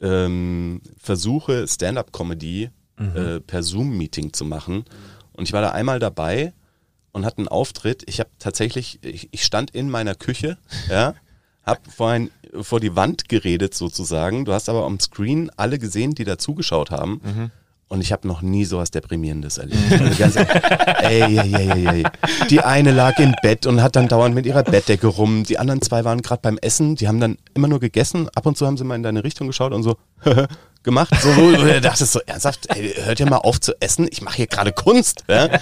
ähm, 0.00 0.82
Versuche, 0.98 1.66
Stand-up-Comedy 1.66 2.70
mhm. 2.98 3.16
äh, 3.16 3.40
per 3.40 3.62
Zoom-Meeting 3.62 4.32
zu 4.32 4.44
machen. 4.44 4.84
Und 5.32 5.44
ich 5.44 5.52
war 5.52 5.62
da 5.62 5.70
einmal 5.70 6.00
dabei 6.00 6.52
und 7.12 7.24
hatte 7.24 7.38
einen 7.38 7.48
Auftritt. 7.48 8.02
Ich 8.06 8.20
habe 8.20 8.30
tatsächlich, 8.38 8.98
ich, 9.02 9.28
ich, 9.30 9.44
stand 9.44 9.70
in 9.70 9.88
meiner 9.88 10.14
Küche, 10.14 10.58
ja, 10.90 11.14
habe 11.62 11.80
vor, 11.88 12.18
vor 12.62 12.80
die 12.80 12.96
Wand 12.96 13.28
geredet 13.28 13.74
sozusagen. 13.74 14.44
Du 14.44 14.52
hast 14.52 14.68
aber 14.68 14.84
am 14.84 14.98
Screen 14.98 15.50
alle 15.56 15.78
gesehen, 15.78 16.14
die 16.14 16.24
da 16.24 16.36
zugeschaut 16.36 16.90
haben. 16.90 17.20
Mhm. 17.22 17.50
Und 17.90 18.02
ich 18.02 18.12
habe 18.12 18.28
noch 18.28 18.40
nie 18.40 18.64
sowas 18.64 18.92
Deprimierendes 18.92 19.58
erlebt. 19.58 19.80
Also 19.90 20.16
ganze, 20.16 20.48
ey, 21.02 21.22
ey, 21.22 21.54
ey, 21.56 21.86
ey, 21.88 22.04
Die 22.48 22.60
eine 22.60 22.92
lag 22.92 23.18
im 23.18 23.34
Bett 23.42 23.66
und 23.66 23.82
hat 23.82 23.96
dann 23.96 24.06
dauernd 24.06 24.32
mit 24.32 24.46
ihrer 24.46 24.62
Bettdecke 24.62 25.08
rum. 25.08 25.42
Die 25.42 25.58
anderen 25.58 25.82
zwei 25.82 26.04
waren 26.04 26.22
gerade 26.22 26.40
beim 26.40 26.56
Essen. 26.58 26.94
Die 26.94 27.08
haben 27.08 27.18
dann 27.18 27.36
immer 27.52 27.66
nur 27.66 27.80
gegessen. 27.80 28.28
Ab 28.36 28.46
und 28.46 28.56
zu 28.56 28.64
haben 28.64 28.76
sie 28.76 28.84
mal 28.84 28.94
in 28.94 29.02
deine 29.02 29.24
Richtung 29.24 29.48
geschaut 29.48 29.72
und 29.72 29.82
so 29.82 29.96
gemacht. 30.84 31.12
So, 31.20 31.36
wo 31.36 31.50
du 31.50 31.80
dachtest 31.80 32.12
so 32.12 32.20
ernsthaft, 32.20 32.68
ey, 32.68 32.94
hört 32.94 33.18
ihr 33.18 33.28
mal 33.28 33.38
auf 33.38 33.60
zu 33.60 33.72
essen? 33.80 34.06
Ich 34.08 34.22
mache 34.22 34.36
hier 34.36 34.46
gerade 34.46 34.70
Kunst. 34.70 35.24
Ja? 35.28 35.58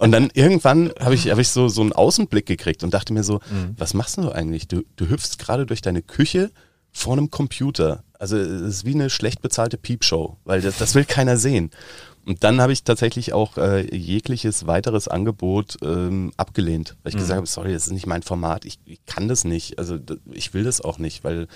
Und 0.00 0.10
dann 0.10 0.30
irgendwann 0.34 0.90
habe 0.98 1.14
ich, 1.14 1.30
hab 1.30 1.38
ich 1.38 1.48
so, 1.48 1.68
so 1.68 1.82
einen 1.82 1.92
Außenblick 1.92 2.46
gekriegt 2.46 2.82
und 2.82 2.92
dachte 2.92 3.12
mir 3.12 3.22
so, 3.22 3.34
mhm. 3.34 3.76
was 3.78 3.94
machst 3.94 4.16
du 4.16 4.32
eigentlich? 4.32 4.66
Du, 4.66 4.82
du 4.96 5.08
hüpfst 5.08 5.38
gerade 5.38 5.64
durch 5.64 5.80
deine 5.80 6.02
Küche 6.02 6.50
vor 6.92 7.14
einem 7.14 7.30
Computer. 7.30 8.04
Also 8.18 8.36
es 8.36 8.62
ist 8.62 8.84
wie 8.84 8.94
eine 8.94 9.10
schlecht 9.10 9.42
bezahlte 9.42 9.78
Piepshow, 9.78 10.36
weil 10.44 10.60
das, 10.60 10.78
das 10.78 10.94
will 10.94 11.04
keiner 11.04 11.36
sehen. 11.36 11.70
Und 12.26 12.44
dann 12.44 12.60
habe 12.60 12.74
ich 12.74 12.84
tatsächlich 12.84 13.32
auch 13.32 13.56
äh, 13.56 13.94
jegliches 13.96 14.66
weiteres 14.66 15.08
Angebot 15.08 15.78
ähm, 15.82 16.32
abgelehnt, 16.36 16.94
weil 17.02 17.10
ich 17.10 17.14
mhm. 17.14 17.20
gesagt 17.20 17.36
habe, 17.38 17.46
sorry, 17.46 17.72
das 17.72 17.86
ist 17.86 17.92
nicht 17.92 18.06
mein 18.06 18.22
Format, 18.22 18.66
ich, 18.66 18.78
ich 18.84 19.04
kann 19.06 19.28
das 19.28 19.44
nicht, 19.44 19.78
also 19.78 19.98
ich 20.30 20.52
will 20.52 20.64
das 20.64 20.82
auch 20.82 20.98
nicht, 20.98 21.24
weil 21.24 21.48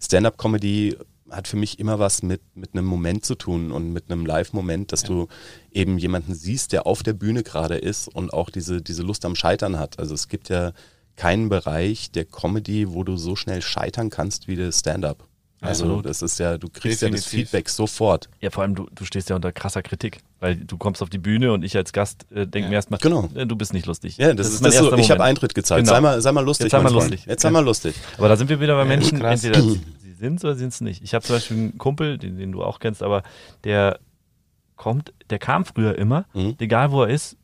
Stand-up-Comedy 0.00 0.96
hat 1.30 1.48
für 1.48 1.56
mich 1.56 1.78
immer 1.78 1.98
was 1.98 2.22
mit, 2.22 2.42
mit 2.54 2.74
einem 2.74 2.84
Moment 2.84 3.24
zu 3.24 3.34
tun 3.34 3.72
und 3.72 3.92
mit 3.92 4.10
einem 4.10 4.26
Live-Moment, 4.26 4.92
dass 4.92 5.02
ja. 5.02 5.08
du 5.08 5.28
eben 5.72 5.98
jemanden 5.98 6.34
siehst, 6.34 6.72
der 6.72 6.86
auf 6.86 7.02
der 7.02 7.12
Bühne 7.12 7.42
gerade 7.42 7.76
ist 7.76 8.08
und 8.08 8.32
auch 8.32 8.50
diese, 8.50 8.82
diese 8.82 9.02
Lust 9.02 9.24
am 9.24 9.34
Scheitern 9.34 9.78
hat. 9.78 9.98
Also 9.98 10.14
es 10.14 10.28
gibt 10.28 10.48
ja 10.48 10.72
keinen 11.20 11.50
Bereich 11.50 12.10
der 12.12 12.24
Comedy, 12.24 12.94
wo 12.94 13.04
du 13.04 13.18
so 13.18 13.36
schnell 13.36 13.60
scheitern 13.60 14.08
kannst 14.08 14.48
wie 14.48 14.56
der 14.56 14.72
Stand-up. 14.72 15.28
Also 15.60 15.84
Absolut. 15.84 16.06
das 16.06 16.22
ist 16.22 16.38
ja, 16.38 16.56
du 16.56 16.68
kriegst 16.68 17.02
Definitiv. 17.02 17.02
ja 17.02 17.10
das 17.10 17.26
Feedback 17.26 17.68
sofort. 17.68 18.30
Ja, 18.40 18.48
vor 18.48 18.62
allem 18.62 18.74
du, 18.74 18.86
du 18.94 19.04
stehst 19.04 19.28
ja 19.28 19.36
unter 19.36 19.52
krasser 19.52 19.82
Kritik, 19.82 20.20
weil 20.38 20.56
du 20.56 20.78
kommst 20.78 21.02
auf 21.02 21.10
die 21.10 21.18
Bühne 21.18 21.52
und 21.52 21.62
ich 21.62 21.76
als 21.76 21.92
Gast 21.92 22.24
äh, 22.32 22.46
denke 22.46 22.60
ja. 22.60 22.68
mir 22.70 22.74
erstmal, 22.76 23.00
genau. 23.00 23.28
Äh, 23.34 23.44
du 23.46 23.54
bist 23.54 23.74
nicht 23.74 23.84
lustig. 23.84 24.16
Ja, 24.16 24.32
das, 24.32 24.46
das 24.46 24.54
ist, 24.54 24.64
das 24.64 24.76
so, 24.78 24.96
ich 24.96 25.10
habe 25.10 25.22
Eintritt 25.22 25.54
gezahlt. 25.54 25.84
Genau. 25.84 25.92
Sei, 25.92 26.00
mal, 26.00 26.22
sei 26.22 26.32
mal 26.32 26.42
lustig. 26.42 26.64
Jetzt 26.64 26.72
sei 26.72 26.80
mal 26.80 26.90
lustig. 26.90 27.26
Jetzt 27.26 27.42
sei 27.42 27.50
mal 27.50 27.64
lustig. 27.64 27.94
Aber 28.16 28.28
da 28.30 28.36
sind 28.36 28.48
wir 28.48 28.58
wieder 28.58 28.74
bei 28.74 28.86
Menschen, 28.86 29.20
ja, 29.20 29.30
entweder 29.30 29.60
sie 29.60 29.78
sind 30.18 30.42
oder 30.42 30.54
sind 30.54 30.68
es 30.68 30.80
nicht. 30.80 31.02
Ich 31.02 31.12
habe 31.12 31.22
zum 31.22 31.36
Beispiel 31.36 31.56
einen 31.58 31.76
Kumpel, 31.76 32.16
den, 32.16 32.38
den, 32.38 32.52
du 32.52 32.62
auch 32.62 32.78
kennst, 32.78 33.02
aber 33.02 33.22
der 33.64 34.00
kommt, 34.76 35.12
der 35.28 35.38
kam 35.38 35.66
früher 35.66 35.98
immer, 35.98 36.24
mhm. 36.32 36.54
egal 36.58 36.90
wo 36.90 37.02
er 37.02 37.10
ist, 37.10 37.36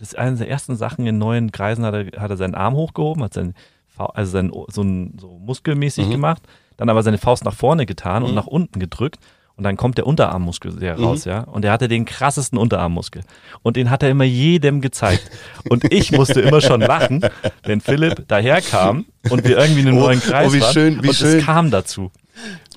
das 0.00 0.08
ist 0.08 0.18
eine 0.18 0.36
der 0.36 0.48
ersten 0.48 0.74
Sachen 0.74 1.06
in 1.06 1.18
neuen 1.18 1.52
Kreisen, 1.52 1.84
hat 1.84 1.94
er, 1.94 2.20
hat 2.20 2.30
er 2.30 2.36
seinen 2.36 2.56
Arm 2.56 2.74
hochgehoben, 2.74 3.22
hat 3.22 3.34
seinen, 3.34 3.54
also 3.96 4.32
seinen, 4.32 4.50
so, 4.68 4.82
ein, 4.82 5.16
so 5.20 5.38
muskelmäßig 5.38 6.06
mhm. 6.06 6.12
gemacht 6.12 6.42
dann 6.80 6.88
aber 6.88 7.02
seine 7.02 7.18
Faust 7.18 7.44
nach 7.44 7.52
vorne 7.52 7.84
getan 7.84 8.22
und 8.22 8.30
mhm. 8.30 8.36
nach 8.36 8.46
unten 8.46 8.80
gedrückt 8.80 9.18
und 9.60 9.64
dann 9.64 9.76
kommt 9.76 9.98
der 9.98 10.06
Unterarmmuskel 10.06 10.72
sehr 10.72 10.96
mhm. 10.96 11.04
raus, 11.04 11.26
mhm. 11.26 11.32
ja. 11.32 11.40
Und 11.40 11.66
er 11.66 11.72
hatte 11.72 11.86
den 11.86 12.06
krassesten 12.06 12.56
Unterarmmuskel. 12.56 13.20
Und 13.60 13.76
den 13.76 13.90
hat 13.90 14.02
er 14.02 14.08
immer 14.08 14.24
jedem 14.24 14.80
gezeigt. 14.80 15.30
Und 15.68 15.92
ich 15.92 16.12
musste 16.12 16.40
immer 16.40 16.62
schon 16.62 16.80
lachen, 16.80 17.20
wenn 17.64 17.82
Philipp 17.82 18.26
daherkam 18.26 19.04
und 19.28 19.44
wir 19.44 19.58
irgendwie 19.58 19.80
einen 19.80 19.98
oh, 19.98 20.00
neuen 20.00 20.18
Kreis 20.18 20.48
oh, 20.48 20.54
wie 20.54 20.62
waren. 20.62 20.72
Schön, 20.72 21.02
wie 21.02 21.08
und 21.08 21.14
schön. 21.14 21.40
es 21.40 21.44
kam 21.44 21.70
dazu. 21.70 22.10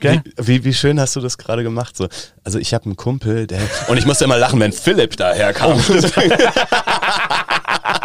Wie, 0.02 0.20
wie, 0.36 0.66
wie, 0.66 0.74
schön 0.74 1.00
hast 1.00 1.16
du 1.16 1.22
das 1.22 1.38
gerade 1.38 1.64
gemacht? 1.64 1.96
So. 1.96 2.10
Also 2.44 2.60
ich 2.60 2.74
habe 2.74 2.84
einen 2.84 2.98
Kumpel, 2.98 3.48
der 3.48 3.62
und 3.88 3.96
ich 3.96 4.06
musste 4.06 4.26
immer 4.26 4.38
lachen, 4.38 4.60
wenn 4.60 4.74
Philipp 4.74 5.16
daherkam. 5.16 5.80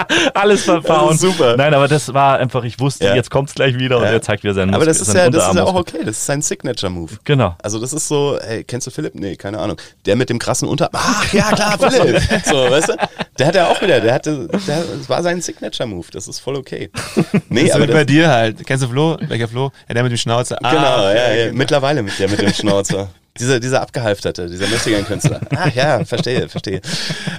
Alles 0.35 0.65
verfahren. 0.65 1.17
super. 1.17 1.57
Nein, 1.57 1.75
aber 1.75 1.89
das 1.89 2.13
war 2.15 2.39
einfach, 2.39 2.65
ich 2.65 2.79
wusste, 2.81 3.07
ja. 3.07 3.15
jetzt 3.15 3.31
kommt 3.31 3.49
es 3.49 3.55
gleich 3.55 3.79
wieder 3.79 3.99
und 3.99 4.05
er 4.05 4.23
zeigt 4.23 4.43
wieder 4.43 4.55
seinen 4.55 4.75
Aber 4.75 4.85
das 4.85 5.01
ist, 5.01 5.15
ja, 5.15 5.31
das 5.31 5.49
ist 5.49 5.55
ja 5.55 5.65
auch 5.65 5.75
okay, 5.75 5.99
das 6.05 6.19
ist 6.19 6.27
sein 6.27 6.43
Signature-Move. 6.43 7.19
Genau. 7.25 7.57
Also 7.63 7.81
das 7.81 7.93
ist 7.93 8.09
so, 8.09 8.39
hey, 8.41 8.65
kennst 8.65 8.87
du 8.87 8.91
Philipp? 8.91 9.15
Nee, 9.15 9.37
keine 9.37 9.59
Ahnung. 9.59 9.77
Der 10.07 10.17
mit 10.17 10.31
dem 10.31 10.39
krassen 10.39 10.69
Unter... 10.69 10.91
Ach 10.93 11.33
ja, 11.33 11.51
klar, 11.53 11.79
Philipp. 11.91 12.23
so, 12.45 12.71
weißt 12.71 12.89
du? 12.91 12.97
Der 13.39 13.47
hat 13.47 13.55
ja 13.55 13.69
auch 13.69 13.81
wieder, 13.81 14.01
der 14.01 14.15
hatte, 14.15 14.49
der, 14.67 14.85
das 14.99 15.09
war 15.09 15.23
sein 15.23 15.41
Signature-Move, 15.41 16.07
das 16.13 16.29
ist 16.29 16.41
voll 16.41 16.57
okay. 16.57 16.91
Nee, 17.49 17.67
das 17.67 17.77
aber 17.77 17.87
das, 17.87 17.95
bei 17.95 18.05
dir 18.05 18.29
halt. 18.29 18.67
Kennst 18.67 18.85
du 18.85 18.89
Flo? 18.89 19.17
Welcher 19.21 19.49
Flo? 19.49 19.71
Ja, 19.89 19.95
der 19.95 20.03
mit 20.03 20.13
dem 20.13 20.19
Schnauzer. 20.19 20.59
Ah, 20.63 20.71
genau, 20.71 21.09
ja, 21.09 21.35
ja, 21.35 21.53
mittlerweile 21.53 22.03
mit 22.03 22.19
der 22.19 22.29
mit 22.29 22.41
dem 22.41 22.53
Schnauzer. 22.53 23.09
Dieser, 23.39 23.61
dieser 23.61 23.83
abgehalfterte, 23.83 24.49
dieser 24.49 24.69
Mexican-Künstler. 24.69 25.41
Ach 25.51 25.75
ja, 25.75 26.05
verstehe, 26.05 26.49
verstehe. 26.49 26.81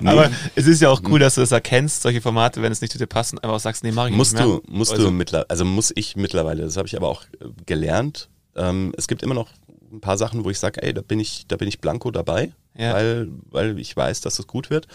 Nee. 0.01 0.09
Aber 0.09 0.29
es 0.55 0.67
ist 0.67 0.81
ja 0.81 0.89
auch 0.89 1.01
cool, 1.07 1.19
dass 1.19 1.35
du 1.35 1.41
das 1.41 1.51
erkennst, 1.51 2.01
solche 2.01 2.21
Formate, 2.21 2.61
wenn 2.61 2.71
es 2.71 2.81
nicht 2.81 2.91
zu 2.91 2.97
dir 2.97 3.07
passt, 3.07 3.33
einfach 3.33 3.55
auch 3.55 3.59
sagst, 3.59 3.83
nee, 3.83 3.91
mach 3.91 4.07
ich 4.07 4.15
musst 4.15 4.33
nicht 4.33 4.45
mehr. 4.45 4.59
Du, 4.65 4.71
musst 4.71 4.91
also, 4.91 5.05
du 5.05 5.11
mittlerweile, 5.11 5.49
also 5.49 5.65
muss 5.65 5.91
ich 5.95 6.15
mittlerweile, 6.15 6.63
das 6.63 6.77
habe 6.77 6.87
ich 6.87 6.95
aber 6.95 7.07
auch 7.07 7.23
äh, 7.23 7.45
gelernt. 7.65 8.29
Ähm, 8.55 8.93
es 8.97 9.07
gibt 9.07 9.23
immer 9.23 9.35
noch 9.35 9.49
ein 9.91 10.01
paar 10.01 10.17
Sachen, 10.17 10.43
wo 10.43 10.49
ich 10.49 10.59
sage, 10.59 10.81
ey, 10.83 10.93
da 10.93 11.01
bin 11.01 11.19
ich, 11.19 11.45
da 11.47 11.55
bin 11.55 11.67
ich 11.67 11.79
blanko 11.79 12.11
dabei, 12.11 12.51
ja. 12.77 12.93
weil, 12.93 13.29
weil 13.49 13.79
ich 13.79 13.95
weiß, 13.95 14.21
dass 14.21 14.39
es 14.39 14.47
gut 14.47 14.69
wird. 14.69 14.87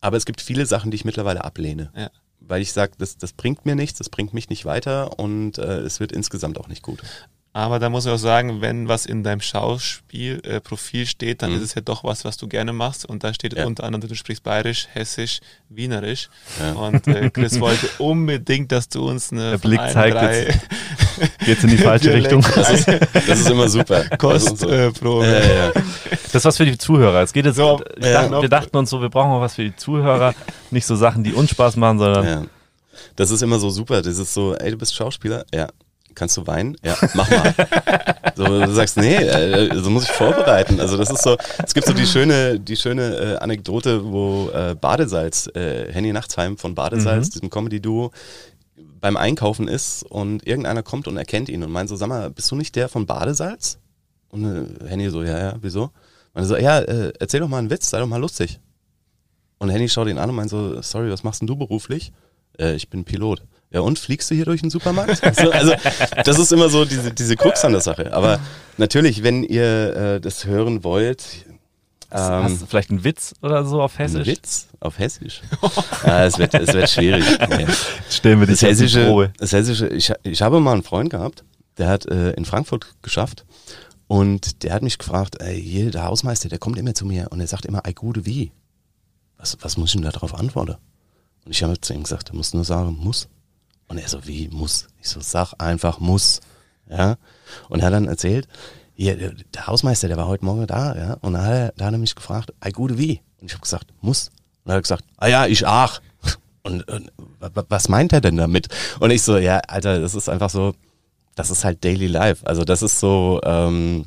Aber 0.00 0.16
es 0.16 0.26
gibt 0.26 0.40
viele 0.40 0.66
Sachen, 0.66 0.90
die 0.90 0.94
ich 0.96 1.04
mittlerweile 1.04 1.44
ablehne. 1.44 1.90
Ja. 1.96 2.10
Weil 2.40 2.62
ich 2.62 2.72
sage, 2.72 2.92
das, 2.98 3.18
das 3.18 3.32
bringt 3.32 3.66
mir 3.66 3.74
nichts, 3.74 3.98
das 3.98 4.08
bringt 4.08 4.32
mich 4.32 4.48
nicht 4.48 4.64
weiter 4.64 5.18
und 5.18 5.58
äh, 5.58 5.80
es 5.80 6.00
wird 6.00 6.12
insgesamt 6.12 6.58
auch 6.58 6.68
nicht 6.68 6.82
gut. 6.82 7.02
Aber 7.54 7.78
da 7.78 7.88
muss 7.88 8.04
ich 8.06 8.12
auch 8.12 8.18
sagen, 8.18 8.60
wenn 8.60 8.88
was 8.88 9.06
in 9.06 9.22
deinem 9.24 9.40
Schauspielprofil 9.40 11.02
äh, 11.02 11.06
steht, 11.06 11.42
dann 11.42 11.50
mhm. 11.50 11.56
ist 11.56 11.62
es 11.62 11.74
ja 11.74 11.80
doch 11.80 12.04
was, 12.04 12.24
was 12.24 12.36
du 12.36 12.46
gerne 12.46 12.72
machst. 12.72 13.06
Und 13.06 13.24
da 13.24 13.32
steht 13.32 13.54
ja. 13.54 13.66
unter 13.66 13.84
anderem, 13.84 14.06
du 14.06 14.14
sprichst 14.14 14.42
bayerisch, 14.42 14.86
hessisch, 14.92 15.40
wienerisch. 15.68 16.28
Ja. 16.60 16.72
Und 16.72 17.06
äh, 17.08 17.30
Chris 17.30 17.58
wollte 17.60 17.88
unbedingt, 17.98 18.70
dass 18.70 18.88
du 18.88 19.08
uns 19.08 19.32
eine 19.32 19.52
Der 19.52 19.58
Blick 19.58 19.80
zeigt 19.90 20.22
jetzt, 20.22 20.58
geht's 21.46 21.64
in 21.64 21.70
die 21.70 21.78
falsche 21.78 22.12
Richtung. 22.12 22.44
Das 22.58 22.70
ist, 22.70 22.88
das 23.26 23.40
ist, 23.40 23.50
immer 23.50 23.68
super. 23.68 24.04
Kostprobe. 24.18 25.26
Äh, 25.26 25.48
ja, 25.48 25.64
ja. 25.66 25.72
Das 26.24 26.34
ist 26.34 26.44
was 26.44 26.56
für 26.56 26.66
die 26.66 26.76
Zuhörer. 26.76 27.22
Es 27.22 27.32
geht 27.32 27.46
jetzt, 27.46 27.56
so, 27.56 27.80
dachte, 28.00 28.42
wir 28.42 28.48
dachten 28.48 28.76
uns 28.76 28.90
so, 28.90 29.00
wir 29.00 29.08
brauchen 29.08 29.30
auch 29.30 29.40
was 29.40 29.54
für 29.54 29.64
die 29.64 29.76
Zuhörer. 29.76 30.34
Nicht 30.70 30.86
so 30.86 30.96
Sachen, 30.96 31.24
die 31.24 31.32
uns 31.32 31.50
Spaß 31.50 31.76
machen, 31.76 31.98
sondern... 31.98 32.48
Das 33.16 33.30
ist 33.30 33.42
immer 33.42 33.58
so 33.58 33.70
super. 33.70 34.02
Das 34.02 34.18
ist 34.18 34.34
so, 34.34 34.54
ey, 34.54 34.70
du 34.70 34.76
bist 34.76 34.94
Schauspieler? 34.94 35.44
Ja 35.52 35.68
kannst 36.18 36.36
du 36.36 36.46
weinen? 36.46 36.76
Ja, 36.82 36.96
mach 37.14 37.30
mal. 37.30 37.54
so, 38.36 38.44
du 38.44 38.72
sagst, 38.72 38.96
nee, 38.96 39.14
äh, 39.14 39.80
so 39.80 39.88
muss 39.88 40.04
ich 40.04 40.10
vorbereiten. 40.10 40.80
Also 40.80 40.96
das 40.96 41.10
ist 41.10 41.22
so, 41.22 41.36
es 41.64 41.72
gibt 41.72 41.86
so 41.86 41.92
die 41.92 42.06
schöne, 42.06 42.60
die 42.60 42.76
schöne 42.76 43.16
äh, 43.16 43.36
Anekdote, 43.36 44.04
wo 44.04 44.50
äh, 44.50 44.74
Badesalz, 44.74 45.48
äh, 45.54 45.92
Henny 45.92 46.12
Nachtsheim 46.12 46.58
von 46.58 46.74
Badesalz, 46.74 47.28
mhm. 47.28 47.30
diesem 47.32 47.50
Comedy-Duo, 47.50 48.10
beim 49.00 49.16
Einkaufen 49.16 49.68
ist 49.68 50.02
und 50.02 50.46
irgendeiner 50.46 50.82
kommt 50.82 51.06
und 51.06 51.16
erkennt 51.16 51.48
ihn 51.48 51.62
und 51.62 51.70
meint 51.70 51.88
so, 51.88 51.96
sag 51.96 52.08
mal, 52.08 52.30
bist 52.30 52.50
du 52.50 52.56
nicht 52.56 52.74
der 52.74 52.88
von 52.88 53.06
Badesalz? 53.06 53.78
Und 54.28 54.44
äh, 54.44 54.88
Henny 54.88 55.08
so, 55.08 55.22
ja, 55.22 55.38
ja, 55.38 55.54
wieso? 55.60 55.84
Und 56.34 56.42
er 56.42 56.44
so, 56.44 56.56
ja, 56.56 56.80
äh, 56.80 57.12
erzähl 57.18 57.40
doch 57.40 57.48
mal 57.48 57.58
einen 57.58 57.70
Witz, 57.70 57.90
sei 57.90 58.00
doch 58.00 58.08
mal 58.08 58.20
lustig. 58.20 58.60
Und 59.58 59.70
Henny 59.70 59.88
schaut 59.88 60.08
ihn 60.08 60.18
an 60.18 60.30
und 60.30 60.36
meint 60.36 60.50
so, 60.50 60.82
sorry, 60.82 61.10
was 61.10 61.22
machst 61.22 61.40
denn 61.40 61.48
du 61.48 61.56
beruflich? 61.56 62.12
Ich 62.60 62.90
bin 62.90 63.04
Pilot. 63.04 63.42
Ja, 63.70 63.80
und 63.80 63.98
fliegst 63.98 64.30
du 64.30 64.34
hier 64.34 64.46
durch 64.46 64.62
den 64.62 64.70
Supermarkt? 64.70 65.22
also, 65.22 65.50
also, 65.50 65.74
das 66.24 66.38
ist 66.38 66.52
immer 66.52 66.70
so 66.70 66.84
diese, 66.84 67.12
diese 67.12 67.36
Krux 67.36 67.64
an 67.64 67.72
der 67.72 67.82
Sache. 67.82 68.12
Aber 68.14 68.40
natürlich, 68.78 69.22
wenn 69.22 69.42
ihr 69.44 69.96
äh, 69.96 70.20
das 70.20 70.46
hören 70.46 70.84
wollt. 70.84 71.44
Ähm, 72.10 72.44
Hast 72.44 72.62
du 72.62 72.66
vielleicht 72.66 72.90
einen 72.90 73.04
Witz 73.04 73.34
oder 73.42 73.66
so 73.66 73.82
auf 73.82 73.98
Hessisch? 73.98 74.26
Ein 74.26 74.32
Witz 74.32 74.68
auf 74.80 74.98
Hessisch? 74.98 75.42
ja, 76.06 76.24
es, 76.24 76.38
wird, 76.38 76.54
es 76.54 76.72
wird 76.72 76.88
schwierig. 76.88 77.24
Nee. 77.50 77.66
Stellen 78.08 78.40
wir 78.40 78.46
das 78.46 78.62
Hessische, 78.62 79.04
Probe. 79.04 79.32
Das 79.36 79.52
Hessische, 79.52 79.88
ich, 79.88 80.10
ich 80.22 80.40
habe 80.40 80.60
mal 80.60 80.72
einen 80.72 80.82
Freund 80.82 81.10
gehabt, 81.10 81.44
der 81.76 81.88
hat 81.88 82.06
äh, 82.06 82.30
in 82.30 82.46
Frankfurt 82.46 82.94
geschafft. 83.02 83.44
Und 84.06 84.62
der 84.62 84.72
hat 84.72 84.82
mich 84.82 84.96
gefragt, 84.96 85.42
ey, 85.42 85.62
hier, 85.62 85.90
der 85.90 86.04
Hausmeister, 86.04 86.48
der 86.48 86.58
kommt 86.58 86.78
immer 86.78 86.94
zu 86.94 87.04
mir 87.04 87.28
und 87.30 87.40
er 87.40 87.46
sagt 87.46 87.66
immer, 87.66 87.84
ei 87.84 87.92
gute 87.92 88.24
wie? 88.24 88.52
Was, 89.36 89.58
was 89.60 89.76
muss 89.76 89.90
ich 89.90 89.96
denn 89.96 90.02
da 90.02 90.10
darauf 90.10 90.34
antworten? 90.34 90.76
Und 91.44 91.50
ich 91.50 91.62
habe 91.62 91.78
zu 91.78 91.92
ihm 91.92 92.04
gesagt, 92.04 92.30
er 92.30 92.34
muss 92.34 92.54
nur 92.54 92.64
sagen, 92.64 92.96
muss. 92.98 93.28
Und 93.88 93.98
er 93.98 94.08
so, 94.08 94.26
wie 94.26 94.48
muss? 94.48 94.88
Ich 95.00 95.08
so, 95.08 95.20
sag 95.20 95.54
einfach 95.58 95.98
muss. 95.98 96.40
Ja. 96.88 97.16
Und 97.68 97.80
er 97.80 97.86
hat 97.86 97.94
dann 97.94 98.08
erzählt, 98.08 98.46
hier, 98.94 99.16
der 99.16 99.66
Hausmeister, 99.66 100.08
der 100.08 100.16
war 100.16 100.26
heute 100.26 100.44
Morgen 100.44 100.66
da, 100.66 100.94
ja. 100.94 101.14
Und 101.20 101.34
dann 101.34 101.42
hat 101.42 101.52
er, 101.52 101.72
da 101.76 101.84
hat 101.86 101.92
er 101.92 101.98
mich 101.98 102.14
gefragt, 102.14 102.52
ei 102.60 102.70
gute 102.70 102.98
wie? 102.98 103.20
Und 103.40 103.46
ich 103.46 103.52
habe 103.52 103.62
gesagt, 103.62 103.86
muss. 104.00 104.30
Und 104.64 104.72
er 104.72 104.76
hat 104.76 104.82
gesagt, 104.82 105.04
ah 105.16 105.28
ja, 105.28 105.46
ich 105.46 105.66
auch. 105.66 106.00
Und, 106.62 106.86
und 106.90 107.10
was 107.40 107.88
meint 107.88 108.12
er 108.12 108.20
denn 108.20 108.36
damit? 108.36 108.68
Und 109.00 109.10
ich 109.10 109.22
so, 109.22 109.38
ja, 109.38 109.58
Alter, 109.68 110.00
das 110.00 110.14
ist 110.14 110.28
einfach 110.28 110.50
so, 110.50 110.74
das 111.34 111.50
ist 111.50 111.64
halt 111.64 111.82
Daily 111.82 112.08
Life. 112.08 112.46
Also 112.46 112.64
das 112.64 112.82
ist 112.82 113.00
so, 113.00 113.40
ähm, 113.42 114.04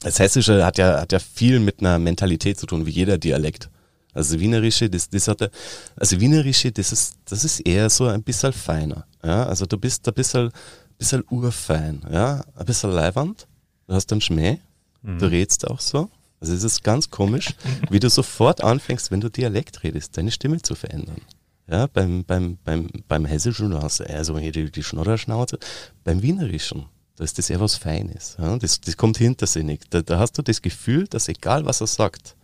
das 0.00 0.18
Hessische 0.18 0.64
hat 0.64 0.76
ja, 0.78 1.00
hat 1.00 1.12
ja 1.12 1.20
viel 1.20 1.60
mit 1.60 1.80
einer 1.80 2.00
Mentalität 2.00 2.58
zu 2.58 2.66
tun, 2.66 2.84
wie 2.86 2.90
jeder 2.90 3.16
Dialekt. 3.16 3.70
Also 4.14 4.38
Wienerische, 4.38 4.88
das, 4.88 5.08
das 5.08 5.28
hat, 5.28 5.50
also 5.96 6.20
Wienerische, 6.20 6.70
das 6.72 6.92
ist, 6.92 7.16
das 7.24 7.44
ist 7.44 7.60
eher 7.60 7.90
so 7.90 8.06
ein 8.06 8.22
bisschen 8.22 8.52
feiner. 8.52 9.06
Ja, 9.22 9.44
also 9.46 9.66
du 9.66 9.76
bist 9.76 10.06
ein 10.06 10.14
bisschen, 10.14 10.50
bisschen 10.96 11.24
urfein, 11.28 12.00
ja, 12.10 12.44
ein 12.54 12.64
bisschen 12.64 12.92
leiwand. 12.92 13.46
Du 13.86 13.94
hast 13.94 14.10
einen 14.12 14.20
Schmäh, 14.20 14.58
mhm. 15.02 15.18
du 15.18 15.26
redest 15.26 15.68
auch 15.68 15.80
so. 15.80 16.08
Also 16.40 16.54
es 16.54 16.62
ist 16.62 16.84
ganz 16.84 17.10
komisch, 17.10 17.54
wie 17.90 18.00
du 18.00 18.08
sofort 18.08 18.62
anfängst, 18.62 19.10
wenn 19.10 19.20
du 19.20 19.30
Dialekt 19.30 19.82
redest, 19.82 20.16
deine 20.16 20.30
Stimme 20.30 20.60
zu 20.62 20.74
verändern. 20.74 21.20
Ja, 21.66 21.86
beim, 21.86 22.24
beim, 22.24 22.58
beim, 22.62 22.88
beim 23.08 23.24
Hessischen, 23.24 23.70
du 23.70 23.82
hast 23.82 24.00
eher 24.00 24.24
so 24.24 24.38
die, 24.38 24.70
die 24.70 24.82
Schnorrerschnauze. 24.82 25.58
Beim 26.04 26.20
Wienerischen, 26.20 26.84
da 27.16 27.24
ist 27.24 27.38
das 27.38 27.48
eher 27.48 27.60
was 27.60 27.76
Feines. 27.76 28.36
Ja? 28.38 28.58
Das, 28.58 28.80
das 28.80 28.96
kommt 28.96 29.16
hintersinnig. 29.16 29.80
Da, 29.88 30.02
da 30.02 30.18
hast 30.18 30.36
du 30.36 30.42
das 30.42 30.60
Gefühl, 30.60 31.06
dass 31.08 31.28
egal 31.28 31.64
was 31.64 31.80
er 31.80 31.86
sagt, 31.86 32.36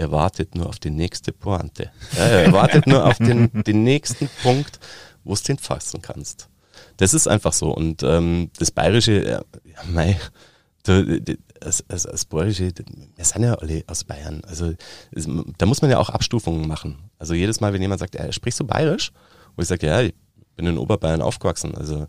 er 0.00 0.10
wartet 0.10 0.54
nur 0.54 0.66
auf 0.66 0.78
die 0.78 0.88
nächste 0.88 1.30
Pointe. 1.30 1.90
Ja, 2.16 2.24
er 2.24 2.52
wartet 2.52 2.86
nur 2.86 3.04
auf 3.04 3.18
den, 3.18 3.50
den 3.66 3.84
nächsten 3.84 4.30
Punkt, 4.42 4.80
wo 5.24 5.34
du 5.34 5.42
den 5.42 5.58
fassen 5.58 6.00
kannst. 6.00 6.48
Das 6.96 7.12
ist 7.12 7.28
einfach 7.28 7.52
so. 7.52 7.70
Und 7.70 8.02
ähm, 8.02 8.50
das 8.58 8.70
Bayerische, 8.70 9.22
ja, 9.22 9.44
mei, 9.92 10.18
du, 10.84 11.20
das, 11.60 11.84
das, 11.86 12.04
das 12.04 12.24
Bayerische, 12.24 12.72
wir 13.14 13.24
sind 13.26 13.42
ja 13.42 13.54
alle 13.56 13.84
aus 13.88 14.04
Bayern. 14.04 14.40
Also 14.46 14.72
es, 15.12 15.28
da 15.58 15.66
muss 15.66 15.82
man 15.82 15.90
ja 15.90 15.98
auch 15.98 16.08
Abstufungen 16.08 16.66
machen. 16.66 17.10
Also 17.18 17.34
jedes 17.34 17.60
Mal, 17.60 17.74
wenn 17.74 17.82
jemand 17.82 18.00
sagt, 18.00 18.16
äh, 18.16 18.32
sprichst 18.32 18.60
du 18.60 18.66
Bayerisch? 18.66 19.12
Wo 19.54 19.60
ich 19.60 19.68
sage, 19.68 19.86
ja, 19.86 20.00
ich 20.00 20.14
bin 20.56 20.66
in 20.66 20.78
Oberbayern 20.78 21.20
aufgewachsen. 21.20 21.74
Also 21.74 22.06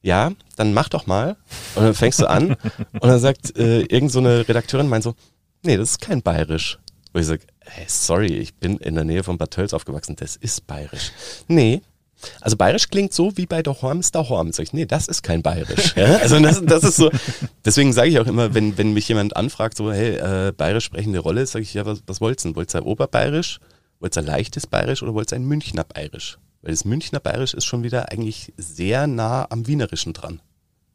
ja, 0.00 0.32
dann 0.56 0.72
mach 0.72 0.88
doch 0.88 1.06
mal. 1.06 1.36
Und 1.74 1.84
dann 1.84 1.94
fängst 1.94 2.18
du 2.18 2.30
an 2.30 2.56
und 2.92 3.04
dann 3.04 3.20
sagt 3.20 3.58
äh, 3.58 3.82
irgend 3.82 4.10
so 4.10 4.20
eine 4.20 4.48
Redakteurin, 4.48 4.88
meint 4.88 5.04
so, 5.04 5.14
nee, 5.62 5.76
das 5.76 5.90
ist 5.90 6.00
kein 6.00 6.22
Bayerisch. 6.22 6.78
Wo 7.16 7.20
ich 7.20 7.26
sage, 7.28 7.46
hey, 7.60 7.86
sorry, 7.88 8.26
ich 8.26 8.56
bin 8.56 8.76
in 8.76 8.94
der 8.94 9.04
Nähe 9.04 9.24
von 9.24 9.38
Bad 9.38 9.50
Tölz 9.50 9.72
aufgewachsen, 9.72 10.16
das 10.16 10.36
ist 10.36 10.66
bayerisch. 10.66 11.12
Nee, 11.48 11.80
also 12.42 12.58
bayerisch 12.58 12.90
klingt 12.90 13.14
so 13.14 13.34
wie 13.38 13.46
bei 13.46 13.62
der 13.62 13.80
Horms 13.80 14.12
der 14.12 14.28
Horms. 14.28 14.56
Sag 14.56 14.64
ich, 14.64 14.74
nee, 14.74 14.84
das 14.84 15.08
ist 15.08 15.22
kein 15.22 15.42
bayerisch. 15.42 15.96
Ja? 15.96 16.16
Also 16.16 16.38
das, 16.38 16.62
das 16.62 16.84
ist 16.84 16.96
so, 16.96 17.10
deswegen 17.64 17.94
sage 17.94 18.10
ich 18.10 18.18
auch 18.18 18.26
immer, 18.26 18.52
wenn, 18.52 18.76
wenn 18.76 18.92
mich 18.92 19.08
jemand 19.08 19.34
anfragt, 19.34 19.78
so, 19.78 19.90
hey, 19.90 20.16
äh, 20.16 20.52
bayerisch 20.52 20.84
sprechende 20.84 21.20
Rolle, 21.20 21.46
sage 21.46 21.62
ich, 21.62 21.72
ja, 21.72 21.86
was, 21.86 22.02
was 22.06 22.20
wollt's 22.20 22.42
denn? 22.42 22.54
Wollt's 22.54 22.74
ein 22.74 22.82
Oberbayerisch? 22.82 23.60
Wollt's 23.98 24.18
ein 24.18 24.26
leichtes 24.26 24.66
Bayerisch 24.66 25.02
oder 25.02 25.14
wollt's 25.14 25.32
ein 25.32 25.46
Münchner 25.46 25.84
Bayerisch? 25.84 26.36
Weil 26.60 26.72
das 26.72 26.84
Münchner 26.84 27.20
Bayerisch 27.20 27.54
ist 27.54 27.64
schon 27.64 27.82
wieder 27.82 28.12
eigentlich 28.12 28.52
sehr 28.58 29.06
nah 29.06 29.46
am 29.48 29.66
Wienerischen 29.66 30.12
dran. 30.12 30.42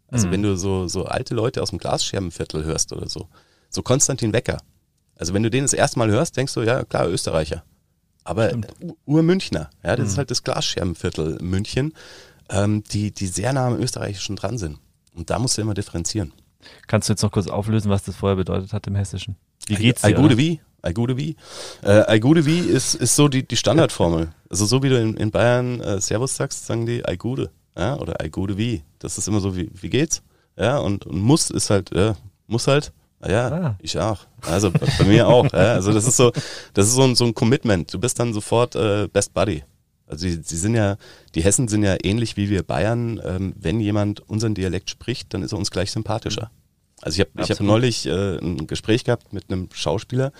Also 0.07 0.27
mhm. 0.27 0.31
wenn 0.33 0.43
du 0.43 0.55
so, 0.55 0.87
so 0.87 1.05
alte 1.05 1.33
Leute 1.33 1.63
aus 1.63 1.71
dem 1.71 1.79
Glasscherbenviertel 1.79 2.63
hörst 2.63 2.93
oder 2.93 3.09
so, 3.09 3.27
so 3.71 3.81
Konstantin 3.81 4.33
Wecker. 4.33 4.59
Also 5.21 5.35
wenn 5.35 5.43
du 5.43 5.51
den 5.51 5.63
das 5.63 5.73
erste 5.73 5.99
Mal 5.99 6.09
hörst, 6.09 6.35
denkst 6.35 6.55
du, 6.55 6.63
ja 6.63 6.83
klar, 6.83 7.07
Österreicher. 7.07 7.63
Aber 8.23 8.51
Ur-Münchner, 9.05 9.69
ja, 9.83 9.95
das 9.95 9.99
mhm. 9.99 10.05
ist 10.05 10.17
halt 10.17 10.31
das 10.31 10.43
Glasscherbenviertel 10.43 11.37
München, 11.43 11.93
ähm, 12.49 12.83
die, 12.91 13.11
die 13.11 13.27
sehr 13.27 13.53
nah 13.53 13.67
am 13.67 13.79
Österreichischen 13.79 14.35
dran 14.35 14.57
sind. 14.57 14.79
Und 15.13 15.29
da 15.29 15.37
musst 15.37 15.59
du 15.59 15.61
immer 15.61 15.75
differenzieren. 15.75 16.33
Kannst 16.87 17.07
du 17.07 17.13
jetzt 17.13 17.21
noch 17.21 17.31
kurz 17.31 17.45
auflösen, 17.45 17.91
was 17.91 18.01
das 18.01 18.15
vorher 18.15 18.35
bedeutet 18.35 18.73
hat 18.73 18.87
im 18.87 18.95
Hessischen? 18.95 19.35
Wie 19.67 19.75
geht's 19.75 20.01
dir? 20.01 20.15
Gute 20.15 20.39
wie? 20.39 20.59
I 20.83 20.91
gute 20.91 21.15
wie? 21.17 21.35
Äh, 21.83 22.17
I 22.17 22.19
gute 22.19 22.47
wie 22.47 22.57
ist, 22.57 22.95
ist 22.95 23.15
so 23.15 23.27
die, 23.27 23.47
die 23.47 23.57
Standardformel. 23.57 24.29
Also 24.49 24.65
so 24.65 24.81
wie 24.81 24.89
du 24.89 24.99
in, 24.99 25.15
in 25.17 25.29
Bayern 25.29 25.81
äh, 25.81 26.01
Servus 26.01 26.35
sagst, 26.35 26.65
sagen 26.65 26.87
die 26.87 27.03
I 27.07 27.15
gute. 27.15 27.51
Ja, 27.77 27.95
oder 27.99 28.25
I 28.25 28.31
gute 28.31 28.57
wie. 28.57 28.81
Das 28.97 29.19
ist 29.19 29.27
immer 29.27 29.39
so, 29.39 29.55
wie, 29.55 29.69
wie 29.71 29.89
geht's? 29.91 30.23
Ja, 30.57 30.79
und, 30.79 31.05
und 31.05 31.21
muss 31.21 31.51
ist 31.51 31.69
halt, 31.69 31.91
ja, 31.93 32.15
muss 32.47 32.65
halt. 32.65 32.91
Ja, 33.27 33.47
ah. 33.47 33.75
ich 33.79 33.97
auch. 33.99 34.19
Also 34.41 34.71
bei, 34.71 34.87
bei 34.97 35.05
mir 35.05 35.27
auch. 35.27 35.51
Ja. 35.51 35.73
Also 35.73 35.93
das 35.93 36.07
ist 36.07 36.17
so, 36.17 36.31
das 36.73 36.87
ist 36.87 36.93
so 36.93 37.03
ein, 37.03 37.15
so 37.15 37.25
ein 37.25 37.33
Commitment. 37.33 37.93
Du 37.93 37.99
bist 37.99 38.19
dann 38.19 38.33
sofort 38.33 38.75
äh, 38.75 39.07
Best 39.07 39.33
Buddy. 39.33 39.63
Also 40.07 40.27
sie, 40.27 40.41
sie 40.43 40.57
sind 40.57 40.75
ja, 40.75 40.97
die 41.35 41.43
Hessen 41.43 41.67
sind 41.67 41.83
ja 41.83 41.95
ähnlich 42.03 42.35
wie 42.35 42.49
wir 42.49 42.63
Bayern. 42.63 43.21
Ähm, 43.23 43.53
wenn 43.59 43.79
jemand 43.79 44.27
unseren 44.29 44.55
Dialekt 44.55 44.89
spricht, 44.89 45.33
dann 45.33 45.43
ist 45.43 45.53
er 45.53 45.57
uns 45.57 45.71
gleich 45.71 45.91
sympathischer. 45.91 46.51
Also 47.01 47.21
ich 47.21 47.27
habe 47.27 47.43
ich 47.43 47.49
hab 47.49 47.59
neulich 47.59 48.05
äh, 48.05 48.37
ein 48.37 48.67
Gespräch 48.67 49.03
gehabt 49.03 49.33
mit 49.33 49.45
einem 49.49 49.69
Schauspieler, 49.73 50.31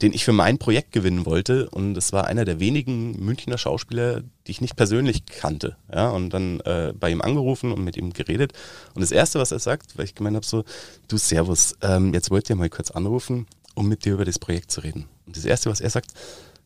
den 0.00 0.12
ich 0.12 0.24
für 0.24 0.32
mein 0.32 0.58
Projekt 0.58 0.92
gewinnen 0.92 1.26
wollte. 1.26 1.68
Und 1.70 1.96
es 1.96 2.12
war 2.12 2.26
einer 2.26 2.44
der 2.44 2.60
wenigen 2.60 3.24
Münchner 3.24 3.58
Schauspieler, 3.58 4.22
die 4.46 4.50
ich 4.52 4.60
nicht 4.60 4.76
persönlich 4.76 5.26
kannte. 5.26 5.76
Ja, 5.92 6.10
und 6.10 6.30
dann 6.30 6.60
äh, 6.60 6.92
bei 6.98 7.10
ihm 7.10 7.20
angerufen 7.20 7.72
und 7.72 7.84
mit 7.84 7.96
ihm 7.96 8.12
geredet. 8.12 8.52
Und 8.94 9.02
das 9.02 9.12
Erste, 9.12 9.38
was 9.38 9.52
er 9.52 9.58
sagt, 9.58 9.98
weil 9.98 10.06
ich 10.06 10.14
gemeint 10.14 10.36
habe, 10.36 10.46
so, 10.46 10.64
du 11.08 11.18
Servus, 11.18 11.76
ähm, 11.82 12.14
jetzt 12.14 12.30
wollt 12.30 12.48
ihr 12.48 12.56
mal 12.56 12.70
kurz 12.70 12.90
anrufen, 12.90 13.46
um 13.74 13.88
mit 13.88 14.04
dir 14.04 14.14
über 14.14 14.24
das 14.24 14.38
Projekt 14.38 14.70
zu 14.70 14.80
reden. 14.80 15.06
Und 15.26 15.36
das 15.36 15.44
Erste, 15.44 15.70
was 15.70 15.80
er 15.80 15.90
sagt, 15.90 16.12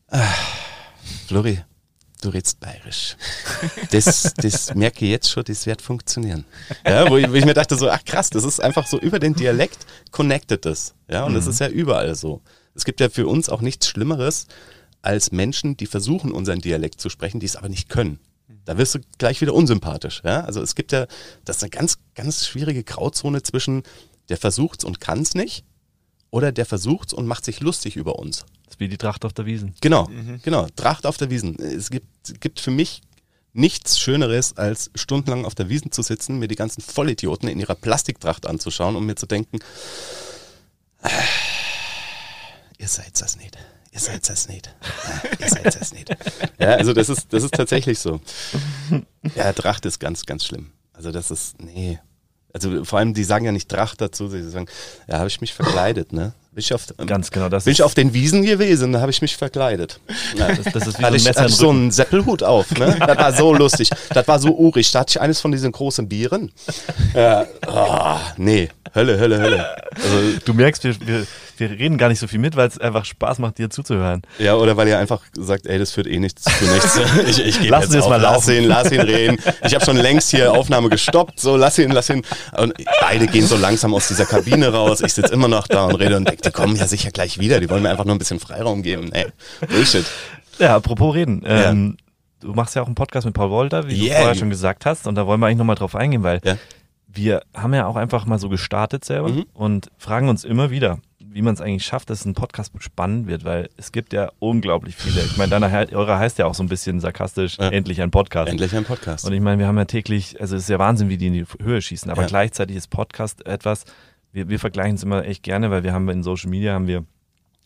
ah, 0.09 0.33
Flori, 1.27 1.59
du 2.23 2.29
redest 2.29 2.59
bayerisch. 2.59 3.15
Das, 3.91 4.33
das 4.35 4.73
merke 4.75 5.05
ich 5.05 5.11
jetzt 5.11 5.29
schon, 5.29 5.43
das 5.43 5.65
wird 5.65 5.81
funktionieren. 5.81 6.45
Ja, 6.85 7.09
wo 7.09 7.17
ich, 7.17 7.29
wo 7.29 7.33
ich, 7.33 7.45
mir 7.45 7.53
dachte 7.53 7.75
so, 7.75 7.89
ach 7.89 8.03
krass, 8.05 8.29
das 8.29 8.43
ist 8.43 8.59
einfach 8.59 8.87
so 8.87 8.99
über 8.99 9.19
den 9.19 9.33
Dialekt 9.33 9.85
connected 10.11 10.65
das. 10.65 10.93
Ja, 11.09 11.25
und 11.25 11.31
mhm. 11.31 11.35
das 11.35 11.47
ist 11.47 11.59
ja 11.59 11.67
überall 11.67 12.15
so. 12.15 12.41
Es 12.75 12.85
gibt 12.85 12.99
ja 12.99 13.09
für 13.09 13.27
uns 13.27 13.49
auch 13.49 13.61
nichts 13.61 13.87
Schlimmeres 13.87 14.47
als 15.01 15.31
Menschen, 15.31 15.77
die 15.77 15.85
versuchen, 15.85 16.31
unseren 16.31 16.59
Dialekt 16.59 17.01
zu 17.01 17.09
sprechen, 17.09 17.39
die 17.39 17.45
es 17.45 17.55
aber 17.55 17.69
nicht 17.69 17.89
können. 17.89 18.19
Da 18.65 18.77
wirst 18.77 18.95
du 18.95 18.99
gleich 19.17 19.41
wieder 19.41 19.53
unsympathisch. 19.53 20.21
Ja? 20.23 20.41
Also 20.41 20.61
es 20.61 20.75
gibt 20.75 20.91
ja, 20.91 21.07
das 21.45 21.57
ist 21.57 21.63
eine 21.63 21.69
ganz, 21.69 21.97
ganz 22.15 22.45
schwierige 22.45 22.83
Grauzone 22.83 23.43
zwischen 23.43 23.83
der 24.29 24.37
versucht's 24.37 24.85
und 24.85 24.99
kann's 24.99 25.35
nicht 25.35 25.65
oder 26.31 26.51
der 26.51 26.65
versucht's 26.65 27.13
und 27.13 27.27
macht 27.27 27.45
sich 27.45 27.59
lustig 27.59 27.95
über 27.95 28.17
uns. 28.17 28.45
Das 28.73 28.77
ist 28.77 28.79
wie 28.79 28.87
die 28.87 28.97
Tracht 28.97 29.23
auf 29.23 29.33
der 29.33 29.45
Wiesen. 29.45 29.75
Genau, 29.81 30.07
mhm. 30.07 30.39
genau, 30.41 30.65
Tracht 30.75 31.05
auf 31.05 31.17
der 31.17 31.29
Wiesen. 31.29 31.59
Es 31.59 31.91
gibt, 31.91 32.41
gibt 32.41 32.59
für 32.59 32.71
mich 32.71 33.03
nichts 33.53 33.99
Schöneres, 33.99 34.57
als 34.57 34.89
stundenlang 34.95 35.45
auf 35.45 35.53
der 35.53 35.69
Wiesen 35.69 35.91
zu 35.91 36.01
sitzen, 36.01 36.39
mir 36.39 36.47
die 36.47 36.55
ganzen 36.55 36.81
Vollidioten 36.81 37.49
in 37.49 37.59
ihrer 37.59 37.75
Plastiktracht 37.75 38.47
anzuschauen 38.47 38.95
und 38.95 39.05
mir 39.05 39.13
zu 39.13 39.27
denken, 39.27 39.59
äh, 41.03 41.09
ihr 42.79 42.87
seid 42.87 43.21
das 43.21 43.37
nicht. 43.37 43.55
Ihr 43.91 43.99
seid 43.99 44.27
das 44.27 44.47
nicht. 44.47 44.65
Ja, 44.67 45.29
ihr 45.39 45.49
seid 45.49 45.79
das 45.79 45.93
nicht. 45.93 46.09
Ja, 46.57 46.69
also 46.69 46.93
das 46.93 47.09
ist, 47.09 47.31
das 47.31 47.43
ist 47.43 47.53
tatsächlich 47.53 47.99
so. 47.99 48.21
Ja, 49.35 49.53
Tracht 49.53 49.85
ist 49.85 49.99
ganz, 49.99 50.25
ganz 50.25 50.45
schlimm. 50.45 50.71
Also 50.93 51.11
das 51.11 51.29
ist, 51.29 51.61
nee. 51.61 51.99
Also 52.53 52.85
vor 52.85 52.97
allem, 52.97 53.13
die 53.13 53.23
sagen 53.23 53.45
ja 53.45 53.51
nicht 53.51 53.69
Tracht 53.69 54.01
dazu, 54.01 54.29
sie 54.29 54.49
sagen, 54.49 54.65
ja, 55.07 55.19
habe 55.19 55.27
ich 55.27 55.41
mich 55.41 55.53
verkleidet, 55.53 56.11
ne? 56.11 56.33
Bin 56.53 56.59
ich 56.59 56.71
auf, 56.71 56.85
Ganz 57.07 57.31
genau, 57.31 57.49
das 57.49 57.63
bin 57.63 57.73
ich 57.73 57.81
auf 57.81 57.95
den 57.95 58.13
Wiesen 58.13 58.43
gewesen, 58.43 58.93
da 58.93 59.01
habe 59.01 59.09
ich 59.09 59.23
mich 59.23 59.35
verkleidet. 59.35 59.99
Ja, 60.37 60.49
das, 60.49 60.71
das 60.71 60.87
ist 60.87 60.99
wie 60.99 61.01
so 61.01 61.07
ein, 61.07 61.13
Messer 61.13 61.45
ich, 61.47 61.55
so 61.55 61.69
einen 61.71 61.89
Seppelhut 61.89 62.43
auf, 62.43 62.69
ne? 62.77 62.95
Das 63.07 63.17
war 63.17 63.33
so 63.33 63.53
lustig. 63.55 63.89
Das 64.09 64.27
war 64.27 64.37
so 64.37 64.55
urig. 64.55 64.91
Da 64.91 64.99
hatte 64.99 65.11
ich 65.11 65.21
eines 65.21 65.41
von 65.41 65.51
diesen 65.51 65.71
großen 65.71 66.07
Bieren. 66.07 66.51
Ja, 67.15 67.45
oh, 67.67 68.19
nee, 68.37 68.69
Hölle, 68.95 69.19
Hölle, 69.19 69.39
Hölle. 69.39 69.75
Also, 69.95 70.39
du 70.45 70.53
merkst, 70.53 70.83
wir, 70.83 70.95
wir, 71.07 71.27
wir 71.57 71.69
reden 71.69 71.97
gar 71.97 72.09
nicht 72.09 72.19
so 72.19 72.27
viel 72.27 72.39
mit, 72.39 72.55
weil 72.55 72.67
es 72.67 72.77
einfach 72.77 73.05
Spaß 73.05 73.39
macht, 73.39 73.57
dir 73.57 73.69
zuzuhören. 73.69 74.21
Ja, 74.39 74.55
oder 74.55 74.77
weil 74.77 74.87
ihr 74.87 74.97
einfach 74.97 75.21
sagt, 75.33 75.67
ey, 75.67 75.79
das 75.79 75.91
führt 75.91 76.07
eh 76.07 76.19
nichts 76.19 76.43
zu 76.43 76.65
nichts. 76.65 76.99
Ich, 77.27 77.39
ich 77.39 77.69
lass 77.69 77.85
jetzt, 77.85 77.95
jetzt 77.95 78.09
mal 78.09 78.19
laufen. 78.19 78.49
Lass 78.49 78.49
ihn, 78.49 78.67
lass 78.67 78.91
ihn 78.91 79.01
reden. 79.01 79.37
Ich 79.65 79.73
habe 79.73 79.85
schon 79.85 79.97
längst 79.97 80.31
hier 80.31 80.51
Aufnahme 80.51 80.89
gestoppt. 80.89 81.39
So, 81.39 81.55
lass 81.55 81.77
ihn, 81.77 81.91
lass 81.91 82.09
ihn. 82.09 82.23
Und 82.57 82.73
beide 83.01 83.27
gehen 83.27 83.45
so 83.45 83.55
langsam 83.55 83.93
aus 83.93 84.07
dieser 84.07 84.25
Kabine 84.25 84.69
raus. 84.69 85.01
Ich 85.01 85.13
sitze 85.13 85.33
immer 85.33 85.47
noch 85.47 85.67
da 85.67 85.85
und 85.85 85.95
rede 85.95 86.17
und 86.17 86.27
denke, 86.27 86.41
die 86.41 86.51
kommen 86.51 86.75
ja 86.75 86.87
sicher 86.87 87.11
gleich 87.11 87.39
wieder. 87.39 87.59
Die 87.59 87.69
wollen 87.69 87.83
mir 87.83 87.89
einfach 87.89 88.05
nur 88.05 88.15
ein 88.15 88.19
bisschen 88.19 88.39
Freiraum 88.39 88.83
geben. 88.83 89.11
Ey, 89.11 89.27
Bullshit. 89.69 90.05
Ja, 90.59 90.75
apropos 90.75 91.15
reden. 91.15 91.43
Ähm, 91.45 91.97
Du 92.43 92.53
machst 92.53 92.75
ja 92.75 92.81
auch 92.81 92.87
einen 92.87 92.95
Podcast 92.95 93.25
mit 93.25 93.33
Paul 93.33 93.49
Wolter, 93.49 93.87
wie 93.87 93.95
yeah. 93.95 94.15
du 94.15 94.19
vorher 94.19 94.35
schon 94.35 94.49
gesagt 94.49 94.85
hast. 94.85 95.07
Und 95.07 95.15
da 95.15 95.25
wollen 95.25 95.39
wir 95.39 95.47
eigentlich 95.47 95.59
nochmal 95.59 95.77
drauf 95.77 95.95
eingehen, 95.95 96.23
weil 96.23 96.41
ja. 96.43 96.57
wir 97.07 97.41
haben 97.53 97.73
ja 97.73 97.87
auch 97.87 97.95
einfach 97.95 98.25
mal 98.25 98.37
so 98.37 98.49
gestartet 98.49 99.05
selber 99.05 99.29
mhm. 99.29 99.45
und 99.53 99.89
fragen 99.97 100.27
uns 100.27 100.43
immer 100.43 100.69
wieder, 100.69 100.99
wie 101.33 101.41
man 101.41 101.53
es 101.53 101.61
eigentlich 101.61 101.83
schafft, 101.83 102.09
dass 102.09 102.25
ein 102.25 102.33
Podcast 102.33 102.71
spannend 102.79 103.27
wird, 103.27 103.43
weil 103.43 103.69
es 103.77 103.91
gibt 103.91 104.13
ja 104.13 104.31
unglaublich 104.39 104.95
viele. 104.95 105.21
Ich 105.21 105.37
meine, 105.37 105.49
deiner, 105.49 105.71
eure 105.93 106.17
heißt 106.17 106.37
ja 106.37 106.45
auch 106.45 106.53
so 106.53 106.63
ein 106.63 106.69
bisschen 106.69 106.99
sarkastisch, 106.99 107.57
ja. 107.57 107.69
endlich 107.69 108.01
ein 108.01 108.11
Podcast. 108.11 108.51
Endlich 108.51 108.75
ein 108.75 108.85
Podcast. 108.85 109.25
Und 109.25 109.33
ich 109.33 109.41
meine, 109.41 109.59
wir 109.59 109.67
haben 109.67 109.77
ja 109.77 109.85
täglich, 109.85 110.39
also 110.39 110.55
es 110.55 110.63
ist 110.63 110.69
ja 110.69 110.79
Wahnsinn, 110.79 111.09
wie 111.09 111.17
die 111.17 111.27
in 111.27 111.33
die 111.33 111.45
Höhe 111.61 111.81
schießen, 111.81 112.11
aber 112.11 112.21
ja. 112.21 112.27
gleichzeitig 112.27 112.75
ist 112.75 112.87
Podcast 112.89 113.45
etwas, 113.45 113.85
wir, 114.31 114.49
wir 114.49 114.59
vergleichen 114.59 114.95
es 114.95 115.03
immer 115.03 115.25
echt 115.25 115.43
gerne, 115.43 115.71
weil 115.71 115.83
wir 115.83 115.93
haben 115.93 116.07
in 116.09 116.23
Social 116.23 116.49
Media 116.49 116.73
haben 116.73 116.87
wir 116.87 117.05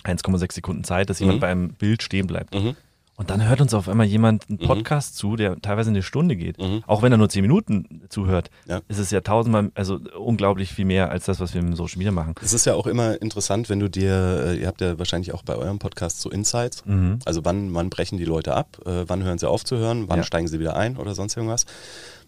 1,6 0.03 0.53
Sekunden 0.53 0.83
Zeit, 0.83 1.09
dass 1.09 1.19
jemand 1.19 1.37
mhm. 1.37 1.41
beim 1.41 1.69
Bild 1.69 2.03
stehen 2.03 2.27
bleibt. 2.27 2.53
Mhm. 2.53 2.75
Und 3.17 3.31
dann 3.31 3.47
hört 3.47 3.61
uns 3.61 3.73
auf 3.73 3.89
einmal 3.89 4.05
jemand 4.05 4.47
einen 4.47 4.59
mhm. 4.61 4.67
Podcast 4.67 5.15
mhm. 5.15 5.17
zu, 5.17 5.35
der 5.37 5.59
teilweise 5.59 5.89
eine 5.89 6.03
Stunde 6.03 6.35
geht. 6.35 6.59
Mhm. 6.59 6.83
Auch 6.85 7.01
wenn 7.01 7.11
er 7.11 7.17
nur 7.17 7.29
zehn 7.29 7.41
Minuten 7.41 8.03
zuhört, 8.09 8.51
ja. 8.67 8.81
ist 8.87 8.99
es 8.99 9.09
ja 9.09 9.21
tausendmal, 9.21 9.71
also 9.73 9.99
unglaublich 10.19 10.71
viel 10.71 10.85
mehr 10.85 11.09
als 11.09 11.25
das, 11.25 11.39
was 11.39 11.55
wir 11.55 11.61
im 11.61 11.75
Social 11.75 11.97
Media 11.97 12.11
machen. 12.11 12.35
Es 12.43 12.53
ist 12.53 12.65
ja 12.65 12.75
auch 12.75 12.85
immer 12.85 13.19
interessant, 13.19 13.69
wenn 13.69 13.79
du 13.79 13.89
dir, 13.89 14.43
äh, 14.45 14.59
ihr 14.59 14.67
habt 14.67 14.81
ja 14.81 14.99
wahrscheinlich 14.99 15.33
auch 15.33 15.41
bei 15.41 15.55
eurem 15.55 15.79
Podcast 15.79 16.21
so 16.21 16.29
Insights. 16.29 16.85
Mhm. 16.85 17.17
Also 17.25 17.43
wann, 17.43 17.73
wann 17.73 17.89
brechen 17.89 18.19
die 18.19 18.25
Leute 18.25 18.53
ab, 18.53 18.77
äh, 18.85 19.05
wann 19.07 19.23
hören 19.23 19.39
sie 19.39 19.49
auf 19.49 19.65
zu 19.65 19.77
hören, 19.77 20.07
wann 20.07 20.19
ja. 20.19 20.23
steigen 20.23 20.47
sie 20.47 20.59
wieder 20.59 20.75
ein 20.75 20.95
oder 20.95 21.15
sonst 21.15 21.35
irgendwas. 21.35 21.65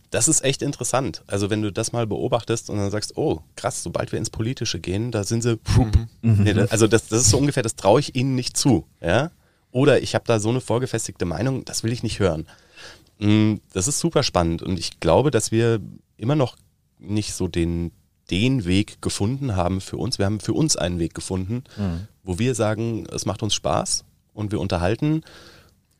Das 0.09 0.27
ist 0.27 0.43
echt 0.43 0.63
interessant. 0.63 1.21
Also 1.27 1.51
wenn 1.51 1.61
du 1.61 1.71
das 1.71 1.91
mal 1.91 2.07
beobachtest 2.07 2.71
und 2.71 2.77
dann 2.77 2.89
sagst, 2.89 3.15
oh 3.15 3.43
krass, 3.55 3.83
sobald 3.83 4.11
wir 4.11 4.17
ins 4.17 4.31
Politische 4.31 4.79
gehen, 4.79 5.11
da 5.11 5.23
sind 5.23 5.43
sie, 5.43 5.59
mhm. 6.23 6.43
nee, 6.43 6.55
also 6.71 6.87
das, 6.87 7.09
das 7.09 7.21
ist 7.21 7.29
so 7.29 7.37
ungefähr, 7.37 7.61
das 7.61 7.75
traue 7.75 7.99
ich 7.99 8.15
ihnen 8.15 8.33
nicht 8.33 8.57
zu. 8.57 8.87
Ja? 9.01 9.29
Oder 9.71 10.01
ich 10.01 10.15
habe 10.15 10.25
da 10.25 10.39
so 10.39 10.49
eine 10.49 10.61
vorgefestigte 10.61 11.25
Meinung, 11.25 11.65
das 11.65 11.83
will 11.83 11.91
ich 11.91 12.03
nicht 12.03 12.19
hören. 12.19 12.47
Mm, 13.19 13.55
das 13.73 13.87
ist 13.87 13.99
super 13.99 14.23
spannend 14.23 14.63
und 14.63 14.79
ich 14.79 14.99
glaube, 14.99 15.31
dass 15.31 15.51
wir 15.51 15.79
immer 16.17 16.35
noch 16.35 16.55
nicht 16.97 17.33
so 17.33 17.47
den, 17.47 17.91
den 18.31 18.65
Weg 18.65 19.01
gefunden 19.01 19.55
haben 19.55 19.81
für 19.81 19.97
uns. 19.97 20.17
Wir 20.17 20.25
haben 20.25 20.39
für 20.39 20.53
uns 20.53 20.75
einen 20.75 20.99
Weg 20.99 21.13
gefunden, 21.13 21.63
mhm. 21.77 22.07
wo 22.23 22.39
wir 22.39 22.55
sagen, 22.55 23.07
es 23.11 23.25
macht 23.25 23.43
uns 23.43 23.53
Spaß 23.53 24.05
und 24.33 24.51
wir 24.51 24.59
unterhalten, 24.59 25.23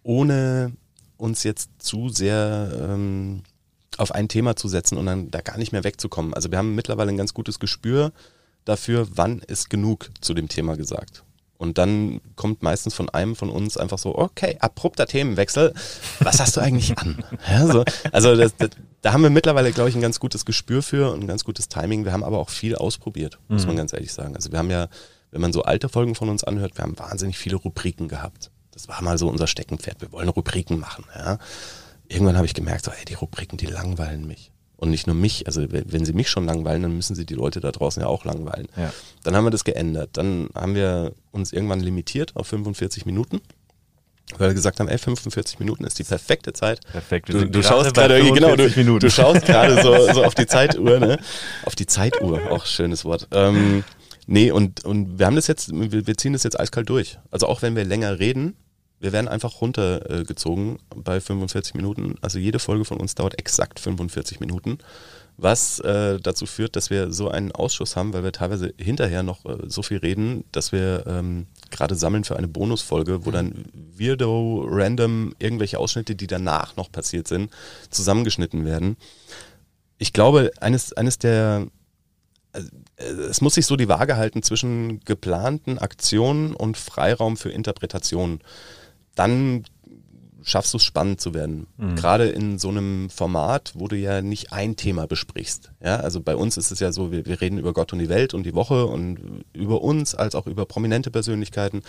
ohne 0.03 0.73
uns 1.17 1.43
jetzt 1.43 1.69
zu 1.79 2.09
sehr 2.09 2.71
ähm, 2.81 3.43
auf 3.97 4.13
ein 4.13 4.29
Thema 4.29 4.55
zu 4.55 4.67
setzen 4.67 4.97
und 4.97 5.05
dann 5.05 5.29
da 5.31 5.41
gar 5.41 5.57
nicht 5.57 5.71
mehr 5.71 5.83
wegzukommen. 5.83 6.33
Also 6.33 6.51
wir 6.51 6.57
haben 6.57 6.75
mittlerweile 6.75 7.09
ein 7.09 7.17
ganz 7.17 7.33
gutes 7.33 7.59
Gespür 7.59 8.13
dafür, 8.63 9.07
wann 9.11 9.39
ist 9.39 9.69
genug 9.69 10.09
zu 10.21 10.33
dem 10.33 10.47
Thema 10.47 10.77
gesagt. 10.77 11.23
Und 11.59 11.77
dann 11.77 12.21
kommt 12.37 12.63
meistens 12.63 12.93
von 12.93 13.09
einem 13.09 13.35
von 13.35 13.49
uns 13.49 13.75
einfach 13.75 13.97
so, 13.97 14.17
okay, 14.17 14.55
abrupter 14.61 15.05
Themenwechsel, 15.05 15.73
was 16.21 16.39
hast 16.39 16.55
du 16.55 16.61
eigentlich 16.61 16.97
an? 16.97 17.21
Ja, 17.49 17.67
so. 17.67 17.83
Also 18.13 18.33
das, 18.33 18.55
das, 18.55 18.69
da 19.01 19.11
haben 19.11 19.23
wir 19.23 19.29
mittlerweile, 19.29 19.73
glaube 19.73 19.89
ich, 19.89 19.95
ein 19.95 20.01
ganz 20.01 20.21
gutes 20.21 20.45
Gespür 20.45 20.81
für 20.81 21.11
und 21.11 21.19
ein 21.19 21.27
ganz 21.27 21.43
gutes 21.43 21.67
Timing. 21.67 22.05
Wir 22.05 22.13
haben 22.13 22.23
aber 22.23 22.39
auch 22.39 22.49
viel 22.49 22.77
ausprobiert, 22.77 23.39
muss 23.49 23.65
man 23.65 23.75
mhm. 23.75 23.79
ganz 23.79 23.91
ehrlich 23.91 24.13
sagen. 24.13 24.37
Also 24.37 24.53
wir 24.53 24.57
haben 24.57 24.71
ja, 24.71 24.87
wenn 25.31 25.41
man 25.41 25.51
so 25.51 25.63
alte 25.63 25.89
Folgen 25.89 26.15
von 26.15 26.29
uns 26.29 26.45
anhört, 26.45 26.77
wir 26.77 26.83
haben 26.83 26.97
wahnsinnig 26.97 27.37
viele 27.37 27.57
Rubriken 27.57 28.07
gehabt. 28.07 28.51
Das 28.71 28.87
war 28.87 29.01
mal 29.01 29.17
so 29.17 29.27
unser 29.27 29.47
Steckenpferd. 29.47 29.99
Wir 29.99 30.13
wollen 30.13 30.29
Rubriken 30.29 30.79
machen. 30.79 31.03
Ja. 31.13 31.39
Irgendwann 32.07 32.37
habe 32.37 32.45
ich 32.45 32.53
gemerkt, 32.53 32.85
so, 32.85 32.91
ey, 32.91 33.03
die 33.03 33.15
Rubriken, 33.15 33.57
die 33.57 33.65
langweilen 33.65 34.25
mich. 34.25 34.53
Und 34.79 34.91
nicht 34.91 35.07
nur 35.07 35.15
mich, 35.15 35.45
also 35.45 35.65
wenn 35.69 36.05
sie 36.05 36.13
mich 36.13 36.29
schon 36.29 36.45
langweilen, 36.45 36.83
dann 36.83 36.95
müssen 36.95 37.13
sie 37.13 37.25
die 37.25 37.33
Leute 37.33 37.59
da 37.59 37.71
draußen 37.71 38.01
ja 38.01 38.07
auch 38.07 38.23
langweilen. 38.23 38.69
Ja. 38.77 38.93
Dann 39.23 39.35
haben 39.35 39.43
wir 39.43 39.51
das 39.51 39.65
geändert. 39.65 40.11
Dann 40.13 40.47
haben 40.55 40.73
wir 40.73 41.11
uns 41.31 41.51
irgendwann 41.51 41.81
limitiert 41.81 42.33
auf 42.37 42.47
45 42.47 43.05
Minuten. 43.05 43.41
Weil 44.37 44.49
wir 44.49 44.53
gesagt 44.53 44.79
haben, 44.79 44.87
ey, 44.87 44.97
45 44.97 45.59
Minuten 45.59 45.83
ist 45.83 45.99
die 45.99 46.03
perfekte 46.03 46.53
Zeit. 46.53 46.79
Perfekt. 46.91 47.27
Du, 47.27 47.45
du 47.45 47.63
schaust 47.63 47.93
gerade, 47.93 48.21
genau, 48.31 48.55
du, 48.55 48.99
du, 48.99 49.09
schaust 49.09 49.45
gerade 49.45 49.81
so, 49.81 49.93
so 50.13 50.23
auf 50.23 50.35
die 50.35 50.45
Zeituhr, 50.45 50.99
ne? 50.99 51.19
Auf 51.65 51.75
die 51.75 51.87
Zeituhr, 51.87 52.51
auch 52.51 52.65
schönes 52.65 53.03
Wort. 53.03 53.27
Ähm, 53.31 53.83
nee, 54.27 54.51
und, 54.51 54.85
und 54.85 55.19
wir 55.19 55.25
haben 55.25 55.35
das 55.35 55.47
jetzt, 55.47 55.71
wir 55.73 56.15
ziehen 56.15 56.33
das 56.33 56.43
jetzt 56.43 56.59
eiskalt 56.59 56.89
durch. 56.89 57.17
Also 57.31 57.47
auch 57.47 57.63
wenn 57.63 57.75
wir 57.75 57.83
länger 57.83 58.19
reden, 58.19 58.55
wir 58.99 59.13
werden 59.13 59.27
einfach 59.27 59.61
runtergezogen 59.61 60.79
bei 60.95 61.21
45 61.21 61.73
Minuten. 61.73 62.15
Also 62.21 62.37
jede 62.37 62.59
Folge 62.59 62.85
von 62.85 62.99
uns 62.99 63.15
dauert 63.15 63.39
exakt 63.39 63.79
45 63.79 64.39
Minuten, 64.39 64.79
was 65.37 65.79
äh, 65.79 66.19
dazu 66.19 66.45
führt, 66.45 66.75
dass 66.75 66.89
wir 66.89 67.13
so 67.13 67.29
einen 67.29 67.53
Ausschuss 67.53 67.95
haben, 67.95 68.13
weil 68.13 68.23
wir 68.23 68.33
teilweise 68.33 68.73
hinterher 68.77 69.23
noch 69.23 69.45
äh, 69.45 69.57
so 69.67 69.83
viel 69.83 69.97
reden, 69.99 70.43
dass 70.51 70.73
wir 70.73 71.05
ähm, 71.07 71.47
gerade 71.71 71.95
sammeln 71.95 72.25
für 72.25 72.35
eine 72.35 72.49
Bonusfolge, 72.49 73.25
wo 73.25 73.31
dann 73.31 73.65
weirdo, 73.73 74.65
random 74.67 75.33
irgendwelche 75.39 75.79
Ausschnitte, 75.79 76.15
die 76.15 76.27
danach 76.27 76.75
noch 76.75 76.91
passiert 76.91 77.27
sind, 77.27 77.51
zusammengeschnitten 77.89 78.65
werden. 78.65 78.97
Ich 79.97 80.11
glaube, 80.11 80.51
eines, 80.59 80.91
eines 80.93 81.19
der 81.19 81.67
äh, 82.51 82.61
es 83.05 83.39
muss 83.39 83.53
sich 83.53 83.65
so 83.65 83.77
die 83.77 83.87
Waage 83.87 84.17
halten 84.17 84.43
zwischen 84.43 84.99
geplanten 85.05 85.77
Aktionen 85.79 86.53
und 86.53 86.75
Freiraum 86.75 87.37
für 87.37 87.49
Interpretationen 87.49 88.41
dann 89.19 89.65
schaffst 90.43 90.73
du 90.73 90.77
es 90.77 90.83
spannend 90.83 91.19
zu 91.19 91.33
werden. 91.33 91.67
Mhm. 91.77 91.95
Gerade 91.95 92.29
in 92.29 92.57
so 92.57 92.69
einem 92.69 93.09
Format, 93.09 93.73
wo 93.75 93.89
du 93.89 93.97
ja 93.97 94.21
nicht 94.21 94.53
ein 94.53 94.77
Thema 94.77 95.07
besprichst. 95.07 95.71
Ja, 95.83 95.97
also 95.97 96.21
bei 96.21 96.37
uns 96.37 96.55
ist 96.55 96.71
es 96.71 96.79
ja 96.79 96.93
so, 96.93 97.11
wir, 97.11 97.25
wir 97.25 97.41
reden 97.41 97.57
über 97.57 97.73
Gott 97.73 97.91
und 97.91 97.99
die 97.99 98.07
Welt 98.07 98.33
und 98.33 98.43
die 98.43 98.55
Woche 98.55 98.85
und 98.85 99.43
über 99.51 99.81
uns, 99.81 100.15
als 100.15 100.35
auch 100.35 100.47
über 100.47 100.65
prominente 100.65 101.11
Persönlichkeiten, 101.11 101.81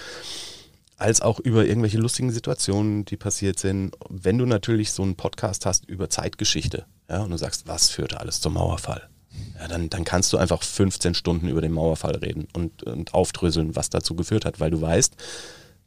als 0.96 1.22
auch 1.22 1.38
über 1.38 1.64
irgendwelche 1.64 1.98
lustigen 1.98 2.32
Situationen, 2.32 3.04
die 3.04 3.16
passiert 3.16 3.60
sind. 3.60 3.94
Wenn 4.08 4.38
du 4.38 4.44
natürlich 4.44 4.90
so 4.90 5.04
einen 5.04 5.14
Podcast 5.14 5.64
hast 5.64 5.88
über 5.88 6.10
Zeitgeschichte, 6.10 6.84
ja, 7.08 7.22
und 7.22 7.30
du 7.30 7.38
sagst, 7.38 7.68
was 7.68 7.90
führte 7.90 8.18
alles 8.18 8.40
zum 8.40 8.54
Mauerfall? 8.54 9.08
Ja, 9.58 9.68
dann, 9.68 9.88
dann 9.88 10.04
kannst 10.04 10.32
du 10.32 10.38
einfach 10.38 10.62
15 10.62 11.14
Stunden 11.14 11.48
über 11.48 11.60
den 11.60 11.72
Mauerfall 11.72 12.16
reden 12.16 12.48
und, 12.52 12.82
und 12.82 13.14
aufdröseln, 13.14 13.76
was 13.76 13.88
dazu 13.88 14.16
geführt 14.16 14.44
hat, 14.44 14.58
weil 14.58 14.70
du 14.70 14.80
weißt, 14.80 15.14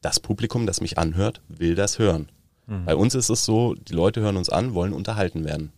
das 0.03 0.19
Publikum, 0.19 0.67
das 0.67 0.81
mich 0.81 0.97
anhört, 0.97 1.41
will 1.47 1.75
das 1.75 1.97
hören. 1.97 2.29
Mhm. 2.67 2.85
Bei 2.85 2.95
uns 2.95 3.15
ist 3.15 3.29
es 3.29 3.45
so, 3.45 3.73
die 3.73 3.93
Leute 3.93 4.21
hören 4.21 4.37
uns 4.37 4.49
an, 4.49 4.73
wollen 4.73 4.93
unterhalten 4.93 5.45
werden. 5.45 5.71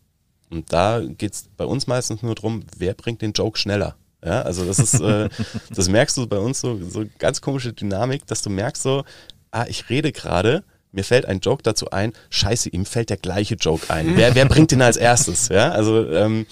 Und 0.49 0.73
da 0.73 1.01
geht 1.01 1.34
es 1.34 1.49
bei 1.55 1.65
uns 1.65 1.88
meistens 1.88 2.21
nur 2.21 2.36
darum, 2.36 2.63
wer 2.78 2.93
bringt 2.93 3.21
den 3.21 3.34
Joke 3.34 3.57
schneller. 3.57 3.95
Ja, 4.23 4.41
also 4.41 4.65
das 4.65 4.80
ist, 4.80 4.99
äh, 4.99 5.30
das 5.76 5.88
merkst 5.89 6.17
du 6.17 6.28
bei 6.28 6.39
uns 6.39 6.59
so, 6.59 6.80
so 6.89 7.05
ganz 7.19 7.41
komische 7.41 7.73
Dynamik, 7.73 8.26
dass 8.28 8.41
du 8.41 8.49
merkst 8.49 8.84
so, 8.84 9.03
ah, 9.51 9.65
ich 9.67 9.89
rede 9.89 10.11
gerade, 10.11 10.63
mir 10.91 11.03
fällt 11.03 11.26
ein 11.26 11.39
Joke 11.39 11.61
dazu 11.61 11.91
ein, 11.91 12.13
scheiße, 12.30 12.69
ihm 12.69 12.86
fällt 12.86 13.09
der 13.09 13.17
gleiche 13.17 13.55
Joke 13.55 13.89
ein. 13.89 14.15
Wer, 14.15 14.34
wer 14.34 14.45
bringt 14.45 14.71
den 14.71 14.82
als 14.82 14.97
erstes? 14.97 15.49
Ja, 15.49 15.71
also 15.71 16.09
ähm, 16.09 16.45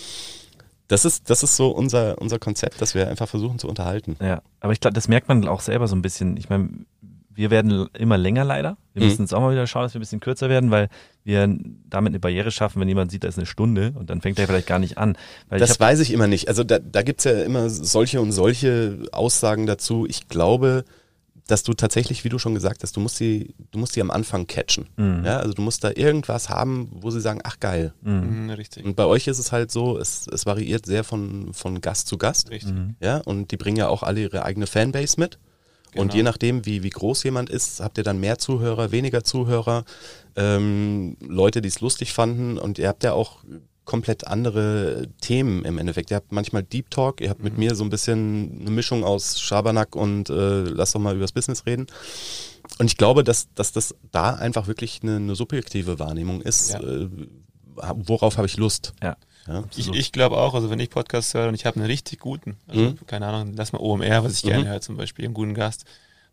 das 0.88 1.06
ist, 1.06 1.30
das 1.30 1.44
ist 1.44 1.56
so 1.56 1.70
unser, 1.70 2.20
unser 2.20 2.40
Konzept, 2.40 2.82
dass 2.82 2.94
wir 2.94 3.08
einfach 3.08 3.28
versuchen 3.28 3.58
zu 3.58 3.68
unterhalten. 3.68 4.18
Ja, 4.22 4.42
aber 4.60 4.74
ich 4.74 4.80
glaube, 4.80 4.94
das 4.94 5.08
merkt 5.08 5.28
man 5.28 5.48
auch 5.48 5.62
selber 5.62 5.88
so 5.88 5.96
ein 5.96 6.02
bisschen. 6.02 6.38
Ich 6.38 6.50
meine, 6.50 6.70
wir 7.36 7.52
werden 7.52 7.88
immer 7.94 8.18
länger 8.18 8.44
leider. 8.44 8.78
Wir 8.94 9.04
mhm. 9.04 9.10
müssen 9.10 9.22
jetzt 9.24 9.34
auch 9.34 9.42
mal 9.42 9.52
wieder 9.52 9.68
schauen, 9.68 9.84
dass 9.84 9.94
wir 9.94 10.00
ein 10.00 10.02
bisschen 10.02 10.20
kürzer 10.20 10.50
werden, 10.50 10.72
weil 10.72 10.90
wir 11.24 11.48
damit 11.90 12.12
eine 12.12 12.20
Barriere 12.20 12.52
schaffen, 12.52 12.80
wenn 12.82 12.88
jemand 12.88 13.12
sieht, 13.12 13.24
da 13.24 13.28
ist 13.28 13.38
eine 13.38 13.46
Stunde 13.46 13.94
und 13.96 14.10
dann 14.10 14.22
fängt 14.22 14.40
er 14.40 14.48
vielleicht 14.48 14.68
gar 14.68 14.80
nicht 14.80 14.98
an. 14.98 15.18
das 15.50 15.72
ich 15.72 15.80
weiß 15.80 16.00
ich 16.00 16.12
immer 16.12 16.28
nicht. 16.28 16.48
Also 16.48 16.64
da, 16.64 16.80
da 16.80 17.02
gibt 17.02 17.20
es 17.20 17.26
ja 17.26 17.44
immer 17.44 17.70
solche 17.70 18.22
und 18.22 18.32
solche 18.32 19.00
Aussagen 19.12 19.66
dazu. 19.66 20.06
Ich 20.08 20.28
glaube, 20.28 20.86
dass 21.48 21.64
du 21.64 21.74
tatsächlich, 21.74 22.24
wie 22.24 22.30
du 22.30 22.40
schon 22.40 22.54
gesagt 22.54 22.84
hast, 22.84 22.96
du 22.96 23.02
musst 23.02 23.18
sie, 23.18 23.54
du 23.72 23.80
musst 23.80 23.94
sie 23.94 24.02
am 24.02 24.12
Anfang 24.12 24.48
catchen. 24.48 24.88
Mhm. 24.96 25.26
Ja, 25.26 25.38
also 25.38 25.54
du 25.54 25.62
musst 25.62 25.84
da 25.84 25.92
irgendwas 25.94 26.50
haben, 26.50 26.90
wo 26.94 27.10
sie 27.12 27.20
sagen, 27.20 27.42
ach 27.44 27.60
geil. 27.60 27.94
Mhm. 28.02 28.46
mhm 28.46 28.50
richtig. 28.52 28.86
Und 28.86 28.96
bei 28.96 29.06
euch 29.06 29.28
ist 29.28 29.40
es 29.40 29.52
halt 29.52 29.72
so, 29.72 29.98
es, 29.98 30.28
es 30.28 30.46
variiert 30.46 30.86
sehr 30.86 31.04
von, 31.04 31.54
von 31.54 31.82
Gast 31.82 32.08
zu 32.08 32.18
Gast. 32.18 32.50
Richtig. 32.50 32.74
Ja, 33.02 33.18
und 33.18 33.52
die 33.52 33.58
bringen 33.58 33.78
ja 33.78 33.88
auch 33.88 34.04
alle 34.04 34.22
ihre 34.22 34.46
eigene 34.46 34.68
Fanbase 34.68 35.20
mit. 35.20 35.38
Genau. 35.94 36.04
Und 36.04 36.14
je 36.14 36.24
nachdem, 36.24 36.66
wie, 36.66 36.84
wie 36.84 36.90
groß 36.90 37.24
jemand 37.24 37.50
ist, 37.50 37.80
habt 37.80 37.98
ihr 37.98 38.04
dann 38.04 38.20
mehr 38.20 38.38
Zuhörer, 38.38 38.92
weniger 38.92 39.24
Zuhörer, 39.24 39.86
ähm, 40.36 41.18
Leute, 41.20 41.62
die 41.62 41.70
es 41.70 41.82
lustig 41.82 42.14
fanden. 42.14 42.58
Und 42.58 42.80
ihr 42.80 42.88
habt 42.88 43.04
ja 43.04 43.14
auch 43.14 43.44
komplett 43.86 44.28
andere 44.28 45.08
Themen 45.22 45.66
im 45.66 45.78
Endeffekt. 45.78 46.12
Ihr 46.12 46.16
habt 46.16 46.32
manchmal 46.32 46.64
Deep 46.64 46.90
Talk, 46.90 47.22
ihr 47.22 47.30
habt 47.30 47.40
mhm. 47.40 47.46
mit 47.46 47.58
mir 47.58 47.76
so 47.76 47.84
ein 47.84 47.90
bisschen 47.90 48.62
eine 48.62 48.72
Mischung 48.72 49.04
aus 49.04 49.40
Schabernack 49.40 49.96
und 49.96 50.30
äh, 50.30 50.64
lass 50.64 50.94
doch 50.94 51.00
mal 51.00 51.16
übers 51.16 51.32
Business 51.32 51.66
reden. 51.66 51.88
Und 52.80 52.88
ich 52.88 52.98
glaube, 52.98 53.24
dass, 53.24 53.54
dass 53.54 53.72
das 53.72 53.94
da 54.12 54.34
einfach 54.34 54.68
wirklich 54.68 55.02
eine, 55.04 55.18
eine 55.18 55.36
subjektive 55.36 56.00
Wahrnehmung 56.00 56.42
ist. 56.42 56.72
Ja. 56.72 56.80
Äh, 56.80 57.10
worauf 57.76 58.38
habe 58.38 58.48
ich 58.48 58.58
Lust? 58.58 58.94
Ja. 59.02 59.18
Ja, 59.48 59.64
ich 59.76 59.90
ich 59.90 60.12
glaube 60.12 60.38
auch, 60.38 60.54
also 60.54 60.70
wenn 60.70 60.80
ich 60.80 60.90
Podcasts 60.90 61.34
höre 61.34 61.50
und 61.50 61.56
ich 61.56 61.66
habe 61.66 61.78
einen 61.78 61.86
richtig 61.86 62.20
guten, 62.20 62.58
also 62.68 62.82
mhm. 62.82 63.00
keine 63.08 63.28
Ahnung, 63.28 63.54
lass 63.56 63.74
mal 63.74 63.80
OMR, 63.80 64.24
was 64.24 64.38
ich 64.38 64.44
mhm. 64.44 64.50
gerne 64.50 64.70
höre 64.70 64.82
zum 64.82 64.96
Beispiel, 64.96 65.26
einen 65.26 65.34
guten 65.34 65.54
Gast, 65.54 65.86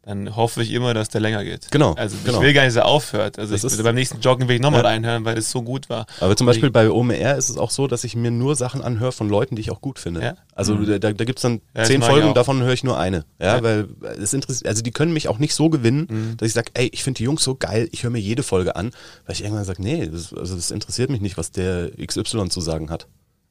dann 0.02 0.34
hoffe 0.34 0.62
ich 0.62 0.72
immer, 0.72 0.94
dass 0.94 1.10
der 1.10 1.20
länger 1.20 1.44
geht. 1.44 1.70
Genau. 1.70 1.92
Also 1.92 2.16
genau. 2.24 2.38
ich 2.38 2.44
will 2.44 2.52
gar 2.54 2.62
nicht, 2.62 2.74
dass 2.74 2.84
er 2.84 2.86
aufhört. 2.86 3.38
Also 3.38 3.54
das 3.54 3.74
ich, 3.74 3.82
beim 3.82 3.94
nächsten 3.94 4.20
Joggen 4.20 4.48
will 4.48 4.56
ich 4.56 4.62
nochmal 4.62 4.82
ja. 4.82 4.88
reinhören, 4.88 5.26
weil 5.26 5.36
es 5.36 5.50
so 5.50 5.62
gut 5.62 5.90
war. 5.90 6.06
Aber 6.20 6.36
zum 6.36 6.46
Beispiel 6.46 6.70
bei 6.70 6.90
OMR 6.90 7.36
ist 7.36 7.50
es 7.50 7.58
auch 7.58 7.70
so, 7.70 7.86
dass 7.86 8.02
ich 8.04 8.16
mir 8.16 8.30
nur 8.30 8.56
Sachen 8.56 8.80
anhöre 8.80 9.12
von 9.12 9.28
Leuten, 9.28 9.56
die 9.56 9.60
ich 9.60 9.70
auch 9.70 9.82
gut 9.82 9.98
finde. 9.98 10.22
Ja? 10.22 10.36
Also 10.54 10.74
mhm. 10.74 10.86
da, 10.86 11.12
da 11.12 11.24
gibt 11.24 11.38
es 11.38 11.42
dann 11.42 11.60
ja, 11.76 11.84
zehn 11.84 12.02
Folgen, 12.02 12.32
davon 12.32 12.62
höre 12.62 12.72
ich 12.72 12.82
nur 12.82 12.98
eine. 12.98 13.26
Ja, 13.38 13.62
weil 13.62 13.88
es 14.18 14.32
interessiert, 14.32 14.68
also 14.68 14.82
die 14.82 14.90
können 14.90 15.12
mich 15.12 15.28
auch 15.28 15.38
nicht 15.38 15.54
so 15.54 15.68
gewinnen, 15.68 16.06
mhm. 16.10 16.36
dass 16.38 16.48
ich 16.48 16.54
sage, 16.54 16.70
ey, 16.74 16.88
ich 16.92 17.04
finde 17.04 17.18
die 17.18 17.24
Jungs 17.24 17.44
so 17.44 17.54
geil, 17.54 17.88
ich 17.92 18.02
höre 18.02 18.10
mir 18.10 18.20
jede 18.20 18.42
Folge 18.42 18.76
an, 18.76 18.92
weil 19.26 19.34
ich 19.34 19.42
irgendwann 19.42 19.64
sage, 19.64 19.82
nee, 19.82 20.06
das, 20.06 20.32
also 20.32 20.56
das 20.56 20.70
interessiert 20.70 21.10
mich 21.10 21.20
nicht, 21.20 21.36
was 21.36 21.52
der 21.52 21.90
XY 21.90 22.48
zu 22.48 22.62
sagen 22.62 22.88
hat. 22.88 23.06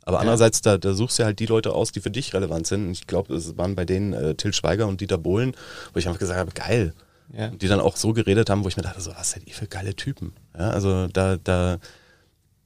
Aber 0.10 0.18
ja. 0.18 0.22
andererseits, 0.22 0.64
da, 0.64 0.80
da 0.80 0.96
suchst 0.96 1.20
du 1.20 1.24
halt 1.24 1.38
die 1.38 1.46
Leute 1.46 1.72
aus, 1.72 1.92
die 1.92 2.00
für 2.00 2.10
dich 2.10 2.34
relevant 2.34 2.66
sind. 2.66 2.88
Und 2.88 2.92
ich 2.94 3.06
glaube, 3.06 3.36
es 3.36 3.60
waren 3.60 3.76
bei 3.76 3.86
denen 3.86 4.14
äh, 4.14 4.34
Till 4.34 4.54
Schweiger 4.54 4.88
und 4.88 5.02
Dieter 5.02 5.20
Bohlen, 5.20 5.54
wo 5.94 6.00
ich 6.00 6.08
einfach 6.08 6.20
gesagt 6.20 6.40
habe, 6.40 6.50
geil. 6.52 6.96
Ja. 7.32 7.50
Die 7.50 7.68
dann 7.68 7.80
auch 7.80 7.96
so 7.96 8.12
geredet 8.14 8.50
haben, 8.50 8.64
wo 8.64 8.68
ich 8.70 8.76
mir 8.76 8.82
dachte, 8.82 9.02
so, 9.02 9.12
was 9.16 9.30
seid 9.30 9.44
ihr 9.46 9.54
für 9.54 9.68
geile 9.68 9.94
Typen? 9.94 10.34
Ja, 10.58 10.72
also 10.72 11.06
da, 11.10 11.38
da, 11.38 11.78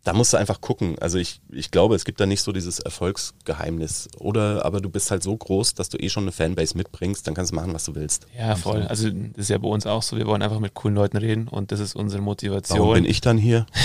da 0.05 0.13
musst 0.13 0.31
du 0.31 0.37
einfach 0.37 0.61
gucken. 0.61 0.95
Also 1.01 1.17
ich, 1.17 1.41
ich 1.51 1.69
glaube, 1.69 1.95
es 1.95 2.05
gibt 2.05 2.21
da 2.21 2.25
nicht 2.25 2.41
so 2.41 2.53
dieses 2.53 2.79
Erfolgsgeheimnis. 2.79 4.07
Oder 4.19 4.63
aber 4.63 4.79
du 4.79 4.89
bist 4.89 5.11
halt 5.11 5.21
so 5.21 5.35
groß, 5.35 5.73
dass 5.73 5.89
du 5.89 5.97
eh 5.97 6.07
schon 6.07 6.23
eine 6.23 6.31
Fanbase 6.31 6.77
mitbringst, 6.77 7.27
dann 7.27 7.33
kannst 7.33 7.51
du 7.51 7.57
machen, 7.57 7.73
was 7.73 7.83
du 7.83 7.93
willst. 7.95 8.25
Ja, 8.39 8.55
voll. 8.55 8.83
Also 8.83 9.09
das 9.09 9.35
ist 9.35 9.49
ja 9.49 9.57
bei 9.57 9.67
uns 9.67 9.85
auch 9.85 10.01
so. 10.01 10.15
Wir 10.15 10.27
wollen 10.27 10.41
einfach 10.41 10.59
mit 10.59 10.75
coolen 10.75 10.95
Leuten 10.95 11.17
reden 11.17 11.49
und 11.49 11.73
das 11.73 11.81
ist 11.81 11.93
unsere 11.93 12.21
Motivation. 12.21 12.79
Warum 12.79 12.93
bin 12.93 13.03
ich 13.05 13.19
dann 13.19 13.37
hier? 13.37 13.65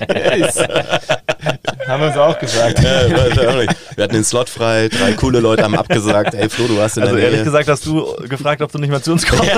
haben 1.90 2.00
wir 2.00 2.08
uns 2.08 2.16
auch 2.16 2.38
gesagt. 2.38 2.78
Ja, 2.82 3.08
wir 3.10 4.04
hatten 4.04 4.14
den 4.14 4.24
Slot 4.24 4.48
frei, 4.48 4.88
drei 4.88 5.12
coole 5.12 5.40
Leute 5.40 5.64
haben 5.64 5.76
abgesagt. 5.76 6.34
Ey 6.34 6.48
Flo, 6.48 6.66
du 6.66 6.80
hast 6.80 6.96
in 6.96 7.02
Also 7.02 7.16
ehrlich 7.16 7.36
Nähe. 7.36 7.44
gesagt 7.44 7.68
hast 7.68 7.84
du 7.84 8.14
gefragt, 8.28 8.62
ob 8.62 8.72
du 8.72 8.78
nicht 8.78 8.90
mal 8.90 9.02
zu 9.02 9.12
uns 9.12 9.26
kommst. 9.26 9.50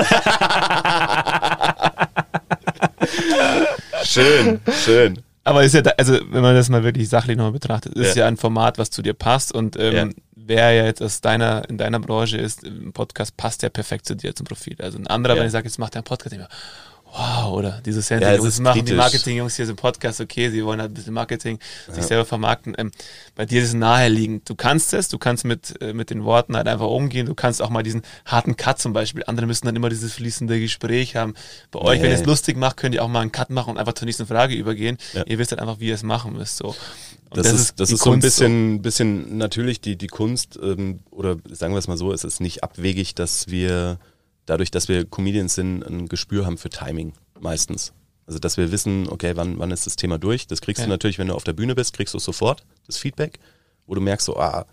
schön, 4.03 4.59
schön. 4.83 5.21
Aber 5.43 5.63
ist 5.63 5.73
ja, 5.73 5.81
da, 5.81 5.91
also 5.97 6.13
wenn 6.31 6.41
man 6.41 6.55
das 6.55 6.69
mal 6.69 6.83
wirklich 6.83 7.09
sachlich 7.09 7.37
nochmal 7.37 7.51
betrachtet, 7.51 7.93
ist 7.95 8.15
ja. 8.15 8.23
ja 8.23 8.27
ein 8.27 8.37
Format, 8.37 8.77
was 8.77 8.89
zu 8.89 9.01
dir 9.01 9.13
passt 9.13 9.53
und 9.53 9.77
ähm, 9.77 9.93
ja. 9.93 10.07
wer 10.35 10.71
ja 10.71 10.85
jetzt 10.85 11.01
aus 11.01 11.21
deiner, 11.21 11.69
in 11.69 11.77
deiner 11.77 11.99
Branche 11.99 12.37
ist, 12.37 12.63
im 12.63 12.93
Podcast 12.93 13.35
passt 13.35 13.61
ja 13.61 13.69
perfekt 13.69 14.05
zu 14.05 14.15
dir 14.15 14.33
zum 14.33 14.45
Profil. 14.45 14.77
Also 14.79 14.97
ein 14.97 15.07
anderer, 15.07 15.35
ja. 15.35 15.41
wenn 15.41 15.47
ich 15.47 15.51
sage, 15.51 15.65
jetzt 15.67 15.79
macht 15.79 15.95
er 15.95 15.99
einen 15.99 16.05
Podcast, 16.05 16.33
ich 16.33 16.41
wow, 17.15 17.53
oder 17.53 17.81
diese 17.85 18.01
Sensing, 18.01 18.27
ja, 18.27 18.37
das 18.37 18.59
machen 18.59 18.73
kritisch. 18.73 18.91
die 18.91 18.97
Marketing-Jungs 18.97 19.55
hier 19.55 19.65
so 19.65 19.75
Podcast, 19.75 20.19
okay, 20.19 20.49
sie 20.49 20.65
wollen 20.65 20.81
halt 20.81 20.91
ein 20.91 20.93
bisschen 20.93 21.13
Marketing, 21.13 21.59
ja. 21.87 21.93
sich 21.93 22.05
selber 22.05 22.25
vermarkten. 22.25 22.73
Ähm, 22.77 22.91
bei 23.35 23.45
dir 23.45 23.61
ist 23.61 23.69
es 23.69 23.73
naheliegend. 23.73 24.49
Du 24.49 24.55
kannst 24.55 24.93
es, 24.93 25.09
du 25.09 25.17
kannst 25.17 25.45
mit, 25.45 25.81
äh, 25.81 25.93
mit 25.93 26.09
den 26.09 26.23
Worten 26.23 26.55
halt 26.55 26.67
einfach 26.67 26.87
umgehen, 26.87 27.27
du 27.27 27.35
kannst 27.35 27.61
auch 27.61 27.69
mal 27.69 27.83
diesen 27.83 28.01
harten 28.25 28.57
Cut 28.57 28.79
zum 28.79 28.93
Beispiel. 28.93 29.23
Andere 29.27 29.45
müssen 29.45 29.65
dann 29.65 29.75
immer 29.75 29.89
dieses 29.89 30.13
fließende 30.13 30.59
Gespräch 30.59 31.15
haben. 31.15 31.35
Bei 31.71 31.79
euch, 31.79 32.01
wenn 32.01 32.09
ihr 32.09 32.17
es 32.17 32.25
lustig 32.25 32.57
macht, 32.57 32.77
könnt 32.77 32.95
ihr 32.95 33.03
auch 33.03 33.07
mal 33.07 33.21
einen 33.21 33.31
Cut 33.31 33.51
machen 33.51 33.71
und 33.71 33.77
einfach 33.77 33.93
zur 33.93 34.05
nächsten 34.05 34.25
Frage 34.25 34.55
übergehen. 34.55 34.97
Ja. 35.13 35.23
Ihr 35.25 35.37
wisst 35.37 35.51
halt 35.51 35.61
einfach, 35.61 35.79
wie 35.79 35.87
ihr 35.87 35.95
es 35.95 36.03
machen 36.03 36.33
müsst. 36.33 36.57
So. 36.57 36.75
Das, 37.31 37.47
das, 37.47 37.53
ist, 37.53 37.79
das 37.79 37.91
ist 37.91 38.03
so 38.03 38.11
ein 38.11 38.19
bisschen, 38.19 38.77
so. 38.77 38.81
bisschen 38.81 39.37
natürlich 39.37 39.81
die, 39.81 39.95
die 39.95 40.07
Kunst, 40.07 40.59
ähm, 40.61 40.99
oder 41.09 41.37
sagen 41.49 41.73
wir 41.73 41.79
es 41.79 41.87
mal 41.87 41.97
so, 41.97 42.13
es 42.13 42.23
ist 42.23 42.41
nicht 42.41 42.63
abwegig, 42.63 43.15
dass 43.15 43.47
wir 43.47 43.97
dadurch, 44.45 44.71
dass 44.71 44.87
wir 44.87 45.05
Comedians 45.05 45.55
sind, 45.55 45.83
ein 45.83 46.07
Gespür 46.07 46.45
haben 46.45 46.57
für 46.57 46.69
Timing 46.69 47.13
meistens. 47.39 47.93
Also 48.25 48.39
dass 48.39 48.57
wir 48.57 48.71
wissen, 48.71 49.09
okay, 49.09 49.33
wann, 49.35 49.59
wann 49.59 49.71
ist 49.71 49.85
das 49.85 49.95
Thema 49.95 50.17
durch. 50.17 50.47
Das 50.47 50.61
kriegst 50.61 50.79
ja. 50.79 50.85
du 50.85 50.89
natürlich, 50.89 51.19
wenn 51.19 51.27
du 51.27 51.35
auf 51.35 51.43
der 51.43 51.53
Bühne 51.53 51.75
bist, 51.75 51.93
kriegst 51.93 52.13
du 52.13 52.19
sofort 52.19 52.63
das 52.87 52.97
Feedback, 52.97 53.39
wo 53.85 53.95
du 53.95 54.01
merkst 54.01 54.25
so, 54.25 54.37
ah, 54.37 54.65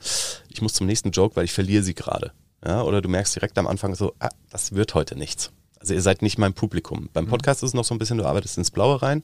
ich 0.48 0.62
muss 0.62 0.74
zum 0.74 0.86
nächsten 0.86 1.10
Joke, 1.10 1.36
weil 1.36 1.44
ich 1.44 1.52
verliere 1.52 1.82
sie 1.82 1.94
gerade. 1.94 2.32
Ja, 2.64 2.82
oder 2.82 3.00
du 3.00 3.08
merkst 3.08 3.34
direkt 3.34 3.58
am 3.58 3.66
Anfang 3.66 3.94
so, 3.94 4.14
ah, 4.18 4.28
das 4.50 4.72
wird 4.72 4.94
heute 4.94 5.16
nichts. 5.16 5.50
Also 5.80 5.94
ihr 5.94 6.02
seid 6.02 6.20
nicht 6.20 6.38
mein 6.38 6.52
Publikum. 6.52 7.08
Beim 7.12 7.24
mhm. 7.24 7.30
Podcast 7.30 7.62
ist 7.62 7.70
es 7.70 7.74
noch 7.74 7.86
so 7.86 7.94
ein 7.94 7.98
bisschen, 7.98 8.18
du 8.18 8.26
arbeitest 8.26 8.58
ins 8.58 8.70
Blaue 8.70 9.00
rein. 9.00 9.22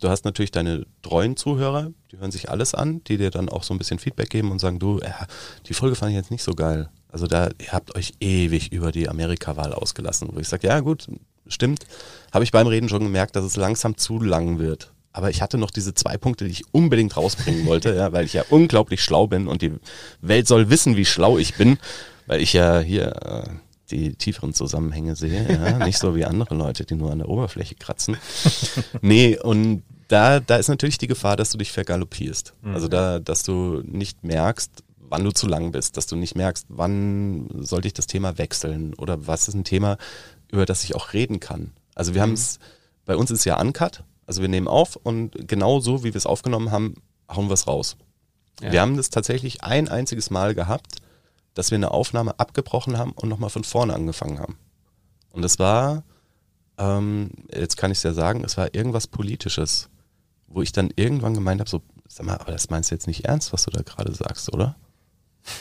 Du 0.00 0.08
hast 0.08 0.24
natürlich 0.24 0.50
deine 0.50 0.84
treuen 1.02 1.36
Zuhörer, 1.36 1.92
die 2.10 2.18
hören 2.18 2.32
sich 2.32 2.50
alles 2.50 2.74
an, 2.74 3.04
die 3.04 3.18
dir 3.18 3.30
dann 3.30 3.48
auch 3.48 3.62
so 3.62 3.72
ein 3.72 3.78
bisschen 3.78 4.00
Feedback 4.00 4.28
geben 4.28 4.50
und 4.50 4.58
sagen, 4.58 4.80
du, 4.80 4.98
ja, 4.98 5.26
die 5.66 5.74
Folge 5.74 5.94
fand 5.94 6.10
ich 6.10 6.16
jetzt 6.16 6.32
nicht 6.32 6.42
so 6.42 6.54
geil. 6.54 6.90
Also 7.12 7.26
da, 7.26 7.50
ihr 7.58 7.72
habt 7.72 7.94
euch 7.94 8.14
ewig 8.20 8.72
über 8.72 8.90
die 8.90 9.08
Amerika-Wahl 9.08 9.74
ausgelassen. 9.74 10.30
Wo 10.32 10.40
ich 10.40 10.48
sage, 10.48 10.66
ja 10.66 10.80
gut, 10.80 11.06
stimmt. 11.46 11.84
Habe 12.32 12.44
ich 12.44 12.52
beim 12.52 12.66
Reden 12.66 12.88
schon 12.88 13.02
gemerkt, 13.02 13.36
dass 13.36 13.44
es 13.44 13.56
langsam 13.56 13.98
zu 13.98 14.18
lang 14.18 14.58
wird. 14.58 14.92
Aber 15.12 15.28
ich 15.28 15.42
hatte 15.42 15.58
noch 15.58 15.70
diese 15.70 15.92
zwei 15.92 16.16
Punkte, 16.16 16.46
die 16.46 16.52
ich 16.52 16.64
unbedingt 16.72 17.16
rausbringen 17.16 17.66
wollte, 17.66 17.94
ja, 17.94 18.12
weil 18.12 18.24
ich 18.24 18.32
ja 18.32 18.44
unglaublich 18.48 19.04
schlau 19.04 19.26
bin 19.26 19.46
und 19.46 19.60
die 19.60 19.72
Welt 20.22 20.48
soll 20.48 20.70
wissen, 20.70 20.96
wie 20.96 21.04
schlau 21.04 21.36
ich 21.36 21.54
bin, 21.54 21.78
weil 22.26 22.40
ich 22.40 22.54
ja 22.54 22.80
hier 22.80 23.14
äh, 23.22 23.48
die 23.90 24.14
tieferen 24.14 24.54
Zusammenhänge 24.54 25.14
sehe, 25.14 25.46
ja, 25.52 25.84
nicht 25.84 25.98
so 25.98 26.16
wie 26.16 26.24
andere 26.24 26.54
Leute, 26.54 26.86
die 26.86 26.94
nur 26.94 27.12
an 27.12 27.18
der 27.18 27.28
Oberfläche 27.28 27.74
kratzen. 27.74 28.16
Nee, 29.02 29.38
und 29.38 29.82
da, 30.08 30.40
da 30.40 30.56
ist 30.56 30.68
natürlich 30.68 30.98
die 30.98 31.06
Gefahr, 31.06 31.36
dass 31.36 31.50
du 31.50 31.58
dich 31.58 31.72
vergaloppierst. 31.72 32.54
Mhm. 32.62 32.74
Also 32.74 32.88
da, 32.88 33.18
dass 33.18 33.42
du 33.42 33.82
nicht 33.84 34.24
merkst, 34.24 34.82
wann 35.12 35.24
du 35.24 35.30
zu 35.30 35.46
lang 35.46 35.72
bist, 35.72 35.98
dass 35.98 36.06
du 36.06 36.16
nicht 36.16 36.36
merkst, 36.36 36.64
wann 36.70 37.46
sollte 37.60 37.86
ich 37.86 37.92
das 37.92 38.06
Thema 38.06 38.38
wechseln 38.38 38.94
oder 38.94 39.26
was 39.26 39.46
ist 39.46 39.54
ein 39.54 39.62
Thema, 39.62 39.98
über 40.50 40.64
das 40.64 40.84
ich 40.84 40.94
auch 40.94 41.12
reden 41.12 41.38
kann. 41.38 41.72
Also 41.94 42.14
wir 42.14 42.22
mhm. 42.22 42.28
haben 42.28 42.32
es, 42.32 42.58
bei 43.04 43.14
uns 43.14 43.30
ist 43.30 43.44
ja 43.44 43.60
Uncut, 43.60 44.04
also 44.26 44.40
wir 44.40 44.48
nehmen 44.48 44.68
auf 44.68 44.96
und 44.96 45.46
genau 45.46 45.80
so, 45.80 46.02
wie 46.02 46.14
wir 46.14 46.16
es 46.16 46.24
aufgenommen 46.24 46.70
haben, 46.70 46.94
hauen 47.30 47.48
wir 47.48 47.54
es 47.54 47.66
raus. 47.66 47.98
Ja. 48.62 48.72
Wir 48.72 48.80
haben 48.80 48.96
das 48.96 49.10
tatsächlich 49.10 49.62
ein 49.62 49.88
einziges 49.88 50.30
Mal 50.30 50.54
gehabt, 50.54 50.96
dass 51.52 51.70
wir 51.70 51.76
eine 51.76 51.90
Aufnahme 51.90 52.40
abgebrochen 52.40 52.96
haben 52.96 53.12
und 53.12 53.28
nochmal 53.28 53.50
von 53.50 53.64
vorne 53.64 53.92
angefangen 53.92 54.38
haben. 54.38 54.56
Und 55.30 55.44
es 55.44 55.58
war, 55.58 56.04
ähm, 56.78 57.32
jetzt 57.54 57.76
kann 57.76 57.90
ich 57.90 57.98
es 57.98 58.02
ja 58.02 58.14
sagen, 58.14 58.44
es 58.44 58.56
war 58.56 58.74
irgendwas 58.74 59.08
Politisches, 59.08 59.90
wo 60.46 60.62
ich 60.62 60.72
dann 60.72 60.90
irgendwann 60.96 61.34
gemeint 61.34 61.60
habe, 61.60 61.68
so, 61.68 61.82
sag 62.08 62.24
mal, 62.24 62.38
aber 62.38 62.52
das 62.52 62.70
meinst 62.70 62.90
du 62.90 62.94
jetzt 62.94 63.06
nicht 63.06 63.26
ernst, 63.26 63.52
was 63.52 63.64
du 63.64 63.70
da 63.70 63.82
gerade 63.82 64.14
sagst, 64.14 64.50
oder? 64.54 64.74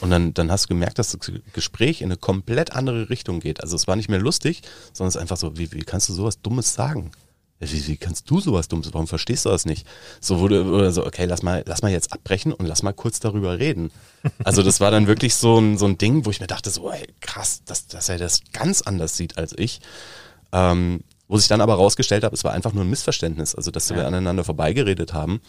Und 0.02 0.12
dann, 0.12 0.34
dann 0.34 0.52
hast 0.52 0.66
du 0.66 0.68
gemerkt, 0.70 1.00
dass 1.00 1.12
das 1.12 1.32
Gespräch 1.54 2.02
in 2.02 2.08
eine 2.08 2.18
komplett 2.18 2.74
andere 2.74 3.10
Richtung 3.10 3.40
geht. 3.40 3.62
Also 3.62 3.76
es 3.76 3.88
war 3.88 3.96
nicht 3.96 4.10
mehr 4.10 4.20
lustig, 4.20 4.62
sondern 4.94 5.10
es 5.10 5.16
ist 5.16 5.22
einfach 5.22 5.38
so, 5.38 5.58
wie, 5.58 5.72
wie 5.72 5.80
kannst 5.80 6.10
du 6.10 6.14
sowas 6.14 6.42
Dummes 6.42 6.74
sagen? 6.74 7.12
Wie, 7.60 7.88
wie 7.88 7.98
kannst 7.98 8.30
du 8.30 8.40
sowas 8.40 8.68
Dummes? 8.68 8.92
Warum 8.94 9.08
verstehst 9.08 9.46
du 9.46 9.50
das 9.50 9.66
nicht? 9.66 9.86
So 10.20 10.40
wurde 10.40 10.66
oder 10.66 10.92
so, 10.92 11.06
okay, 11.06 11.26
lass 11.26 11.44
mal, 11.44 11.64
lass 11.68 11.84
mal 11.84 11.92
jetzt 11.92 12.12
abbrechen 12.12 12.54
und 12.54 12.66
lass 12.66 12.82
mal 12.82 12.94
kurz 12.94 13.20
darüber 13.20 13.60
reden. 13.60 13.92
Also 14.44 14.62
das 14.62 14.80
war 14.80 14.92
dann 14.92 15.08
wirklich 15.08 15.34
so 15.34 15.58
ein, 15.58 15.80
so 15.80 15.88
ein 15.88 15.98
Ding, 15.98 16.26
wo 16.26 16.30
ich 16.30 16.40
mir 16.40 16.46
dachte, 16.46 16.70
so, 16.70 16.92
ey, 16.92 17.08
krass, 17.22 17.64
dass, 17.66 17.88
dass 17.88 18.08
er 18.08 18.20
das 18.20 18.42
ganz 18.54 18.84
anders 18.84 19.18
sieht 19.18 19.40
als 19.40 19.52
ich. 19.58 19.82
Ähm, 20.52 21.00
wo 21.28 21.38
sich 21.38 21.48
dann 21.48 21.62
aber 21.62 21.76
rausgestellt 21.76 22.24
habe, 22.24 22.36
es 22.36 22.44
war 22.44 22.52
einfach 22.52 22.74
nur 22.74 22.84
ein 22.84 22.90
Missverständnis, 22.90 23.56
also 23.56 23.72
dass 23.72 23.90
ja. 23.90 23.96
wir 23.96 24.06
aneinander 24.06 24.44
vorbeigeredet 24.44 25.14
haben. 25.14 25.42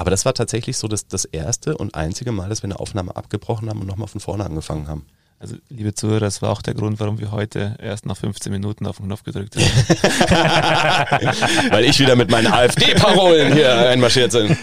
Aber 0.00 0.10
das 0.10 0.24
war 0.24 0.32
tatsächlich 0.32 0.78
so 0.78 0.88
das, 0.88 1.08
das 1.08 1.26
erste 1.26 1.76
und 1.76 1.94
einzige 1.94 2.32
Mal, 2.32 2.48
dass 2.48 2.62
wir 2.62 2.68
eine 2.68 2.80
Aufnahme 2.80 3.16
abgebrochen 3.16 3.68
haben 3.68 3.82
und 3.82 3.86
nochmal 3.86 4.08
von 4.08 4.18
vorne 4.18 4.46
angefangen 4.46 4.88
haben. 4.88 5.04
Also, 5.38 5.56
liebe 5.68 5.92
Zuhörer, 5.92 6.20
das 6.20 6.40
war 6.40 6.52
auch 6.52 6.62
der 6.62 6.72
Grund, 6.72 6.98
warum 7.00 7.18
wir 7.18 7.32
heute 7.32 7.76
erst 7.82 8.06
nach 8.06 8.16
15 8.16 8.50
Minuten 8.50 8.86
auf 8.86 8.96
den 8.96 9.04
Knopf 9.04 9.24
gedrückt 9.24 9.56
haben. 9.56 9.62
Weil 11.70 11.84
ich 11.84 11.98
wieder 11.98 12.16
mit 12.16 12.30
meinen 12.30 12.46
AfD-Parolen 12.46 13.52
hier 13.52 13.90
einmarschiert 13.90 14.32
bin. 14.32 14.56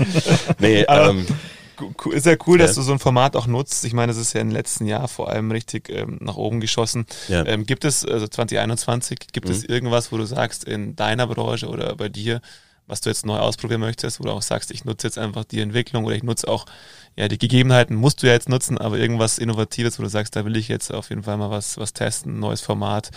Nee, 0.57 0.85
ähm, 0.87 1.27
ist 2.11 2.25
ja 2.25 2.35
cool, 2.47 2.57
dass 2.57 2.73
du 2.73 2.81
so 2.81 2.91
ein 2.91 2.97
Format 2.97 3.35
auch 3.35 3.45
nutzt. 3.45 3.85
Ich 3.85 3.93
meine, 3.93 4.11
es 4.11 4.17
ist 4.17 4.33
ja 4.33 4.41
im 4.41 4.49
letzten 4.49 4.87
Jahr 4.87 5.07
vor 5.07 5.29
allem 5.29 5.51
richtig 5.51 5.89
ähm, 5.89 6.17
nach 6.19 6.37
oben 6.37 6.61
geschossen. 6.61 7.05
Ja. 7.27 7.45
Ähm, 7.45 7.67
gibt 7.67 7.85
es, 7.85 8.03
also 8.03 8.27
2021, 8.27 9.19
gibt 9.31 9.49
mhm. 9.49 9.53
es 9.53 9.63
irgendwas, 9.63 10.11
wo 10.11 10.17
du 10.17 10.25
sagst, 10.25 10.63
in 10.63 10.95
deiner 10.95 11.27
Branche 11.27 11.67
oder 11.67 11.95
bei 11.95 12.09
dir, 12.09 12.41
was 12.87 13.01
du 13.01 13.09
jetzt 13.09 13.25
neu 13.25 13.37
ausprobieren 13.37 13.81
möchtest, 13.81 14.19
wo 14.19 14.23
du 14.23 14.31
auch 14.31 14.41
sagst, 14.41 14.71
ich 14.71 14.85
nutze 14.85 15.07
jetzt 15.07 15.17
einfach 15.17 15.43
die 15.43 15.59
Entwicklung 15.59 16.05
oder 16.05 16.15
ich 16.15 16.23
nutze 16.23 16.47
auch 16.47 16.65
ja, 17.17 17.27
die 17.27 17.39
Gegebenheiten 17.39 17.95
musst 17.95 18.21
du 18.21 18.27
ja 18.27 18.33
jetzt 18.33 18.47
nutzen, 18.47 18.77
aber 18.77 18.99
irgendwas 18.99 19.39
Innovatives, 19.39 19.97
wo 19.97 20.03
du 20.03 20.09
sagst, 20.09 20.35
da 20.35 20.45
will 20.45 20.55
ich 20.55 20.67
jetzt 20.67 20.93
auf 20.93 21.09
jeden 21.09 21.23
Fall 21.23 21.37
mal 21.37 21.49
was, 21.49 21.77
was 21.77 21.93
testen, 21.93 22.39
neues 22.39 22.61
Format, 22.61 23.09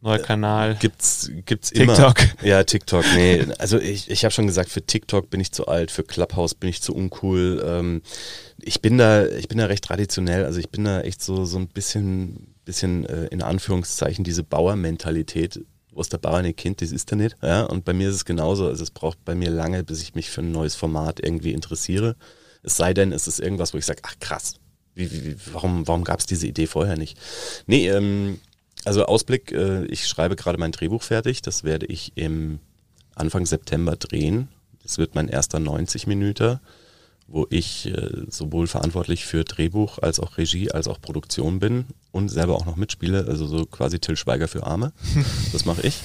neuer 0.00 0.20
Kanal. 0.20 0.76
Gibt's, 0.76 1.30
gibt's 1.44 1.70
TikTok. 1.70 2.22
immer. 2.22 2.48
Ja, 2.48 2.62
TikTok, 2.62 3.04
nee. 3.16 3.44
Also 3.58 3.80
ich, 3.80 4.10
ich 4.10 4.24
habe 4.24 4.30
schon 4.30 4.46
gesagt, 4.46 4.70
für 4.70 4.80
TikTok 4.80 5.28
bin 5.28 5.40
ich 5.40 5.50
zu 5.50 5.66
alt, 5.66 5.90
für 5.90 6.04
Clubhouse 6.04 6.54
bin 6.54 6.70
ich 6.70 6.80
zu 6.80 6.94
uncool. 6.94 7.64
Ähm, 7.66 8.02
ich 8.62 8.80
bin 8.80 8.96
da, 8.96 9.26
ich 9.26 9.48
bin 9.48 9.58
da 9.58 9.66
recht 9.66 9.82
traditionell, 9.82 10.44
also 10.44 10.60
ich 10.60 10.70
bin 10.70 10.84
da 10.84 11.00
echt 11.00 11.20
so, 11.20 11.44
so 11.44 11.58
ein 11.58 11.66
bisschen, 11.66 12.54
bisschen 12.64 13.06
äh, 13.06 13.26
in 13.26 13.42
Anführungszeichen 13.42 14.24
diese 14.24 14.44
Bauermentalität 14.44 15.64
was 15.96 16.08
der 16.08 16.18
Bauer 16.18 16.42
nicht 16.42 16.58
kennt, 16.58 16.82
das 16.82 16.92
ist 16.92 17.10
er 17.10 17.16
nicht. 17.16 17.36
Ja, 17.42 17.64
und 17.64 17.84
bei 17.84 17.92
mir 17.92 18.08
ist 18.08 18.16
es 18.16 18.24
genauso. 18.24 18.66
Also 18.66 18.82
es 18.82 18.90
braucht 18.90 19.24
bei 19.24 19.34
mir 19.34 19.50
lange, 19.50 19.82
bis 19.84 20.02
ich 20.02 20.14
mich 20.14 20.30
für 20.30 20.42
ein 20.42 20.52
neues 20.52 20.74
Format 20.74 21.20
irgendwie 21.22 21.52
interessiere. 21.52 22.16
Es 22.62 22.76
sei 22.76 22.94
denn, 22.94 23.12
es 23.12 23.28
ist 23.28 23.40
irgendwas, 23.40 23.74
wo 23.74 23.78
ich 23.78 23.86
sage, 23.86 24.02
ach 24.04 24.14
krass, 24.20 24.54
wie, 24.94 25.10
wie, 25.10 25.36
warum, 25.52 25.86
warum 25.86 26.04
gab 26.04 26.20
es 26.20 26.26
diese 26.26 26.46
Idee 26.46 26.66
vorher 26.66 26.96
nicht? 26.96 27.18
Nee, 27.66 27.88
ähm, 27.88 28.40
also 28.84 29.04
Ausblick, 29.06 29.52
äh, 29.52 29.84
ich 29.86 30.06
schreibe 30.06 30.36
gerade 30.36 30.58
mein 30.58 30.72
Drehbuch 30.72 31.02
fertig. 31.02 31.42
Das 31.42 31.64
werde 31.64 31.86
ich 31.86 32.12
im 32.16 32.60
Anfang 33.14 33.46
September 33.46 33.96
drehen. 33.96 34.48
Das 34.82 34.98
wird 34.98 35.14
mein 35.14 35.28
erster 35.28 35.58
90 35.58 36.06
Minuten, 36.06 36.60
wo 37.28 37.46
ich 37.50 37.86
äh, 37.86 38.26
sowohl 38.28 38.66
verantwortlich 38.66 39.26
für 39.26 39.44
Drehbuch 39.44 39.98
als 39.98 40.20
auch 40.20 40.38
Regie 40.38 40.70
als 40.70 40.88
auch 40.88 41.00
Produktion 41.00 41.58
bin 41.58 41.86
und 42.12 42.28
selber 42.28 42.54
auch 42.54 42.66
noch 42.66 42.76
mitspiele. 42.76 43.26
Also 43.26 43.46
so 43.46 43.66
quasi 43.66 43.98
Till 43.98 44.16
Schweiger 44.16 44.48
für 44.48 44.64
Arme. 44.66 44.92
Das 45.52 45.64
mache 45.64 45.86
ich. 45.86 46.00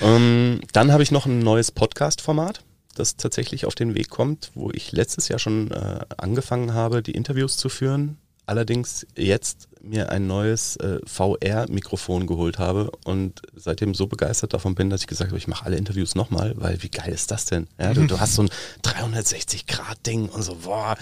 ähm, 0.00 0.60
dann 0.72 0.92
habe 0.92 1.02
ich 1.02 1.10
noch 1.10 1.26
ein 1.26 1.38
neues 1.38 1.70
Podcast-Format 1.70 2.62
das 2.98 3.16
tatsächlich 3.16 3.64
auf 3.66 3.74
den 3.74 3.94
Weg 3.94 4.10
kommt, 4.10 4.50
wo 4.54 4.70
ich 4.72 4.92
letztes 4.92 5.28
Jahr 5.28 5.38
schon 5.38 5.70
äh, 5.70 6.00
angefangen 6.16 6.74
habe, 6.74 7.02
die 7.02 7.12
Interviews 7.12 7.56
zu 7.56 7.68
führen. 7.68 8.18
Allerdings 8.46 9.06
jetzt 9.16 9.67
mir 9.82 10.10
ein 10.10 10.26
neues 10.26 10.76
äh, 10.76 10.98
VR-Mikrofon 11.04 12.26
geholt 12.26 12.58
habe 12.58 12.90
und 13.04 13.42
seitdem 13.54 13.94
so 13.94 14.06
begeistert 14.06 14.52
davon 14.54 14.74
bin, 14.74 14.90
dass 14.90 15.02
ich 15.02 15.06
gesagt 15.06 15.30
habe, 15.30 15.38
ich 15.38 15.48
mache 15.48 15.64
alle 15.66 15.76
Interviews 15.76 16.14
nochmal, 16.14 16.54
weil 16.56 16.82
wie 16.82 16.88
geil 16.88 17.12
ist 17.12 17.30
das 17.30 17.44
denn? 17.46 17.66
Ja, 17.78 17.94
du, 17.94 18.06
du 18.06 18.20
hast 18.20 18.34
so 18.34 18.42
ein 18.42 18.50
360-Grad-Ding 18.82 20.28
und 20.28 20.42
so, 20.42 20.56
boah. 20.56 20.96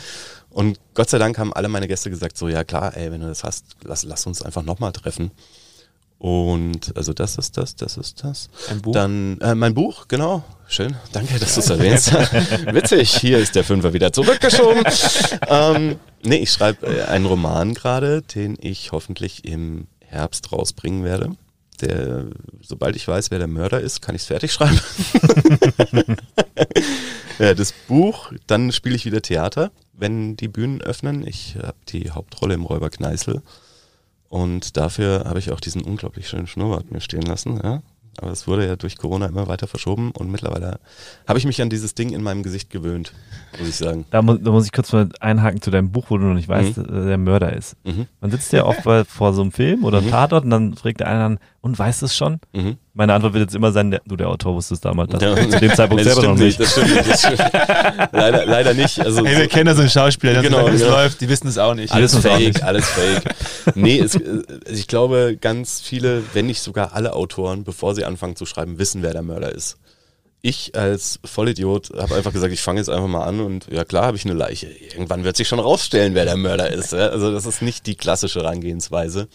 Und 0.50 0.80
Gott 0.94 1.10
sei 1.10 1.18
Dank 1.18 1.38
haben 1.38 1.52
alle 1.52 1.68
meine 1.68 1.88
Gäste 1.88 2.10
gesagt, 2.10 2.36
so 2.38 2.48
ja 2.48 2.64
klar, 2.64 2.96
ey, 2.96 3.12
wenn 3.12 3.20
du 3.20 3.26
das 3.26 3.44
hast, 3.44 3.64
lass, 3.82 4.04
lass 4.04 4.26
uns 4.26 4.42
einfach 4.42 4.62
nochmal 4.62 4.92
treffen. 4.92 5.30
Und 6.18 6.96
also 6.96 7.12
das 7.12 7.36
ist 7.36 7.58
das, 7.58 7.76
das 7.76 7.98
ist 7.98 8.24
das. 8.24 8.48
Ein 8.70 8.80
Buch? 8.80 8.92
Dann 8.92 9.38
äh, 9.40 9.54
mein 9.54 9.74
Buch, 9.74 10.08
genau. 10.08 10.44
Schön, 10.66 10.96
danke, 11.12 11.38
dass 11.38 11.54
du 11.54 11.60
es 11.60 11.70
erwähnst. 11.70 12.12
Witzig, 12.72 13.14
hier 13.16 13.38
ist 13.38 13.54
der 13.54 13.64
Fünfer 13.64 13.92
wieder 13.92 14.12
zurückgeschoben. 14.12 14.82
ähm, 15.48 15.96
nee, 16.26 16.36
ich 16.36 16.50
schreibe 16.50 16.86
äh, 16.86 17.02
einen 17.04 17.26
Roman 17.26 17.74
gerade, 17.74 18.22
den 18.22 18.56
ich 18.60 18.92
hoffentlich 18.92 19.44
im 19.44 19.86
Herbst 20.00 20.52
rausbringen 20.52 21.04
werde. 21.04 21.36
Der, 21.80 22.26
sobald 22.62 22.96
ich 22.96 23.06
weiß, 23.06 23.30
wer 23.30 23.38
der 23.38 23.48
Mörder 23.48 23.80
ist, 23.80 24.00
kann 24.00 24.14
ich 24.14 24.22
es 24.22 24.26
fertig 24.26 24.52
schreiben. 24.52 24.80
ja, 27.38 27.54
das 27.54 27.72
Buch, 27.72 28.32
dann 28.46 28.72
spiele 28.72 28.96
ich 28.96 29.04
wieder 29.04 29.20
Theater, 29.20 29.72
wenn 29.92 30.36
die 30.36 30.48
Bühnen 30.48 30.80
öffnen. 30.80 31.26
Ich 31.26 31.56
habe 31.56 31.76
die 31.88 32.10
Hauptrolle 32.10 32.54
im 32.54 32.64
Räuber 32.64 32.88
Kneißl. 32.88 33.42
Und 34.28 34.76
dafür 34.76 35.24
habe 35.26 35.38
ich 35.38 35.52
auch 35.52 35.60
diesen 35.60 35.82
unglaublich 35.82 36.28
schönen 36.28 36.46
Schnurrbart 36.46 36.90
mir 36.90 37.00
stehen 37.00 37.22
lassen. 37.22 37.60
Ja? 37.62 37.82
Aber 38.18 38.30
es 38.30 38.46
wurde 38.46 38.66
ja 38.66 38.76
durch 38.76 38.96
Corona 38.96 39.26
immer 39.26 39.48
weiter 39.48 39.66
verschoben 39.66 40.10
und 40.12 40.30
mittlerweile 40.30 40.78
habe 41.26 41.38
ich 41.38 41.44
mich 41.44 41.60
an 41.60 41.70
dieses 41.70 41.94
Ding 41.94 42.12
in 42.12 42.22
meinem 42.22 42.42
Gesicht 42.42 42.70
gewöhnt, 42.70 43.12
muss 43.58 43.68
ich 43.68 43.76
sagen. 43.76 44.06
Da, 44.10 44.22
mu 44.22 44.36
da 44.36 44.50
muss 44.50 44.64
ich 44.64 44.72
kurz 44.72 44.92
mal 44.92 45.08
einhaken 45.20 45.60
zu 45.60 45.70
deinem 45.70 45.92
Buch, 45.92 46.06
wo 46.08 46.18
du 46.18 46.24
noch 46.24 46.34
nicht 46.34 46.48
weißt, 46.48 46.78
mhm. 46.78 47.06
der 47.06 47.18
Mörder 47.18 47.52
ist. 47.52 47.76
Mhm. 47.84 48.06
Man 48.20 48.30
sitzt 48.30 48.52
ja 48.52 48.64
oft 48.64 48.82
vor 49.08 49.32
so 49.34 49.42
einem 49.42 49.52
Film 49.52 49.84
oder 49.84 50.00
mhm. 50.00 50.10
Tatort 50.10 50.44
und 50.44 50.50
dann 50.50 50.74
fragt 50.74 51.00
der 51.00 51.08
eine 51.08 51.24
an, 51.24 51.38
und 51.60 51.78
weißt 51.78 52.02
es 52.02 52.16
schon? 52.16 52.40
Mhm. 52.52 52.78
Meine 52.98 53.12
Antwort 53.12 53.34
wird 53.34 53.42
jetzt 53.42 53.54
immer 53.54 53.72
sein, 53.72 53.98
du, 54.06 54.16
der 54.16 54.26
Autor 54.26 54.54
wusstest 54.54 54.82
damals 54.82 55.12
das. 55.12 55.20
Ja. 55.20 55.34
Zu 55.50 55.60
dem 55.60 55.74
Zeitpunkt 55.74 56.02
selber 56.02 56.22
noch 56.22 56.36
nicht. 56.36 56.58
Das 56.58 56.72
stimmt 56.72 56.94
nicht, 56.94 57.06
das 57.06 57.20
stimmt 57.20 57.38
leider, 58.12 58.46
leider 58.46 58.72
nicht. 58.72 58.98
Also, 58.98 59.22
hey, 59.22 59.36
wir 59.36 59.48
kennen 59.48 59.66
ja 59.66 59.74
so 59.74 59.82
einen 59.82 59.90
Schauspieler, 59.90 60.32
der 60.32 60.42
genau, 60.42 60.66
es 60.66 60.80
genau. 60.80 60.92
läuft, 60.92 61.20
die 61.20 61.28
wissen 61.28 61.46
es 61.46 61.58
auch 61.58 61.74
nicht. 61.74 61.92
Alles 61.92 62.16
fake, 62.16 62.62
alles 62.62 62.86
fake. 62.86 63.34
nee, 63.74 63.98
es, 63.98 64.14
äh, 64.14 64.40
ich 64.72 64.86
glaube, 64.86 65.36
ganz 65.38 65.82
viele, 65.82 66.22
wenn 66.32 66.46
nicht 66.46 66.62
sogar 66.62 66.94
alle 66.94 67.12
Autoren, 67.12 67.64
bevor 67.64 67.94
sie 67.94 68.06
anfangen 68.06 68.34
zu 68.34 68.46
schreiben, 68.46 68.78
wissen, 68.78 69.02
wer 69.02 69.12
der 69.12 69.22
Mörder 69.22 69.54
ist 69.54 69.76
ich 70.42 70.76
als 70.76 71.18
Vollidiot 71.24 71.90
habe 71.96 72.14
einfach 72.14 72.32
gesagt, 72.32 72.52
ich 72.52 72.60
fange 72.60 72.78
jetzt 72.78 72.88
einfach 72.88 73.08
mal 73.08 73.24
an 73.24 73.40
und 73.40 73.66
ja 73.68 73.84
klar 73.84 74.04
habe 74.04 74.16
ich 74.16 74.24
eine 74.24 74.34
Leiche. 74.34 74.68
Irgendwann 74.68 75.24
wird 75.24 75.36
sich 75.36 75.48
schon 75.48 75.58
rausstellen, 75.58 76.14
wer 76.14 76.24
der 76.24 76.36
Mörder 76.36 76.70
ist. 76.70 76.94
Also 76.94 77.32
das 77.32 77.46
ist 77.46 77.62
nicht 77.62 77.86
die 77.86 77.96
klassische 77.96 78.40
Herangehensweise 78.40 79.26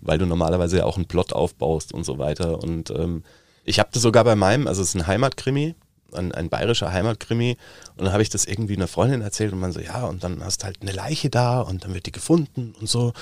weil 0.00 0.18
du 0.18 0.26
normalerweise 0.26 0.78
ja 0.78 0.84
auch 0.84 0.96
einen 0.96 1.06
Plot 1.06 1.32
aufbaust 1.32 1.92
und 1.92 2.04
so 2.04 2.18
weiter. 2.18 2.62
Und 2.62 2.90
ähm, 2.90 3.22
ich 3.64 3.78
habe 3.78 3.90
das 3.92 4.02
sogar 4.02 4.24
bei 4.24 4.36
meinem, 4.36 4.66
also 4.66 4.82
es 4.82 4.90
ist 4.90 4.94
ein 4.94 5.06
Heimatkrimi, 5.06 5.74
ein, 6.12 6.32
ein 6.32 6.48
bayerischer 6.48 6.92
Heimatkrimi. 6.92 7.56
Und 7.96 8.04
dann 8.04 8.12
habe 8.12 8.22
ich 8.22 8.30
das 8.30 8.44
irgendwie 8.44 8.76
einer 8.76 8.88
Freundin 8.88 9.22
erzählt 9.22 9.52
und 9.52 9.60
man 9.60 9.72
so, 9.72 9.80
ja, 9.80 10.04
und 10.04 10.24
dann 10.24 10.42
hast 10.44 10.62
du 10.62 10.66
halt 10.66 10.82
eine 10.82 10.92
Leiche 10.92 11.30
da 11.30 11.60
und 11.60 11.84
dann 11.84 11.94
wird 11.94 12.06
die 12.06 12.12
gefunden 12.12 12.74
und 12.80 12.88
so. 12.88 13.12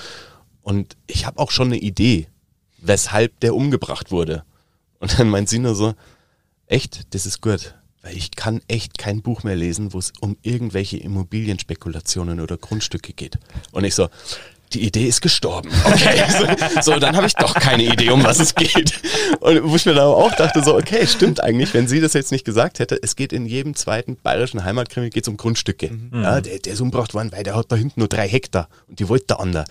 Und 0.61 0.95
ich 1.07 1.25
habe 1.25 1.39
auch 1.39 1.51
schon 1.51 1.67
eine 1.67 1.77
Idee, 1.77 2.27
weshalb 2.77 3.39
der 3.39 3.55
umgebracht 3.55 4.11
wurde. 4.11 4.43
Und 4.99 5.19
dann 5.19 5.29
meint 5.29 5.49
sie 5.49 5.59
nur 5.59 5.75
so, 5.75 5.93
echt, 6.67 7.13
das 7.13 7.25
ist 7.25 7.41
gut. 7.41 7.75
Weil 8.01 8.17
ich 8.17 8.31
kann 8.31 8.61
echt 8.67 8.99
kein 8.99 9.23
Buch 9.23 9.43
mehr 9.43 9.55
lesen, 9.55 9.93
wo 9.93 9.97
es 9.97 10.13
um 10.21 10.37
irgendwelche 10.43 10.97
Immobilienspekulationen 10.97 12.39
oder 12.39 12.55
Grundstücke 12.55 13.13
geht. 13.13 13.39
Und 13.71 13.83
ich 13.83 13.95
so, 13.95 14.09
die 14.73 14.85
Idee 14.85 15.07
ist 15.07 15.21
gestorben. 15.21 15.69
Okay, 15.85 16.23
so, 16.81 16.81
so 16.93 16.99
dann 16.99 17.15
habe 17.15 17.27
ich 17.27 17.33
doch 17.33 17.53
keine 17.53 17.83
Idee, 17.83 18.09
um 18.09 18.23
was 18.23 18.39
es 18.39 18.55
geht. 18.55 18.99
Und 19.39 19.63
wo 19.63 19.75
ich 19.75 19.85
mir 19.85 19.93
da 19.93 20.05
auch 20.05 20.35
dachte, 20.35 20.63
so, 20.63 20.75
okay, 20.75 21.05
stimmt 21.07 21.41
eigentlich, 21.41 21.73
wenn 21.73 21.87
sie 21.87 22.01
das 22.01 22.13
jetzt 22.13 22.31
nicht 22.31 22.45
gesagt 22.45 22.79
hätte, 22.79 22.99
es 23.01 23.15
geht 23.15 23.31
in 23.31 23.45
jedem 23.45 23.75
zweiten 23.75 24.17
bayerischen 24.17 24.63
Heimatkrimi 24.63 25.09
geht's 25.09 25.27
um 25.27 25.37
Grundstücke. 25.37 25.91
Mhm. 25.91 26.23
Ja, 26.23 26.41
der, 26.41 26.59
der 26.59 26.73
ist 26.73 26.81
umgebracht 26.81 27.13
worden, 27.13 27.31
weil 27.31 27.43
der 27.43 27.55
hat 27.55 27.71
da 27.71 27.75
hinten 27.75 27.99
nur 27.99 28.09
drei 28.09 28.27
Hektar 28.27 28.67
und 28.87 28.99
die 28.99 29.07
wollte 29.07 29.25
da 29.27 29.35
andere. 29.35 29.65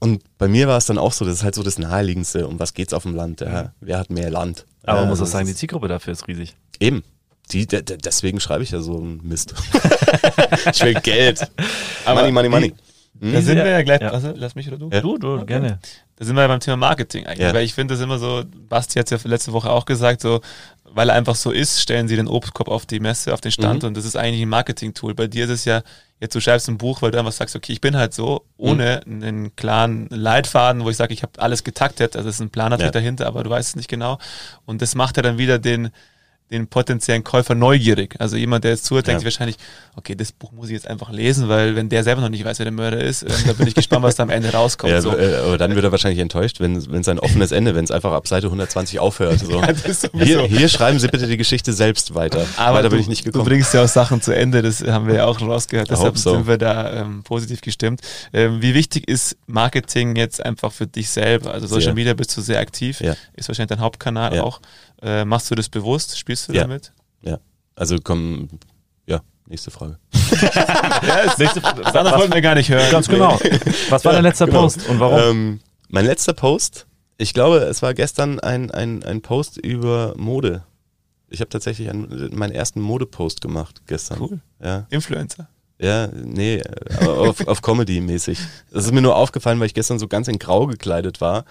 Und 0.00 0.22
bei 0.38 0.48
mir 0.48 0.66
war 0.66 0.78
es 0.78 0.86
dann 0.86 0.98
auch 0.98 1.12
so, 1.12 1.24
das 1.24 1.34
ist 1.34 1.42
halt 1.44 1.54
so 1.54 1.62
das 1.62 1.78
Naheliegendste, 1.78 2.48
um 2.48 2.58
was 2.58 2.74
geht's 2.74 2.92
auf 2.92 3.04
dem 3.04 3.14
Land. 3.14 3.40
Ja, 3.40 3.62
mhm. 3.62 3.68
wer 3.80 3.98
hat 3.98 4.10
mehr 4.10 4.30
Land? 4.30 4.66
Aber 4.84 5.00
man 5.00 5.10
muss 5.10 5.20
auch 5.20 5.26
sagen, 5.26 5.46
die 5.46 5.54
Zielgruppe 5.54 5.86
dafür 5.86 6.12
ist 6.12 6.26
riesig. 6.26 6.56
Eben. 6.80 7.04
Die, 7.52 7.66
deswegen 7.66 8.40
schreibe 8.40 8.64
ich 8.64 8.70
ja 8.70 8.80
so 8.80 8.96
einen 8.96 9.20
Mist. 9.22 9.54
ich 10.72 10.82
will 10.82 10.94
Geld. 10.94 11.48
Aber 12.04 12.20
money, 12.20 12.32
money, 12.32 12.48
money. 12.48 12.74
Da 13.14 13.40
sind 13.40 13.56
wir 13.56 13.68
ja 13.68 13.82
gleich. 13.82 14.00
Ja. 14.00 14.10
Also, 14.10 14.32
lass 14.34 14.54
mich 14.54 14.66
oder 14.68 14.78
du? 14.78 14.90
Ja. 14.90 15.00
Du, 15.00 15.18
du, 15.18 15.34
okay. 15.34 15.46
gerne. 15.46 15.78
Da 16.16 16.24
sind 16.24 16.34
wir 16.34 16.42
ja 16.42 16.48
beim 16.48 16.60
Thema 16.60 16.76
Marketing 16.76 17.26
eigentlich. 17.26 17.46
Ja. 17.46 17.54
Weil 17.54 17.64
ich 17.64 17.74
finde 17.74 17.94
das 17.94 18.02
immer 18.02 18.18
so, 18.18 18.42
Basti 18.68 18.98
hat 18.98 19.10
es 19.10 19.22
ja 19.22 19.30
letzte 19.30 19.52
Woche 19.52 19.70
auch 19.70 19.84
gesagt, 19.84 20.20
so, 20.20 20.40
weil 20.84 21.08
er 21.08 21.14
einfach 21.14 21.36
so 21.36 21.50
ist, 21.50 21.80
stellen 21.80 22.08
sie 22.08 22.16
den 22.16 22.28
Obstkorb 22.28 22.68
auf 22.68 22.86
die 22.86 23.00
Messe, 23.00 23.32
auf 23.32 23.40
den 23.40 23.52
Stand 23.52 23.82
mhm. 23.82 23.88
und 23.88 23.96
das 23.96 24.04
ist 24.04 24.16
eigentlich 24.16 24.42
ein 24.42 24.48
Marketing-Tool. 24.48 25.14
Bei 25.14 25.26
dir 25.26 25.44
ist 25.44 25.50
es 25.50 25.64
ja, 25.64 25.82
jetzt 26.20 26.34
du 26.34 26.40
schreibst 26.40 26.68
ein 26.68 26.78
Buch, 26.78 27.02
weil 27.02 27.10
du 27.10 27.18
einfach 27.18 27.32
sagst, 27.32 27.56
okay, 27.56 27.72
ich 27.72 27.80
bin 27.80 27.96
halt 27.96 28.14
so, 28.14 28.44
ohne 28.56 29.00
mhm. 29.06 29.22
einen 29.22 29.56
klaren 29.56 30.08
Leitfaden, 30.10 30.84
wo 30.84 30.90
ich 30.90 30.96
sage, 30.96 31.14
ich 31.14 31.22
habe 31.22 31.32
alles 31.38 31.64
getaktet, 31.64 32.16
also 32.16 32.28
es 32.28 32.36
ist 32.36 32.40
ein 32.40 32.50
Plan 32.50 32.78
ja. 32.78 32.90
dahinter, 32.90 33.26
aber 33.26 33.42
du 33.42 33.50
weißt 33.50 33.70
es 33.70 33.76
nicht 33.76 33.88
genau. 33.88 34.18
Und 34.64 34.82
das 34.82 34.94
macht 34.94 35.16
ja 35.16 35.22
dann 35.22 35.38
wieder 35.38 35.58
den, 35.58 35.90
den 36.52 36.66
potenziellen 36.66 37.24
Käufer 37.24 37.54
neugierig. 37.54 38.14
Also 38.18 38.36
jemand, 38.36 38.64
der 38.64 38.72
jetzt 38.72 38.84
zuhört, 38.84 39.06
denkt 39.06 39.22
ja. 39.22 39.30
sich 39.30 39.38
wahrscheinlich, 39.38 39.56
okay, 39.96 40.14
das 40.14 40.32
Buch 40.32 40.52
muss 40.52 40.68
ich 40.68 40.74
jetzt 40.74 40.86
einfach 40.86 41.10
lesen, 41.10 41.48
weil 41.48 41.74
wenn 41.76 41.88
der 41.88 42.04
selber 42.04 42.20
noch 42.20 42.28
nicht 42.28 42.44
weiß, 42.44 42.58
wer 42.58 42.64
der 42.64 42.72
Mörder 42.72 43.02
ist, 43.02 43.22
äh, 43.22 43.30
da 43.46 43.52
bin 43.54 43.66
ich 43.66 43.74
gespannt, 43.74 44.02
was 44.02 44.16
da 44.16 44.22
am 44.22 44.30
Ende 44.30 44.52
rauskommt. 44.52 44.92
Ja, 44.92 45.00
so. 45.00 45.16
Äh, 45.16 45.36
aber 45.36 45.58
dann 45.58 45.74
wird 45.74 45.84
er 45.84 45.92
wahrscheinlich 45.92 46.20
enttäuscht, 46.20 46.60
wenn 46.60 46.76
es 46.76 47.08
ein 47.08 47.18
offenes 47.18 47.52
Ende, 47.52 47.74
wenn 47.74 47.84
es 47.84 47.90
einfach 47.90 48.12
ab 48.12 48.28
Seite 48.28 48.46
120 48.46 49.00
aufhört. 49.00 49.40
So. 49.40 49.62
Ja, 50.12 50.24
hier, 50.24 50.42
hier, 50.42 50.68
schreiben 50.68 50.98
Sie 50.98 51.08
bitte 51.08 51.26
die 51.26 51.36
Geschichte 51.36 51.72
selbst 51.72 52.14
weiter. 52.14 52.46
Aber 52.56 52.78
weiter 52.78 52.90
bin 52.90 53.00
ich 53.00 53.08
nicht 53.08 53.24
gekommen. 53.24 53.44
Du 53.44 53.50
bringst 53.50 53.72
ja 53.74 53.82
auch 53.82 53.88
Sachen 53.88 54.20
zu 54.20 54.34
Ende, 54.34 54.62
das 54.62 54.82
haben 54.82 55.06
wir 55.06 55.14
ja 55.14 55.24
auch 55.26 55.38
schon 55.38 55.50
rausgehört, 55.50 55.90
deshalb 55.90 56.18
so. 56.18 56.32
sind 56.32 56.46
wir 56.46 56.58
da 56.58 57.00
ähm, 57.00 57.22
positiv 57.22 57.60
gestimmt. 57.60 58.00
Ähm, 58.32 58.60
wie 58.60 58.74
wichtig 58.74 59.08
ist 59.08 59.36
Marketing 59.46 60.16
jetzt 60.16 60.44
einfach 60.44 60.72
für 60.72 60.86
dich 60.86 61.10
selber? 61.10 61.52
Also 61.52 61.66
Social. 61.66 61.94
Media 61.94 62.14
bist 62.14 62.36
du 62.36 62.40
sehr 62.40 62.60
aktiv, 62.60 63.00
ja. 63.00 63.14
ist 63.34 63.48
wahrscheinlich 63.48 63.70
dein 63.70 63.80
Hauptkanal 63.80 64.40
auch. 64.40 64.60
Äh, 65.02 65.24
machst 65.24 65.50
du 65.50 65.54
das 65.54 65.68
bewusst? 65.68 66.18
Spielst 66.18 66.48
du 66.48 66.52
damit? 66.52 66.92
Ja, 67.22 67.38
also 67.74 67.96
komm, 68.02 68.48
ja, 69.06 69.20
nächste 69.46 69.70
Frage. 69.70 69.98
ja, 70.40 71.24
das 71.24 71.38
nächste, 71.38 71.60
das 71.60 71.94
wollten 71.94 72.32
wir 72.32 72.40
gar 72.40 72.54
nicht 72.54 72.70
hören. 72.70 72.90
Ganz 72.90 73.08
genau. 73.08 73.38
Was 73.90 74.04
war 74.04 74.12
ja, 74.12 74.18
dein 74.18 74.24
letzter 74.24 74.46
genau. 74.46 74.62
Post 74.62 74.88
und 74.88 75.00
warum? 75.00 75.20
Ähm, 75.20 75.60
mein 75.88 76.06
letzter 76.06 76.32
Post, 76.32 76.86
ich 77.18 77.34
glaube, 77.34 77.58
es 77.58 77.82
war 77.82 77.94
gestern 77.94 78.38
ein, 78.40 78.70
ein, 78.70 79.02
ein 79.02 79.22
Post 79.22 79.56
über 79.56 80.14
Mode. 80.16 80.62
Ich 81.28 81.40
habe 81.40 81.48
tatsächlich 81.48 81.88
einen, 81.90 82.30
meinen 82.34 82.52
ersten 82.52 82.80
Modepost 82.80 83.40
gemacht 83.40 83.82
gestern. 83.86 84.20
Cool. 84.20 84.40
Ja. 84.62 84.86
Influencer. 84.90 85.48
Ja, 85.78 86.06
nee, 86.06 86.62
auf, 87.00 87.46
auf 87.48 87.60
Comedy-mäßig. 87.60 88.38
Das 88.70 88.84
ist 88.84 88.92
mir 88.92 89.02
nur 89.02 89.16
aufgefallen, 89.16 89.58
weil 89.58 89.66
ich 89.66 89.74
gestern 89.74 89.98
so 89.98 90.06
ganz 90.06 90.28
in 90.28 90.38
Grau 90.38 90.68
gekleidet 90.68 91.20
war 91.20 91.44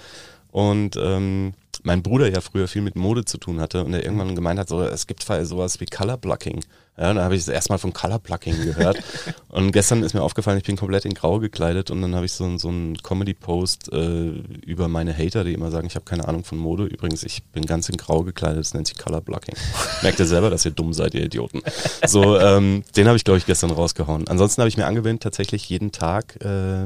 und 0.51 0.95
ähm, 0.95 1.53
mein 1.83 2.03
Bruder 2.03 2.29
ja 2.29 2.41
früher 2.41 2.67
viel 2.67 2.81
mit 2.81 2.95
Mode 2.95 3.25
zu 3.25 3.37
tun 3.37 3.59
hatte 3.59 3.83
und 3.83 3.93
er 3.93 4.03
irgendwann 4.03 4.35
gemeint 4.35 4.59
hat, 4.59 4.69
so, 4.69 4.81
es 4.81 5.07
gibt 5.07 5.23
sowas 5.23 5.79
wie 5.79 5.85
Color 5.85 6.17
Blocking. 6.17 6.63
Ja, 6.97 7.13
da 7.13 7.23
habe 7.23 7.35
ich 7.35 7.45
das 7.45 7.53
erstmal 7.53 7.79
von 7.79 7.93
Color 7.93 8.19
Blocking 8.19 8.55
gehört. 8.63 9.01
und 9.47 9.71
gestern 9.71 10.03
ist 10.03 10.13
mir 10.13 10.21
aufgefallen, 10.21 10.57
ich 10.57 10.63
bin 10.63 10.75
komplett 10.75 11.05
in 11.05 11.13
Grau 11.13 11.39
gekleidet 11.39 11.89
und 11.89 12.01
dann 12.01 12.15
habe 12.15 12.25
ich 12.25 12.33
so, 12.33 12.57
so 12.57 12.67
einen 12.67 12.97
Comedy-Post 12.97 13.91
äh, 13.93 14.29
über 14.65 14.87
meine 14.87 15.17
Hater, 15.17 15.43
die 15.43 15.53
immer 15.53 15.71
sagen, 15.71 15.87
ich 15.87 15.95
habe 15.95 16.05
keine 16.05 16.27
Ahnung 16.27 16.43
von 16.43 16.57
Mode. 16.57 16.85
Übrigens, 16.85 17.23
ich 17.23 17.43
bin 17.45 17.65
ganz 17.65 17.89
in 17.89 17.97
Grau 17.97 18.23
gekleidet, 18.23 18.59
das 18.59 18.73
nennt 18.73 18.87
sich 18.87 18.97
Color 18.97 19.21
Blocking. 19.21 19.55
Merkt 20.03 20.19
ihr 20.19 20.27
selber, 20.27 20.49
dass 20.49 20.65
ihr 20.65 20.71
dumm 20.71 20.93
seid, 20.93 21.13
ihr 21.15 21.23
Idioten. 21.23 21.61
So, 22.05 22.37
ähm, 22.37 22.83
den 22.95 23.07
habe 23.07 23.17
ich, 23.17 23.23
glaube 23.23 23.37
ich, 23.37 23.45
gestern 23.45 23.71
rausgehauen. 23.71 24.27
Ansonsten 24.27 24.61
habe 24.61 24.69
ich 24.69 24.77
mir 24.77 24.85
angewöhnt, 24.85 25.23
tatsächlich 25.23 25.67
jeden 25.69 25.91
Tag 25.91 26.43
äh, 26.43 26.85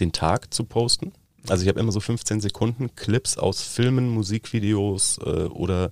den 0.00 0.12
Tag 0.12 0.52
zu 0.52 0.64
posten. 0.64 1.12
Also 1.48 1.62
ich 1.62 1.68
habe 1.68 1.80
immer 1.80 1.92
so 1.92 2.00
15 2.00 2.40
Sekunden 2.40 2.94
Clips 2.94 3.36
aus 3.36 3.62
Filmen, 3.62 4.08
Musikvideos 4.08 5.18
äh, 5.18 5.44
oder 5.44 5.90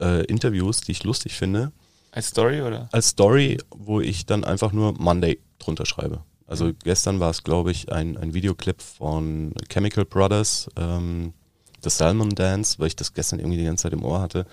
äh, 0.00 0.24
Interviews, 0.26 0.80
die 0.80 0.92
ich 0.92 1.04
lustig 1.04 1.34
finde. 1.34 1.72
Als 2.10 2.28
Story 2.28 2.62
oder? 2.62 2.88
Als 2.92 3.08
Story, 3.08 3.58
wo 3.70 4.00
ich 4.00 4.26
dann 4.26 4.44
einfach 4.44 4.72
nur 4.72 4.92
Monday 4.92 5.40
drunter 5.58 5.86
schreibe. 5.86 6.22
Also 6.46 6.66
mhm. 6.66 6.76
gestern 6.84 7.20
war 7.20 7.30
es, 7.30 7.42
glaube 7.42 7.70
ich, 7.70 7.90
ein, 7.90 8.16
ein 8.16 8.34
Videoclip 8.34 8.82
von 8.82 9.54
Chemical 9.68 10.04
Brothers, 10.04 10.68
ähm, 10.76 11.32
The 11.82 11.90
Salmon 11.90 12.30
Dance, 12.30 12.78
weil 12.78 12.88
ich 12.88 12.96
das 12.96 13.14
gestern 13.14 13.38
irgendwie 13.40 13.58
die 13.58 13.64
ganze 13.64 13.84
Zeit 13.84 13.92
im 13.92 14.04
Ohr 14.04 14.20
hatte 14.20 14.46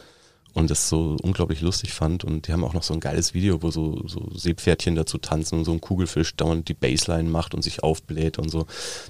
und 0.53 0.69
das 0.69 0.89
so 0.89 1.15
unglaublich 1.21 1.61
lustig 1.61 1.93
fand. 1.93 2.23
Und 2.23 2.47
die 2.47 2.53
haben 2.53 2.63
auch 2.63 2.73
noch 2.73 2.83
so 2.83 2.93
ein 2.93 2.99
geiles 2.99 3.33
Video, 3.33 3.61
wo 3.61 3.71
so, 3.71 4.01
so 4.07 4.29
Seepferdchen 4.35 4.95
dazu 4.95 5.17
tanzen 5.17 5.59
und 5.59 5.65
so 5.65 5.71
ein 5.71 5.81
Kugelfisch 5.81 6.35
dauernd 6.35 6.67
die 6.67 6.73
Baseline 6.73 7.29
macht 7.29 7.53
und 7.53 7.61
sich 7.61 7.83
aufbläht 7.83 8.37
und 8.37 8.49
so. 8.49 8.65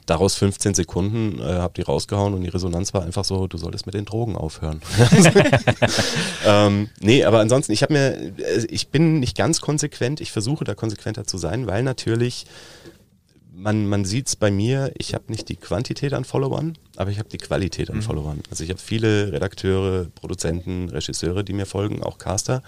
Daraus 0.06 0.36
15 0.36 0.76
Sekunden 0.76 1.39
äh, 1.39 1.44
hab 1.44 1.74
die 1.74 1.82
rausgehauen 1.82 2.34
und 2.34 2.42
die 2.42 2.50
Resonanz 2.50 2.94
war 2.94 3.04
einfach 3.04 3.26
so, 3.26 3.48
du 3.48 3.58
solltest 3.58 3.86
mit 3.86 3.96
den 3.96 4.06
Drogen 4.06 4.36
aufhören. 4.36 4.82
ähm, 6.46 6.89
nee, 7.00 7.24
aber 7.24 7.39
ansonsten, 7.39 7.72
ich 7.72 7.82
habe 7.82 7.94
mir, 7.94 8.34
äh, 8.38 8.66
ich 8.70 8.89
bin 8.89 9.20
nicht 9.20 9.36
ganz 9.36 9.62
konsequent, 9.62 10.22
ich 10.22 10.32
versuche 10.32 10.64
da 10.64 10.76
konsequenter 10.76 11.26
zu 11.26 11.38
sein, 11.38 11.66
weil 11.66 11.82
natürlich 11.84 12.46
man, 13.52 13.88
man 13.88 14.06
sieht 14.06 14.28
es 14.28 14.36
bei 14.36 14.49
mir, 14.49 14.91
ich 14.97 15.14
habe 15.14 15.26
nicht 15.28 15.49
die 15.49 15.56
Quantität 15.56 16.14
an 16.14 16.24
Followern, 16.24 16.78
aber 16.95 17.12
ich 17.12 17.20
habe 17.20 17.30
die 17.30 17.38
Qualität 17.38 17.89
an 17.89 17.97
mhm. 17.97 18.02
Followern. 18.02 18.43
Also 18.49 18.64
ich 18.64 18.70
habe 18.70 18.80
viele 18.80 19.32
Redakteure, 19.32 20.06
Produzenten, 20.16 20.89
Regisseure, 20.89 21.43
die 21.43 21.54
mir 21.54 21.66
folgen, 21.66 22.02
auch 22.02 22.18
Caster. 22.18 22.64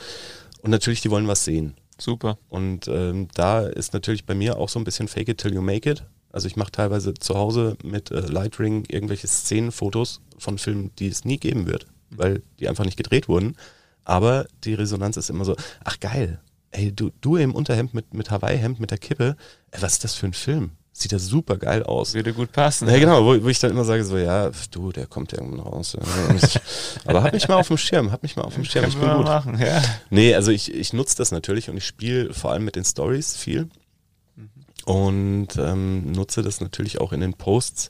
Und 0.61 0.71
natürlich, 0.71 1.01
die 1.01 1.09
wollen 1.09 1.27
was 1.27 1.45
sehen. 1.45 1.75
Super. 1.97 2.37
Und 2.49 2.87
ähm, 2.87 3.27
da 3.33 3.61
ist 3.61 3.93
natürlich 3.93 4.25
bei 4.25 4.35
mir 4.35 4.57
auch 4.57 4.69
so 4.69 4.79
ein 4.79 4.83
bisschen 4.83 5.07
Fake 5.07 5.29
it 5.29 5.37
till 5.37 5.53
you 5.53 5.61
make 5.61 5.89
it. 5.89 6.03
Also 6.31 6.47
ich 6.47 6.55
mache 6.55 6.71
teilweise 6.71 7.13
zu 7.13 7.35
Hause 7.35 7.77
mit 7.83 8.11
äh, 8.11 8.21
Lightring 8.21 8.85
irgendwelche 8.89 9.27
Szenenfotos 9.27 10.21
von 10.37 10.57
Filmen, 10.57 10.91
die 10.97 11.07
es 11.07 11.25
nie 11.25 11.37
geben 11.37 11.67
wird, 11.67 11.85
weil 12.09 12.41
die 12.59 12.67
einfach 12.67 12.85
nicht 12.85 12.97
gedreht 12.97 13.29
wurden. 13.29 13.55
Aber 14.03 14.47
die 14.63 14.73
Resonanz 14.73 15.15
ist 15.15 15.29
immer 15.29 15.45
so, 15.45 15.55
ach 15.83 15.99
geil, 15.99 16.41
ey, 16.73 16.91
du, 16.91 17.11
du 17.21 17.37
im 17.37 17.55
Unterhemd 17.55 17.93
mit, 17.93 18.13
mit 18.13 18.31
Hawaii-Hemd 18.31 18.79
mit 18.79 18.91
der 18.91 18.97
Kippe, 18.97 19.37
ey, 19.71 19.81
was 19.81 19.93
ist 19.93 20.03
das 20.03 20.15
für 20.15 20.25
ein 20.25 20.33
Film? 20.33 20.71
Sieht 20.95 21.11
ja 21.11 21.17
super 21.17 21.57
geil 21.57 21.81
aus. 21.81 22.13
Würde 22.13 22.33
gut 22.33 22.51
passen. 22.51 22.87
Ja, 22.87 22.99
genau, 22.99 23.25
wo, 23.25 23.43
wo, 23.43 23.49
ich 23.49 23.59
dann 23.59 23.71
immer 23.71 23.83
sage, 23.83 24.05
so, 24.05 24.15
ja, 24.15 24.51
du, 24.69 24.91
der 24.91 25.07
kommt 25.07 25.33
irgendwann 25.33 25.61
raus. 25.61 25.97
Aber 27.05 27.23
hab 27.23 27.33
mich 27.33 27.47
mal 27.47 27.55
auf 27.55 27.67
dem 27.67 27.77
Schirm, 27.77 28.11
hab 28.11 28.21
mich 28.21 28.35
mal 28.35 28.43
auf 28.43 28.53
dem 28.53 28.63
Schirm. 28.63 28.85
ich 28.87 28.95
bin 28.95 29.09
gut. 29.09 29.25
Machen, 29.25 29.59
ja. 29.59 29.81
Nee, 30.11 30.35
also 30.35 30.51
ich, 30.51 30.71
ich 30.71 30.93
nutze 30.93 31.17
das 31.17 31.31
natürlich 31.31 31.71
und 31.71 31.77
ich 31.77 31.85
spiele 31.85 32.31
vor 32.31 32.51
allem 32.51 32.63
mit 32.63 32.75
den 32.75 32.85
Stories 32.85 33.35
viel. 33.35 33.69
Und 34.85 35.55
ähm, 35.57 36.11
nutze 36.11 36.43
das 36.43 36.61
natürlich 36.61 37.01
auch 37.01 37.11
in 37.11 37.21
den 37.21 37.33
Posts, 37.33 37.89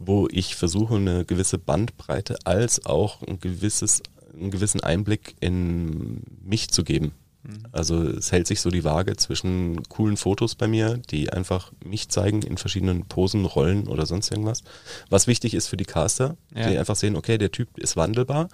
wo 0.00 0.26
ich 0.28 0.56
versuche, 0.56 0.96
eine 0.96 1.24
gewisse 1.24 1.58
Bandbreite 1.58 2.38
als 2.42 2.84
auch 2.86 3.22
ein 3.22 3.38
gewisses, 3.38 4.02
einen 4.34 4.50
gewissen 4.50 4.80
Einblick 4.80 5.36
in 5.38 6.24
mich 6.42 6.70
zu 6.70 6.82
geben. 6.82 7.12
Mhm. 7.42 7.62
Also 7.72 8.02
es 8.02 8.32
hält 8.32 8.46
sich 8.46 8.60
so 8.60 8.70
die 8.70 8.84
Waage 8.84 9.16
zwischen 9.16 9.82
coolen 9.84 10.16
Fotos 10.16 10.54
bei 10.54 10.68
mir, 10.68 10.98
die 11.10 11.32
einfach 11.32 11.72
mich 11.84 12.08
zeigen 12.08 12.42
in 12.42 12.56
verschiedenen 12.56 13.06
Posen, 13.06 13.44
Rollen 13.44 13.88
oder 13.88 14.06
sonst 14.06 14.30
irgendwas. 14.30 14.62
Was 15.10 15.26
wichtig 15.26 15.54
ist 15.54 15.68
für 15.68 15.76
die 15.76 15.84
Caster, 15.84 16.36
ja. 16.54 16.70
die 16.70 16.78
einfach 16.78 16.96
sehen, 16.96 17.16
okay, 17.16 17.38
der 17.38 17.50
Typ 17.50 17.78
ist 17.78 17.96
wandelbar. 17.96 18.48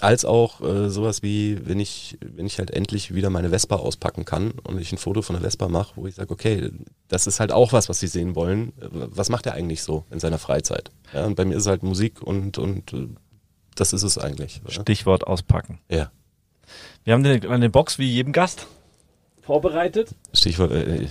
Als 0.00 0.26
auch 0.26 0.60
äh, 0.60 0.90
sowas 0.90 1.22
wie, 1.22 1.58
wenn 1.66 1.80
ich, 1.80 2.18
wenn 2.20 2.44
ich 2.44 2.58
halt 2.58 2.70
endlich 2.70 3.14
wieder 3.14 3.30
meine 3.30 3.48
Vespa 3.48 3.76
auspacken 3.76 4.26
kann 4.26 4.50
und 4.50 4.78
ich 4.78 4.92
ein 4.92 4.98
Foto 4.98 5.22
von 5.22 5.34
der 5.34 5.42
Vespa 5.42 5.68
mache, 5.68 5.94
wo 5.96 6.06
ich 6.06 6.16
sage, 6.16 6.30
okay, 6.30 6.70
das 7.08 7.26
ist 7.26 7.40
halt 7.40 7.50
auch 7.50 7.72
was, 7.72 7.88
was 7.88 8.00
sie 8.00 8.06
sehen 8.06 8.34
wollen. 8.34 8.74
Was 8.76 9.30
macht 9.30 9.46
er 9.46 9.54
eigentlich 9.54 9.82
so 9.82 10.04
in 10.10 10.20
seiner 10.20 10.38
Freizeit? 10.38 10.90
Ja, 11.14 11.24
und 11.24 11.34
bei 11.34 11.46
mir 11.46 11.54
ist 11.54 11.62
es 11.62 11.68
halt 11.68 11.82
Musik 11.82 12.20
und, 12.20 12.58
und 12.58 12.92
äh, 12.92 13.08
das 13.74 13.94
ist 13.94 14.02
es 14.02 14.18
eigentlich. 14.18 14.60
Stichwort 14.68 15.26
auspacken. 15.26 15.78
Ja. 15.88 16.10
Wir 17.06 17.14
haben 17.14 17.24
eine, 17.24 17.40
eine 17.48 17.70
Box 17.70 17.98
wie 18.00 18.10
jedem 18.10 18.32
Gast 18.32 18.66
vorbereitet. 19.40 20.08
Stichwort, 20.34 20.72
äh, 20.72 21.06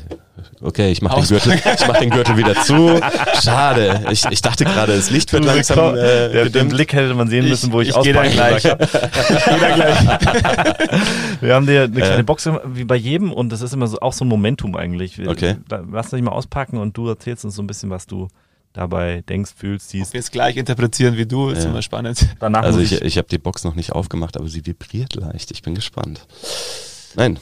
okay, 0.60 0.92
ich 0.92 1.02
mache 1.02 1.22
den, 1.22 1.30
Gürtel, 1.30 1.58
mach 1.88 2.00
den 2.00 2.10
Gürtel 2.10 2.36
wieder 2.36 2.54
zu. 2.64 3.00
Schade. 3.42 4.02
Ich, 4.12 4.26
ich 4.26 4.42
dachte 4.42 4.66
gerade, 4.66 4.94
das 4.94 5.10
Licht 5.10 5.32
wird 5.32 5.46
langsam 5.46 5.96
äh, 5.96 6.34
Der, 6.34 6.50
Den 6.50 6.68
Blick 6.68 6.92
hätte 6.92 7.14
man 7.14 7.30
sehen 7.30 7.48
müssen, 7.48 7.72
wo 7.72 7.80
ich, 7.80 7.88
ich, 7.88 7.96
ich 7.96 7.98
auspacken 7.98 8.34
gleich. 8.34 8.64
gleich. 8.64 8.78
Wir 11.40 11.56
haben 11.56 11.66
dir 11.66 11.84
eine 11.84 11.94
kleine 11.94 12.20
äh. 12.20 12.24
Box 12.24 12.50
wie 12.74 12.84
bei 12.84 12.98
jedem 12.98 13.32
und 13.32 13.54
das 13.54 13.62
ist 13.62 13.74
immer 13.74 13.88
so 13.88 13.98
auch 14.02 14.12
so 14.12 14.26
ein 14.26 14.28
Momentum 14.28 14.76
eigentlich. 14.76 15.26
Okay. 15.26 15.56
lass 15.90 16.10
dich 16.10 16.22
mal 16.22 16.34
auspacken 16.34 16.78
und 16.78 16.98
du 16.98 17.08
erzählst 17.08 17.46
uns 17.46 17.56
so 17.56 17.64
ein 17.64 17.68
bisschen, 17.68 17.90
was 17.90 18.06
du 18.06 18.28
dabei 18.76 19.24
denkst, 19.28 19.52
fühlst, 19.58 19.90
siehst. 19.90 20.10
Ob 20.10 20.14
wir 20.14 20.20
es 20.20 20.32
gleich 20.32 20.58
interpretieren 20.58 21.18
wie 21.18 21.26
du, 21.26 21.50
ist 21.50 21.64
Ja. 21.64 21.70
immer 21.70 21.82
spannend. 21.82 22.28
Danach 22.40 22.64
Also 22.64 22.80
ich, 22.80 23.02
ich 23.02 23.18
habe 23.18 23.28
die 23.30 23.38
Box 23.38 23.64
noch 23.64 23.76
nicht 23.76 23.92
aufgemacht, 23.94 24.38
aber 24.38 24.48
sie 24.48 24.66
vibriert 24.66 25.16
leicht. 25.16 25.52
Ich 25.52 25.62
bin 25.62 25.76
gespannt. 25.76 26.28
Nein. 27.16 27.40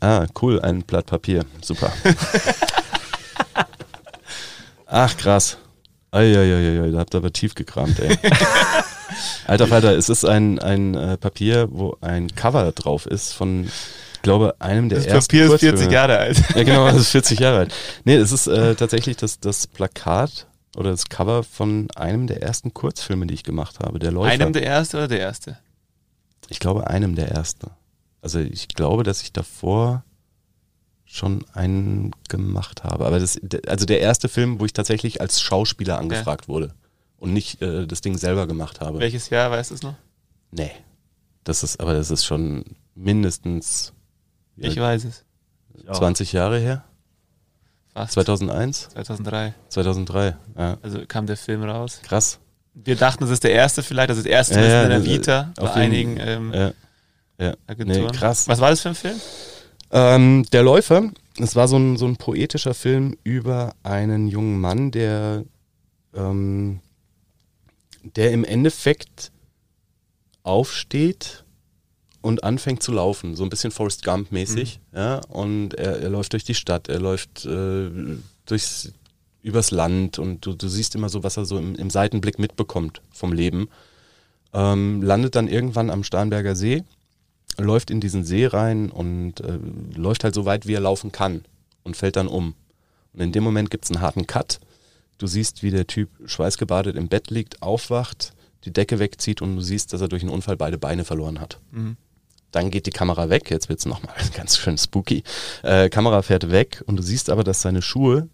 Ah, 0.00 0.26
cool, 0.40 0.60
ein 0.60 0.82
Blatt 0.82 1.06
Papier. 1.06 1.44
Super. 1.62 1.92
Ach, 4.86 5.16
krass. 5.16 5.58
Eieieiei, 6.12 6.90
da 6.90 6.98
habt 6.98 7.14
ihr 7.14 7.18
aber 7.18 7.32
tief 7.32 7.54
gekramt, 7.54 8.00
ey. 8.00 8.18
Alter 9.46 9.66
Falter, 9.68 9.96
es 9.96 10.08
ist 10.08 10.24
ein, 10.24 10.58
ein 10.58 10.94
äh, 10.96 11.16
Papier, 11.16 11.68
wo 11.70 11.96
ein 12.00 12.34
Cover 12.34 12.72
drauf 12.72 13.06
ist 13.06 13.32
von, 13.32 13.64
ich 14.14 14.22
glaube, 14.22 14.56
einem 14.58 14.88
der 14.88 14.98
Das 14.98 15.06
ersten 15.06 15.28
Papier 15.28 15.44
ist 15.44 15.48
Kurzfilme. 15.50 15.78
40 15.78 15.92
Jahre 15.92 16.18
alt. 16.18 16.42
Ja, 16.56 16.62
genau, 16.64 16.86
das 16.86 16.96
ist 17.02 17.10
40 17.10 17.38
Jahre 17.38 17.58
alt. 17.58 17.74
Nee, 18.04 18.16
es 18.16 18.32
ist 18.32 18.48
äh, 18.48 18.74
tatsächlich 18.74 19.16
das, 19.18 19.38
das 19.38 19.68
Plakat 19.68 20.46
oder 20.76 20.90
das 20.90 21.08
Cover 21.08 21.42
von 21.42 21.88
einem 21.96 22.26
der 22.26 22.42
ersten 22.42 22.72
Kurzfilme, 22.74 23.26
die 23.26 23.34
ich 23.34 23.42
gemacht 23.42 23.80
habe, 23.80 23.98
der 23.98 24.12
Läufer. 24.12 24.30
Einem 24.30 24.52
der 24.52 24.62
erste 24.62 24.98
oder 24.98 25.08
der 25.08 25.20
erste? 25.20 25.58
Ich 26.48 26.60
glaube, 26.60 26.86
einem 26.88 27.14
der 27.14 27.28
ersten. 27.28 27.70
Also 28.22 28.38
ich 28.38 28.68
glaube, 28.68 29.02
dass 29.02 29.22
ich 29.22 29.32
davor 29.32 30.04
schon 31.04 31.44
einen 31.54 32.12
gemacht 32.28 32.84
habe. 32.84 33.04
Aber 33.06 33.18
das, 33.18 33.40
also 33.66 33.84
der 33.84 34.00
erste 34.00 34.28
Film, 34.28 34.60
wo 34.60 34.64
ich 34.64 34.72
tatsächlich 34.72 35.20
als 35.20 35.40
Schauspieler 35.40 35.98
angefragt 35.98 36.46
wurde 36.48 36.72
und 37.18 37.32
nicht 37.32 37.60
äh, 37.62 37.86
das 37.86 38.00
Ding 38.00 38.16
selber 38.16 38.46
gemacht 38.46 38.80
habe. 38.80 39.00
Welches 39.00 39.28
Jahr, 39.30 39.50
weißt 39.50 39.70
du 39.70 39.74
es 39.74 39.82
noch? 39.82 39.94
Nee. 40.52 40.70
Das 41.44 41.62
ist, 41.62 41.80
aber 41.80 41.94
das 41.94 42.10
ist 42.10 42.24
schon 42.24 42.64
mindestens 42.94 43.92
Ich 44.56 44.74
ja, 44.76 44.82
weiß 44.82 45.04
es. 45.04 45.24
auch. 45.88 45.98
20 45.98 46.32
Jahre 46.32 46.58
her. 46.58 46.84
Fast. 47.92 48.12
2001, 48.14 48.88
2003. 48.90 49.54
2003. 49.68 50.36
Ja, 50.56 50.78
Also 50.82 51.00
kam 51.06 51.26
der 51.26 51.36
Film 51.36 51.62
raus. 51.64 52.00
krass. 52.02 52.38
Wir 52.74 52.94
dachten, 52.96 53.24
das 53.24 53.30
ist 53.30 53.42
der 53.44 53.50
erste 53.52 53.82
vielleicht, 53.82 54.10
also 54.10 54.22
das 54.22 54.30
erste 54.30 54.54
Ja, 54.54 54.60
ist 54.60 54.72
ja, 54.72 54.82
in 54.84 54.88
der 54.90 54.98
das- 55.00 55.08
Vita 55.08 55.52
auf 55.58 55.74
bei 55.74 55.80
einigen 55.80 56.16
ähm, 56.20 56.52
Ja, 56.54 56.72
ja. 57.38 57.54
Agenturen. 57.66 58.06
Nee, 58.06 58.16
krass. 58.16 58.46
Was 58.48 58.60
war 58.60 58.70
das 58.70 58.80
für 58.80 58.90
ein 58.90 58.94
Film? 58.94 59.20
Ähm, 59.90 60.46
der 60.52 60.62
Läufer, 60.62 61.10
es 61.38 61.56
war 61.56 61.66
so 61.66 61.76
ein, 61.78 61.96
so 61.96 62.06
ein 62.06 62.16
poetischer 62.16 62.74
Film 62.74 63.16
über 63.24 63.74
einen 63.82 64.28
jungen 64.28 64.60
Mann, 64.60 64.92
der, 64.92 65.42
ähm, 66.14 66.78
der 68.04 68.30
im 68.30 68.44
Endeffekt 68.44 69.32
aufsteht 70.44 71.44
und 72.22 72.44
anfängt 72.44 72.82
zu 72.82 72.92
laufen, 72.92 73.34
so 73.34 73.44
ein 73.44 73.50
bisschen 73.50 73.70
Forrest 73.70 74.04
Gump 74.04 74.32
mäßig, 74.32 74.80
ja, 74.94 75.20
und 75.28 75.74
er, 75.74 76.00
er 76.00 76.10
läuft 76.10 76.32
durch 76.32 76.44
die 76.44 76.54
Stadt, 76.54 76.88
er 76.88 77.00
läuft 77.00 77.46
äh, 77.46 77.90
durchs, 78.46 78.92
übers 79.42 79.70
Land 79.70 80.18
und 80.18 80.44
du, 80.44 80.52
du 80.52 80.68
siehst 80.68 80.94
immer 80.94 81.08
so, 81.08 81.22
was 81.22 81.36
er 81.36 81.44
so 81.46 81.58
im, 81.58 81.74
im 81.76 81.90
Seitenblick 81.90 82.38
mitbekommt 82.38 83.00
vom 83.10 83.32
Leben. 83.32 83.68
Ähm, 84.52 85.00
landet 85.02 85.36
dann 85.36 85.48
irgendwann 85.48 85.90
am 85.90 86.04
Starnberger 86.04 86.56
See 86.56 86.82
läuft 87.60 87.90
in 87.90 88.00
diesen 88.00 88.24
See 88.24 88.46
rein 88.46 88.90
und 88.90 89.40
äh, 89.40 89.58
läuft 89.94 90.24
halt 90.24 90.34
so 90.34 90.44
weit, 90.44 90.66
wie 90.66 90.74
er 90.74 90.80
laufen 90.80 91.12
kann 91.12 91.44
und 91.82 91.96
fällt 91.96 92.16
dann 92.16 92.28
um. 92.28 92.54
Und 93.12 93.20
in 93.20 93.32
dem 93.32 93.44
Moment 93.44 93.70
gibt 93.70 93.84
es 93.84 93.90
einen 93.90 94.00
harten 94.00 94.26
Cut. 94.26 94.60
Du 95.18 95.26
siehst, 95.26 95.62
wie 95.62 95.70
der 95.70 95.86
Typ 95.86 96.08
schweißgebadet 96.24 96.96
im 96.96 97.08
Bett 97.08 97.30
liegt, 97.30 97.62
aufwacht, 97.62 98.32
die 98.64 98.72
Decke 98.72 98.98
wegzieht 98.98 99.42
und 99.42 99.56
du 99.56 99.62
siehst, 99.62 99.92
dass 99.92 100.00
er 100.00 100.08
durch 100.08 100.22
einen 100.22 100.32
Unfall 100.32 100.56
beide 100.56 100.78
Beine 100.78 101.04
verloren 101.04 101.40
hat. 101.40 101.58
Mhm. 101.72 101.96
Dann 102.52 102.70
geht 102.70 102.86
die 102.86 102.90
Kamera 102.90 103.28
weg, 103.28 103.50
jetzt 103.50 103.68
wird's 103.68 103.86
nochmal 103.86 104.14
ganz 104.36 104.58
schön 104.58 104.76
spooky. 104.78 105.22
Äh, 105.62 105.88
Kamera 105.88 106.22
fährt 106.22 106.50
weg 106.50 106.82
und 106.86 106.96
du 106.96 107.02
siehst 107.02 107.30
aber, 107.30 107.44
dass 107.44 107.62
seine 107.62 107.82
Schuhe, 107.82 108.28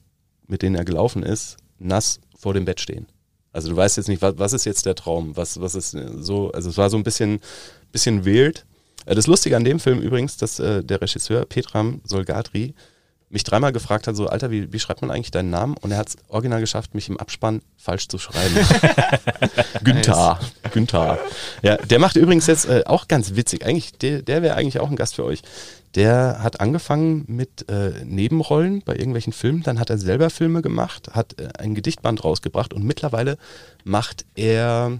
mit 0.47 0.63
denen 0.63 0.77
er 0.77 0.85
gelaufen 0.85 1.23
ist, 1.23 1.57
nass 1.79 2.21
vor 2.39 2.55
dem 2.55 2.65
Bett 2.65 2.81
stehen. 2.81 3.07
Also 3.53 3.71
du 3.71 3.77
weißt 3.77 3.97
jetzt 3.97 4.09
nicht, 4.09 4.21
was, 4.23 4.39
was 4.39 4.53
ist 4.53 4.67
jetzt 4.67 4.85
der 4.85 4.95
Traum, 4.95 5.37
was, 5.37 5.61
was 5.61 5.75
ist 5.75 5.95
äh, 5.95 6.09
so, 6.19 6.51
also 6.53 6.69
es 6.71 6.77
war 6.77 6.91
so 6.91 6.97
ein 6.97 7.03
bisschen, 7.05 7.41
bisschen 7.93 8.25
wild. 8.25 8.67
Äh, 9.07 9.15
Das 9.15 9.27
Lustige 9.27 9.57
an 9.57 9.65
dem 9.65 9.81
Film 9.81 10.01
übrigens, 10.01 10.37
dass 10.37 10.59
äh, 10.59 10.85
der 10.85 11.01
Regisseur 11.01 11.45
Petram 11.47 12.01
Solgatri 12.05 12.75
mich 13.29 13.45
dreimal 13.45 13.73
gefragt 13.73 14.07
hat, 14.07 14.15
so, 14.15 14.29
Alter, 14.29 14.51
wie, 14.51 14.73
wie 14.73 14.79
schreibt 14.79 15.03
man 15.03 15.11
eigentlich 15.11 15.33
deinen 15.33 15.51
Namen? 15.51 15.77
Und 15.81 15.91
er 15.91 15.99
hat 15.99 16.09
es 16.09 16.17
original 16.29 16.61
geschafft, 16.61 16.95
mich 16.95 17.09
im 17.09 17.19
Abspann 17.19 17.61
falsch 17.77 18.09
zu 18.09 18.19
schreiben. 18.19 18.55
Günther. 19.85 20.39
Günther. 20.73 21.19
Ja, 21.63 21.77
der 21.77 21.99
macht 21.99 22.17
übrigens 22.17 22.47
jetzt 22.47 22.69
äh, 22.69 22.85
auch 22.87 23.09
ganz 23.09 23.35
witzig. 23.35 23.67
Eigentlich, 23.67 23.93
der, 23.99 24.23
der 24.23 24.43
wäre 24.43 24.55
eigentlich 24.55 24.79
auch 24.79 24.89
ein 24.89 24.97
Gast 24.97 25.17
für 25.17 25.25
euch. 25.25 25.43
Der 25.97 26.43
hat 26.43 26.61
angefangen 26.61 27.25
mit 27.27 27.69
äh, 27.69 28.05
Nebenrollen 28.05 28.83
bei 28.83 28.95
irgendwelchen 28.95 29.33
Filmen, 29.33 29.63
dann 29.63 29.81
hat 29.81 29.91
er 29.91 29.99
selber 29.99 30.31
Filme 30.31 30.63
gemacht, 30.63 31.11
hat 31.13 31.41
äh, 31.41 31.49
ein 31.59 31.75
Gedichtband 31.75 32.23
rausgebracht 32.23 32.75
und 32.75 32.85
mittlerweile 32.85 33.39
macht 33.83 34.27
er 34.35 34.99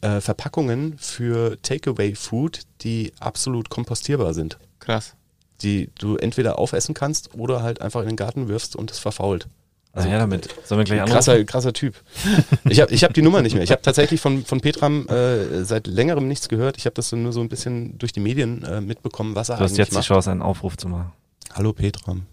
äh, 0.00 0.20
Verpackungen 0.20 0.96
für 0.98 1.60
Takeaway-Food, 1.62 2.60
die 2.82 3.12
absolut 3.18 3.68
kompostierbar 3.68 4.32
sind. 4.32 4.58
Krass. 4.78 5.16
Die 5.62 5.90
du 5.98 6.16
entweder 6.16 6.58
aufessen 6.58 6.94
kannst 6.94 7.34
oder 7.34 7.62
halt 7.62 7.80
einfach 7.80 8.02
in 8.02 8.08
den 8.08 8.16
Garten 8.16 8.48
wirfst 8.48 8.76
und 8.76 8.90
es 8.90 8.98
verfault. 8.98 9.48
Also 9.92 10.08
ja, 10.08 10.18
damit. 10.18 10.48
Sollen 10.64 10.78
wir 10.78 10.84
gleich 10.84 11.00
anrufen? 11.00 11.14
Krasser, 11.14 11.44
krasser 11.44 11.72
Typ. 11.72 11.94
Ich 12.68 12.80
habe 12.80 12.92
ich 12.92 13.02
hab 13.02 13.14
die 13.14 13.22
Nummer 13.22 13.42
nicht 13.42 13.54
mehr. 13.54 13.64
Ich 13.64 13.70
habe 13.72 13.82
tatsächlich 13.82 14.20
von, 14.20 14.44
von 14.44 14.60
Petram 14.60 15.08
äh, 15.08 15.64
seit 15.64 15.86
längerem 15.86 16.28
nichts 16.28 16.48
gehört. 16.48 16.76
Ich 16.76 16.84
habe 16.84 16.94
das 16.94 17.10
nur 17.10 17.32
so 17.32 17.40
ein 17.40 17.48
bisschen 17.48 17.98
durch 17.98 18.12
die 18.12 18.20
Medien 18.20 18.62
äh, 18.62 18.80
mitbekommen, 18.80 19.34
was 19.34 19.48
er 19.48 19.56
Du 19.56 19.64
hast 19.64 19.70
eigentlich 19.70 19.78
jetzt 19.78 19.92
die 19.92 19.96
macht. 19.96 20.06
Chance, 20.06 20.30
einen 20.30 20.42
Aufruf 20.42 20.76
zu 20.76 20.88
machen. 20.88 21.12
Hallo 21.54 21.72
Petram. 21.72 22.26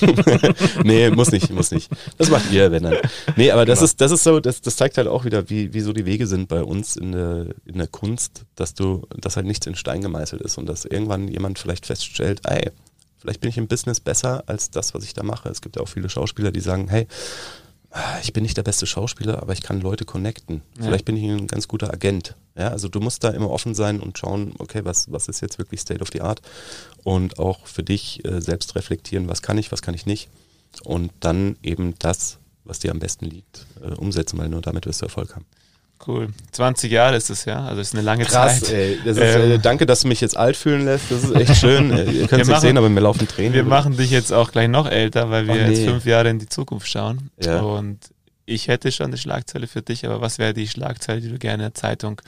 nee, 0.84 1.10
muss 1.10 1.30
nicht, 1.32 1.50
muss 1.50 1.70
nicht. 1.70 1.90
Das 2.18 2.30
macht 2.30 2.50
ihr, 2.52 2.70
wenn 2.70 2.82
dann. 2.84 2.96
Nee, 3.36 3.50
aber 3.50 3.64
das 3.66 3.78
Genau. 3.78 3.84
ist, 3.86 4.00
das 4.00 4.12
ist 4.12 4.24
so, 4.24 4.40
das, 4.40 4.60
das 4.60 4.76
zeigt 4.76 4.96
halt 4.98 5.08
auch 5.08 5.24
wieder, 5.24 5.48
wie, 5.50 5.72
wie 5.74 5.80
so 5.80 5.92
die 5.92 6.06
Wege 6.06 6.26
sind 6.26 6.48
bei 6.48 6.62
uns 6.62 6.96
in 6.96 7.12
der, 7.12 7.46
in 7.64 7.78
der 7.78 7.86
Kunst, 7.88 8.44
dass 8.54 8.74
du, 8.74 9.06
dass 9.16 9.36
halt 9.36 9.46
nichts 9.46 9.66
in 9.66 9.74
Stein 9.74 10.00
gemeißelt 10.02 10.42
ist 10.42 10.58
und 10.58 10.66
dass 10.66 10.84
irgendwann 10.84 11.28
jemand 11.28 11.58
vielleicht 11.58 11.86
feststellt, 11.86 12.40
ey, 12.44 12.70
vielleicht 13.18 13.40
bin 13.40 13.50
ich 13.50 13.58
im 13.58 13.68
Business 13.68 14.00
besser 14.00 14.44
als 14.46 14.70
das, 14.70 14.94
was 14.94 15.04
ich 15.04 15.14
da 15.14 15.22
mache. 15.22 15.48
Es 15.48 15.60
gibt 15.60 15.76
ja 15.76 15.82
auch 15.82 15.88
viele 15.88 16.08
Schauspieler, 16.08 16.50
die 16.50 16.60
sagen, 16.60 16.88
hey, 16.88 17.06
ich 18.22 18.32
bin 18.32 18.42
nicht 18.42 18.56
der 18.56 18.62
beste 18.62 18.86
Schauspieler, 18.86 19.42
aber 19.42 19.52
ich 19.52 19.60
kann 19.60 19.80
Leute 19.80 20.04
connecten. 20.04 20.62
Ja. 20.78 20.84
Vielleicht 20.84 21.04
bin 21.04 21.16
ich 21.16 21.24
ein 21.24 21.46
ganz 21.46 21.68
guter 21.68 21.92
Agent. 21.92 22.36
Ja, 22.56 22.68
also 22.68 22.88
du 22.88 23.00
musst 23.00 23.24
da 23.24 23.30
immer 23.30 23.50
offen 23.50 23.74
sein 23.74 24.00
und 24.00 24.18
schauen, 24.18 24.54
okay, 24.58 24.80
was, 24.84 25.10
was 25.10 25.28
ist 25.28 25.40
jetzt 25.40 25.58
wirklich 25.58 25.80
State 25.80 26.00
of 26.00 26.08
the 26.12 26.22
Art? 26.22 26.40
Und 27.02 27.38
auch 27.38 27.66
für 27.66 27.82
dich 27.82 28.24
äh, 28.24 28.40
selbst 28.40 28.74
reflektieren, 28.76 29.28
was 29.28 29.42
kann 29.42 29.58
ich, 29.58 29.72
was 29.72 29.82
kann 29.82 29.94
ich 29.94 30.06
nicht. 30.06 30.28
Und 30.84 31.12
dann 31.20 31.56
eben 31.62 31.94
das, 31.98 32.38
was 32.64 32.78
dir 32.78 32.92
am 32.92 32.98
besten 32.98 33.26
liegt, 33.26 33.66
äh, 33.82 33.94
umsetzen, 33.94 34.38
weil 34.38 34.48
nur 34.48 34.62
damit 34.62 34.86
wirst 34.86 35.02
du 35.02 35.06
Erfolg 35.06 35.34
haben. 35.34 35.46
Cool. 36.06 36.28
20 36.52 36.90
Jahre 36.90 37.16
ist 37.16 37.30
es, 37.30 37.44
ja. 37.44 37.64
Also 37.64 37.80
ist 37.80 37.94
eine 37.94 38.02
lange 38.02 38.26
Zeit. 38.26 38.68
ey. 38.70 38.98
Das 39.04 39.16
ist, 39.16 39.22
Ähm. 39.36 39.52
äh, 39.52 39.58
danke, 39.58 39.86
dass 39.86 40.00
du 40.00 40.08
mich 40.08 40.20
jetzt 40.20 40.36
alt 40.36 40.56
fühlen 40.56 40.84
lässt. 40.84 41.10
Das 41.10 41.22
ist 41.24 41.34
echt 41.34 41.56
schön. 41.56 41.90
Ihr 41.90 42.26
könnt 42.26 42.42
es 42.42 42.48
nicht 42.48 42.60
sehen, 42.60 42.76
aber 42.76 42.88
mir 42.88 43.00
laufen 43.00 43.28
Tränen. 43.28 43.52
Wir 43.54 43.64
machen 43.64 43.96
dich 43.96 44.10
jetzt 44.10 44.32
auch 44.32 44.50
gleich 44.50 44.68
noch 44.68 44.86
älter, 44.88 45.30
weil 45.30 45.46
wir 45.46 45.54
Ach, 45.54 45.68
nee. 45.68 45.74
jetzt 45.74 45.84
fünf 45.84 46.04
Jahre 46.04 46.28
in 46.30 46.38
die 46.38 46.48
Zukunft 46.48 46.88
schauen. 46.88 47.30
Ja. 47.40 47.60
Und 47.60 47.98
ich 48.46 48.66
hätte 48.68 48.90
schon 48.90 49.06
eine 49.06 49.16
Schlagzeile 49.18 49.66
für 49.68 49.82
dich, 49.82 50.04
aber 50.04 50.20
was 50.20 50.38
wäre 50.38 50.52
die 50.54 50.66
Schlagzeile, 50.66 51.20
die 51.20 51.28
du 51.28 51.38
gerne 51.38 51.54
in 51.64 51.70
der 51.70 51.74
Zeitung 51.74 52.20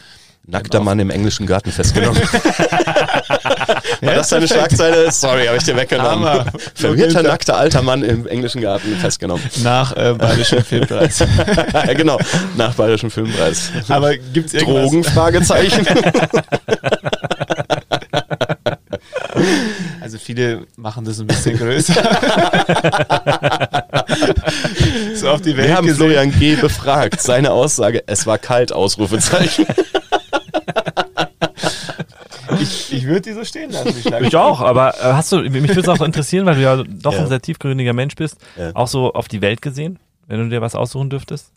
Nackter 0.47 0.81
Mann 0.81 0.99
im 0.99 1.09
englischen 1.11 1.47
Garten 1.47 1.73
festgenommen. 1.73 2.21
War 4.03 4.15
das 4.15 4.29
deine 4.29 4.47
Schlagzeile? 4.47 5.11
Sorry, 5.11 5.47
habe 5.47 5.57
ich 5.57 5.65
dir 5.65 5.75
weggenommen. 5.75 6.29
Hammer. 6.29 6.47
Verwirrter, 6.75 7.23
nackter 7.23 7.57
alter 7.57 7.81
Mann 7.81 8.03
im 8.03 8.27
englischen 8.27 8.61
Garten 8.61 8.95
festgenommen. 8.97 9.43
nach 9.63 9.97
äh, 9.97 10.13
Bayerischen 10.13 10.63
Filmpreis? 10.63 11.25
genau, 11.97 12.19
nach 12.57 12.75
Bayerischen 12.75 13.11
Filmpreis. 13.11 13.71
aber 13.89 14.17
gibt 14.17 14.49
es 14.49 14.55
irgendwas? 14.55 14.83
Drogen? 14.83 15.05
Fragezeichen. 15.05 15.87
Also 20.01 20.19
viele 20.19 20.67
machen 20.77 21.05
das 21.07 21.19
ein 21.19 21.27
bisschen 21.27 21.57
größer. 21.59 21.95
so 25.15 25.31
auf 25.31 25.41
die 25.41 25.57
Welt 25.57 25.69
Wir 25.69 25.77
haben 25.77 25.87
gesehen. 25.87 25.97
Florian 25.97 26.31
G. 26.39 26.57
befragt. 26.57 27.21
Seine 27.23 27.51
Aussage, 27.51 28.05
es 28.07 28.27
war 28.27 28.37
kalt, 28.39 28.71
Ausrufezeichen. 28.73 29.67
Ich, 32.97 33.07
würde 33.07 33.23
die 33.23 33.33
so 33.33 33.45
stehen 33.45 33.71
lassen, 33.71 33.95
die. 33.95 34.27
Ich 34.27 34.37
auch, 34.37 34.61
aber 34.61 34.95
äh, 34.95 35.13
hast 35.13 35.31
du, 35.33 35.39
mich 35.43 35.55
würde 35.69 35.81
es 35.81 35.89
auch 35.89 36.01
interessieren, 36.05 36.47
weil 36.47 36.57
du 36.57 36.63
ja 36.63 36.83
doch 36.83 37.13
Ja. 37.13 37.21
ein 37.21 37.29
sehr 37.29 37.41
tiefgründiger 37.43 37.93
Mensch 37.93 38.15
bist, 38.17 38.37
Ja. 38.57 38.75
auch 38.75 38.89
so 38.89 39.13
auf 39.13 39.29
die 39.29 39.41
Welt 39.41 39.63
gesehen, 39.63 39.99
wenn 40.27 40.39
du 40.41 40.49
dir 40.49 40.61
was 40.61 40.75
aussuchen 40.75 41.11
dürftest? 41.11 41.51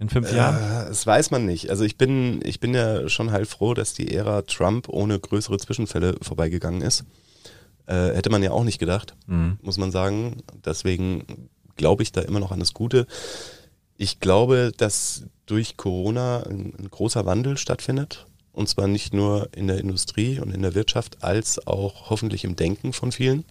In 0.00 0.08
fünf 0.08 0.32
Jahren? 0.32 0.56
Äh, 0.56 0.88
das 0.88 1.06
weiß 1.06 1.30
man 1.30 1.46
nicht. 1.46 1.70
Also 1.70 1.84
ich 1.84 1.96
bin, 1.96 2.40
ich 2.44 2.58
bin 2.60 2.74
ja 2.74 3.08
schon 3.08 3.30
heilfroh, 3.30 3.74
dass 3.74 3.94
die 3.94 4.12
Ära 4.12 4.42
Trump 4.42 4.88
ohne 4.88 5.18
größere 5.18 5.58
Zwischenfälle 5.58 6.16
vorbeigegangen 6.22 6.82
ist. 6.82 7.04
Äh, 7.86 8.14
hätte 8.14 8.30
man 8.30 8.42
ja 8.42 8.50
auch 8.52 8.64
nicht 8.64 8.78
gedacht, 8.78 9.14
Mhm. 9.26 9.58
muss 9.62 9.78
man 9.78 9.90
sagen. 9.92 10.42
Deswegen 10.64 11.48
glaube 11.76 12.02
ich 12.02 12.10
da 12.12 12.20
immer 12.22 12.40
noch 12.40 12.50
an 12.52 12.58
das 12.60 12.74
Gute. 12.74 13.06
Ich 13.96 14.18
glaube, 14.20 14.72
dass 14.76 15.24
durch 15.46 15.76
Corona 15.76 16.42
ein, 16.48 16.72
ein 16.78 16.88
großer 16.90 17.24
Wandel 17.26 17.56
stattfindet. 17.56 18.26
Und 18.52 18.68
zwar 18.68 18.86
nicht 18.86 19.14
nur 19.14 19.48
in 19.56 19.66
der 19.66 19.78
Industrie 19.78 20.38
und 20.38 20.54
in 20.54 20.62
der 20.62 20.74
Wirtschaft, 20.74 21.22
als 21.24 21.66
auch 21.66 22.10
hoffentlich 22.10 22.44
im 22.44 22.56
Denken 22.56 22.92
von 22.92 23.12
vielen. 23.12 23.44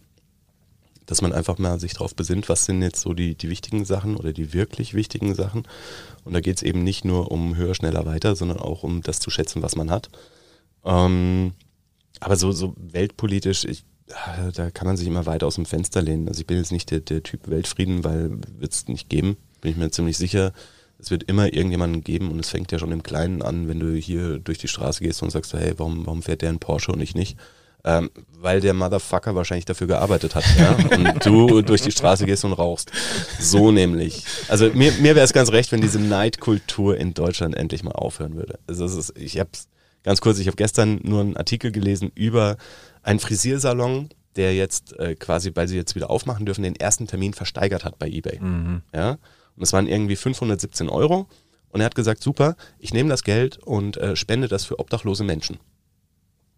dass 1.07 1.21
man 1.21 1.33
einfach 1.33 1.57
mal 1.57 1.77
sich 1.79 1.93
darauf 1.93 2.15
besinnt, 2.15 2.47
was 2.47 2.65
sind 2.65 2.81
jetzt 2.81 3.01
so 3.01 3.13
die, 3.13 3.35
die 3.35 3.49
wichtigen 3.49 3.83
Sachen 3.83 4.15
oder 4.15 4.31
die 4.31 4.53
wirklich 4.53 4.93
wichtigen 4.93 5.35
Sachen. 5.35 5.63
Und 6.23 6.33
da 6.33 6.39
geht 6.39 6.57
es 6.57 6.63
eben 6.63 6.83
nicht 6.83 7.03
nur 7.03 7.31
um 7.31 7.55
höher, 7.57 7.75
schneller, 7.75 8.05
weiter, 8.05 8.35
sondern 8.35 8.59
auch 8.59 8.83
um 8.83 9.01
das 9.01 9.19
zu 9.19 9.29
schätzen, 9.29 9.61
was 9.61 9.75
man 9.75 9.91
hat. 9.91 10.09
Ähm, 10.85 11.53
aber 12.21 12.37
so, 12.37 12.51
so 12.53 12.75
weltpolitisch, 12.77 13.65
ich, 13.65 13.83
da 14.53 14.71
kann 14.71 14.87
man 14.87 14.95
sich 14.95 15.07
immer 15.07 15.25
weiter 15.25 15.47
aus 15.47 15.55
dem 15.55 15.65
Fenster 15.65 16.01
lehnen. 16.01 16.27
Also 16.29 16.41
ich 16.41 16.47
bin 16.47 16.57
jetzt 16.57 16.71
nicht 16.71 16.91
der, 16.91 17.01
der 17.01 17.23
Typ 17.23 17.49
Weltfrieden, 17.49 18.03
weil 18.05 18.31
wird 18.59 18.71
es 18.71 18.87
nicht 18.87 19.09
geben, 19.09 19.35
bin 19.59 19.71
ich 19.71 19.77
mir 19.77 19.91
ziemlich 19.91 20.17
sicher. 20.17 20.53
Es 21.01 21.09
wird 21.09 21.23
immer 21.23 21.51
irgendjemanden 21.51 22.03
geben 22.03 22.31
und 22.31 22.39
es 22.39 22.49
fängt 22.49 22.71
ja 22.71 22.79
schon 22.79 22.91
im 22.91 23.01
Kleinen 23.01 23.41
an, 23.41 23.67
wenn 23.67 23.79
du 23.79 23.93
hier 23.95 24.37
durch 24.37 24.59
die 24.59 24.67
Straße 24.67 25.03
gehst 25.03 25.23
und 25.23 25.31
sagst, 25.31 25.53
hey, 25.53 25.73
warum, 25.77 26.05
warum 26.05 26.21
fährt 26.21 26.43
der 26.43 26.49
ein 26.49 26.59
Porsche 26.59 26.91
und 26.91 27.01
ich 27.01 27.15
nicht? 27.15 27.37
Ähm, 27.83 28.11
weil 28.39 28.61
der 28.61 28.75
Motherfucker 28.75 29.33
wahrscheinlich 29.33 29.65
dafür 29.65 29.87
gearbeitet 29.87 30.35
hat. 30.35 30.43
Ja? 30.55 30.75
Und 30.97 31.25
du 31.25 31.63
durch 31.63 31.81
die 31.81 31.91
Straße 31.91 32.27
gehst 32.27 32.45
und 32.45 32.53
rauchst. 32.53 32.91
So 33.39 33.71
nämlich. 33.71 34.23
Also 34.49 34.69
mir, 34.71 34.91
mir 34.99 35.15
wäre 35.15 35.25
es 35.25 35.33
ganz 35.33 35.51
recht, 35.51 35.71
wenn 35.71 35.81
diese 35.81 35.99
Neidkultur 35.99 36.95
in 36.95 37.15
Deutschland 37.15 37.55
endlich 37.55 37.83
mal 37.83 37.93
aufhören 37.93 38.35
würde. 38.35 38.59
Also 38.67 38.85
ist, 38.85 39.17
ich 39.17 39.39
habe 39.39 39.49
ganz 40.03 40.21
kurz, 40.21 40.37
ich 40.37 40.45
habe 40.45 40.57
gestern 40.57 40.99
nur 41.01 41.21
einen 41.21 41.37
Artikel 41.37 41.71
gelesen 41.71 42.11
über 42.13 42.57
einen 43.01 43.17
Frisiersalon, 43.19 44.09
der 44.35 44.53
jetzt 44.55 44.97
äh, 44.99 45.15
quasi, 45.15 45.51
weil 45.55 45.67
sie 45.67 45.75
jetzt 45.75 45.95
wieder 45.95 46.11
aufmachen 46.11 46.45
dürfen, 46.45 46.63
den 46.63 46.75
ersten 46.75 47.07
Termin 47.07 47.33
versteigert 47.33 47.83
hat 47.83 47.97
bei 47.97 48.07
eBay. 48.07 48.39
Mhm. 48.39 48.81
Ja? 48.93 49.17
Und 49.61 49.65
es 49.65 49.73
waren 49.73 49.87
irgendwie 49.87 50.15
517 50.15 50.89
Euro. 50.89 51.27
Und 51.69 51.81
er 51.81 51.85
hat 51.85 51.93
gesagt, 51.93 52.23
super, 52.23 52.55
ich 52.79 52.95
nehme 52.95 53.09
das 53.09 53.23
Geld 53.23 53.59
und 53.59 53.95
äh, 53.97 54.15
spende 54.15 54.47
das 54.47 54.65
für 54.65 54.79
obdachlose 54.79 55.23
Menschen. 55.23 55.59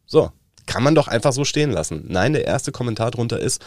So, 0.05 0.31
kann 0.67 0.83
man 0.83 0.95
doch 0.95 1.09
einfach 1.09 1.33
so 1.33 1.43
stehen 1.43 1.69
lassen. 1.69 2.05
Nein, 2.07 2.31
der 2.31 2.47
erste 2.47 2.71
Kommentar 2.71 3.11
drunter 3.11 3.41
ist, 3.41 3.61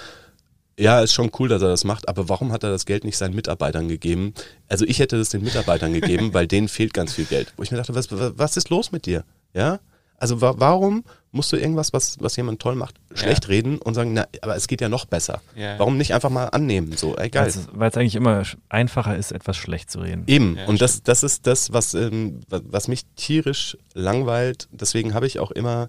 ja, 0.79 1.03
ist 1.03 1.13
schon 1.13 1.31
cool, 1.39 1.49
dass 1.51 1.61
er 1.61 1.69
das 1.69 1.85
macht, 1.85 2.09
aber 2.09 2.31
warum 2.31 2.51
hat 2.51 2.65
er 2.65 2.71
das 2.71 2.87
Geld 2.87 3.05
nicht 3.05 3.19
seinen 3.19 3.35
Mitarbeitern 3.35 3.89
gegeben? 3.89 4.33
Also 4.69 4.87
ich 4.87 5.01
hätte 5.01 5.19
es 5.19 5.29
den 5.29 5.45
Mitarbeitern 5.45 5.93
gegeben, 5.93 6.33
weil 6.33 6.47
denen 6.47 6.69
fehlt 6.69 6.95
ganz 6.95 7.13
viel 7.13 7.27
Geld. 7.27 7.53
Wo 7.59 7.63
ich 7.63 7.71
mir 7.71 7.77
dachte, 7.77 7.95
was, 7.95 8.09
was 8.11 8.57
ist 8.57 8.71
los 8.71 8.91
mit 8.91 9.05
dir? 9.05 9.23
Ja? 9.53 9.81
Also 10.17 10.41
wa 10.41 10.55
warum 10.57 11.05
musst 11.37 11.53
du 11.53 11.57
irgendwas, 11.57 11.93
was, 11.93 12.17
was 12.21 12.35
jemand 12.37 12.61
toll 12.61 12.75
macht, 12.75 12.97
schlecht 13.15 13.45
ja. 13.45 13.51
reden 13.51 13.79
und 13.79 13.95
sagen, 13.95 14.15
na, 14.15 14.27
aber 14.41 14.57
es 14.57 14.67
geht 14.67 14.81
ja 14.81 14.89
noch 14.89 15.05
besser. 15.05 15.41
Ja. 15.55 15.79
Warum 15.79 15.97
nicht 15.97 16.15
einfach 16.15 16.31
mal 16.31 16.47
annehmen? 16.47 16.97
So, 16.97 17.17
egal. 17.17 17.53
Weil 17.73 17.91
es 17.91 17.97
eigentlich 17.97 18.17
immer 18.17 18.43
einfacher 18.69 19.17
ist, 19.17 19.33
etwas 19.33 19.57
schlecht 19.57 19.91
zu 19.91 20.01
reden. 20.01 20.25
Eben. 20.27 20.57
Ja, 20.57 20.67
und 20.67 20.81
das, 20.81 21.03
das 21.03 21.23
ist 21.23 21.47
das, 21.47 21.73
was, 21.73 21.95
ähm, 21.95 22.41
was 22.49 22.89
mich 22.89 23.03
tierisch 23.15 23.77
langweilt. 23.95 24.69
Deswegen 24.73 25.15
habe 25.15 25.27
ich 25.27 25.39
auch 25.39 25.51
immer 25.51 25.89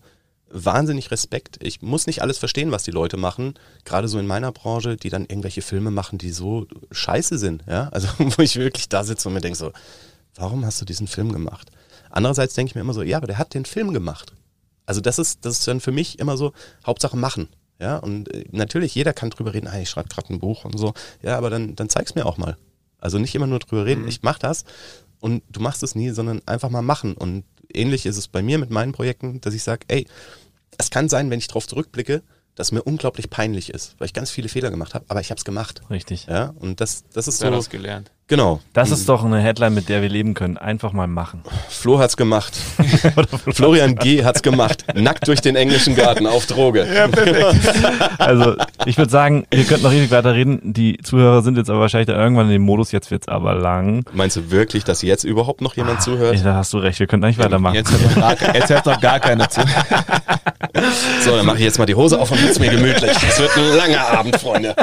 wahnsinnig 0.49 1.11
Respekt. 1.11 1.57
Ich 1.61 1.81
muss 1.81 2.07
nicht 2.07 2.21
alles 2.21 2.37
verstehen, 2.37 2.71
was 2.71 2.83
die 2.83 2.91
Leute 2.91 3.17
machen, 3.17 3.55
gerade 3.85 4.07
so 4.07 4.19
in 4.19 4.27
meiner 4.27 4.51
Branche, 4.51 4.97
die 4.97 5.09
dann 5.09 5.23
irgendwelche 5.23 5.61
Filme 5.61 5.91
machen, 5.91 6.17
die 6.17 6.31
so 6.31 6.67
scheiße 6.91 7.37
sind, 7.37 7.63
ja? 7.67 7.89
Also 7.89 8.07
wo 8.17 8.41
ich 8.41 8.55
wirklich 8.55 8.89
da 8.89 9.03
sitze 9.03 9.27
und 9.27 9.33
mir 9.33 9.41
denke 9.41 9.57
so, 9.57 9.71
warum 10.35 10.65
hast 10.65 10.79
du 10.81 10.85
diesen 10.85 11.07
Film 11.07 11.31
gemacht? 11.31 11.71
Andererseits 12.09 12.53
denke 12.53 12.71
ich 12.71 12.75
mir 12.75 12.81
immer 12.81 12.93
so, 12.93 13.03
ja, 13.03 13.17
aber 13.17 13.27
der 13.27 13.37
hat 13.37 13.53
den 13.53 13.65
Film 13.65 13.93
gemacht. 13.93 14.33
Also 14.88 15.01
das 15.01 15.19
ist, 15.19 15.45
das 15.45 15.59
ist 15.59 15.67
dann 15.67 15.79
für 15.79 15.91
mich 15.91 16.17
immer 16.17 16.38
so, 16.38 16.53
Hauptsache 16.83 17.15
machen. 17.15 17.49
Ja, 17.79 17.97
und 17.97 18.33
äh, 18.33 18.45
natürlich, 18.51 18.95
jeder 18.95 19.13
kann 19.13 19.29
drüber 19.29 19.53
reden, 19.53 19.67
ah, 19.67 19.79
ich 19.79 19.89
schreibe 19.89 20.09
gerade 20.09 20.33
ein 20.33 20.39
Buch 20.39 20.65
und 20.65 20.79
so. 20.79 20.95
Ja, 21.21 21.38
aber 21.38 21.51
dann, 21.51 21.75
dann 21.75 21.89
zeig's 21.89 22.15
mir 22.15 22.25
auch 22.25 22.38
mal. 22.38 22.57
Also 22.97 23.19
nicht 23.19 23.35
immer 23.35 23.45
nur 23.45 23.59
drüber 23.59 23.85
reden, 23.85 24.03
mhm. 24.03 24.07
ich 24.07 24.23
mach 24.23 24.39
das 24.39 24.65
und 25.19 25.43
du 25.49 25.59
machst 25.59 25.83
es 25.83 25.93
nie, 25.93 26.09
sondern 26.09 26.41
einfach 26.47 26.69
mal 26.69 26.81
machen. 26.81 27.13
Und 27.13 27.43
ähnlich 27.71 28.07
ist 28.07 28.17
es 28.17 28.27
bei 28.27 28.41
mir 28.41 28.57
mit 28.57 28.71
meinen 28.71 28.93
Projekten, 28.93 29.41
dass 29.41 29.53
ich 29.53 29.61
sage, 29.61 29.85
ey, 29.89 30.07
es 30.77 30.89
kann 30.89 31.09
sein, 31.09 31.29
wenn 31.29 31.38
ich 31.38 31.47
darauf 31.47 31.67
zurückblicke, 31.67 32.23
dass 32.55 32.71
mir 32.71 32.81
unglaublich 32.81 33.29
peinlich 33.29 33.69
ist, 33.69 33.95
weil 33.99 34.07
ich 34.07 34.13
ganz 34.13 34.31
viele 34.31 34.49
Fehler 34.49 34.71
gemacht 34.71 34.95
habe, 34.95 35.05
aber 35.09 35.21
ich 35.21 35.29
habe 35.29 35.38
es 35.38 35.45
gemacht. 35.45 35.81
Richtig. 35.91 36.25
Ja, 36.25 36.55
und 36.59 36.81
das, 36.81 37.03
das 37.13 37.27
ist 37.27 37.38
so. 37.38 37.69
gelernt. 37.69 38.11
Genau. 38.30 38.59
Das 38.73 38.91
ist 38.91 39.07
doch 39.07 39.23
eine 39.23 39.39
Headline, 39.39 39.73
mit 39.73 39.88
der 39.88 40.01
wir 40.01 40.09
leben 40.09 40.34
können. 40.34 40.57
Einfach 40.57 40.91
mal 40.91 41.07
machen. 41.07 41.43
Flo 41.69 41.97
hat's 41.97 42.17
gemacht. 42.17 42.53
Florian 43.53 43.95
G. 43.95 44.25
hat's 44.25 44.41
gemacht. 44.41 44.84
Nackt 44.95 45.30
durch 45.30 45.39
den 45.39 45.55
englischen 45.55 45.95
Garten 45.95 46.28
auf 46.28 46.45
Droge. 46.45 46.86
Ja, 46.93 47.07
perfekt. 47.07 47.55
Also, 48.17 48.55
ich 48.86 48.97
würde 48.97 49.11
sagen, 49.11 49.45
wir 49.49 49.63
könnten 49.63 49.84
noch 49.84 49.93
ewig 49.93 50.11
weiter 50.11 50.34
reden. 50.34 50.73
Die 50.73 50.97
Zuhörer 50.97 51.41
sind 51.41 51.57
jetzt 51.57 51.69
aber 51.69 51.80
wahrscheinlich 51.80 52.09
irgendwann 52.09 52.47
in 52.47 52.53
dem 52.53 52.61
Modus, 52.63 52.91
jetzt 52.91 53.11
wird's 53.11 53.28
aber 53.28 53.55
lang. 53.55 54.03
Meinst 54.11 54.36
du 54.36 54.51
wirklich, 54.51 54.84
dass 54.84 55.01
jetzt 55.01 55.23
überhaupt 55.23 55.61
noch 55.61 55.75
jemand 55.75 55.99
ah, 55.99 56.01
zuhört? 56.01 56.43
Da 56.43 56.55
hast 56.55 56.73
du 56.73 56.80
recht, 56.80 56.99
wir 56.99 57.07
können 57.07 57.23
eigentlich 57.23 57.38
weitermachen. 57.38 57.75
Jetzt 57.75 57.91
hört, 57.91 58.03
noch 58.03 58.15
gar, 58.15 58.55
jetzt 58.55 58.69
hört 58.69 58.86
noch 58.86 58.99
gar 58.99 59.19
keiner 59.19 59.49
zu. 59.49 59.61
so, 61.23 61.38
dann 61.38 61.45
mache 61.45 61.57
ich 61.57 61.63
jetzt 61.63 61.80
mal 61.80 61.86
die 61.86 61.95
Hose 61.95 62.19
auf 62.19 62.32
und 62.32 62.41
wird's 62.41 62.59
mir 62.59 62.71
gemütlich. 62.71 63.11
Es 63.11 63.39
wird 63.39 63.55
ein 63.55 63.78
langer 63.78 64.07
Abend, 64.09 64.36
Freunde. 64.38 64.75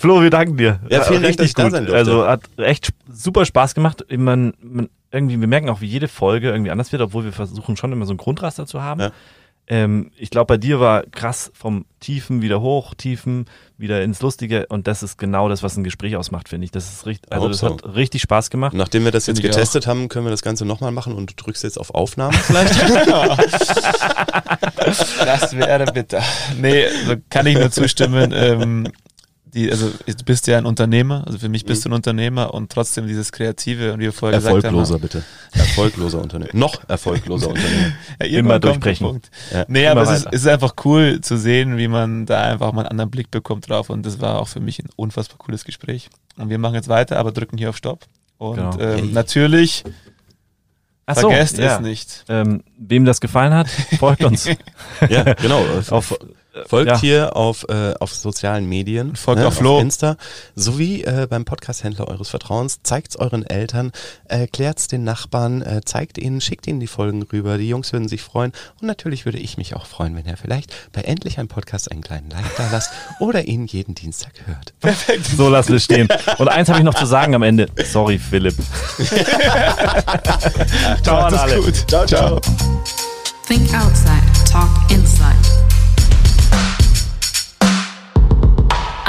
Flo, 0.00 0.22
wir 0.22 0.30
danken 0.30 0.56
dir. 0.56 0.80
Ja, 0.88 1.02
vielen 1.02 1.22
Dank, 1.22 1.36
dass 1.36 1.46
ich 1.46 1.52
da 1.52 1.68
sein 1.68 1.84
durfte. 1.84 1.98
Also 1.98 2.26
hat 2.26 2.40
echt 2.56 2.88
super 3.12 3.44
Spaß 3.44 3.74
gemacht. 3.74 4.02
Man, 4.08 4.54
man, 4.62 4.88
irgendwie, 5.12 5.38
wir 5.38 5.46
merken 5.46 5.68
auch, 5.68 5.82
wie 5.82 5.86
jede 5.86 6.08
Folge 6.08 6.48
irgendwie 6.48 6.70
anders 6.70 6.90
wird, 6.90 7.02
obwohl 7.02 7.24
wir 7.24 7.34
versuchen 7.34 7.76
schon 7.76 7.92
immer 7.92 8.06
so 8.06 8.14
ein 8.14 8.16
Grundraster 8.16 8.64
zu 8.64 8.82
haben. 8.82 9.00
Ja. 9.00 9.12
Ähm, 9.66 10.10
ich 10.16 10.30
glaube, 10.30 10.46
bei 10.46 10.56
dir 10.56 10.80
war 10.80 11.02
krass 11.02 11.52
vom 11.54 11.84
Tiefen 12.00 12.40
wieder 12.40 12.62
hoch, 12.62 12.94
Tiefen 12.94 13.44
wieder 13.76 14.02
ins 14.02 14.22
Lustige 14.22 14.66
und 14.68 14.86
das 14.86 15.02
ist 15.02 15.18
genau 15.18 15.50
das, 15.50 15.62
was 15.62 15.76
ein 15.76 15.84
Gespräch 15.84 16.16
ausmacht, 16.16 16.48
finde 16.48 16.64
ich. 16.64 16.70
Das 16.70 16.90
ist 16.90 17.04
richtig, 17.04 17.30
also 17.30 17.48
das 17.48 17.58
so. 17.58 17.66
hat 17.66 17.94
richtig 17.94 18.22
Spaß 18.22 18.48
gemacht. 18.48 18.72
Nachdem 18.72 19.04
wir 19.04 19.12
das 19.12 19.26
jetzt 19.26 19.42
getestet 19.42 19.86
haben, 19.86 20.08
können 20.08 20.24
wir 20.24 20.30
das 20.30 20.40
Ganze 20.40 20.64
nochmal 20.64 20.92
machen 20.92 21.12
und 21.12 21.30
du 21.30 21.34
drückst 21.34 21.62
jetzt 21.62 21.78
auf 21.78 21.94
Aufnahme 21.94 22.32
vielleicht. 22.38 22.74
das 25.26 25.54
wäre 25.54 25.92
bitter. 25.92 26.22
Nee, 26.58 26.86
also 26.86 27.16
kann 27.28 27.46
ich 27.46 27.58
nur 27.58 27.70
zustimmen. 27.70 28.32
Ähm, 28.34 28.88
die, 29.54 29.70
also 29.70 29.90
du 30.06 30.24
bist 30.24 30.46
ja 30.46 30.58
ein 30.58 30.66
Unternehmer, 30.66 31.24
also 31.26 31.38
für 31.38 31.48
mich 31.48 31.64
bist 31.64 31.84
mhm. 31.84 31.90
du 31.90 31.90
ein 31.90 31.96
Unternehmer 31.96 32.54
und 32.54 32.70
trotzdem 32.70 33.06
dieses 33.06 33.32
Kreative 33.32 33.92
und 33.92 34.00
wie 34.00 34.04
wir 34.04 34.12
vorher 34.12 34.36
Erfolgloser 34.36 34.98
gesagt 34.98 35.14
haben. 35.14 35.22
bitte. 35.52 35.58
Erfolgloser 35.58 36.20
Unternehmer. 36.22 36.50
Noch 36.52 36.88
erfolgloser 36.88 37.48
Unternehmer. 37.50 37.92
ja, 38.20 38.38
immer 38.38 38.58
durchbrechen. 38.58 39.20
Ja, 39.52 39.64
nee, 39.68 39.86
aber 39.86 40.02
es 40.02 40.10
ist, 40.10 40.26
es 40.26 40.42
ist, 40.42 40.46
einfach 40.46 40.74
cool 40.84 41.20
zu 41.20 41.36
sehen, 41.36 41.76
wie 41.78 41.88
man 41.88 42.26
da 42.26 42.42
einfach 42.42 42.72
mal 42.72 42.82
einen 42.82 42.90
anderen 42.90 43.10
Blick 43.10 43.30
bekommt 43.30 43.68
drauf 43.68 43.90
und 43.90 44.06
das 44.06 44.20
war 44.20 44.38
auch 44.38 44.48
für 44.48 44.60
mich 44.60 44.78
ein 44.78 44.88
unfassbar 44.96 45.38
cooles 45.38 45.64
Gespräch. 45.64 46.08
Und 46.36 46.48
wir 46.48 46.58
machen 46.58 46.74
jetzt 46.74 46.88
weiter, 46.88 47.18
aber 47.18 47.32
drücken 47.32 47.58
hier 47.58 47.70
auf 47.70 47.76
Stopp. 47.76 48.06
Und 48.38 48.56
genau. 48.56 48.78
ähm, 48.78 48.98
hey. 48.98 49.12
natürlich 49.12 49.84
Ach 51.10 51.18
Vergesst 51.18 51.56
so, 51.56 51.62
ja. 51.62 51.76
es 51.76 51.80
nicht. 51.80 52.24
Ähm, 52.28 52.62
wem 52.78 53.04
das 53.04 53.20
gefallen 53.20 53.52
hat, 53.52 53.68
folgt 53.98 54.22
uns. 54.22 54.48
ja, 55.08 55.34
genau. 55.34 55.64
Auf, 55.90 56.16
Folgt 56.66 56.90
ja. 56.90 57.00
hier 57.00 57.36
auf, 57.36 57.66
äh, 57.68 57.94
auf 58.00 58.14
sozialen 58.14 58.68
Medien. 58.68 59.16
Folgt 59.16 59.40
ne, 59.40 59.48
auf 59.48 59.56
Flo. 59.56 59.76
Auf 59.76 59.82
Insta. 59.82 60.16
Sowie 60.54 61.02
äh, 61.02 61.26
beim 61.28 61.44
Podcast-Händler 61.44 62.08
eures 62.08 62.28
Vertrauens. 62.28 62.80
Zeigt's 62.82 63.16
euren 63.16 63.44
Eltern, 63.44 63.92
erklärt's 64.24 64.88
den 64.88 65.04
Nachbarn, 65.04 65.62
äh, 65.62 65.80
zeigt 65.84 66.18
ihnen, 66.18 66.40
schickt 66.40 66.66
ihnen 66.66 66.80
die 66.80 66.86
Folgen 66.86 67.22
rüber. 67.22 67.58
Die 67.58 67.68
Jungs 67.68 67.92
würden 67.92 68.08
sich 68.08 68.22
freuen. 68.22 68.52
Und 68.80 68.86
natürlich 68.86 69.24
würde 69.24 69.38
ich 69.38 69.56
mich 69.56 69.76
auch 69.76 69.86
freuen, 69.86 70.16
wenn 70.16 70.26
ihr 70.26 70.36
vielleicht 70.36 70.74
bei 70.92 71.02
Endlich 71.02 71.38
ein 71.38 71.48
Podcast 71.48 71.90
einen 71.90 72.02
kleinen 72.02 72.30
Like 72.30 72.56
da 72.56 72.68
lasst 72.70 72.90
oder 73.18 73.46
ihn 73.46 73.66
jeden 73.66 73.94
Dienstag 73.94 74.32
hört. 74.46 74.74
Perfekt. 74.80 75.26
So 75.36 75.48
lassen 75.48 75.72
wir 75.72 75.80
stehen. 75.80 76.08
Und 76.38 76.48
eins 76.48 76.68
habe 76.68 76.78
ich 76.78 76.84
noch 76.84 76.94
zu 76.94 77.06
sagen 77.06 77.34
am 77.34 77.42
Ende. 77.42 77.68
Sorry, 77.84 78.18
Philipp. 78.18 78.54
ciao 81.02 81.18
an 81.18 81.34
alle. 81.34 81.60
Gut. 81.60 81.88
Ciao, 81.88 82.06
ciao. 82.06 82.40
Think 83.46 83.74
outside, 83.74 84.22
talk 84.46 84.70
inside. 84.92 85.49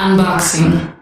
Unboxing. 0.02 1.01